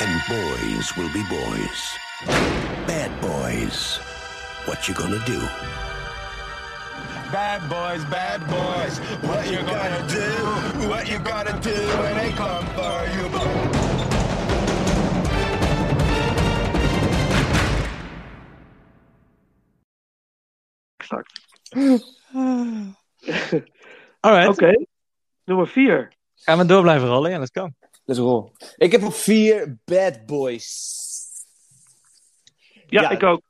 and 0.00 0.22
boys 0.28 0.96
will 0.96 1.12
be 1.12 1.24
boys. 1.24 1.98
Bad 2.86 3.10
boys, 3.20 3.98
what 4.66 4.86
you 4.86 4.94
gonna 4.94 5.18
do? 5.26 5.40
Bad 7.32 7.68
boys, 7.68 8.04
bad 8.04 8.40
boys, 8.46 8.98
what 9.28 9.50
you 9.50 9.58
gonna 9.58 10.06
do? 10.08 10.88
What 10.88 11.08
you 11.10 11.18
gonna 11.18 11.58
do 11.60 11.74
when 11.74 12.14
they 12.14 12.30
come 12.30 12.66
for 12.66 13.04
you? 13.74 13.79
Alright. 24.20 24.48
Oké, 24.48 24.84
nummer 25.44 25.68
vier. 25.68 26.12
Gaan 26.34 26.58
we 26.58 26.66
door 26.66 26.82
blijven 26.82 27.08
rollen? 27.08 27.30
Ja, 27.30 27.38
dat 27.38 27.50
kan. 27.50 27.74
Let's 28.04 28.20
roll. 28.20 28.50
Ik 28.76 28.92
heb 28.92 29.02
op 29.02 29.14
vier 29.14 29.78
Bad 29.84 30.26
Boys. 30.26 30.98
Ja, 32.86 33.02
Ja. 33.02 33.10
ik 33.10 33.22
ook. 33.22 33.40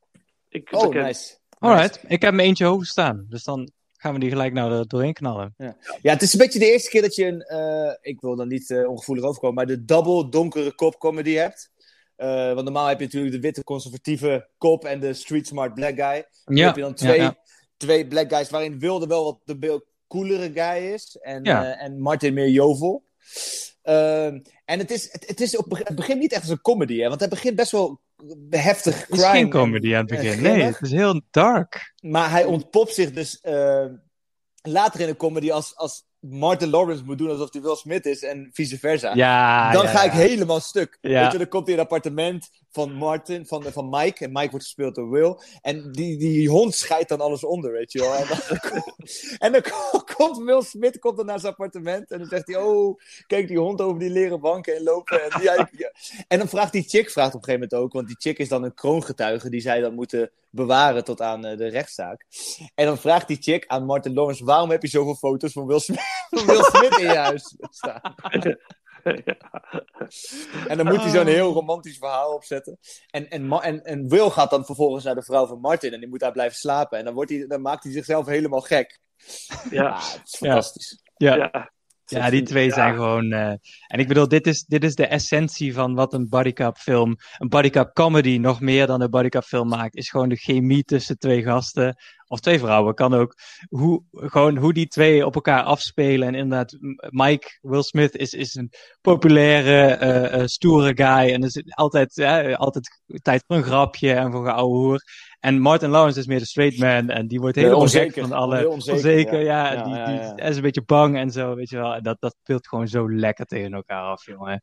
Ik 0.48 0.68
Oh, 0.72 0.94
nice. 0.94 1.38
Alright. 1.58 2.00
Ik 2.06 2.22
heb 2.22 2.34
me 2.34 2.42
eentje 2.42 2.64
hoog 2.64 2.84
staan. 2.86 3.26
Dus 3.28 3.44
dan 3.44 3.70
gaan 3.96 4.14
we 4.14 4.20
die 4.20 4.30
gelijk 4.30 4.52
nou 4.52 4.72
er 4.72 4.88
doorheen 4.88 5.12
knallen. 5.12 5.54
Ja. 5.56 5.76
ja, 6.02 6.12
het 6.12 6.22
is 6.22 6.32
een 6.32 6.38
beetje 6.38 6.58
de 6.58 6.70
eerste 6.72 6.90
keer 6.90 7.02
dat 7.02 7.14
je 7.14 7.26
een, 7.26 7.40
eh, 7.40 7.94
ik 8.00 8.20
wil 8.20 8.36
dan 8.36 8.48
niet 8.48 8.70
eh, 8.70 8.88
ongevoelig 8.88 9.24
overkomen, 9.24 9.56
maar 9.56 9.66
de 9.66 9.84
double 9.84 10.28
donkere 10.28 10.74
kop 10.74 10.98
comedy 10.98 11.32
hebt. 11.32 11.70
Eh, 12.16 12.52
want 12.52 12.62
normaal 12.62 12.86
heb 12.86 12.98
je 12.98 13.04
natuurlijk 13.04 13.34
de 13.34 13.40
witte 13.40 13.64
conservatieve 13.64 14.48
kop 14.58 14.84
en 14.84 15.00
de 15.00 15.14
street 15.14 15.46
smart 15.46 15.74
black 15.74 15.94
guy. 15.94 16.24
Ja, 16.44 16.66
heb 16.66 16.76
je 16.76 16.82
dan 16.82 16.94
twee, 16.94 17.16
ja, 17.16 17.22
ja. 17.22 17.36
Twee 17.80 18.06
black 18.06 18.28
guys 18.32 18.50
waarin 18.50 18.78
Wilde 18.78 19.06
wel 19.06 19.24
wat 19.24 19.38
de 19.58 19.84
coolere 20.08 20.50
guy 20.54 20.92
is 20.92 21.16
en, 21.20 21.44
Ja. 21.44 21.64
eh, 21.64 21.84
en 21.84 22.00
Martin 22.00 22.34
meer 22.34 22.48
jovel. 22.48 23.02
Ehm, 23.82 24.40
en 24.64 24.78
het, 24.78 24.90
is, 24.90 25.12
het, 25.12 25.26
het, 25.28 25.40
is 25.40 25.56
op, 25.56 25.78
het 25.84 25.94
begint 25.96 26.18
niet 26.20 26.32
echt 26.32 26.42
als 26.42 26.50
een 26.50 26.60
comedy, 26.60 26.98
hè, 26.98 27.08
want 27.08 27.20
het 27.20 27.30
begint 27.30 27.56
best 27.56 27.70
wel 27.72 28.00
heftig 28.50 28.96
Het 28.98 29.06
crime. 29.06 29.22
is 29.24 29.30
geen 29.30 29.44
en- 29.44 29.50
comedy 29.50 29.94
aan 29.94 30.00
het 30.02 30.10
en 30.10 30.16
begin. 30.16 30.42
Nee, 30.42 30.62
het 30.62 30.80
is 30.80 30.90
heel 30.90 31.20
dark. 31.30 31.94
Maar 32.00 32.30
hij 32.30 32.44
ontpopt 32.44 32.94
zich 32.94 33.12
dus 33.12 33.40
eh, 33.40 33.84
later 34.62 35.00
in 35.00 35.06
de 35.06 35.16
comedy 35.16 35.50
als, 35.52 35.76
als 35.76 36.04
Martin 36.18 36.70
Lawrence 36.70 37.04
moet 37.04 37.18
doen 37.18 37.30
alsof 37.30 37.52
hij 37.52 37.62
Will 37.62 37.76
Smith 37.76 38.06
is 38.06 38.22
en 38.22 38.48
vice 38.52 38.78
versa. 38.78 39.14
Ja, 39.14 39.72
dan 39.72 39.82
ja, 39.82 39.88
ga 39.88 40.02
ik 40.02 40.12
helemaal 40.12 40.60
stuk. 40.60 40.98
Ja. 41.00 41.22
Weet 41.22 41.32
je, 41.32 41.38
dan 41.38 41.48
komt 41.48 41.64
hij 41.66 41.74
in 41.74 41.80
het 41.80 41.88
appartement 41.90 42.50
van 42.72 42.92
Martin, 42.92 43.46
van, 43.46 43.62
van 43.62 43.88
Mike. 43.88 44.24
En 44.24 44.32
Mike 44.32 44.50
wordt 44.50 44.64
gespeeld 44.64 44.94
door 44.94 45.10
Will. 45.10 45.36
En 45.62 45.92
die, 45.92 46.18
die 46.18 46.48
hond 46.48 46.74
scheidt 46.74 47.08
dan 47.08 47.20
alles 47.20 47.44
onder, 47.44 47.72
weet 47.72 47.92
je 47.92 47.98
wel. 47.98 48.14
En 48.14 48.26
dan, 48.28 48.38
en 49.38 49.52
dan 49.52 49.62
komt 50.16 50.36
Will 50.36 50.62
Smith 50.62 50.98
komt 50.98 51.16
dan 51.16 51.26
naar 51.26 51.40
zijn 51.40 51.52
appartement. 51.52 52.10
En 52.10 52.18
dan 52.18 52.28
zegt 52.28 52.46
hij, 52.46 52.56
oh, 52.56 53.00
kijk 53.26 53.48
die 53.48 53.58
hond 53.58 53.80
over 53.80 54.00
die 54.00 54.10
leren 54.10 54.40
banken 54.40 54.76
en 54.76 54.82
lopen. 54.82 55.22
En, 55.22 55.40
die, 55.40 55.50
ja. 55.82 55.92
en 56.28 56.38
dan 56.38 56.48
vraagt 56.48 56.72
die 56.72 56.88
chick, 56.88 57.10
vraagt 57.10 57.34
op 57.34 57.40
een 57.40 57.44
gegeven 57.44 57.68
moment 57.68 57.74
ook. 57.74 57.92
Want 57.92 58.06
die 58.06 58.16
chick 58.18 58.38
is 58.38 58.48
dan 58.48 58.62
een 58.62 58.74
kroongetuige 58.74 59.50
die 59.50 59.60
zij 59.60 59.80
dan 59.80 59.94
moeten 59.94 60.30
bewaren 60.50 61.04
tot 61.04 61.20
aan 61.20 61.44
eh, 61.44 61.56
de 61.56 61.68
rechtszaak. 61.68 62.26
En 62.74 62.86
dan 62.86 62.98
vraagt 62.98 63.28
die 63.28 63.36
chick 63.40 63.66
aan 63.66 63.84
Martin 63.84 64.14
Lawrence, 64.14 64.44
waarom 64.44 64.70
heb 64.70 64.82
je 64.82 64.88
zoveel 64.88 65.14
foto's 65.14 65.52
van 65.52 65.66
Will 65.66 65.78
Smith, 65.78 66.26
van 66.30 66.46
Will 66.46 66.62
Smith 66.62 66.98
in 66.98 67.06
je 67.06 67.16
huis 67.16 67.56
staan? 67.70 68.14
En 70.68 70.76
dan 70.76 70.86
moet 70.86 71.02
hij 71.02 71.10
zo'n 71.10 71.26
heel 71.26 71.52
romantisch 71.52 71.98
verhaal 71.98 72.34
opzetten. 72.34 72.78
En, 73.10 73.30
en, 73.30 73.50
en, 73.50 73.84
en 73.84 74.08
Will 74.08 74.30
gaat 74.30 74.50
dan 74.50 74.64
vervolgens 74.64 75.04
naar 75.04 75.14
de 75.14 75.22
vrouw 75.22 75.46
van 75.46 75.60
Martin 75.60 75.92
en 75.92 76.00
die 76.00 76.08
moet 76.08 76.20
daar 76.20 76.32
blijven 76.32 76.56
slapen. 76.56 76.98
En 76.98 77.04
dan, 77.04 77.14
wordt 77.14 77.30
hij, 77.30 77.46
dan 77.46 77.60
maakt 77.60 77.84
hij 77.84 77.92
zichzelf 77.92 78.26
helemaal 78.26 78.60
gek. 78.60 78.98
Ja, 79.70 79.88
Ah, 79.88 80.12
het 80.12 80.20
is 80.24 80.36
fantastisch. 80.36 81.02
Ja. 81.16 81.34
ja. 81.34 81.72
Ja, 82.10 82.30
die 82.30 82.42
twee 82.42 82.72
zijn 82.72 82.94
gewoon. 82.94 83.32
eh, 83.32 83.48
en 83.86 83.98
ik 83.98 84.08
bedoel, 84.08 84.28
dit 84.28 84.46
is, 84.46 84.64
dit 84.64 84.84
is 84.84 84.94
de 84.94 85.06
essentie 85.06 85.74
van 85.74 85.94
wat 85.94 86.12
een 86.12 86.28
bodycup 86.28 86.76
film, 86.76 87.16
een 87.38 87.48
bodycup 87.48 87.92
comedy 87.92 88.36
nog 88.36 88.60
meer 88.60 88.86
dan 88.86 89.00
een 89.00 89.10
bodycup 89.10 89.44
film 89.44 89.68
maakt, 89.68 89.96
is 89.96 90.10
gewoon 90.10 90.28
de 90.28 90.36
chemie 90.36 90.84
tussen 90.84 91.18
twee 91.18 91.42
gasten. 91.42 91.96
Of 92.26 92.40
twee 92.40 92.58
vrouwen, 92.58 92.94
kan 92.94 93.14
ook. 93.14 93.34
Hoe, 93.68 94.02
gewoon 94.10 94.56
hoe 94.56 94.72
die 94.72 94.86
twee 94.86 95.26
op 95.26 95.34
elkaar 95.34 95.62
afspelen. 95.62 96.28
En 96.28 96.34
inderdaad, 96.34 96.76
Mike 97.08 97.58
Will 97.60 97.82
Smith 97.82 98.16
is, 98.16 98.32
is 98.32 98.54
een 98.54 98.72
populaire, 99.00 99.94
eh, 99.94 100.40
eh, 100.40 100.46
stoere 100.46 100.92
guy. 100.94 101.32
En 101.32 101.42
is 101.42 101.62
altijd, 101.68 102.22
altijd 102.56 103.00
tijd 103.22 103.44
voor 103.46 103.56
een 103.56 103.62
grapje 103.62 104.12
en 104.12 104.32
voor 104.32 104.46
een 104.46 104.54
ouwe 104.54 104.76
hoer. 104.76 105.02
En 105.40 105.58
Martin 105.58 105.90
Lawrence 105.90 106.18
is 106.18 106.26
meer 106.26 106.38
de 106.38 106.46
straight 106.46 106.78
man. 106.78 107.10
En 107.10 107.26
die 107.28 107.40
wordt 107.40 107.56
helemaal 107.56 107.78
onzeker. 107.78 108.12
gek 108.12 108.22
van 108.22 108.32
alle... 108.32 108.56
Heel 108.56 108.70
onzeker, 108.70 109.40
ja. 109.40 109.72
ja. 109.72 109.82
Die, 109.82 110.34
die, 110.34 110.44
is 110.46 110.56
een 110.56 110.62
beetje 110.62 110.82
bang 110.82 111.16
en 111.16 111.30
zo, 111.30 111.54
weet 111.54 111.70
je 111.70 111.76
wel. 111.76 111.94
En 111.94 112.02
dat, 112.02 112.16
dat 112.20 112.36
speelt 112.42 112.68
gewoon 112.68 112.88
zo 112.88 113.12
lekker 113.12 113.46
tegen 113.46 113.72
elkaar 113.72 114.02
af, 114.02 114.26
jongen. 114.26 114.62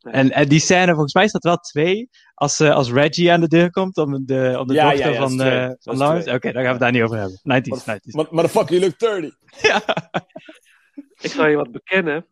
En, 0.00 0.30
en 0.30 0.48
die 0.48 0.60
scène, 0.60 0.92
volgens 0.92 1.14
mij 1.14 1.24
is 1.24 1.32
dat 1.32 1.42
wel 1.42 1.56
twee. 1.56 2.08
Als, 2.34 2.60
eh, 2.60 2.74
als 2.74 2.92
Reggie 2.92 3.32
aan 3.32 3.40
de 3.40 3.48
deur 3.48 3.70
komt 3.70 3.96
om 3.96 4.26
de, 4.26 4.56
om 4.58 4.66
de 4.66 4.74
Ja, 4.74 4.90
dochter 4.90 5.06
ja, 5.06 5.12
ja, 5.12 5.20
dat 5.20 5.28
van, 5.30 5.40
eh, 5.40 5.70
van 5.78 5.96
Lawrence. 5.96 6.32
Oké, 6.32 6.52
daar 6.52 6.62
gaan 6.62 6.62
we 6.62 6.68
het 6.68 6.80
daar 6.80 6.92
niet 6.92 7.02
over 7.02 7.16
hebben. 7.16 7.40
90s, 7.42 7.84
90s. 7.84 8.14
Maar- 8.14 8.26
Motherfucker, 8.30 8.76
you 8.76 8.80
look 8.80 8.98
30. 8.98 9.34
Ik 11.24 11.30
zal 11.30 11.46
je 11.46 11.56
wat 11.56 11.72
bekennen. 11.72 12.26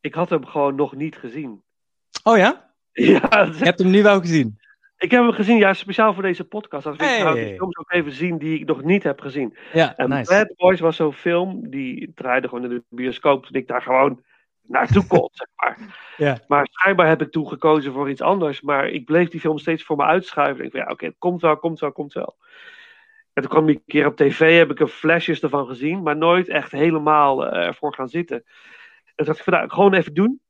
Ik 0.00 0.14
had 0.14 0.30
hem 0.30 0.46
gewoon 0.46 0.74
nog 0.74 0.94
niet 0.96 1.16
gezien. 1.16 1.62
Oh 2.22 2.36
ja? 2.36 2.66
Ja, 2.92 3.44
Je 3.58 3.64
hebt 3.64 3.78
hem 3.78 3.90
nu 3.90 4.02
wel 4.02 4.20
gezien. 4.20 4.58
Ik 4.98 5.10
heb 5.10 5.22
hem 5.22 5.32
gezien, 5.32 5.58
ja, 5.58 5.72
speciaal 5.72 6.14
voor 6.14 6.22
deze 6.22 6.44
podcast. 6.44 6.86
Als 6.86 6.94
ik 6.94 7.00
Hey. 7.00 7.20
ga 7.20 7.32
die 7.34 7.54
films 7.56 7.76
ook 7.76 7.92
even 7.92 8.12
zien 8.12 8.38
die 8.38 8.58
ik 8.60 8.66
nog 8.66 8.82
niet 8.82 9.02
heb 9.02 9.20
gezien. 9.20 9.56
Ja, 9.72 9.96
En 9.96 10.08
nice. 10.08 10.32
Bad 10.32 10.56
Boys 10.56 10.80
was 10.80 10.96
zo'n 10.96 11.12
film, 11.12 11.70
die 11.70 12.12
draaide 12.14 12.48
gewoon 12.48 12.64
in 12.64 12.70
de 12.70 12.82
bioscoop 12.88 13.46
toen 13.46 13.56
ik 13.60 13.66
daar 13.66 13.82
gewoon 13.82 14.22
naartoe 14.62 15.06
kon, 15.06 15.28
zeg 15.32 15.48
maar. 15.56 15.78
Ja. 16.16 16.38
Maar 16.48 16.66
schijnbaar 16.70 17.08
heb 17.08 17.22
ik 17.22 17.30
toen 17.30 17.48
gekozen 17.48 17.92
voor 17.92 18.10
iets 18.10 18.20
anders. 18.20 18.60
Maar 18.60 18.88
ik 18.88 19.04
bleef 19.04 19.28
die 19.28 19.40
film 19.40 19.58
steeds 19.58 19.82
voor 19.82 19.96
me 19.96 20.04
uitschuiven. 20.04 20.64
Ik 20.64 20.70
van, 20.70 20.80
ja, 20.80 20.86
oké, 20.90 21.04
het 21.06 21.18
komt 21.18 21.40
wel, 21.40 21.56
komt 21.56 21.80
wel, 21.80 21.92
komt 21.92 22.12
wel. 22.12 22.36
En 23.32 23.42
toen 23.42 23.50
kwam 23.52 23.66
die 23.66 23.74
een 23.74 23.82
keer 23.86 24.06
op 24.06 24.16
tv, 24.16 24.58
heb 24.58 24.70
ik 24.70 24.80
er 24.80 24.88
flashjes 24.88 25.40
ervan 25.42 25.66
gezien, 25.66 26.02
maar 26.02 26.16
nooit 26.16 26.48
echt 26.48 26.72
helemaal 26.72 27.46
eh, 27.46 27.66
ervoor 27.66 27.94
gaan 27.94 28.08
zitten. 28.08 28.36
En 28.36 28.44
toen 29.14 29.26
dacht 29.26 29.38
ik 29.38 29.44
van, 29.44 29.52
nou, 29.52 29.68
gewoon 29.70 29.94
even 29.94 30.14
doen. 30.14 30.40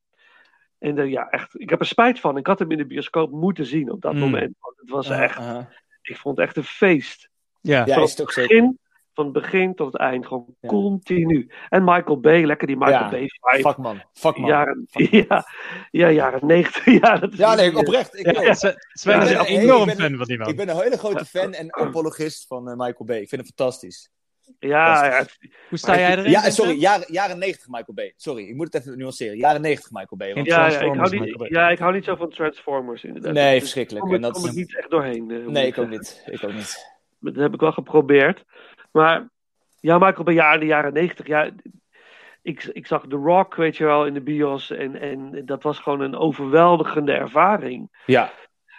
En 0.79 0.99
eh, 0.99 1.11
ja, 1.11 1.29
echt, 1.29 1.61
ik 1.61 1.70
heb 1.70 1.81
er 1.81 1.87
spijt 1.87 2.20
van. 2.20 2.37
Ik 2.37 2.47
had 2.47 2.59
hem 2.59 2.70
in 2.70 2.79
de 2.79 2.87
bioscoop 2.87 3.31
moeten 3.31 3.66
zien 3.66 3.91
op 3.91 4.01
dat 4.01 4.12
Mm. 4.12 4.18
moment. 4.18 4.55
Want 4.61 4.76
het 4.76 4.91
was 4.91 5.09
Uh, 5.11 5.22
echt, 5.22 5.39
ik 6.03 6.16
vond 6.16 6.37
het 6.37 6.47
echt 6.47 6.57
een 6.57 6.64
feest. 6.64 7.29
Ja. 7.61 7.87
Ja, 7.87 7.95
Van 7.95 8.03
is 8.03 8.11
het 8.11 8.20
ook 8.20 8.26
het 8.26 8.35
zeker. 8.35 8.57
begin, 8.57 8.79
van 9.14 9.24
het 9.24 9.33
begin 9.33 9.74
tot 9.74 9.93
het 9.93 10.01
eind, 10.01 10.26
gewoon 10.26 10.55
Ja. 10.61 10.68
continu. 10.68 11.51
En 11.68 11.85
Michael 11.85 12.20
Bay, 12.20 12.45
lekker 12.45 12.66
die 12.66 12.76
Michael 12.76 12.99
Ja, 13.05 13.09
Bay 13.11 13.26
vibe. 13.29 13.68
Fuck 13.68 13.76
man. 13.76 14.03
Fuck 14.12 14.37
man. 14.37 14.49
Jaren, 14.51 14.87
ja, 15.29 15.47
ja, 15.91 16.11
jaren 16.11 16.47
90. 16.47 16.85
Ja, 17.01 17.16
dat 17.16 17.33
is 17.33 17.39
Ja, 17.39 17.55
nee, 17.55 17.76
oprecht. 17.76 18.18
Ik 18.18 18.26
Ja, 18.26 18.33
wil. 18.33 18.43
ja, 18.43 18.55
Sven 18.55 18.74
Sven 18.93 19.14
Ja, 19.16 19.22
is 19.22 19.31
ja, 19.31 19.39
een 19.41 19.45
hey, 19.47 19.59
enorm 19.62 19.89
ik 19.89 19.97
ben- 19.97 20.07
fan 20.09 20.16
van 20.16 20.26
die 20.26 20.39
man. 20.39 20.49
Ik 20.49 20.57
ben 20.57 20.68
een 20.68 20.81
hele 20.83 20.99
grote 20.99 21.24
fan 21.24 21.53
en 21.53 21.74
apologist 21.76 22.47
van 22.47 22.68
eh, 22.68 22.76
Michael 22.76 23.05
Bay. 23.05 23.18
Ik 23.20 23.29
vind 23.29 23.41
hem 23.41 23.51
fantastisch. 23.57 24.11
Ja, 24.59 25.05
ja, 25.07 25.24
Hoe 25.68 25.78
sta 25.78 25.99
jij 25.99 26.11
erin? 26.16 26.30
Ja, 26.30 26.51
sorry, 26.51 26.72
jaren, 26.80 27.12
jaren 27.12 27.38
90 27.38 27.66
Michael 27.68 27.94
Bay. 27.94 28.12
Sorry, 28.16 28.49
ik 28.49 28.55
moet 28.55 28.72
het 28.72 28.82
even 28.86 28.99
nuanceren. 28.99 29.36
Jaren 29.36 29.61
90 29.61 29.90
Michael 29.90 30.16
Bay. 30.16 30.34
Want 30.34 30.46
ja, 30.46 30.66
ja, 30.70 30.80
ik 30.80 30.94
hou 30.96 31.18
niet, 31.18 31.36
Bay. 31.36 31.49
ja, 31.51 31.68
ik 31.70 31.78
hou 31.78 31.92
niet 31.94 32.05
zo 32.05 32.14
van 32.16 32.30
Transformers 32.30 33.05
inderdaad. 33.05 33.32
Nee, 33.32 33.51
Dus 33.53 33.59
verschrikkelijk. 33.61 34.05
Daar 34.11 34.14
kom, 34.14 34.22
En 34.22 34.28
ik- 34.28 34.34
dat- 34.34 34.42
kom 34.42 34.51
ik 34.51 34.57
niet 34.66 34.76
echt 34.78 34.90
doorheen. 34.90 35.30
eh, 35.30 35.46
Nee, 35.46 35.66
ik 35.66 35.78
ook 35.78 35.88
niet. 35.88 36.22
Ik 36.26 36.44
ook 36.44 36.53
niet. 36.53 36.96
Dat 37.20 37.34
heb 37.36 37.55
ik 37.55 37.61
wel 37.61 37.72
geprobeerd. 37.72 38.44
Maar 38.92 39.28
ja, 39.80 39.99
Michael 39.99 40.24
Bay, 40.24 40.34
ja, 40.34 40.53
in 40.53 40.61
de 40.61 40.66
jaren 40.66 40.92
90, 40.92 41.26
ja. 41.26 41.51
Ik, 42.42 42.64
ik 42.64 42.86
zag 42.86 43.05
The 43.09 43.16
Rock, 43.16 43.55
weet 43.55 43.76
je 43.76 43.84
wel, 43.84 44.07
in 44.07 44.14
de 44.14 44.20
bios. 44.22 44.70
En, 44.70 45.01
en 45.01 45.42
dat 45.44 45.62
was 45.62 45.78
gewoon 45.78 46.01
een 46.01 46.16
overweldigende 46.16 47.12
ervaring. 47.12 48.03
Ja. 48.07 48.32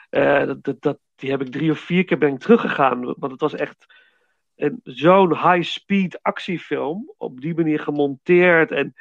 Eh, 0.09 0.45
dat, 0.45 0.63
dat, 0.63 0.82
dat, 0.82 0.97
die 1.15 1.30
heb 1.32 1.41
ik 1.41 1.51
drie 1.51 1.72
of 1.72 1.80
vier 1.80 2.05
keer 2.05 2.17
ben 2.17 2.34
ik 2.34 2.39
teruggegaan. 2.39 3.03
Want 3.03 3.32
het 3.32 3.41
was 3.41 3.53
echt 3.55 3.86
een- 4.60 4.80
zo'n 4.84 5.30
high-speed 5.38 6.20
actiefilm. 6.22 7.14
Op 7.18 7.41
die 7.41 7.55
manier 7.55 7.80
gemonteerd. 7.80 8.72
En 8.72 8.93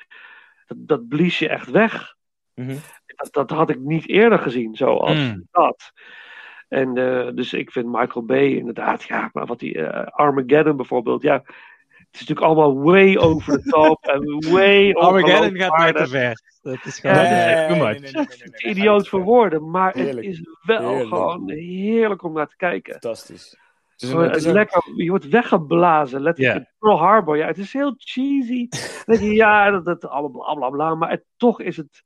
dat, 0.66 0.76
dat 0.80 1.08
blies 1.08 1.38
je 1.38 1.48
echt 1.48 1.70
weg. 1.70 2.14
Mhm. 2.54 2.76
Dat, 3.06 3.32
dat 3.32 3.50
had 3.50 3.70
ik 3.70 3.78
niet 3.78 4.08
eerder 4.08 4.38
gezien, 4.38 4.74
zoals 4.74 5.14
Mm. 5.18 5.46
dat. 5.50 5.92
En 6.68 6.96
eh, 6.96 7.34
dus 7.34 7.52
ik 7.52 7.70
vind 7.70 7.86
Michael 7.86 8.24
Bay 8.24 8.46
inderdaad, 8.54 9.02
ja, 9.02 9.30
maar 9.32 9.46
wat 9.46 9.58
die 9.58 9.82
eh, 9.86 10.06
Armageddon 10.06 10.76
bijvoorbeeld, 10.76 11.22
ja. 11.22 11.34
Het 11.88 12.20
is 12.20 12.20
natuurlijk 12.28 12.46
allemaal 12.46 12.82
way 12.82 13.16
over 13.16 13.62
the 13.62 13.68
top 13.70 14.04
en 14.06 14.50
way 14.52 14.92
Armageddon 14.92 15.56
gaat 15.56 15.78
mij 15.78 15.92
te 15.92 16.06
ver. 16.06 16.40
Dat 16.62 16.84
is 16.84 16.98
gewoon 16.98 17.16
eh, 17.16 17.68
nee, 17.70 18.00
nee, 18.00 18.00
nee. 18.12 18.26
Idioot 18.56 19.08
voor 19.08 19.22
woorden, 19.22 19.70
maar 19.70 19.92
Heerlijk. 19.94 20.26
het 20.26 20.34
is 20.34 20.40
wel 20.62 20.88
Heerlijk. 20.88 21.08
gewoon 21.08 21.50
heerlijk 21.50 22.22
om 22.22 22.32
naar 22.32 22.48
te 22.48 22.56
kijken. 22.56 22.92
Fantastisch. 22.92 23.58
Het 23.98 24.06
is 24.08 24.12
een, 24.12 24.14
Gewoon 24.18 24.30
het 24.32 24.40
is 24.40 24.44
een- 24.48 24.52
lekker, 24.52 24.82
je 24.96 25.10
wordt 25.10 25.28
weggeblazen, 25.28 26.20
letterlijk. 26.20 26.56
Ja. 26.56 26.60
in 26.60 26.68
Pearl 26.78 26.98
Harbor, 26.98 27.36
ja, 27.36 27.46
het 27.46 27.58
is 27.58 27.72
heel 27.72 27.94
cheesy. 27.96 28.68
Dan 29.06 29.16
denk 29.16 29.20
je, 29.20 29.32
ja, 29.34 29.70
dat, 29.70 29.84
dat 29.84 30.04
allemaal 30.06 30.30
bla 30.44 30.54
bla 30.54 30.70
bla, 30.70 30.94
maar 30.94 31.10
het, 31.10 31.24
toch 31.36 31.60
is 31.60 31.76
het, 31.76 32.02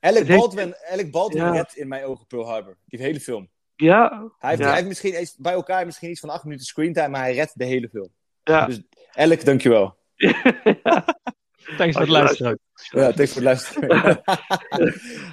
Alec 0.00 0.18
het 0.18 0.26
heeft- 0.28 0.40
Baldwin, 0.40 0.74
Alec 0.90 1.10
Baldwin 1.10 1.42
Ja. 1.42 1.50
redt 1.50 1.76
in 1.76 1.88
mijn 1.88 2.04
ogen 2.04 2.26
Pearl 2.26 2.48
Harbor. 2.48 2.76
Die 2.84 3.00
hele 3.00 3.20
film. 3.20 3.50
ja, 3.76 4.08
Hij 4.38 4.50
heeft, 4.50 4.60
ja, 4.62 4.66
hij 4.66 4.74
heeft 4.76 4.88
misschien 4.88 5.12
eens, 5.14 5.36
bij 5.36 5.52
elkaar 5.52 5.86
misschien 5.86 6.10
iets 6.10 6.20
van 6.20 6.30
acht 6.30 6.44
minuten 6.44 6.66
screentime, 6.66 7.08
maar 7.08 7.20
hij 7.20 7.34
redt 7.34 7.58
de 7.58 7.64
hele 7.64 7.88
film. 7.88 8.08
ja. 8.42 8.66
Dus 8.66 8.82
Alec, 9.12 9.44
dankjewel. 9.44 9.96
Thanks 11.76 11.92
voor 11.92 12.00
het 12.00 12.08
luisteren. 12.10 12.58
Ja, 12.90 13.12
thanks 13.12 13.32
voor 13.32 13.42
het 13.42 13.44
luisteren. 13.44 13.88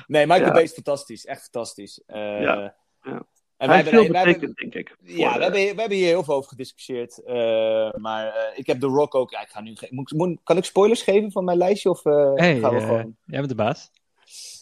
nee, 0.08 0.26
Michael 0.28 0.46
Ja. 0.48 0.52
Bay 0.52 0.64
is 0.64 0.74
fantastisch. 0.74 1.26
Echt 1.26 1.42
fantastisch. 1.42 2.02
Eh, 2.06 2.42
Ja. 2.42 2.76
Ja. 3.02 3.26
En 3.64 3.70
Hij 3.70 3.84
wij 3.84 3.94
hebben- 3.94 4.24
betekend, 4.24 4.56
denk 4.58 4.74
ik. 4.74 4.96
Ja, 5.04 5.34
we 5.38 5.44
hebben, 5.44 5.60
we 5.62 5.80
hebben 5.80 5.98
hier 5.98 6.08
heel 6.08 6.24
veel 6.24 6.34
over 6.34 6.50
gediscussieerd. 6.50 7.24
eh, 7.24 7.94
maar 7.94 8.28
eh, 8.28 8.58
ik 8.58 8.68
heb 8.68 8.80
The 8.80 8.88
Rock 8.88 9.16
ook. 9.16 9.32
Ja, 9.32 9.42
ik 9.42 9.50
ga 9.50 9.62
nu, 9.62 9.74
moet, 9.90 10.12
moet- 10.12 10.40
kan 10.44 10.58
ik 10.58 10.64
spoilers 10.66 11.02
geven 11.02 11.32
van 11.32 11.44
mijn 11.44 11.58
lijstje? 11.58 11.90
Of 11.90 12.06
eh, 12.06 12.32
Hey, 12.34 12.60
gaan 12.60 12.74
we 12.74 12.80
gewoon... 12.80 13.16
jij 13.26 13.38
bent 13.38 13.50
de 13.50 13.56
baas. 13.56 13.92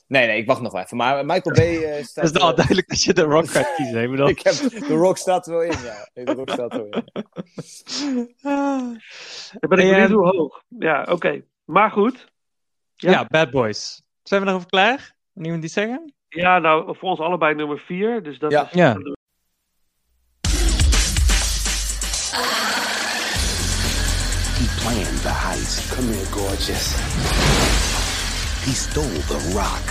Nee, 0.08 0.28
nee, 0.28 0.38
ik 0.38 0.46
wacht 0.48 0.62
nog 0.62 0.72
wel 0.72 0.82
even. 0.82 0.98
Maar 0.98 1.26
Michael 1.26 1.56
Bay 1.56 1.84
eh, 1.84 2.04
staat... 2.06 2.26
Het 2.26 2.36
is 2.36 2.42
al 2.42 2.56
duidelijk 2.56 2.88
dat 2.88 3.04
je 3.04 3.14
de 3.14 3.22
Rock 3.22 3.50
gaat 3.50 3.76
kiezen. 3.76 4.04
Ik 4.14 4.30
ik 4.38 4.42
heb, 4.42 4.54
The 4.54 4.94
Rock 4.96 5.18
staat 5.18 5.48
er 5.48 5.52
wel 5.54 5.62
in, 5.64 5.78
ja. 5.84 6.10
The 6.24 6.34
Rock 6.34 6.50
staat 6.50 6.74
er 6.74 6.90
wel 6.90 7.02
in. 7.02 7.04
Dan 8.42 9.00
ben 9.70 9.80
ik 9.80 9.86
benieuwd 9.86 9.96
ehm, 10.10 10.12
hoe 10.14 10.28
hoog. 10.28 10.64
Ja, 10.80 11.06
oké. 11.10 11.44
Maar 11.66 11.92
goed. 11.92 12.32
Ja. 12.96 13.26
Bad 13.26 13.52
Boys. 13.52 14.02
Zijn 14.24 14.42
we 14.42 14.48
erover 14.48 14.68
klaar? 14.68 15.16
Niemand 15.34 15.64
iets 15.64 15.74
zeggen? 15.74 16.14
Ja, 16.34 16.60
nou, 16.60 16.96
voor 16.98 17.10
ons 17.10 17.20
allebei 17.20 17.56
nummer 17.56 17.80
vier. 17.80 18.24
Dus 18.24 18.40
dat 18.40 18.52
Ja. 18.52 18.66
is... 18.66 18.72
Ja. 18.74 18.96
He 24.60 24.68
planned 24.82 25.22
the 25.24 25.30
heist. 25.34 25.90
Come 25.96 26.08
here, 26.14 26.26
gorgeous. 26.32 26.96
He 28.66 28.72
stole 28.74 29.20
the 29.28 29.40
rock. 29.56 29.82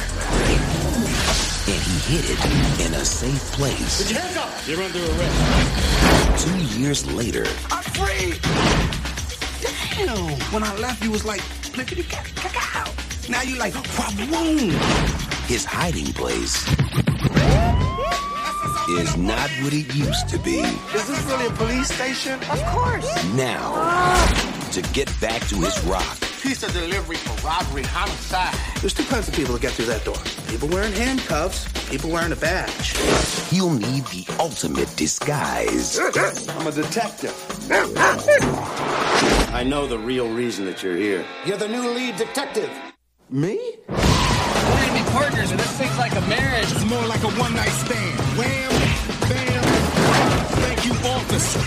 And 1.67 1.81
he 1.89 1.97
hid 2.11 2.25
it 2.35 2.41
in 2.87 2.95
a 2.95 3.05
safe 3.05 3.45
place. 3.57 4.03
Put 4.03 4.11
your 4.13 4.21
hands 4.21 4.37
up! 4.37 4.51
You're 4.67 4.83
under 4.83 4.99
arrest. 4.99 6.45
Two 6.47 6.81
years 6.81 7.11
later, 7.13 7.45
I'm 7.71 7.83
free! 7.99 8.39
Damn! 9.61 10.39
When 10.53 10.63
I 10.63 10.75
left, 10.79 11.03
you 11.05 11.11
was 11.11 11.25
like, 11.25 11.41
plickety 11.73 12.05
cacao. 12.09 12.91
Now 13.29 13.43
you 13.43 13.57
like, 13.59 13.75
boom! 13.97 14.71
His 15.51 15.65
hiding 15.65 16.07
place 16.13 16.65
is 19.01 19.17
not 19.17 19.51
what 19.65 19.73
it 19.73 19.93
used 19.93 20.29
to 20.29 20.39
be. 20.39 20.61
Is 20.95 21.09
this 21.09 21.25
really 21.25 21.47
a 21.47 21.51
police 21.51 21.93
station? 21.93 22.35
Of 22.35 22.65
course. 22.67 23.25
Now, 23.35 23.75
to 24.71 24.81
get 24.93 25.13
back 25.21 25.43
to 25.49 25.57
his 25.57 25.77
rock, 25.87 26.19
Piece 26.41 26.63
of 26.63 26.73
delivery 26.73 27.17
for 27.17 27.45
robbery, 27.45 27.83
homicide. 27.83 28.55
There's 28.81 28.95
two 28.95 29.03
kinds 29.03 29.27
of 29.27 29.35
people 29.35 29.55
that 29.55 29.63
get 29.63 29.73
through 29.73 29.87
that 29.87 30.05
door. 30.05 30.17
People 30.47 30.69
wearing 30.69 30.93
handcuffs, 30.93 31.67
people 31.91 32.11
wearing 32.11 32.31
a 32.31 32.37
badge. 32.37 32.97
he'll 33.51 33.75
need 33.75 34.05
the 34.07 34.25
ultimate 34.39 34.95
disguise. 34.97 35.99
I'm 35.99 36.67
a 36.69 36.71
detective. 36.71 37.35
I 39.53 39.65
know 39.67 39.89
the 39.89 39.99
real 39.99 40.33
reason 40.33 40.65
that 40.67 40.85
you're 40.85 40.97
here. 40.97 41.25
You're 41.45 41.59
the 41.59 41.69
new 41.69 41.91
lead 41.91 42.17
detective. 42.17 42.71
Me? 43.29 43.59
We're 45.15 45.21
gonna 45.21 45.31
be 45.31 45.37
partners, 45.37 45.51
and 45.51 45.61
this 45.61 45.73
thing's 45.79 45.99
like 45.99 46.15
a 46.15 46.21
marriage. 46.23 46.71
It's 46.73 46.85
more 46.85 47.05
like 47.07 47.23
a 47.23 47.31
one 47.31 47.55
night 47.55 47.69
stand. 47.69 48.21
Wham, 48.39 48.71
bam, 49.29 49.63
thank 50.63 50.85
you, 50.87 50.93
officer. 51.09 51.61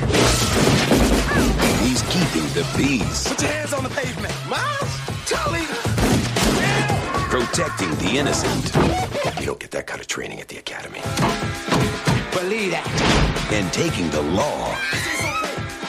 He's 1.84 2.02
keeping 2.04 2.48
the 2.54 2.66
peace, 2.78 3.28
Put 3.28 3.42
your 3.42 3.52
hands 3.52 3.74
on 3.74 3.84
the 3.84 3.90
pavement. 3.90 4.34
Miles, 4.50 4.92
Tully. 5.26 5.66
protecting 7.30 7.90
the 7.98 8.18
innocent. 8.18 8.66
You 9.40 9.46
don't 9.48 9.60
get 9.60 9.72
that 9.72 9.88
kind 9.88 10.00
of 10.02 10.08
training 10.08 10.40
at 10.40 10.48
the 10.48 10.58
academy. 10.58 11.02
Believe 12.32 12.72
that. 12.72 12.88
And 13.52 13.72
taking 13.74 14.10
the 14.12 14.22
law 14.22 14.76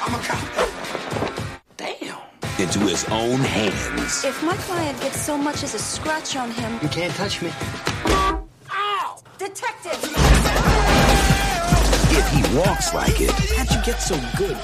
I'm 0.03 0.15
a 0.15 0.19
cop. 0.19 0.74
Damn. 2.65 2.83
into 2.83 2.91
his 2.91 3.05
own 3.11 3.41
hands. 3.41 4.25
If 4.25 4.43
my 4.43 4.57
client 4.57 5.01
gets 5.01 5.21
so 5.21 5.37
much 5.37 5.63
as 5.63 5.75
a 5.75 5.79
scratch 5.79 6.37
on 6.37 6.51
him. 6.51 6.79
You 6.83 6.89
can't 6.89 7.13
touch 7.15 7.43
me. 7.43 7.51
Ow! 8.07 9.23
Detective! 9.39 9.99
If 12.17 12.31
he 12.31 12.57
walks 12.57 12.95
like 12.95 13.21
it, 13.21 13.31
how'd 13.31 13.71
you 13.71 13.85
get 13.85 14.01
so 14.01 14.17
good? 14.39 14.57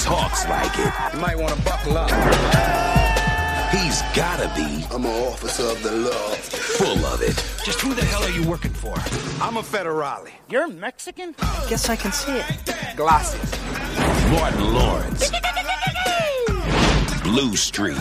Talks 0.00 0.48
like 0.48 0.78
it, 0.78 1.14
You 1.14 1.20
might 1.20 1.38
want 1.38 1.54
to 1.54 1.62
buckle 1.62 1.98
up. 1.98 2.97
He's 3.70 4.02
gotta 4.14 4.48
be 4.54 4.84
I'm 4.94 5.04
an 5.04 5.26
officer 5.32 5.64
of 5.64 5.82
the 5.82 5.92
law. 5.92 6.28
full 6.78 7.04
of 7.06 7.22
it. 7.22 7.36
Just 7.64 7.80
who 7.80 7.94
the 7.94 8.04
hell 8.04 8.22
are 8.22 8.30
you 8.30 8.48
working 8.48 8.72
for? 8.72 8.94
I'm 9.42 9.56
a 9.56 9.62
federale. 9.62 10.28
You're 10.48 10.68
Mexican? 10.68 11.34
Guess 11.68 11.88
I 11.88 11.96
can 11.96 12.12
see 12.12 12.32
it. 12.32 12.96
Glasses. 12.96 13.50
Martin 14.30 14.74
Lawrence. 14.74 15.30
Blue 17.22 17.56
Streak. 17.56 17.96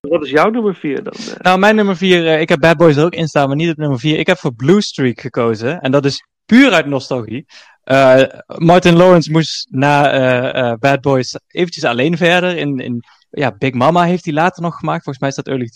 Wat 0.00 0.22
is 0.24 0.30
jouw 0.30 0.50
nummer 0.50 0.74
vier 0.74 1.02
dan? 1.02 1.12
eh? 1.12 1.34
Nou, 1.38 1.58
mijn 1.58 1.76
nummer 1.76 1.96
4, 1.96 2.40
ik 2.40 2.48
heb 2.48 2.60
Bad 2.60 2.76
Boys 2.76 2.96
er 2.96 3.04
ook 3.04 3.14
in 3.14 3.28
staan, 3.28 3.46
maar 3.46 3.56
niet 3.56 3.70
op 3.70 3.76
nummer 3.76 3.98
4. 3.98 4.18
Ik 4.18 4.26
heb 4.26 4.38
voor 4.38 4.54
Blue 4.54 4.80
Streak 4.80 5.20
gekozen. 5.20 5.80
En 5.80 5.90
dat 5.90 6.04
is 6.04 6.24
puur 6.46 6.72
uit 6.72 6.86
nostalgie. 6.86 7.46
Eh, 7.84 8.22
Martin 8.46 8.96
Lawrence 8.96 9.30
moest 9.30 9.66
na 9.70 10.12
eh, 10.12 10.70
eh, 10.70 10.78
Bad 10.78 11.00
Boys 11.00 11.38
eventjes 11.46 11.84
alleen 11.84 12.16
verder. 12.16 12.56
In, 12.56 12.78
in, 12.78 13.04
ja, 13.30 13.54
Big 13.58 13.72
Mama 13.72 14.04
heeft 14.04 14.24
hij 14.24 14.34
later 14.34 14.62
nog 14.62 14.76
gemaakt. 14.76 15.02
Volgens 15.02 15.18
mij 15.18 15.28
is 15.28 15.34
dat 15.34 15.48
early 15.48 15.70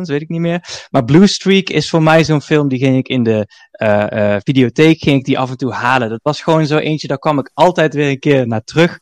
2000s, 0.00 0.10
weet 0.10 0.22
ik 0.22 0.28
niet 0.28 0.40
meer. 0.40 0.86
Maar 0.90 1.04
Blue 1.04 1.26
Streak 1.26 1.68
is 1.68 1.90
voor 1.90 2.02
mij 2.02 2.24
zo'n 2.24 2.42
film, 2.42 2.68
die 2.68 2.78
ging 2.78 2.96
ik 2.96 3.08
in 3.08 3.22
de 3.22 3.46
videotheek 4.44 5.02
ging 5.02 5.18
ik 5.18 5.24
die 5.24 5.38
af 5.38 5.50
en 5.50 5.56
toe 5.56 5.72
halen. 5.72 6.08
Dat 6.08 6.20
was 6.22 6.42
gewoon 6.42 6.66
zo 6.66 6.76
eentje, 6.76 7.06
daar 7.06 7.18
kwam 7.18 7.38
ik 7.38 7.50
altijd 7.54 7.94
weer 7.94 8.08
een 8.08 8.18
keer 8.18 8.46
naar 8.46 8.64
terug 8.64 8.98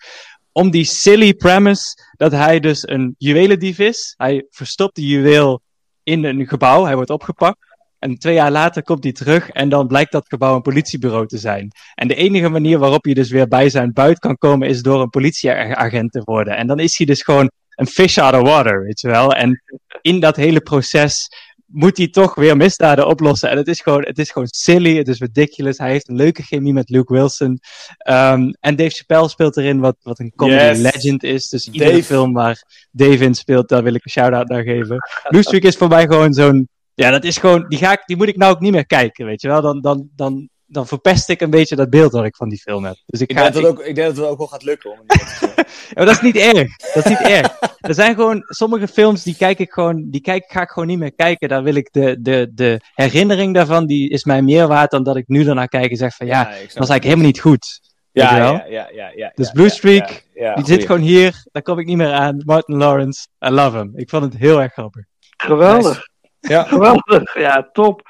om 0.53 0.71
die 0.71 0.85
silly 0.85 1.35
premise 1.35 2.11
dat 2.17 2.33
hij 2.33 2.61
dus 2.61 2.89
een 2.89 3.15
juwelendief 3.19 3.79
is. 3.79 4.15
Hij 4.17 4.47
verstopt 4.51 4.95
die 4.95 5.07
juweel 5.07 5.63
in 6.03 6.25
een 6.25 6.47
gebouw, 6.47 6.85
hij 6.85 6.95
wordt 6.95 7.11
opgepakt. 7.11 7.59
En 8.03 8.19
twee 8.19 8.35
jaar 8.35 8.51
later 8.51 8.83
komt 8.83 9.03
hij 9.03 9.13
terug 9.13 9.49
en 9.49 9.69
dan 9.69 9.87
blijkt 9.87 10.13
dat 10.13 10.29
gebouw 10.29 10.55
een 10.55 10.63
politiebureau 10.63 11.27
te 11.27 11.39
zijn. 11.39 11.71
En 11.95 12.09
de 12.09 12.15
enige 12.15 12.49
manier 12.49 12.79
waarop 12.79 13.07
je 13.07 13.15
dus 13.15 13.31
weer 13.31 13.49
bij 13.49 13.69
zijn 13.71 13.93
buit 13.93 14.19
kan 14.19 14.37
komen 14.39 14.69
is 14.69 14.83
door 14.83 15.01
een 15.01 15.11
politieagent 15.11 16.13
te 16.13 16.23
worden. 16.25 16.57
En 16.57 16.67
dan 16.67 16.79
is 16.79 16.97
hij 16.97 17.07
dus 17.07 17.23
gewoon 17.23 17.51
een 17.75 17.87
fish 17.87 18.19
out 18.19 18.35
of 18.35 18.49
water, 18.49 18.83
weet 18.83 19.01
je 19.01 19.09
wel. 19.09 19.35
En 19.35 19.63
in 20.01 20.21
dat 20.21 20.37
hele 20.37 20.61
proces 20.61 21.29
moet 21.67 21.97
hij 21.97 22.09
toch 22.09 22.35
weer 22.35 22.57
misdaden 22.57 23.07
oplossen. 23.07 23.51
En 23.51 23.57
het 23.57 23.69
is 23.69 23.81
gewoon, 23.81 24.03
het 24.03 24.19
is 24.19 24.31
gewoon 24.31 24.49
silly, 24.51 24.97
het 24.97 25.09
is 25.09 25.19
ridiculous. 25.19 25.79
Hij 25.79 25.91
heeft 25.91 26.09
een 26.09 26.17
leuke 26.17 26.43
chemie 26.43 26.73
met 26.73 26.91
Luke 26.91 27.13
Wilson. 27.13 27.59
Ehm, 27.99 28.51
en 28.61 28.77
Dave 28.77 28.91
Chappelle 28.91 29.29
speelt 29.29 29.57
erin, 29.57 29.81
wat, 29.81 29.97
wat 30.03 30.19
een 30.19 30.33
comedy 30.37 30.63
Yes. 30.65 30.79
legend 30.79 31.23
is. 31.23 31.49
Dus 31.49 31.69
iedere 31.69 31.91
Dave. 31.91 32.03
film 32.03 32.33
waar 32.33 32.87
Dave 32.91 33.25
in 33.25 33.35
speelt, 33.35 33.69
daar 33.69 33.83
wil 33.83 33.95
ik 33.95 34.05
een 34.05 34.11
shout-out 34.11 34.49
naar 34.49 34.63
geven. 34.63 34.97
Streak 35.29 35.63
is 35.63 35.77
voor 35.77 35.89
mij 35.89 36.07
gewoon 36.07 36.33
zo'n... 36.33 36.69
Ja, 36.95 37.11
dat 37.11 37.25
is 37.25 37.37
gewoon... 37.39 37.65
Die, 37.69 37.79
ga 37.79 37.93
ik, 37.93 38.03
die 38.07 38.17
moet 38.17 38.29
ik 38.29 38.37
nou 38.37 38.53
ook 38.55 38.61
niet 38.61 38.73
meer 38.73 38.87
kijken, 38.87 39.27
weet 39.27 39.41
je 39.43 39.49
wel. 39.49 39.61
Dan, 39.63 39.81
dan, 39.81 40.09
dan, 40.17 40.49
dan 40.67 40.87
verpest 40.87 41.29
ik 41.29 41.41
een 41.41 41.51
beetje 41.51 41.77
dat 41.77 41.91
beeld 41.91 42.13
dat 42.13 42.25
ik 42.25 42.37
van 42.37 42.49
die 42.49 42.59
film 42.59 42.85
heb. 42.85 42.97
Dus 43.07 43.21
ik, 43.21 43.31
Ik 43.31 43.37
ga, 43.37 43.43
denk, 43.43 43.55
dat 43.55 43.63
ik- 43.63 43.69
het 43.69 43.79
ook, 43.79 43.85
ik 43.87 43.95
denk 43.95 44.07
dat 44.09 44.17
het 44.17 44.27
ook 44.27 44.39
wel 44.39 44.47
gaat 44.47 44.63
lukken. 44.63 44.91
Ja, 45.95 46.05
maar 46.05 46.07
dat 46.07 46.15
is 46.15 46.21
niet 46.33 46.37
erg. 46.37 46.77
Dat 46.77 47.05
is 47.05 47.11
niet 47.11 47.21
erg. 47.29 47.59
Er 47.81 47.95
zijn 47.95 48.15
gewoon 48.15 48.43
sommige 48.47 48.89
films 48.89 49.23
die 49.23 49.37
kijk 49.37 49.59
ik 49.59 49.73
gewoon, 49.73 50.11
die 50.11 50.21
kijk, 50.21 50.45
ga 50.47 50.63
ik 50.63 50.69
gewoon 50.69 50.89
niet 50.89 50.99
meer 50.99 51.15
kijken. 51.15 51.49
Daar 51.49 51.63
wil 51.63 51.75
ik 51.75 51.89
de, 51.93 52.17
de, 52.21 52.51
de 52.55 52.81
herinnering 52.95 53.55
daarvan, 53.55 53.87
die 53.87 54.11
is 54.11 54.25
mij 54.25 54.43
meer 54.43 54.67
waard 54.69 54.91
dan 54.91 55.03
dat 55.03 55.17
ik 55.17 55.29
nu 55.29 55.47
ernaar 55.49 55.69
kijk 55.69 55.91
en 55.91 55.97
zeg 55.97 56.15
van 56.17 56.27
ja, 56.27 56.43
dat 56.45 56.53
was 56.55 56.61
eigenlijk 56.89 57.03
helemaal 57.05 57.27
niet 57.27 57.41
goed. 57.41 57.81
Weet 58.13 58.29
je 58.29 58.35
Ja, 58.35 58.39
wel? 58.41 58.53
ja, 58.53 58.65
ja, 58.69 58.89
ja, 58.93 59.13
ja. 59.15 59.33
Dus 59.35 59.47
ja, 59.47 59.53
Blue 59.53 59.69
Streak, 59.69 60.09
ja, 60.09 60.43
ja, 60.45 60.55
die 60.55 60.65
goeie. 60.65 60.79
zit 60.79 60.87
gewoon 60.87 61.03
hier, 61.03 61.43
daar 61.53 61.63
kom 61.63 61.79
ik 61.79 61.87
niet 61.87 61.97
meer 61.97 62.13
aan. 62.13 62.43
Martin 62.45 62.77
Lawrence, 62.77 63.27
I 63.47 63.51
love 63.51 63.77
him. 63.77 63.93
Ik 63.95 64.11
vond 64.11 64.25
het 64.25 64.37
heel 64.37 64.63
erg 64.63 64.73
grappig. 64.73 65.05
Geweldig. 65.37 66.11
Ja. 66.49 66.63
Geweldig. 66.75 67.39
Ja, 67.39 67.69
top. 67.73 68.09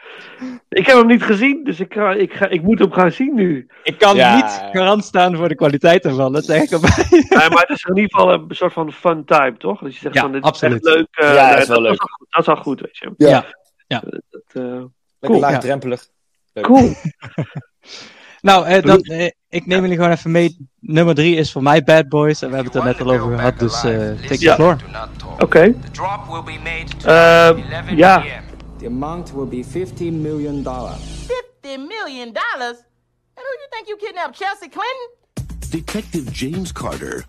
Ik 0.69 0.87
heb 0.87 0.97
hem 0.97 1.07
niet 1.07 1.23
gezien, 1.23 1.65
dus 1.65 1.81
ik, 1.81 1.93
ga, 1.95 2.13
ik, 2.13 2.33
ga, 2.33 2.49
ik 2.49 2.63
moet 2.63 2.79
hem 2.79 2.93
gaan 2.93 3.13
zien 3.13 3.35
nu. 3.35 3.67
Ik 3.83 3.99
kan 3.99 4.17
Ja. 4.17 4.35
niet 4.35 4.63
garant 4.73 5.05
staan 5.05 5.37
voor 5.37 5.49
de 5.49 5.55
kwaliteit 5.55 6.05
ervan, 6.05 6.33
dat 6.33 6.45
zeg 6.45 6.63
ik 6.63 6.71
erbij. 6.71 6.91
Nee, 7.39 7.49
maar 7.49 7.65
het 7.67 7.71
is 7.71 7.85
in 7.85 7.97
ieder 7.97 8.11
geval 8.11 8.33
een 8.33 8.45
soort 8.49 8.73
van 8.73 8.93
fun 8.93 9.25
time, 9.25 9.57
toch? 9.57 9.81
Dus 9.81 9.95
je 9.95 10.01
zegt 10.01 10.15
Ja, 10.15 10.21
van, 10.21 10.33
dit 10.33 10.43
absoluut. 10.43 10.87
is 10.87 10.93
echt 10.93 10.97
leuk. 10.99 11.09
eh, 11.11 11.35
Ja, 11.35 11.51
nee, 11.51 11.61
is 11.61 11.69
wel 11.69 11.77
dat, 11.83 11.85
leuk. 11.87 11.93
Is 11.93 12.01
al 12.01 12.09
goed, 12.09 12.27
dat 12.31 12.41
is 12.43 12.49
al 12.49 12.57
goed, 12.57 12.81
weet 12.81 12.97
je. 12.99 13.13
Ja. 13.17 13.45
ja. 13.87 14.03
Dat, 14.31 14.43
eh, 14.53 14.63
Lekker 14.63 14.87
cool. 15.21 15.41
laagdrempelig. 15.41 16.07
Leuk. 16.53 16.65
Cool. 16.65 16.93
Nou, 18.41 18.67
eh, 18.67 18.83
dan, 18.83 18.99
eh, 19.01 19.31
ik 19.53 19.67
neem 19.67 19.81
jullie 19.81 19.97
gewoon 19.97 20.11
even 20.11 20.31
mee. 20.31 20.69
Nummer 20.81 21.15
drie 21.15 21.37
is 21.37 21.53
voor 21.53 21.63
mij 21.63 21.83
Bad 21.83 22.09
Boys. 22.09 22.43
En 22.43 22.49
we 22.49 22.55
hebben 22.55 22.73
het 22.73 22.83
er 22.83 22.89
net 22.89 23.01
al 23.01 23.13
over 23.13 23.37
gehad, 23.37 23.59
dus 23.59 23.75
eh 23.75 23.83
take 23.83 24.27
the 24.39 24.45
Ja. 24.45 24.55
floor. 24.55 24.77
Oké. 25.39 25.75
Eh, 27.05 27.51
ja. 27.97 28.23
The 28.79 28.87
amount 28.87 29.33
will 29.33 29.47
be 29.47 29.65
15 29.71 30.21
million 30.21 30.63
dollars. 30.63 30.97
$50 31.27 31.79
million? 31.89 32.29
And 32.29 33.45
who 33.45 33.53
you 33.61 33.69
think 33.71 33.87
you 33.87 33.99
kidnapped, 33.99 34.37
Chelsea 34.37 34.69
Clinton? 34.69 35.11
Detective 35.71 36.31
James 36.31 36.73
Carter 36.73 37.25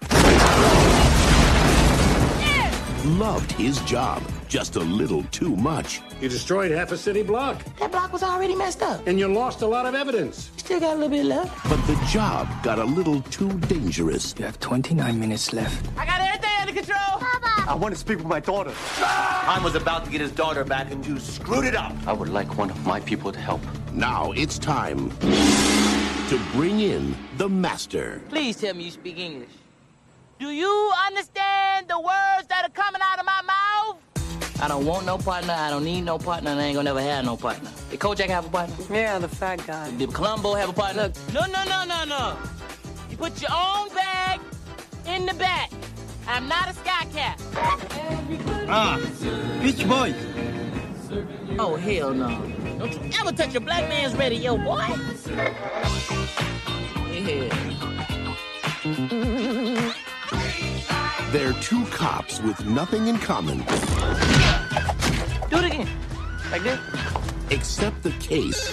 loved 3.05 3.51
his 3.53 3.79
job 3.81 4.21
just 4.47 4.75
a 4.75 4.79
little 4.79 5.23
too 5.31 5.55
much. 5.55 6.01
You 6.21 6.29
destroyed 6.29 6.71
half 6.71 6.91
a 6.91 6.97
city 6.97 7.23
block, 7.23 7.63
That 7.79 7.91
block 7.91 8.13
was 8.13 8.23
already 8.23 8.55
messed 8.55 8.81
up. 8.83 9.05
and 9.07 9.17
you 9.19 9.27
lost 9.27 9.61
a 9.61 9.67
lot 9.67 9.85
of 9.85 9.95
evidence. 9.95 10.51
Still 10.57 10.79
got 10.79 10.91
a 10.93 10.99
little 10.99 11.09
bit 11.09 11.25
left. 11.25 11.51
But 11.69 11.81
the 11.87 11.95
job 12.11 12.47
got 12.63 12.79
a 12.79 12.83
little 12.85 13.21
too 13.23 13.49
dangerous. 13.61 14.35
You 14.37 14.45
have 14.45 14.59
29 14.59 15.19
minutes 15.19 15.53
left. 15.53 15.89
I 15.97 16.05
got 16.05 16.21
everything 16.21 16.51
under 16.61 16.73
control. 16.73 17.19
Bye-bye. 17.19 17.65
I 17.67 17.75
want 17.75 17.93
to 17.93 17.99
speak 17.99 18.17
with 18.17 18.27
my 18.27 18.39
daughter. 18.39 18.71
Han 18.99 19.63
was 19.63 19.75
about 19.75 20.05
to 20.05 20.11
get 20.11 20.21
his 20.21 20.31
daughter 20.31 20.63
back 20.63 20.91
and 20.91 21.05
you 21.05 21.19
screwed 21.19 21.65
it 21.65 21.75
up. 21.75 21.93
I 22.07 22.13
would 22.13 22.29
like 22.29 22.57
one 22.57 22.69
of 22.69 22.85
my 22.85 22.99
people 22.99 23.31
to 23.31 23.39
help. 23.39 23.61
Now 23.91 24.31
it's 24.33 24.57
time 24.59 25.09
to 26.29 26.39
bring 26.53 26.79
in 26.79 27.15
the 27.37 27.49
master. 27.49 28.21
Please 28.29 28.55
tell 28.57 28.73
me 28.75 28.85
you 28.85 28.91
speak 28.91 29.17
English. 29.17 29.49
Do 30.39 30.49
you 30.49 30.91
understand 31.07 31.87
the 31.87 31.99
words 31.99 32.47
that 32.49 32.63
are 32.65 32.69
coming 32.69 33.01
out 33.01 33.19
of 33.19 33.25
my 33.25 33.41
mouth? 33.43 33.97
I 34.61 34.67
don't 34.67 34.85
want 34.85 35.05
no 35.05 35.17
partner, 35.17 35.53
I 35.53 35.69
don't 35.69 35.83
need 35.83 36.01
no 36.01 36.17
partner, 36.17 36.51
and 36.51 36.59
I 36.59 36.63
ain't 36.63 36.75
gonna 36.75 36.89
never 36.89 37.01
have 37.01 37.25
no 37.25 37.37
partner. 37.37 37.69
Did 37.91 37.99
Kojak 37.99 38.27
have 38.27 38.45
a 38.45 38.49
partner? 38.49 38.75
Yeah, 38.89 39.19
the 39.19 39.27
fat 39.27 39.65
guy. 39.65 39.91
Did 39.91 40.13
Columbo 40.13 40.53
have 40.55 40.69
a 40.69 40.73
partner? 40.73 41.11
No, 41.33 41.41
no, 41.45 41.63
no, 41.65 41.83
no, 41.85 42.03
no. 42.05 42.37
You 43.09 43.17
put 43.17 43.41
your 43.41 43.51
own 43.51 43.89
bag 43.93 44.39
in 45.07 45.25
the 45.25 45.33
back. 45.35 45.71
I'm 46.27 46.47
not 46.47 46.69
a 46.69 46.73
sky 46.73 47.05
cat. 47.13 47.41
Ah, 48.67 48.99
Beach 49.61 49.87
Boys. 49.87 50.15
Oh, 51.59 51.75
hell 51.75 52.13
no. 52.13 52.29
Don't 52.79 52.93
you 52.93 53.11
ever 53.19 53.31
touch 53.31 53.53
a 53.55 53.59
black 53.59 53.87
man's 53.89 54.15
radio, 54.15 54.57
boy. 54.57 54.87
Yeah. 57.11 57.73
They're 61.31 61.53
two 61.61 61.85
cops 61.85 62.39
with 62.41 62.63
nothing 62.65 63.07
in 63.07 63.17
common 63.17 63.59
Do 65.49 65.57
it 65.57 65.65
again. 65.65 65.87
Like 66.51 66.63
this? 66.63 66.79
except 67.49 68.01
the 68.03 68.11
case 68.19 68.69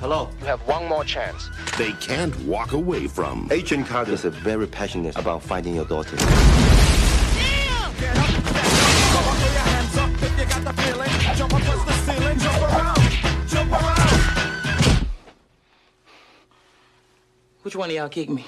Hello, 0.00 0.30
you 0.40 0.46
have 0.46 0.60
one 0.66 0.88
more 0.88 1.04
chance. 1.04 1.50
they 1.76 1.92
can't 1.94 2.34
walk 2.40 2.72
away 2.72 3.06
from. 3.06 3.48
Agent 3.50 3.86
Carter 3.86 4.12
is 4.12 4.22
very 4.24 4.66
passionate 4.66 5.14
about 5.18 5.42
finding 5.42 5.74
your 5.74 5.84
daughter. 5.84 6.16
Damn! 6.16 7.92
Jump 11.36 11.54
up 11.54 11.68
on 11.68 11.86
the 11.86 11.92
ceiling. 11.92 12.38
Jump 12.38 12.62
around. 12.62 12.98
Jump 13.48 13.72
around. 13.72 15.06
Which 17.62 17.76
one 17.76 17.90
of 17.90 17.96
y'all 17.96 18.08
kicked 18.08 18.30
me? 18.30 18.44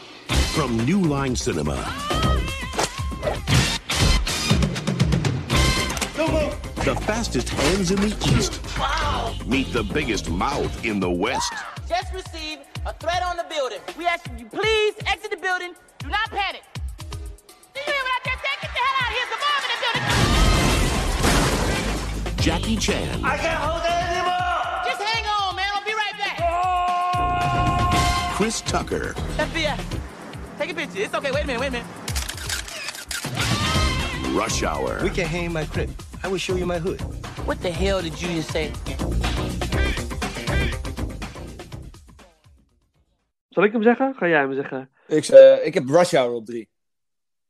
From 0.54 0.78
New 0.86 1.00
Line 1.02 1.36
Cinema. 1.36 2.11
The 6.84 6.96
fastest 6.96 7.48
hands 7.48 7.92
in 7.92 8.00
the 8.00 8.08
East. 8.34 8.60
Wow. 8.76 9.36
Meet 9.46 9.72
the 9.72 9.84
biggest 9.84 10.28
mouth 10.28 10.84
in 10.84 10.98
the 10.98 11.08
West. 11.08 11.52
Just 11.88 12.12
received 12.12 12.62
a 12.84 12.92
threat 12.94 13.22
on 13.22 13.36
the 13.36 13.44
building. 13.48 13.78
We 13.96 14.04
ask 14.04 14.28
you 14.36 14.46
please 14.46 14.94
exit 15.06 15.30
the 15.30 15.36
building. 15.36 15.74
Do 16.00 16.08
not 16.08 16.28
panic. 16.30 16.64
Do 16.74 17.78
you 17.78 17.84
hear 17.86 17.94
what 18.02 18.12
I 18.12 18.20
just 18.24 18.42
said? 18.42 18.58
Get 18.60 18.72
the 18.74 18.80
hell 18.82 18.98
out 18.98 19.06
of 19.06 19.14
here. 19.14 19.26
There's 19.30 19.38
a 19.38 19.40
bomb 19.44 19.62
in 19.62 19.70
the 19.70 19.78
building. 22.26 22.36
Jackie 22.42 22.76
Chan. 22.76 23.24
I 23.24 23.36
can't 23.36 23.60
hold 23.60 23.84
it 23.84 23.90
anymore. 24.10 24.82
Just 24.84 25.00
hang 25.00 25.24
on, 25.24 25.54
man. 25.54 25.70
I'll 25.72 25.84
be 25.84 25.94
right 25.94 26.18
back. 26.18 26.36
Chris 28.34 28.60
Tucker. 28.60 29.14
FBI, 29.36 29.78
take 30.58 30.70
a 30.72 30.74
picture. 30.74 30.98
It's 30.98 31.14
okay. 31.14 31.30
Wait 31.30 31.44
a 31.44 31.46
minute. 31.46 31.60
Wait 31.60 31.68
a 31.68 31.70
minute. 31.70 31.86
Rush 34.34 34.64
Hour. 34.64 34.98
We 35.00 35.10
can 35.10 35.26
hang 35.26 35.52
my 35.52 35.64
crib. 35.64 35.94
I 36.24 36.28
will 36.28 36.38
show 36.38 36.56
you 36.56 36.66
my 36.66 36.78
hood. 36.78 37.00
What 37.46 37.60
the 37.60 37.70
hell 37.70 38.00
did 38.02 38.20
you 38.20 38.32
just 38.34 38.50
say? 38.50 38.70
Zal 43.48 43.64
ik 43.64 43.72
hem 43.72 43.82
zeggen? 43.82 44.14
Ga 44.14 44.28
jij 44.28 44.38
hem 44.40 44.54
zeggen? 44.54 44.90
Ik, 45.06 45.24
eh, 45.24 45.66
ik 45.66 45.74
heb 45.74 45.88
Rush 45.88 46.12
Hour 46.12 46.32
op 46.34 46.46
drie. 46.46 46.68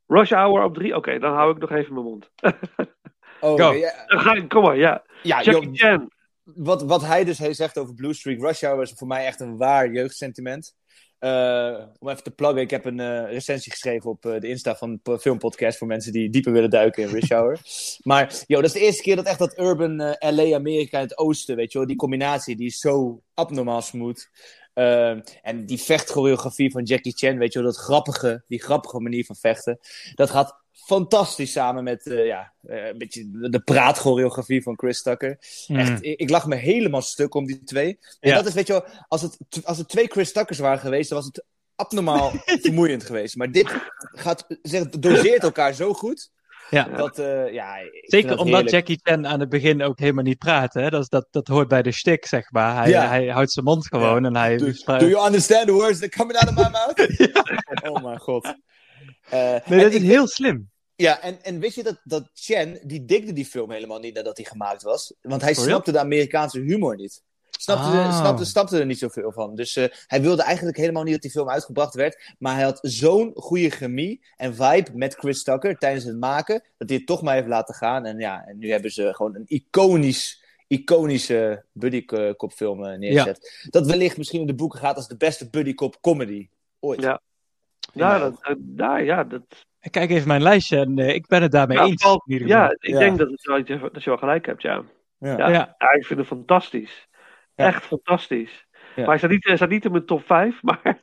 Rush 0.06 0.30
Hour 0.30 0.62
op 0.64 0.74
drie? 0.74 0.96
Oké, 0.96 1.18
dan 1.18 1.32
hou 1.34 1.52
ik 1.52 1.58
nog 1.58 1.70
even 1.70 1.92
mijn 1.94 2.06
mond. 2.06 2.30
Oh, 3.40 3.60
Go. 3.60 3.72
ja. 3.72 3.92
Ga 4.06 4.46
kom 4.46 4.62
maar, 4.62 4.76
ja. 4.76 5.02
Ja, 5.22 5.42
Jackie 5.42 5.70
joh, 5.70 5.74
Chan. 5.74 6.10
Wat, 6.42 6.82
wat 6.82 7.02
hij 7.06 7.24
dus 7.24 7.38
he- 7.38 7.52
zegt 7.52 7.78
over 7.78 7.94
Blue 7.94 8.12
Streak, 8.14 8.40
Rush 8.40 8.60
Hour 8.60 8.82
is 8.82 8.92
voor 8.96 9.06
mij 9.06 9.26
echt 9.26 9.40
een 9.40 9.56
waar 9.56 9.90
jeugdsentiment. 9.90 10.74
Eh, 11.22 11.84
om 11.98 12.08
even 12.08 12.22
te 12.22 12.30
pluggen, 12.30 12.60
ik 12.60 12.70
heb 12.70 12.84
een 12.84 13.00
eh, 13.00 13.30
recensie 13.30 13.72
geschreven 13.72 14.10
op 14.10 14.26
eh, 14.26 14.40
de 14.40 14.48
Insta 14.48 14.76
van 14.76 15.00
de 15.02 15.18
filmpodcast 15.18 15.78
voor 15.78 15.86
mensen 15.86 16.12
die 16.12 16.30
dieper 16.30 16.52
willen 16.52 16.70
duiken 16.70 17.02
in 17.02 17.08
Rush 17.08 17.28
Hour. 17.28 17.58
maar 18.02 18.34
joh, 18.46 18.60
dat 18.60 18.64
is 18.64 18.72
de 18.72 18.86
eerste 18.86 19.02
keer 19.02 19.16
dat 19.16 19.26
echt 19.26 19.38
dat 19.38 19.58
urban 19.58 19.96
LA, 20.18 20.54
Amerika 20.54 20.98
in 20.98 21.04
het 21.04 21.18
oosten, 21.18 21.56
weet 21.56 21.72
je 21.72 21.78
wel, 21.78 21.86
die 21.86 21.96
combinatie 21.96 22.56
die 22.56 22.66
is 22.66 22.78
zo 22.78 23.22
abnormaal 23.34 23.82
smooth. 23.82 24.28
En 25.42 25.66
die 25.66 25.80
vechtchoreografie 25.80 26.70
van 26.70 26.82
Jackie 26.82 27.16
Chan, 27.16 27.38
weet 27.38 27.52
je 27.52 27.58
wel, 27.62 27.72
dat 27.72 27.80
grappige, 27.80 28.44
die 28.48 28.62
grappige 28.62 29.00
manier 29.00 29.24
van 29.24 29.36
vechten, 29.36 29.78
dat 30.14 30.30
gaat 30.30 30.61
fantastisch 30.86 31.52
samen 31.52 31.84
met 31.84 32.06
eh, 32.06 32.26
ja, 32.26 32.52
eh, 32.66 32.86
een 32.86 32.98
beetje 32.98 33.48
de 33.50 33.60
praatchoreografie 33.60 34.62
van 34.62 34.78
Chris 34.78 35.02
Tucker. 35.02 35.38
Mm. 35.66 35.76
Echt, 35.78 36.04
ik, 36.04 36.18
ik 36.20 36.30
lag 36.30 36.46
me 36.46 36.54
helemaal 36.56 37.02
stuk 37.02 37.34
om 37.34 37.46
die 37.46 37.62
twee. 37.64 37.98
En 38.20 38.30
Ja. 38.30 38.34
dat 38.36 38.46
is, 38.46 38.54
weet 38.54 38.66
je 38.66 38.72
wel, 38.72 38.84
als 39.08 39.22
het, 39.22 39.38
als 39.64 39.78
het 39.78 39.88
twee 39.88 40.06
Chris 40.06 40.32
Tuckers 40.32 40.58
waren 40.58 40.78
geweest, 40.80 41.08
dan 41.08 41.18
was 41.18 41.26
het 41.26 41.44
abnormaal 41.74 42.32
vermoeiend 42.62 43.04
geweest. 43.04 43.36
Maar 43.36 43.50
dit 43.50 43.74
gaat, 43.98 44.46
zeg, 44.62 44.88
doseert 44.88 45.42
elkaar 45.42 45.74
zo 45.74 45.92
goed. 45.92 46.30
Ja. 46.70 46.84
Dat, 46.84 47.18
eh, 47.18 47.52
ja, 47.52 47.76
Zeker 48.02 48.28
dat 48.28 48.38
omdat 48.38 48.52
heerlijk. 48.60 48.70
Jackie 48.70 49.00
Chan 49.02 49.26
aan 49.26 49.40
het 49.40 49.48
begin 49.48 49.82
ook 49.82 49.98
helemaal 49.98 50.24
niet 50.24 50.38
praat. 50.38 50.74
Hè? 50.74 50.90
Dat, 50.90 51.02
is- 51.02 51.08
dat, 51.08 51.26
dat 51.30 51.46
hoort 51.46 51.68
bij 51.68 51.82
de 51.82 51.92
shtick, 51.92 52.26
zeg 52.26 52.50
maar. 52.50 52.76
Hij, 52.76 52.88
Ja. 52.88 53.08
hij 53.08 53.26
houdt 53.26 53.52
zijn 53.52 53.64
mond 53.64 53.86
gewoon 53.86 54.24
en 54.24 54.36
hij... 54.36 54.56
Do, 54.56 54.72
do 54.84 55.08
you 55.08 55.26
understand 55.26 55.66
the 55.66 55.72
words 55.72 55.98
that 55.98 56.10
coming 56.10 56.38
out 56.38 56.48
of 56.48 56.54
my 56.54 56.70
mouth? 56.70 57.06
Oh 57.92 58.02
mijn 58.04 58.18
god. 58.18 58.54
Eh, 59.30 59.56
Nee, 59.66 59.80
dat 59.82 59.92
is 59.92 60.02
heel 60.02 60.26
slim. 60.26 60.70
Ja, 61.02 61.20
en, 61.20 61.42
en 61.42 61.58
wist 61.60 61.76
je 61.76 61.82
dat, 61.82 62.00
dat 62.04 62.30
Chen, 62.34 62.78
die 62.82 63.04
dikte 63.04 63.32
die 63.32 63.46
film 63.46 63.70
helemaal 63.70 63.98
niet 63.98 64.14
nadat 64.14 64.36
hij 64.36 64.46
gemaakt 64.46 64.82
was? 64.82 65.14
Want 65.20 65.40
hij 65.42 65.50
Oh, 65.50 65.56
ja? 65.56 65.62
snapte 65.62 65.92
de 65.92 65.98
Amerikaanse 65.98 66.60
humor 66.60 66.96
niet. 66.96 67.22
Snapte, 67.50 67.84
Ah. 67.84 68.06
er, 68.06 68.12
snapte, 68.12 68.44
snapte 68.44 68.78
er 68.78 68.86
niet 68.86 68.98
zoveel 68.98 69.32
van. 69.32 69.54
Dus 69.54 69.76
eh, 69.76 69.88
hij 70.06 70.22
wilde 70.22 70.42
eigenlijk 70.42 70.76
helemaal 70.76 71.02
niet 71.02 71.12
dat 71.12 71.22
die 71.22 71.30
film 71.30 71.48
uitgebracht 71.48 71.94
werd. 71.94 72.34
Maar 72.38 72.54
hij 72.54 72.64
had 72.64 72.78
zo'n 72.82 73.32
goede 73.34 73.70
chemie 73.70 74.24
en 74.36 74.54
vibe 74.54 74.90
met 74.94 75.14
Chris 75.14 75.42
Tucker 75.42 75.78
tijdens 75.78 76.04
het 76.04 76.18
maken, 76.18 76.62
dat 76.78 76.88
hij 76.88 76.96
het 76.96 77.06
toch 77.06 77.22
maar 77.22 77.34
heeft 77.34 77.48
laten 77.48 77.74
gaan. 77.74 78.04
En 78.04 78.18
ja, 78.18 78.44
en 78.46 78.58
nu 78.58 78.70
hebben 78.70 78.90
ze 78.90 79.14
gewoon 79.14 79.34
een 79.34 79.44
iconisch, 79.46 80.44
iconische 80.66 81.64
buddy-cop 81.72 82.52
film 82.52 82.84
eh, 82.84 82.98
neergezet. 82.98 83.66
Dat 83.70 83.86
wellicht 83.86 84.16
misschien 84.16 84.40
in 84.40 84.46
de 84.46 84.54
boeken 84.54 84.78
gaat 84.78 84.96
als 84.96 85.08
de 85.08 85.16
beste 85.16 85.50
buddy-cop 85.50 86.00
comedy 86.00 86.48
ooit. 86.80 87.00
Ja. 87.00 87.20
Ja, 87.92 88.18
dat, 88.18 88.40
ja, 89.04 89.24
dat, 89.24 89.42
kijk 89.90 90.10
even 90.10 90.28
mijn 90.28 90.42
lijstje 90.42 90.78
en 90.78 90.98
eh, 90.98 91.14
ik 91.14 91.26
ben 91.26 91.42
het 91.42 91.52
daarmee 91.52 91.76
Ja, 91.76 91.84
eens. 91.84 92.02
ja, 92.24 92.70
ik 92.80 92.98
denk 92.98 93.18
dat, 93.18 93.30
het 93.30 93.42
wel, 93.46 93.90
dat 93.92 94.02
je 94.04 94.10
wel 94.10 94.18
gelijk 94.18 94.46
hebt, 94.46 94.62
ja. 94.62 94.82
Ja. 95.18 95.36
Ja, 95.36 95.48
Ja. 95.48 95.74
ja, 95.78 95.90
ik 95.92 96.06
vind 96.06 96.18
het 96.18 96.28
fantastisch. 96.28 97.08
Echt 97.54 97.84
fantastisch. 97.84 98.66
Ja. 98.72 98.82
Maar 98.96 99.06
hij 99.06 99.18
staat, 99.18 99.30
niet, 99.30 99.44
hij 99.44 99.56
staat 99.56 99.68
niet 99.68 99.84
in 99.84 99.90
mijn 99.92 100.06
top 100.06 100.26
5, 100.26 100.62
maar, 100.68 101.00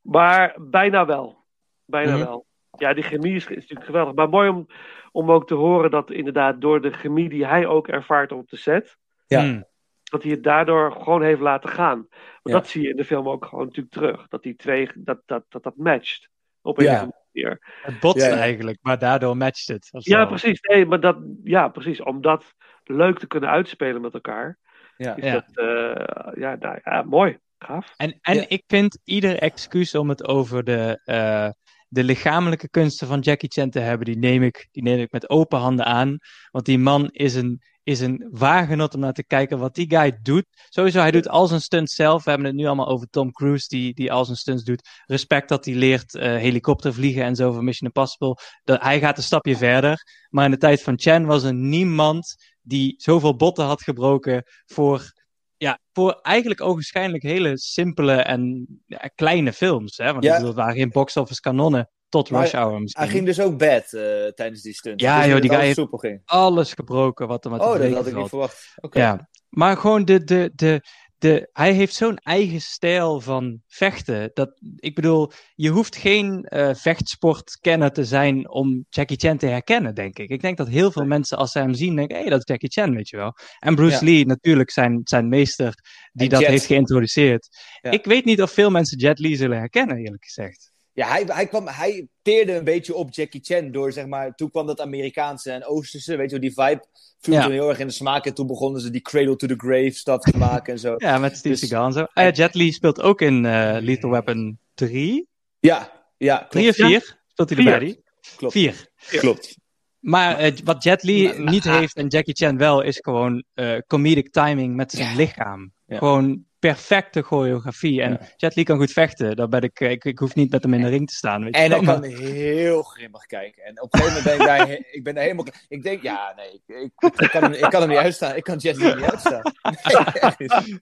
maar 0.00 0.56
bijna 0.60 1.06
wel. 1.06 1.44
Bijna 1.84 2.16
Mhm. 2.16 2.24
wel. 2.24 2.46
Ja, 2.78 2.94
die 2.94 3.04
chemie 3.04 3.34
is, 3.34 3.46
is 3.46 3.54
natuurlijk 3.56 3.84
geweldig. 3.86 4.14
Maar 4.14 4.28
mooi 4.28 4.48
om, 4.48 4.66
om 5.12 5.30
ook 5.30 5.46
te 5.46 5.54
horen 5.54 5.90
dat 5.90 6.10
inderdaad 6.10 6.60
door 6.60 6.80
de 6.80 6.90
chemie 6.92 7.28
die 7.28 7.46
hij 7.46 7.66
ook 7.66 7.88
ervaart 7.88 8.32
op 8.32 8.48
de 8.48 8.56
set, 8.56 8.96
Ja. 9.26 9.40
Hmm. 9.40 9.64
dat 10.04 10.22
hij 10.22 10.32
het 10.32 10.42
daardoor 10.42 10.92
gewoon 10.92 11.22
heeft 11.22 11.40
laten 11.40 11.70
gaan. 11.70 11.96
Want 11.98 12.08
Ja. 12.42 12.52
dat 12.52 12.66
zie 12.66 12.82
je 12.82 12.88
in 12.88 12.96
de 12.96 13.04
film 13.04 13.28
ook 13.28 13.44
gewoon 13.44 13.64
natuurlijk 13.64 13.94
terug. 13.94 14.28
Dat 14.28 14.42
die 14.42 14.56
twee, 14.56 14.90
dat 14.94 15.22
dat, 15.26 15.44
dat, 15.48 15.62
dat 15.62 15.76
matcht. 15.76 16.28
Op 16.62 16.78
een 16.78 16.84
Ja. 16.84 17.12
Manier. 17.32 17.58
Het 17.82 18.00
botst 18.00 18.26
Ja, 18.26 18.28
ja. 18.34 18.36
eigenlijk, 18.40 18.78
maar 18.82 18.98
daardoor 18.98 19.36
matcht 19.36 19.66
het. 19.68 19.88
Ja, 19.90 20.24
precies. 20.26 20.60
Nee, 20.60 20.86
maar 20.86 21.00
dat, 21.00 21.16
ja, 21.44 21.68
precies. 21.68 22.02
Om 22.02 22.20
dat 22.20 22.52
leuk 22.84 23.18
te 23.18 23.26
kunnen 23.26 23.50
uitspelen 23.50 24.00
met 24.00 24.14
elkaar. 24.14 24.58
Ja. 24.96 25.16
Is 25.16 25.24
Ja. 25.24 25.32
dat, 25.32 25.44
eh, 25.56 26.32
ja, 26.42 26.56
nou, 26.58 26.78
ja, 26.84 27.02
mooi. 27.02 27.38
Gaaf. 27.58 27.92
En, 27.96 28.18
en 28.20 28.34
Ja. 28.34 28.44
ik 28.48 28.62
vind 28.66 28.98
ieder 29.04 29.38
excuus 29.38 29.94
om 29.94 30.08
het 30.08 30.28
over 30.28 30.64
de, 30.64 31.00
eh, 31.04 31.48
de 31.88 32.04
lichamelijke 32.04 32.68
kunsten 32.70 33.06
van 33.06 33.20
Jackie 33.20 33.48
Chan 33.52 33.70
te 33.70 33.78
hebben, 33.80 34.06
die 34.06 34.18
neem 34.18 34.42
ik, 34.42 34.68
die 34.70 34.82
neem 34.82 34.98
ik 34.98 35.12
met 35.12 35.30
open 35.30 35.58
handen 35.58 35.84
aan. 35.86 36.16
Want 36.50 36.64
die 36.64 36.78
man 36.78 37.08
is 37.10 37.34
een, 37.34 37.60
is 37.82 38.00
een 38.00 38.28
wagenot 38.30 38.94
om 38.94 39.00
naar 39.00 39.12
te 39.12 39.24
kijken 39.24 39.58
wat 39.58 39.74
die 39.74 39.90
guy 39.90 40.18
doet. 40.22 40.46
Sowieso, 40.68 41.00
hij 41.00 41.10
doet 41.10 41.28
al 41.28 41.46
zijn 41.46 41.60
stunts 41.60 41.94
zelf. 41.94 42.24
We 42.24 42.30
hebben 42.30 42.48
het 42.48 42.56
nu 42.56 42.66
allemaal 42.66 42.88
over 42.88 43.10
Tom 43.10 43.32
Cruise, 43.32 43.68
die, 43.68 43.94
die 43.94 44.12
al 44.12 44.24
zijn 44.24 44.36
stunts 44.36 44.64
doet. 44.64 44.88
Respect 45.06 45.48
dat 45.48 45.64
hij 45.64 45.74
leert 45.74 46.14
eh 46.14 46.36
helikopter 46.36 46.94
vliegen 46.94 47.22
en 47.24 47.36
zo 47.36 47.52
van 47.52 47.64
Mission 47.64 47.90
Impossible. 47.94 48.36
Dat, 48.64 48.82
hij 48.82 48.98
gaat 49.00 49.16
een 49.16 49.22
stapje 49.22 49.56
verder. 49.56 50.02
Maar 50.28 50.44
in 50.44 50.50
de 50.50 50.56
tijd 50.56 50.82
van 50.82 50.98
Chan 50.98 51.24
was 51.24 51.42
er 51.42 51.54
niemand 51.54 52.36
die 52.62 52.94
zoveel 52.96 53.36
botten 53.36 53.64
had 53.64 53.82
gebroken 53.82 54.42
voor 54.66 55.12
ja, 55.56 55.78
voor 55.92 56.12
eigenlijk 56.22 56.60
ogenschijnlijk 56.60 57.22
hele 57.22 57.58
simpele 57.58 58.12
en 58.12 58.66
ja, 58.86 59.10
kleine 59.14 59.52
films. 59.52 59.96
Hè? 59.96 60.12
Want 60.12 60.24
Ja. 60.24 60.44
het 60.44 60.54
waren 60.54 60.74
geen 60.74 60.90
box-office 60.90 61.40
kanonnen 61.40 61.90
tot 62.12 62.30
Maar 62.30 62.42
Rush 62.42 62.52
Hour 62.52 62.80
misschien. 62.80 63.02
Hij 63.02 63.12
ging 63.12 63.26
dus 63.26 63.40
ook 63.40 63.58
bad 63.58 63.92
eh, 63.92 64.26
tijdens 64.34 64.62
die 64.62 64.72
stunt. 64.74 65.00
Ja, 65.00 65.16
Dus 65.22 65.30
joh, 65.30 65.40
die 65.40 65.50
alles 65.50 65.62
guy 65.62 65.74
heeft 65.74 65.88
ging. 65.90 66.22
alles 66.24 66.72
gebroken 66.72 67.28
wat 67.28 67.44
er 67.44 67.52
Oh, 67.52 67.58
dat 67.78 67.92
had 67.92 68.06
ik 68.06 68.16
niet 68.16 68.28
verwacht. 68.28 68.72
Oké. 68.80 68.98
Ja, 68.98 69.28
maar 69.48 69.76
gewoon 69.76 70.04
de, 70.04 70.24
de, 70.24 70.50
de, 70.54 70.80
de, 71.18 71.48
hij 71.52 71.72
heeft 71.72 71.94
zo'n 71.94 72.16
eigen 72.16 72.60
stijl 72.60 73.20
van 73.20 73.62
vechten. 73.66 74.30
Dat, 74.34 74.60
ik 74.76 74.94
bedoel, 74.94 75.32
je 75.54 75.68
hoeft 75.70 75.96
geen 75.96 76.44
eh 76.44 76.74
vechtsportkenner 76.74 77.90
te 77.92 78.04
zijn 78.04 78.50
om 78.50 78.86
Jackie 78.88 79.16
Chan 79.18 79.36
te 79.36 79.46
herkennen, 79.46 79.94
denk 79.94 80.18
ik. 80.18 80.30
Ik 80.30 80.40
denk 80.42 80.56
dat 80.56 80.68
heel 80.68 80.90
veel 80.92 81.04
mensen, 81.04 81.38
als 81.38 81.52
ze 81.52 81.58
hem 81.58 81.74
zien, 81.74 81.96
denken: 81.96 82.16
hé, 82.16 82.22
hey, 82.22 82.30
dat 82.30 82.38
is 82.40 82.46
Jackie 82.48 82.70
Chan, 82.70 82.94
weet 82.94 83.08
je 83.08 83.16
wel. 83.16 83.32
En 83.58 83.74
Bruce 83.74 84.04
Ja. 84.04 84.12
Lee, 84.12 84.26
natuurlijk, 84.26 84.70
zijn, 84.70 85.00
zijn 85.04 85.28
meester 85.28 85.74
die 86.12 86.24
En 86.24 86.28
dat 86.32 86.40
Jet. 86.40 86.50
heeft 86.50 86.66
geïntroduceerd. 86.66 87.48
Ja. 87.80 87.90
Ik 87.90 88.04
weet 88.04 88.24
niet 88.24 88.42
of 88.42 88.50
veel 88.50 88.70
mensen 88.70 88.98
Jet 88.98 89.18
Li 89.18 89.36
zullen 89.36 89.58
herkennen, 89.58 89.96
eerlijk 89.96 90.24
gezegd. 90.24 90.71
Ja, 90.94 91.08
hij, 91.08 91.22
hij, 91.26 91.46
kwam, 91.46 91.68
hij 91.68 92.08
teerde 92.22 92.54
een 92.56 92.64
beetje 92.64 92.94
op 92.94 93.14
Jackie 93.14 93.40
Chan 93.44 93.70
door, 93.70 93.92
zeg 93.92 94.06
maar, 94.06 94.34
toen 94.34 94.50
kwam 94.50 94.66
dat 94.66 94.80
Amerikaanse 94.80 95.50
en 95.52 95.64
Oosterse, 95.66 96.16
weet 96.16 96.30
je 96.30 96.38
wel, 96.38 96.48
die 96.50 96.52
vibe 96.64 96.84
viel 97.20 97.34
Ja. 97.34 97.42
toen 97.42 97.52
heel 97.52 97.68
erg 97.68 97.78
in 97.78 97.86
de 97.86 97.92
smaak 97.92 98.26
en 98.26 98.34
toen 98.34 98.46
begonnen 98.46 98.80
ze 98.80 98.90
die 98.90 99.00
cradle 99.00 99.36
to 99.36 99.46
the 99.46 99.54
grave 99.56 99.90
stuff 99.90 100.22
te 100.24 100.38
maken 100.38 100.72
en 100.72 100.78
zo. 100.78 100.94
Ja, 101.06 101.18
met 101.18 101.36
Steve 101.36 101.48
Dus- 101.48 101.68
Seagal 101.68 101.86
en 101.86 101.92
zo. 101.92 102.00
Ah 102.00 102.24
ja, 102.24 102.30
Jet 102.30 102.54
Li 102.54 102.72
speelt 102.72 103.00
ook 103.00 103.20
in 103.20 103.46
eh, 103.46 103.76
Lethal 103.80 104.10
Weapon 104.10 104.58
3. 104.74 105.28
Ja, 105.60 105.92
ja. 106.16 106.36
klopt. 106.36 106.50
3 106.50 106.68
of 106.68 106.74
4 106.74 107.18
speelt 107.26 107.48
hij 107.48 107.58
erbij, 107.58 107.78
die? 107.78 108.02
Klopt. 108.36 108.52
4. 108.52 108.86
Klopt. 109.10 109.56
Maar 109.98 110.38
eh, 110.38 110.52
wat 110.64 110.82
Jet 110.82 111.02
Li 111.02 111.26
Maar- 111.26 111.50
niet 111.52 111.64
heeft 111.64 111.96
en 111.96 112.06
Jackie 112.06 112.34
Chan 112.34 112.56
wel, 112.56 112.82
is 112.82 112.98
gewoon 113.00 113.44
eh, 113.54 113.78
comedic 113.86 114.30
timing 114.32 114.76
met 114.76 114.90
zijn 114.92 115.16
lichaam. 115.16 115.72
Ja. 115.86 115.98
Gewoon 115.98 116.44
perfecte 116.68 117.22
choreografie. 117.22 118.02
En 118.02 118.18
Jet 118.36 118.54
Li 118.56 118.62
kan 118.64 118.76
goed 118.76 118.92
vechten. 118.92 119.36
Daar 119.36 119.48
ben 119.48 119.62
ik, 119.62 119.80
eh, 119.80 119.90
ik, 119.90 120.04
ik 120.04 120.18
hoef 120.18 120.34
niet 120.34 120.50
met 120.50 120.62
hem 120.62 120.74
in 120.74 120.82
de 120.82 120.88
ring 120.88 121.08
te 121.08 121.14
staan. 121.14 121.44
Weet 121.44 121.56
je 121.56 121.62
En 121.62 121.70
hij 121.70 121.80
kan 121.80 122.02
heel 122.02 122.82
grimmig 122.82 123.26
kijken. 123.26 123.64
En 123.64 123.82
op 123.82 123.94
een 123.94 124.00
gegeven 124.00 124.22
moment 124.22 124.46
ben 124.46 124.54
ik 124.54 124.68
daar, 124.68 124.78
ik 124.90 125.04
ben 125.04 125.14
daar 125.14 125.22
helemaal, 125.22 125.46
ik 125.68 125.82
denk, 125.82 126.02
ja, 126.02 126.32
nee, 126.36 126.52
ik, 126.52 126.62
ik, 126.66 127.20
ik 127.20 127.30
kan, 127.30 127.42
hem, 127.42 127.52
ik 127.52 127.70
kan 127.70 127.80
hem 127.80 127.88
niet 127.88 127.98
uitstaan. 127.98 128.36
Ik 128.36 128.42
kan 128.42 128.56
Jet 128.56 128.76
Li 128.76 128.94
niet 128.94 129.10
uitstaan. 129.10 129.42
Nee. 129.62 130.48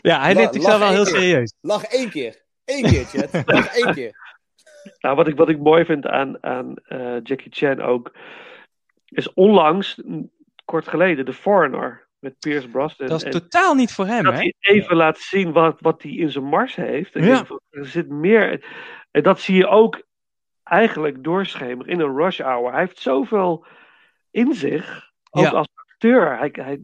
Ja, 0.00 0.20
hij 0.20 0.34
neemt 0.34 0.54
zichzelf 0.54 0.78
wel 0.78 0.90
heel 0.90 1.04
keer. 1.04 1.14
serieus. 1.14 1.52
Lach 1.60 1.84
één 1.84 2.10
keer. 2.10 2.42
Eén 2.64 2.82
keer, 2.82 3.06
Jet. 3.12 3.42
Lach 3.46 3.76
één 3.76 3.94
keer. 3.94 4.14
Nou, 4.98 5.16
wat 5.16 5.28
ik, 5.28 5.36
wat 5.36 5.48
ik 5.48 5.58
mooi 5.58 5.84
vind 5.84 6.06
aan, 6.06 6.42
aan 6.42 6.74
eh, 6.76 7.16
Jackie 7.22 7.52
Chan 7.52 7.80
ook, 7.80 8.16
is 9.04 9.32
onlangs, 9.32 10.02
kort 10.64 10.88
geleden, 10.88 11.24
The 11.24 11.32
Foreigner 11.32 12.05
met 12.26 12.38
Pierce 12.38 12.68
Brosnan. 12.68 13.08
Dat 13.08 13.16
is 13.18 13.24
En 13.24 13.30
totaal 13.30 13.74
niet 13.74 13.92
voor 13.92 14.06
hem, 14.06 14.24
dat 14.24 14.32
hè? 14.32 14.38
hij 14.38 14.54
even 14.60 14.96
laat 14.96 15.18
zien 15.18 15.52
wat, 15.52 15.80
wat 15.80 16.02
hij 16.02 16.10
in 16.12 16.30
zijn 16.30 16.44
mars 16.44 16.74
heeft. 16.74 17.14
En 17.14 17.24
Ja. 17.24 17.44
er 17.70 17.86
zit 17.86 18.08
meer. 18.08 18.64
En 19.10 19.22
dat 19.22 19.40
zie 19.40 19.56
je 19.56 19.66
ook 19.66 20.02
eigenlijk 20.62 21.24
doorschemeren 21.24 21.92
in 21.92 22.00
een 22.00 22.16
rush 22.16 22.40
hour. 22.40 22.70
Hij 22.70 22.80
heeft 22.80 22.98
zoveel 22.98 23.66
in 24.30 24.54
zich, 24.54 25.10
ook 25.30 25.42
Ja. 25.44 25.50
als 25.50 25.68
acteur. 25.74 26.38
Hij, 26.38 26.50
hij, 26.52 26.80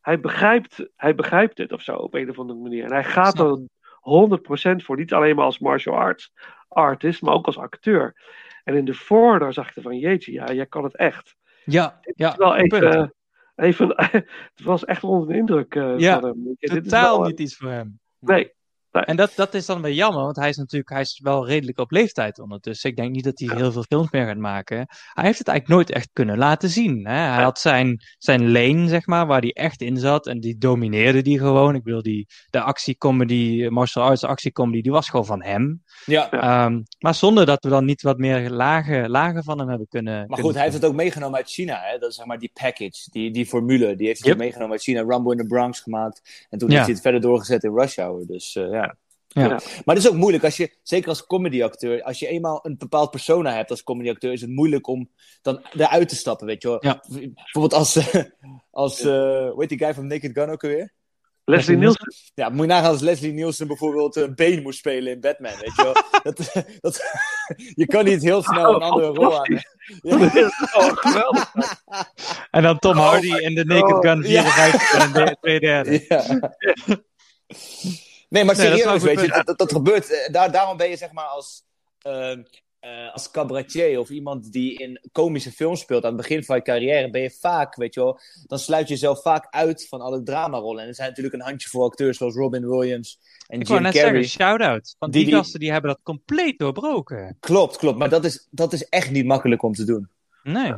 hij, 0.00 0.20
begrijpt, 0.20 0.88
hij 0.96 1.14
begrijpt 1.14 1.58
het 1.58 1.72
of 1.72 1.82
zo 1.82 1.96
op 1.96 2.14
een 2.14 2.30
of 2.30 2.38
andere 2.38 2.58
manier. 2.58 2.84
En 2.84 2.92
hij 2.92 3.04
gaat 3.04 3.38
er 3.38 3.58
100% 4.00 4.84
voor. 4.84 4.96
Niet 4.96 5.12
alleen 5.12 5.36
maar 5.36 5.44
als 5.44 5.58
martial 5.58 5.94
arts 5.96 6.32
artist, 6.68 7.22
maar 7.22 7.34
ook 7.34 7.46
als 7.46 7.58
acteur. 7.58 8.22
En 8.64 8.74
in 8.74 8.84
de 8.84 8.94
Foreigner 8.94 9.52
zag 9.52 9.76
ik 9.76 9.82
van, 9.82 9.98
jeetje, 9.98 10.32
ja, 10.32 10.52
jij 10.52 10.66
kan 10.66 10.84
het 10.84 10.96
echt. 10.96 11.36
Ja, 11.64 12.00
ja. 12.14 12.34
Wel 12.36 12.56
even, 12.56 13.14
even, 13.54 13.88
het 14.54 14.62
was 14.64 14.84
echt 14.84 15.04
onder 15.04 15.28
de 15.28 15.34
indruk 15.34 15.74
eh, 15.74 15.98
Ja, 15.98 16.20
van 16.20 16.28
hem. 16.28 16.42
Ja, 16.44 16.74
dit 16.74 16.84
is 16.84 16.90
totaal 16.90 17.18
wel, 17.18 17.28
niet 17.28 17.40
iets 17.40 17.56
voor 17.56 17.70
hem. 17.70 17.98
Nee. 18.18 18.52
En 19.02 19.16
dat, 19.16 19.32
dat 19.36 19.54
is 19.54 19.66
dan 19.66 19.82
wel 19.82 19.90
jammer, 19.90 20.22
want 20.22 20.36
hij 20.36 20.48
is 20.48 20.56
natuurlijk 20.56 20.90
hij 20.90 21.00
is 21.00 21.20
wel 21.22 21.46
redelijk 21.46 21.78
op 21.78 21.90
leeftijd 21.90 22.38
ondertussen. 22.38 22.90
Ik 22.90 22.96
denk 22.96 23.10
niet 23.14 23.24
dat 23.24 23.38
hij 23.38 23.56
heel 23.56 23.72
veel 23.72 23.82
films 23.82 24.10
meer 24.10 24.26
gaat 24.26 24.36
maken. 24.36 24.76
Hij 25.12 25.24
heeft 25.24 25.38
het 25.38 25.48
eigenlijk 25.48 25.78
nooit 25.78 25.90
echt 25.98 26.10
kunnen 26.12 26.38
laten 26.38 26.68
zien. 26.68 27.06
Hè? 27.06 27.14
Hij 27.14 27.42
had 27.42 27.58
zijn, 27.58 28.00
zijn 28.18 28.52
lane, 28.52 28.88
zeg 28.88 29.06
maar, 29.06 29.26
waar 29.26 29.40
hij 29.40 29.52
echt 29.52 29.80
in 29.80 29.96
zat. 29.96 30.26
En 30.26 30.40
die 30.40 30.58
domineerde 30.58 31.22
die 31.22 31.38
gewoon. 31.38 31.74
Ik 31.74 31.82
bedoel, 31.82 32.02
die, 32.02 32.26
de 32.50 32.60
actiecomedy, 32.60 33.66
martial 33.68 34.04
arts 34.04 34.24
actiecomedy, 34.24 34.80
die 34.82 34.92
was 34.92 35.08
gewoon 35.08 35.26
van 35.26 35.42
hem. 35.42 35.82
Ja. 36.06 36.30
Ehm, 36.30 36.80
maar 36.98 37.14
zonder 37.14 37.46
dat 37.46 37.64
we 37.64 37.70
dan 37.70 37.84
niet 37.84 38.02
wat 38.02 38.18
meer 38.18 38.50
lagen, 38.50 39.10
lagen 39.10 39.44
van 39.44 39.58
hem 39.58 39.68
hebben 39.68 39.88
kunnen. 39.88 40.14
Maar 40.14 40.24
kunnen 40.26 40.44
goed, 40.44 40.54
hij 40.54 40.62
heeft 40.62 40.74
het 40.76 40.84
ook 40.84 40.94
meegenomen 40.94 41.36
uit 41.36 41.48
China. 41.50 41.80
Hè? 41.82 41.98
Dat 41.98 42.10
is 42.10 42.16
zeg 42.16 42.26
maar 42.26 42.38
die 42.38 42.50
package, 42.60 43.10
die, 43.10 43.30
die 43.30 43.46
formule. 43.46 43.96
Die 43.96 44.06
heeft 44.06 44.20
hij 44.20 44.28
Yep. 44.28 44.38
meegenomen 44.38 44.72
uit 44.72 44.82
China. 44.82 45.00
Rumble 45.02 45.32
in 45.32 45.38
the 45.38 45.46
Bronx 45.46 45.80
gemaakt. 45.80 46.46
En 46.50 46.58
toen 46.58 46.68
Ja. 46.68 46.74
heeft 46.74 46.86
hij 46.86 46.94
het 46.94 47.02
verder 47.02 47.20
doorgezet 47.20 47.64
in 47.64 47.74
Rush 47.74 47.96
Hour. 47.96 48.26
Dus 48.26 48.56
eh, 48.56 48.70
ja. 48.70 48.83
Ja. 49.34 49.48
Maar 49.84 49.94
het 49.94 50.04
is 50.04 50.08
ook 50.08 50.16
moeilijk 50.16 50.44
als 50.44 50.56
je, 50.56 50.76
zeker 50.82 51.08
als 51.08 51.26
comedyacteur, 51.26 52.02
als 52.02 52.18
je 52.18 52.26
eenmaal 52.26 52.58
een 52.62 52.78
bepaald 52.78 53.10
persona 53.10 53.54
hebt 53.54 53.70
als 53.70 53.82
comedyacteur, 53.82 54.32
is 54.32 54.40
het 54.40 54.50
moeilijk 54.50 54.86
om 54.86 55.10
dan 55.42 55.66
eruit 55.72 56.08
te 56.08 56.16
stappen, 56.16 56.46
weet 56.46 56.62
je 56.62 56.68
wel. 56.68 56.78
Ja. 56.80 57.02
Bijvoorbeeld 57.08 57.74
als, 57.74 57.98
als 58.70 59.00
eh, 59.00 59.06
hoe 59.50 59.54
heet 59.56 59.68
die 59.68 59.78
guy 59.78 59.94
van 59.94 60.06
Naked 60.06 60.32
Gun 60.32 60.50
ook 60.50 60.64
alweer? 60.64 60.92
Leslie 61.44 61.76
Nielsen. 61.76 62.14
Ja, 62.34 62.48
moet 62.48 62.60
je 62.60 62.66
nagaan 62.66 62.90
als 62.90 63.00
Leslie 63.00 63.32
Nielsen 63.32 63.66
bijvoorbeeld 63.66 64.16
een 64.16 64.34
been 64.34 64.62
moest 64.62 64.78
spelen 64.78 65.12
in 65.12 65.20
Batman, 65.20 65.52
weet 65.60 65.76
je 65.76 65.82
wel. 65.82 65.94
dat, 66.32 66.64
dat, 66.80 67.02
je 67.82 67.86
kan 67.86 68.04
niet 68.04 68.22
heel 68.22 68.42
snel 68.42 68.74
een 68.74 68.82
andere 68.82 69.06
rol 69.06 69.38
aan. 69.38 69.62
Oh, 70.02 70.92
geweldig. 70.94 71.52
En 72.50 72.62
dan 72.62 72.78
Tom 72.78 72.98
Oh 72.98 73.08
Hardy 73.08 73.34
in 73.34 73.54
de 73.54 73.64
Naked 73.64 74.06
Gun 74.06 74.22
God. 74.22 74.30
Ja. 74.30 74.42
54 74.42 74.94
en 74.94 75.12
de 75.12 75.36
twee 75.40 75.60
derde. 75.60 76.06
Ja. 78.34 78.44
Nee, 78.44 78.44
maar 78.44 78.56
Nee, 78.56 78.66
serieus, 78.78 79.02
een 79.02 79.16
weet 79.16 79.20
je, 79.20 79.54
dat, 79.56 79.72
gebeurt. 79.72 80.10
eh, 80.10 80.32
Daar, 80.32 80.52
daarom 80.52 80.76
ben 80.76 80.88
je 80.90 80.96
zeg 80.96 81.12
maar 81.12 81.24
als, 81.24 81.62
ehm, 81.98 82.42
eh, 82.80 83.12
als 83.12 83.30
cabaretier 83.30 83.98
of 83.98 84.10
iemand 84.10 84.52
die 84.52 84.78
in 84.78 85.00
komische 85.12 85.52
films 85.52 85.80
speelt 85.80 86.04
aan 86.04 86.12
het 86.12 86.20
begin 86.20 86.44
van 86.44 86.56
je 86.56 86.62
carrière, 86.62 87.10
ben 87.10 87.20
je 87.22 87.30
vaak, 87.30 87.74
weet 87.76 87.94
je 87.94 88.00
wel, 88.00 88.18
dan 88.46 88.58
sluit 88.58 88.88
je 88.88 88.94
jezelf 88.94 89.22
vaak 89.22 89.46
uit 89.50 89.88
van 89.88 90.00
alle 90.00 90.22
dramarollen. 90.22 90.82
En 90.82 90.88
er 90.88 90.94
zijn 90.94 91.08
natuurlijk 91.08 91.34
een 91.34 91.40
handjevol 91.40 91.84
acteurs 91.84 92.16
zoals 92.18 92.34
Robin 92.34 92.68
Williams 92.68 93.18
en 93.46 93.60
Ik 93.60 93.66
wou 93.68 93.80
Jim 93.80 93.92
net 93.92 94.02
Carrey. 94.02 94.22
zeggen, 94.22 94.46
shout-out. 94.46 94.96
Want 94.98 95.12
Die- 95.12 95.30
gasten 95.32 95.60
die 95.60 95.72
hebben 95.72 95.90
dat 95.90 96.00
compleet 96.02 96.58
doorbroken. 96.58 97.36
Klopt, 97.40 97.76
klopt. 97.76 97.98
Maar 97.98 98.08
dat 98.08 98.24
is, 98.24 98.48
dat 98.50 98.72
is 98.72 98.88
echt 98.88 99.10
niet 99.10 99.24
makkelijk 99.26 99.62
om 99.62 99.72
te 99.72 99.84
doen. 99.84 100.08
Nee. 100.42 100.74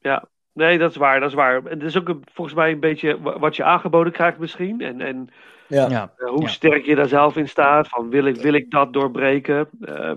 Ja, 0.00 0.28
nee, 0.54 0.78
dat 0.78 0.90
is 0.90 0.96
waar, 0.96 1.20
dat 1.20 1.28
is 1.28 1.34
waar. 1.34 1.56
En 1.56 1.70
het 1.78 1.82
is 1.82 1.98
ook 1.98 2.08
een- 2.08 2.24
volgens 2.32 2.56
mij 2.56 2.70
een 2.72 2.80
beetje 2.80 3.20
wa- 3.20 3.38
wat 3.38 3.56
je 3.56 3.64
aangeboden 3.64 4.12
krijgt 4.12 4.38
misschien. 4.38 4.80
En, 4.80 5.00
en 5.00 5.28
Ja. 5.68 5.88
Ja. 5.88 6.12
eh, 6.16 6.28
hoe 6.28 6.42
Ja. 6.42 6.48
sterk 6.48 6.84
je 6.84 6.94
daar 6.94 7.08
zelf 7.08 7.36
in 7.36 7.48
staat. 7.48 7.88
Van 7.88 8.10
wil 8.10 8.24
ik, 8.24 8.36
wil 8.36 8.52
ik 8.52 8.70
dat 8.70 8.92
doorbreken? 8.92 9.68
Eh, 9.80 10.12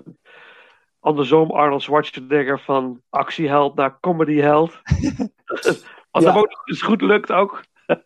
andersom 1.00 1.50
Arnold 1.50 1.82
Schwarzenegger 1.82 2.60
van 2.60 3.02
actieheld 3.10 3.74
naar 3.74 4.00
comedyheld. 4.00 4.80
Ja. 6.12 6.20
hem 6.32 6.36
ook 6.36 6.62
eens 6.64 6.82
goed 6.82 7.00
lukt 7.02 7.32
ook. 7.32 7.60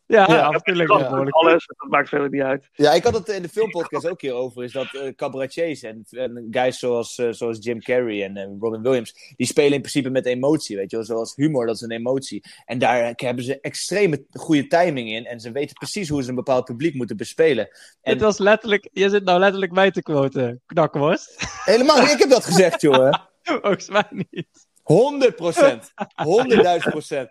Ja, 0.06 0.26
Ja, 0.28 0.50
natuurlijk. 0.50 0.88
Ja. 0.90 1.26
alles, 1.30 1.66
dat 1.66 1.88
maakt 1.90 2.08
verder 2.08 2.28
niet 2.30 2.42
uit. 2.42 2.68
Ja, 2.72 2.92
ik 2.92 3.04
had 3.04 3.14
het 3.14 3.28
in 3.28 3.42
de 3.42 3.48
filmpodcast 3.48 4.08
ook 4.08 4.20
hier 4.20 4.32
over. 4.32 4.64
Is 4.64 4.72
dat 4.72 5.12
cabaretiers 5.16 5.82
en, 5.82 6.04
en 6.10 6.46
guys 6.50 6.78
zoals, 6.78 7.18
eh, 7.18 7.28
zoals 7.30 7.58
Jim 7.60 7.80
Carrey 7.80 8.24
en 8.24 8.36
eh, 8.36 8.46
Robin 8.60 8.82
Williams. 8.82 9.34
Die 9.36 9.46
spelen 9.46 9.72
in 9.72 9.80
principe 9.80 10.10
met 10.10 10.26
emotie. 10.26 10.76
Weet 10.76 10.90
je 10.90 10.96
wel, 10.96 11.06
zoals 11.06 11.34
humor, 11.34 11.66
dat 11.66 11.74
is 11.74 11.80
een 11.80 11.90
emotie. 11.90 12.44
En 12.64 12.78
daar 12.78 13.12
hebben 13.16 13.44
ze 13.44 13.60
extreme 13.60 14.24
goede 14.32 14.66
timing 14.66 15.10
in. 15.10 15.26
En 15.26 15.40
ze 15.40 15.52
weten 15.52 15.76
precies 15.76 16.08
hoe 16.08 16.22
ze 16.22 16.28
een 16.28 16.34
bepaald 16.34 16.64
publiek 16.64 16.94
moeten 16.94 17.16
bespelen. 17.16 17.68
En 18.00 18.12
Het 18.12 18.20
was 18.22 18.38
letterlijk, 18.38 18.88
je 18.92 19.08
zit 19.08 19.24
nou 19.24 19.38
letterlijk 19.38 19.72
mij 19.72 19.90
te 19.90 20.02
quoten, 20.02 20.62
knakworst. 20.66 21.34
helemaal, 21.64 22.02
ik 22.02 22.18
heb 22.18 22.30
dat 22.30 22.44
gezegd, 22.44 22.80
joh. 22.80 23.12
Volgens 23.42 23.88
mij 23.88 24.06
niet. 24.30 24.48
100 24.82 25.36
procent. 25.36 25.92
100.000 25.92 26.90
procent. 26.90 27.28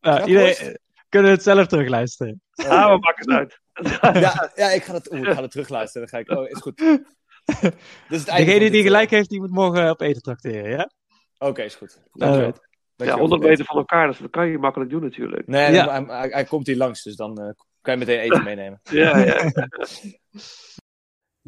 Nou, 0.00 0.26
iedereen, 0.26 0.78
kunnen 1.16 1.36
we 1.36 1.42
het 1.42 1.54
zelf 1.56 1.66
terugluisteren. 1.66 2.40
Ah, 2.54 2.92
we 2.92 2.98
maken 2.98 3.30
het 3.30 3.38
uit. 3.38 3.60
Ja, 4.22 4.50
ja, 4.54 4.70
ik 4.70 4.84
ga 4.84 4.92
het, 4.92 5.12
ik 5.12 5.24
ga 5.24 5.42
het 5.42 5.50
terugluisteren. 5.50 6.08
Dan 6.10 6.24
ga 6.24 6.32
ik, 6.32 6.38
oh, 6.38 6.48
is 6.48 6.60
goed. 6.60 6.80
Het 8.08 8.24
van 8.24 8.36
Degene 8.36 8.70
die 8.70 8.78
eh, 8.78 8.86
gelijk 8.86 9.10
heeft, 9.10 9.28
die 9.28 9.40
moet 9.40 9.50
morgen 9.50 9.90
op 9.90 10.00
eten 10.00 10.22
tracteren, 10.22 10.70
ja? 10.70 10.90
Oké, 11.38 11.62
is 11.62 11.74
goed. 11.74 12.00
Dankjewel. 12.12 12.46
Ja, 12.46 12.60
Dankjewel 12.96 13.18
100 13.18 13.28
voor 13.28 13.50
het 13.50 13.58
meter 13.58 13.64
van 13.64 13.76
elkaar, 13.76 14.06
dus 14.06 14.18
dat 14.18 14.30
kan 14.30 14.48
je 14.48 14.58
makkelijk 14.58 14.90
doen 14.90 15.02
natuurlijk. 15.02 15.46
Nee, 15.46 15.72
Ja. 15.72 15.90
hij, 15.90 16.04
hij, 16.18 16.28
hij 16.28 16.44
komt 16.44 16.66
hier 16.66 16.76
langs, 16.76 17.02
dus 17.02 17.16
dan 17.16 17.38
eh, 17.38 17.50
kan 17.80 17.92
je 17.92 17.98
meteen 17.98 18.18
eten 18.18 18.44
meenemen. 18.50 18.80
Ja, 18.82 19.18
ja. 19.18 19.50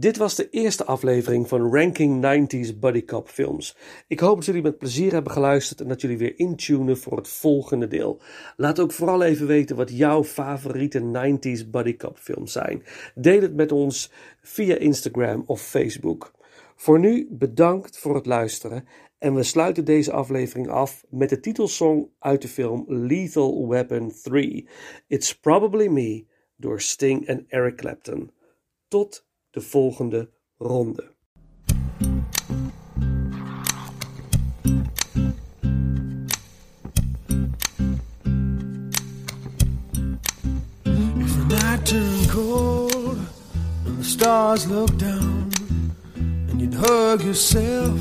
Dit 0.01 0.17
was 0.17 0.35
de 0.35 0.51
eerste 0.51 0.85
aflevering 0.85 1.49
van 1.49 1.75
Ranking 1.75 2.17
90s 2.17 2.79
Buddy 2.79 3.05
Cop 3.05 3.29
films. 3.29 3.77
Ik 4.07 4.21
hoop 4.21 4.37
dat 4.37 4.45
jullie 4.45 4.63
met 4.63 4.79
plezier 4.79 5.13
hebben 5.13 5.33
geluisterd 5.33 5.81
en 5.81 5.89
dat 5.89 6.01
jullie 6.01 6.19
weer 6.19 6.39
intunen 6.39 6.99
voor 6.99 7.17
het 7.17 7.29
volgende 7.29 7.87
deel. 7.89 8.21
Laat 8.57 8.81
ook 8.81 8.93
vooral 8.93 9.23
even 9.23 9.47
weten 9.47 9.77
wat 9.77 9.97
jouw 9.97 10.25
favoriete 10.25 11.01
90s 11.01 11.71
Buddy 11.71 11.97
Cop 11.97 12.19
films 12.19 12.53
zijn. 12.53 12.83
Deel 13.15 13.41
het 13.41 13.55
met 13.55 13.73
ons 13.73 14.11
via 14.41 14.77
Instagram 14.77 15.43
of 15.47 15.63
Facebook. 15.63 16.33
Voor 16.77 16.99
nu 16.99 17.27
bedankt 17.31 17.99
voor 17.99 18.15
het 18.15 18.27
luisteren 18.27 18.85
en 19.19 19.35
we 19.35 19.43
sluiten 19.43 19.85
deze 19.85 20.13
aflevering 20.13 20.69
af 20.69 21.05
met 21.11 21.29
de 21.29 21.41
titelsong 21.41 22.09
uit 22.19 22.43
de 22.43 22.49
film 22.49 22.85
Lethal 22.89 23.69
Weapon 23.69 24.13
3. 24.23 24.69
It's 25.07 25.39
Probably 25.39 25.87
Me 25.87 26.27
door 26.57 26.81
Sting 26.81 27.27
en 27.27 27.45
Eric 27.49 27.77
Clapton. 27.77 28.31
Tot 28.89 29.27
de 29.59 29.65
volgende 29.65 30.29
ronde. 30.59 31.05
The 41.49 41.81
turned 41.85 42.31
cold 42.31 43.19
stars 44.03 44.67
look 44.67 44.97
down 44.97 45.51
and 46.49 46.61
you'd 46.61 46.75
hug 46.75 47.23
yourself 47.23 47.99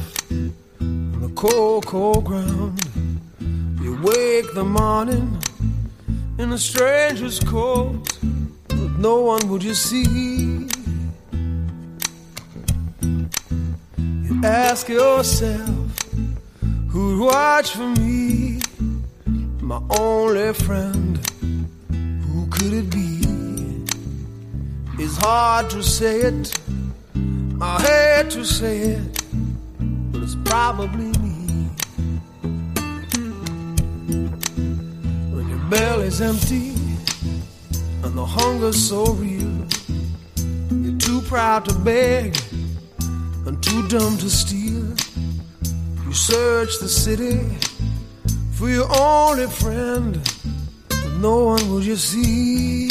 on 0.79 1.21
the 1.21 1.29
cold, 1.33 1.85
cold 1.85 2.25
ground. 2.25 2.79
You 3.81 3.99
wake 4.03 4.53
the 4.53 4.63
morning 4.63 5.41
in 6.37 6.51
a 6.51 6.57
stranger's 6.57 7.39
coat, 7.39 8.19
but 8.67 8.99
no 8.99 9.21
one 9.21 9.49
would 9.49 9.63
you 9.63 9.73
see. 9.73 10.56
Ask 14.43 14.87
yourself, 14.87 16.03
who'd 16.89 17.19
watch 17.19 17.71
for 17.71 17.87
me? 17.87 18.59
My 19.61 19.81
only 19.99 20.53
friend, 20.53 21.17
who 21.89 22.47
could 22.47 22.73
it 22.73 22.89
be? 22.91 23.85
It's 24.99 25.17
hard 25.17 25.69
to 25.71 25.83
say 25.83 26.21
it, 26.21 26.59
I 27.61 27.81
hate 27.81 28.31
to 28.31 28.45
say 28.45 28.79
it, 28.79 29.23
but 30.11 30.21
it's 30.23 30.35
probably 30.45 31.11
me. 31.19 31.69
When 35.33 35.49
your 35.49 35.69
belly's 35.69 36.21
empty 36.21 36.73
and 38.03 38.17
the 38.17 38.25
hunger's 38.25 38.87
so 38.87 39.05
real, 39.13 39.65
you're 40.71 40.97
too 40.99 41.21
proud 41.21 41.65
to 41.65 41.73
beg 41.73 42.35
and 43.47 43.63
too 43.63 43.87
dumb 43.87 44.17
to 44.17 44.29
steal. 44.29 44.85
You 46.05 46.13
search 46.13 46.79
the 46.79 46.89
city 46.89 47.39
for 48.51 48.69
your 48.69 48.87
only 48.99 49.47
friend, 49.47 50.19
but 50.89 51.13
no 51.19 51.45
one 51.45 51.69
will 51.69 51.81
you 51.81 51.95
see. 51.95 52.87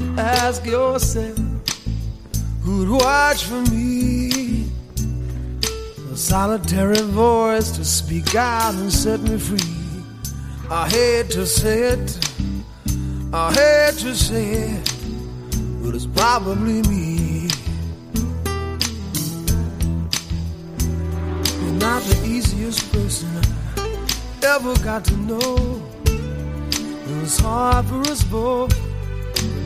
You 0.00 0.14
Ask 0.16 0.66
yourself 0.66 1.38
who'd 2.62 2.88
watch 2.88 3.44
for 3.44 3.62
me. 3.70 4.70
A 6.12 6.16
solitary 6.16 7.02
voice 7.02 7.70
to 7.72 7.84
speak 7.84 8.34
out 8.34 8.74
and 8.74 8.92
set 8.92 9.20
me 9.20 9.38
free. 9.38 9.78
I 10.70 10.88
hate 10.88 11.30
to 11.30 11.46
say 11.46 11.94
it, 11.94 12.18
I 13.32 13.52
hate 13.52 13.98
to 14.00 14.14
say 14.14 14.44
it, 14.72 14.87
but 15.88 15.96
it's 15.96 16.06
probably 16.06 16.82
me. 16.82 17.48
You're 21.62 21.80
not 21.80 22.02
the 22.02 22.22
easiest 22.26 22.92
person 22.92 23.30
I 23.78 24.56
ever 24.56 24.74
got 24.84 25.06
to 25.06 25.16
know. 25.16 25.82
It 26.04 27.22
was 27.22 27.38
hard 27.38 27.86
for 27.86 28.00
us 28.00 28.22
both 28.24 28.68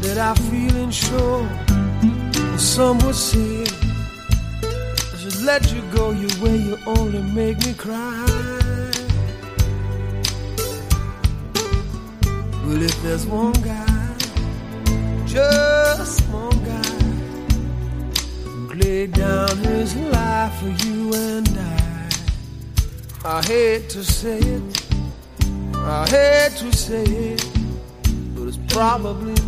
that 0.02 0.16
I 0.16 0.34
feeling 0.48 0.92
sure. 0.92 1.48
Some 2.56 2.98
would 3.00 3.16
say 3.16 3.64
I 4.62 5.16
should 5.16 5.42
let 5.42 5.72
you 5.72 5.82
go 5.92 6.12
your 6.12 6.30
way. 6.40 6.56
You 6.56 6.78
only 6.86 7.22
make 7.32 7.58
me 7.66 7.74
cry. 7.74 8.26
But 12.64 12.80
if 12.80 13.02
there's 13.02 13.26
one 13.26 13.54
guy, 13.54 13.91
just 15.32 16.20
one 16.28 16.58
guy, 16.62 16.98
laid 18.74 19.12
down 19.12 19.56
his 19.58 19.96
life 19.96 20.54
for 20.60 20.68
you 20.84 21.14
and 21.14 21.48
I, 21.48 22.10
I 23.24 23.42
hate 23.42 23.88
to 23.90 24.04
say 24.04 24.40
it, 24.40 24.62
I 25.74 26.06
hate 26.06 26.52
to 26.58 26.70
say 26.76 27.04
it, 27.04 27.48
but 28.34 28.46
it's 28.46 28.58
probably 28.74 29.41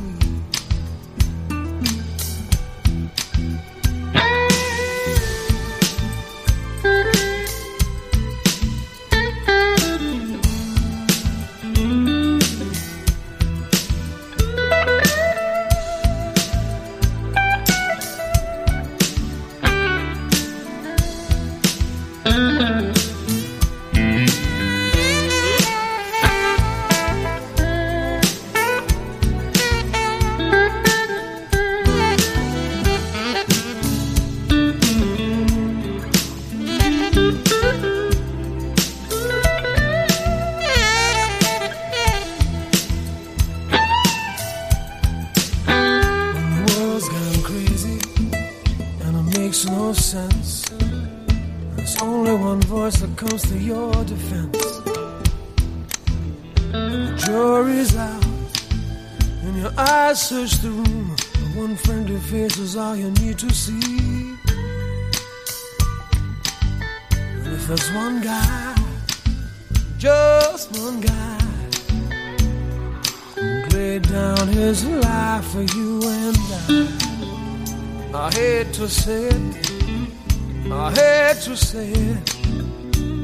to 78.84 78.90
say 78.90 79.28
it, 79.28 80.70
I 80.70 80.90
hate 80.90 81.40
to 81.44 81.56
say 81.56 81.88
it, 81.88 82.24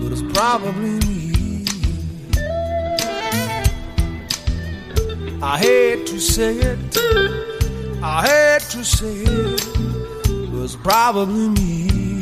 but 0.01 0.11
it's 0.11 0.23
probably 0.33 0.93
me. 1.07 1.67
I 5.43 5.59
hate 5.59 6.07
to 6.07 6.19
say 6.19 6.55
it, 6.55 6.79
I 8.03 8.23
hate 8.27 8.71
to 8.71 8.83
say 8.83 9.13
it, 9.13 10.51
but 10.51 10.63
it's 10.65 10.77
probably 10.77 11.51
me. 11.51 12.21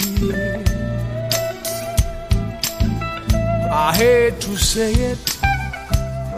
I 3.70 3.94
hate 3.94 4.40
to 4.40 4.56
say 4.56 4.92
it. 5.12 5.38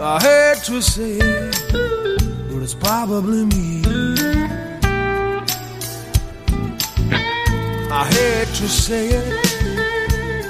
I 0.03 0.19
hate 0.21 0.65
to 0.65 0.83
say 0.83 1.13
it, 1.13 1.57
but 2.51 2.63
it's 2.63 2.75
probably 2.75 3.47
me. 3.47 4.10
I 8.03 8.07
hate 8.07 8.49
to 8.61 8.67
say 8.67 9.09
it, 9.09 9.27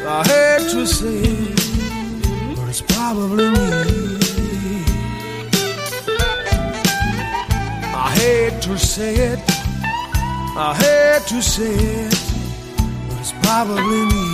I 0.06 0.22
hate 0.30 0.70
to 0.70 0.86
say 0.86 1.18
it, 1.18 2.56
but 2.56 2.68
it's 2.68 2.80
probably 2.80 3.50
me. 3.50 4.84
I 8.06 8.08
hate 8.20 8.62
to 8.62 8.78
say 8.78 9.14
it, 9.32 9.40
I 10.56 10.74
hate 10.82 11.26
to 11.26 11.42
say 11.42 11.74
it, 12.06 12.18
but 13.08 13.18
it's 13.18 13.32
probably 13.42 14.02
me. 14.12 14.30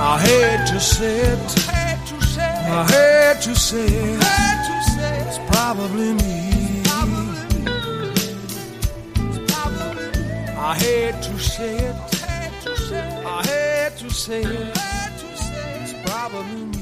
I 0.00 0.18
hate 0.26 0.66
to 0.72 0.80
say 0.80 1.20
it. 1.32 1.68
I 2.66 2.86
hate 2.90 3.42
to 3.42 3.54
say 3.54 3.86
it. 3.86 4.20
It's 5.28 5.38
probably 5.50 6.14
me. 6.14 6.53
I 10.66 10.74
hate 10.78 11.22
to 11.24 11.38
say 11.38 11.76
it. 11.76 11.94
I 13.26 13.42
hate 13.44 13.98
to 13.98 14.08
say 14.08 14.44
it. 14.44 14.72
It's 15.82 15.92
probably 16.08 16.73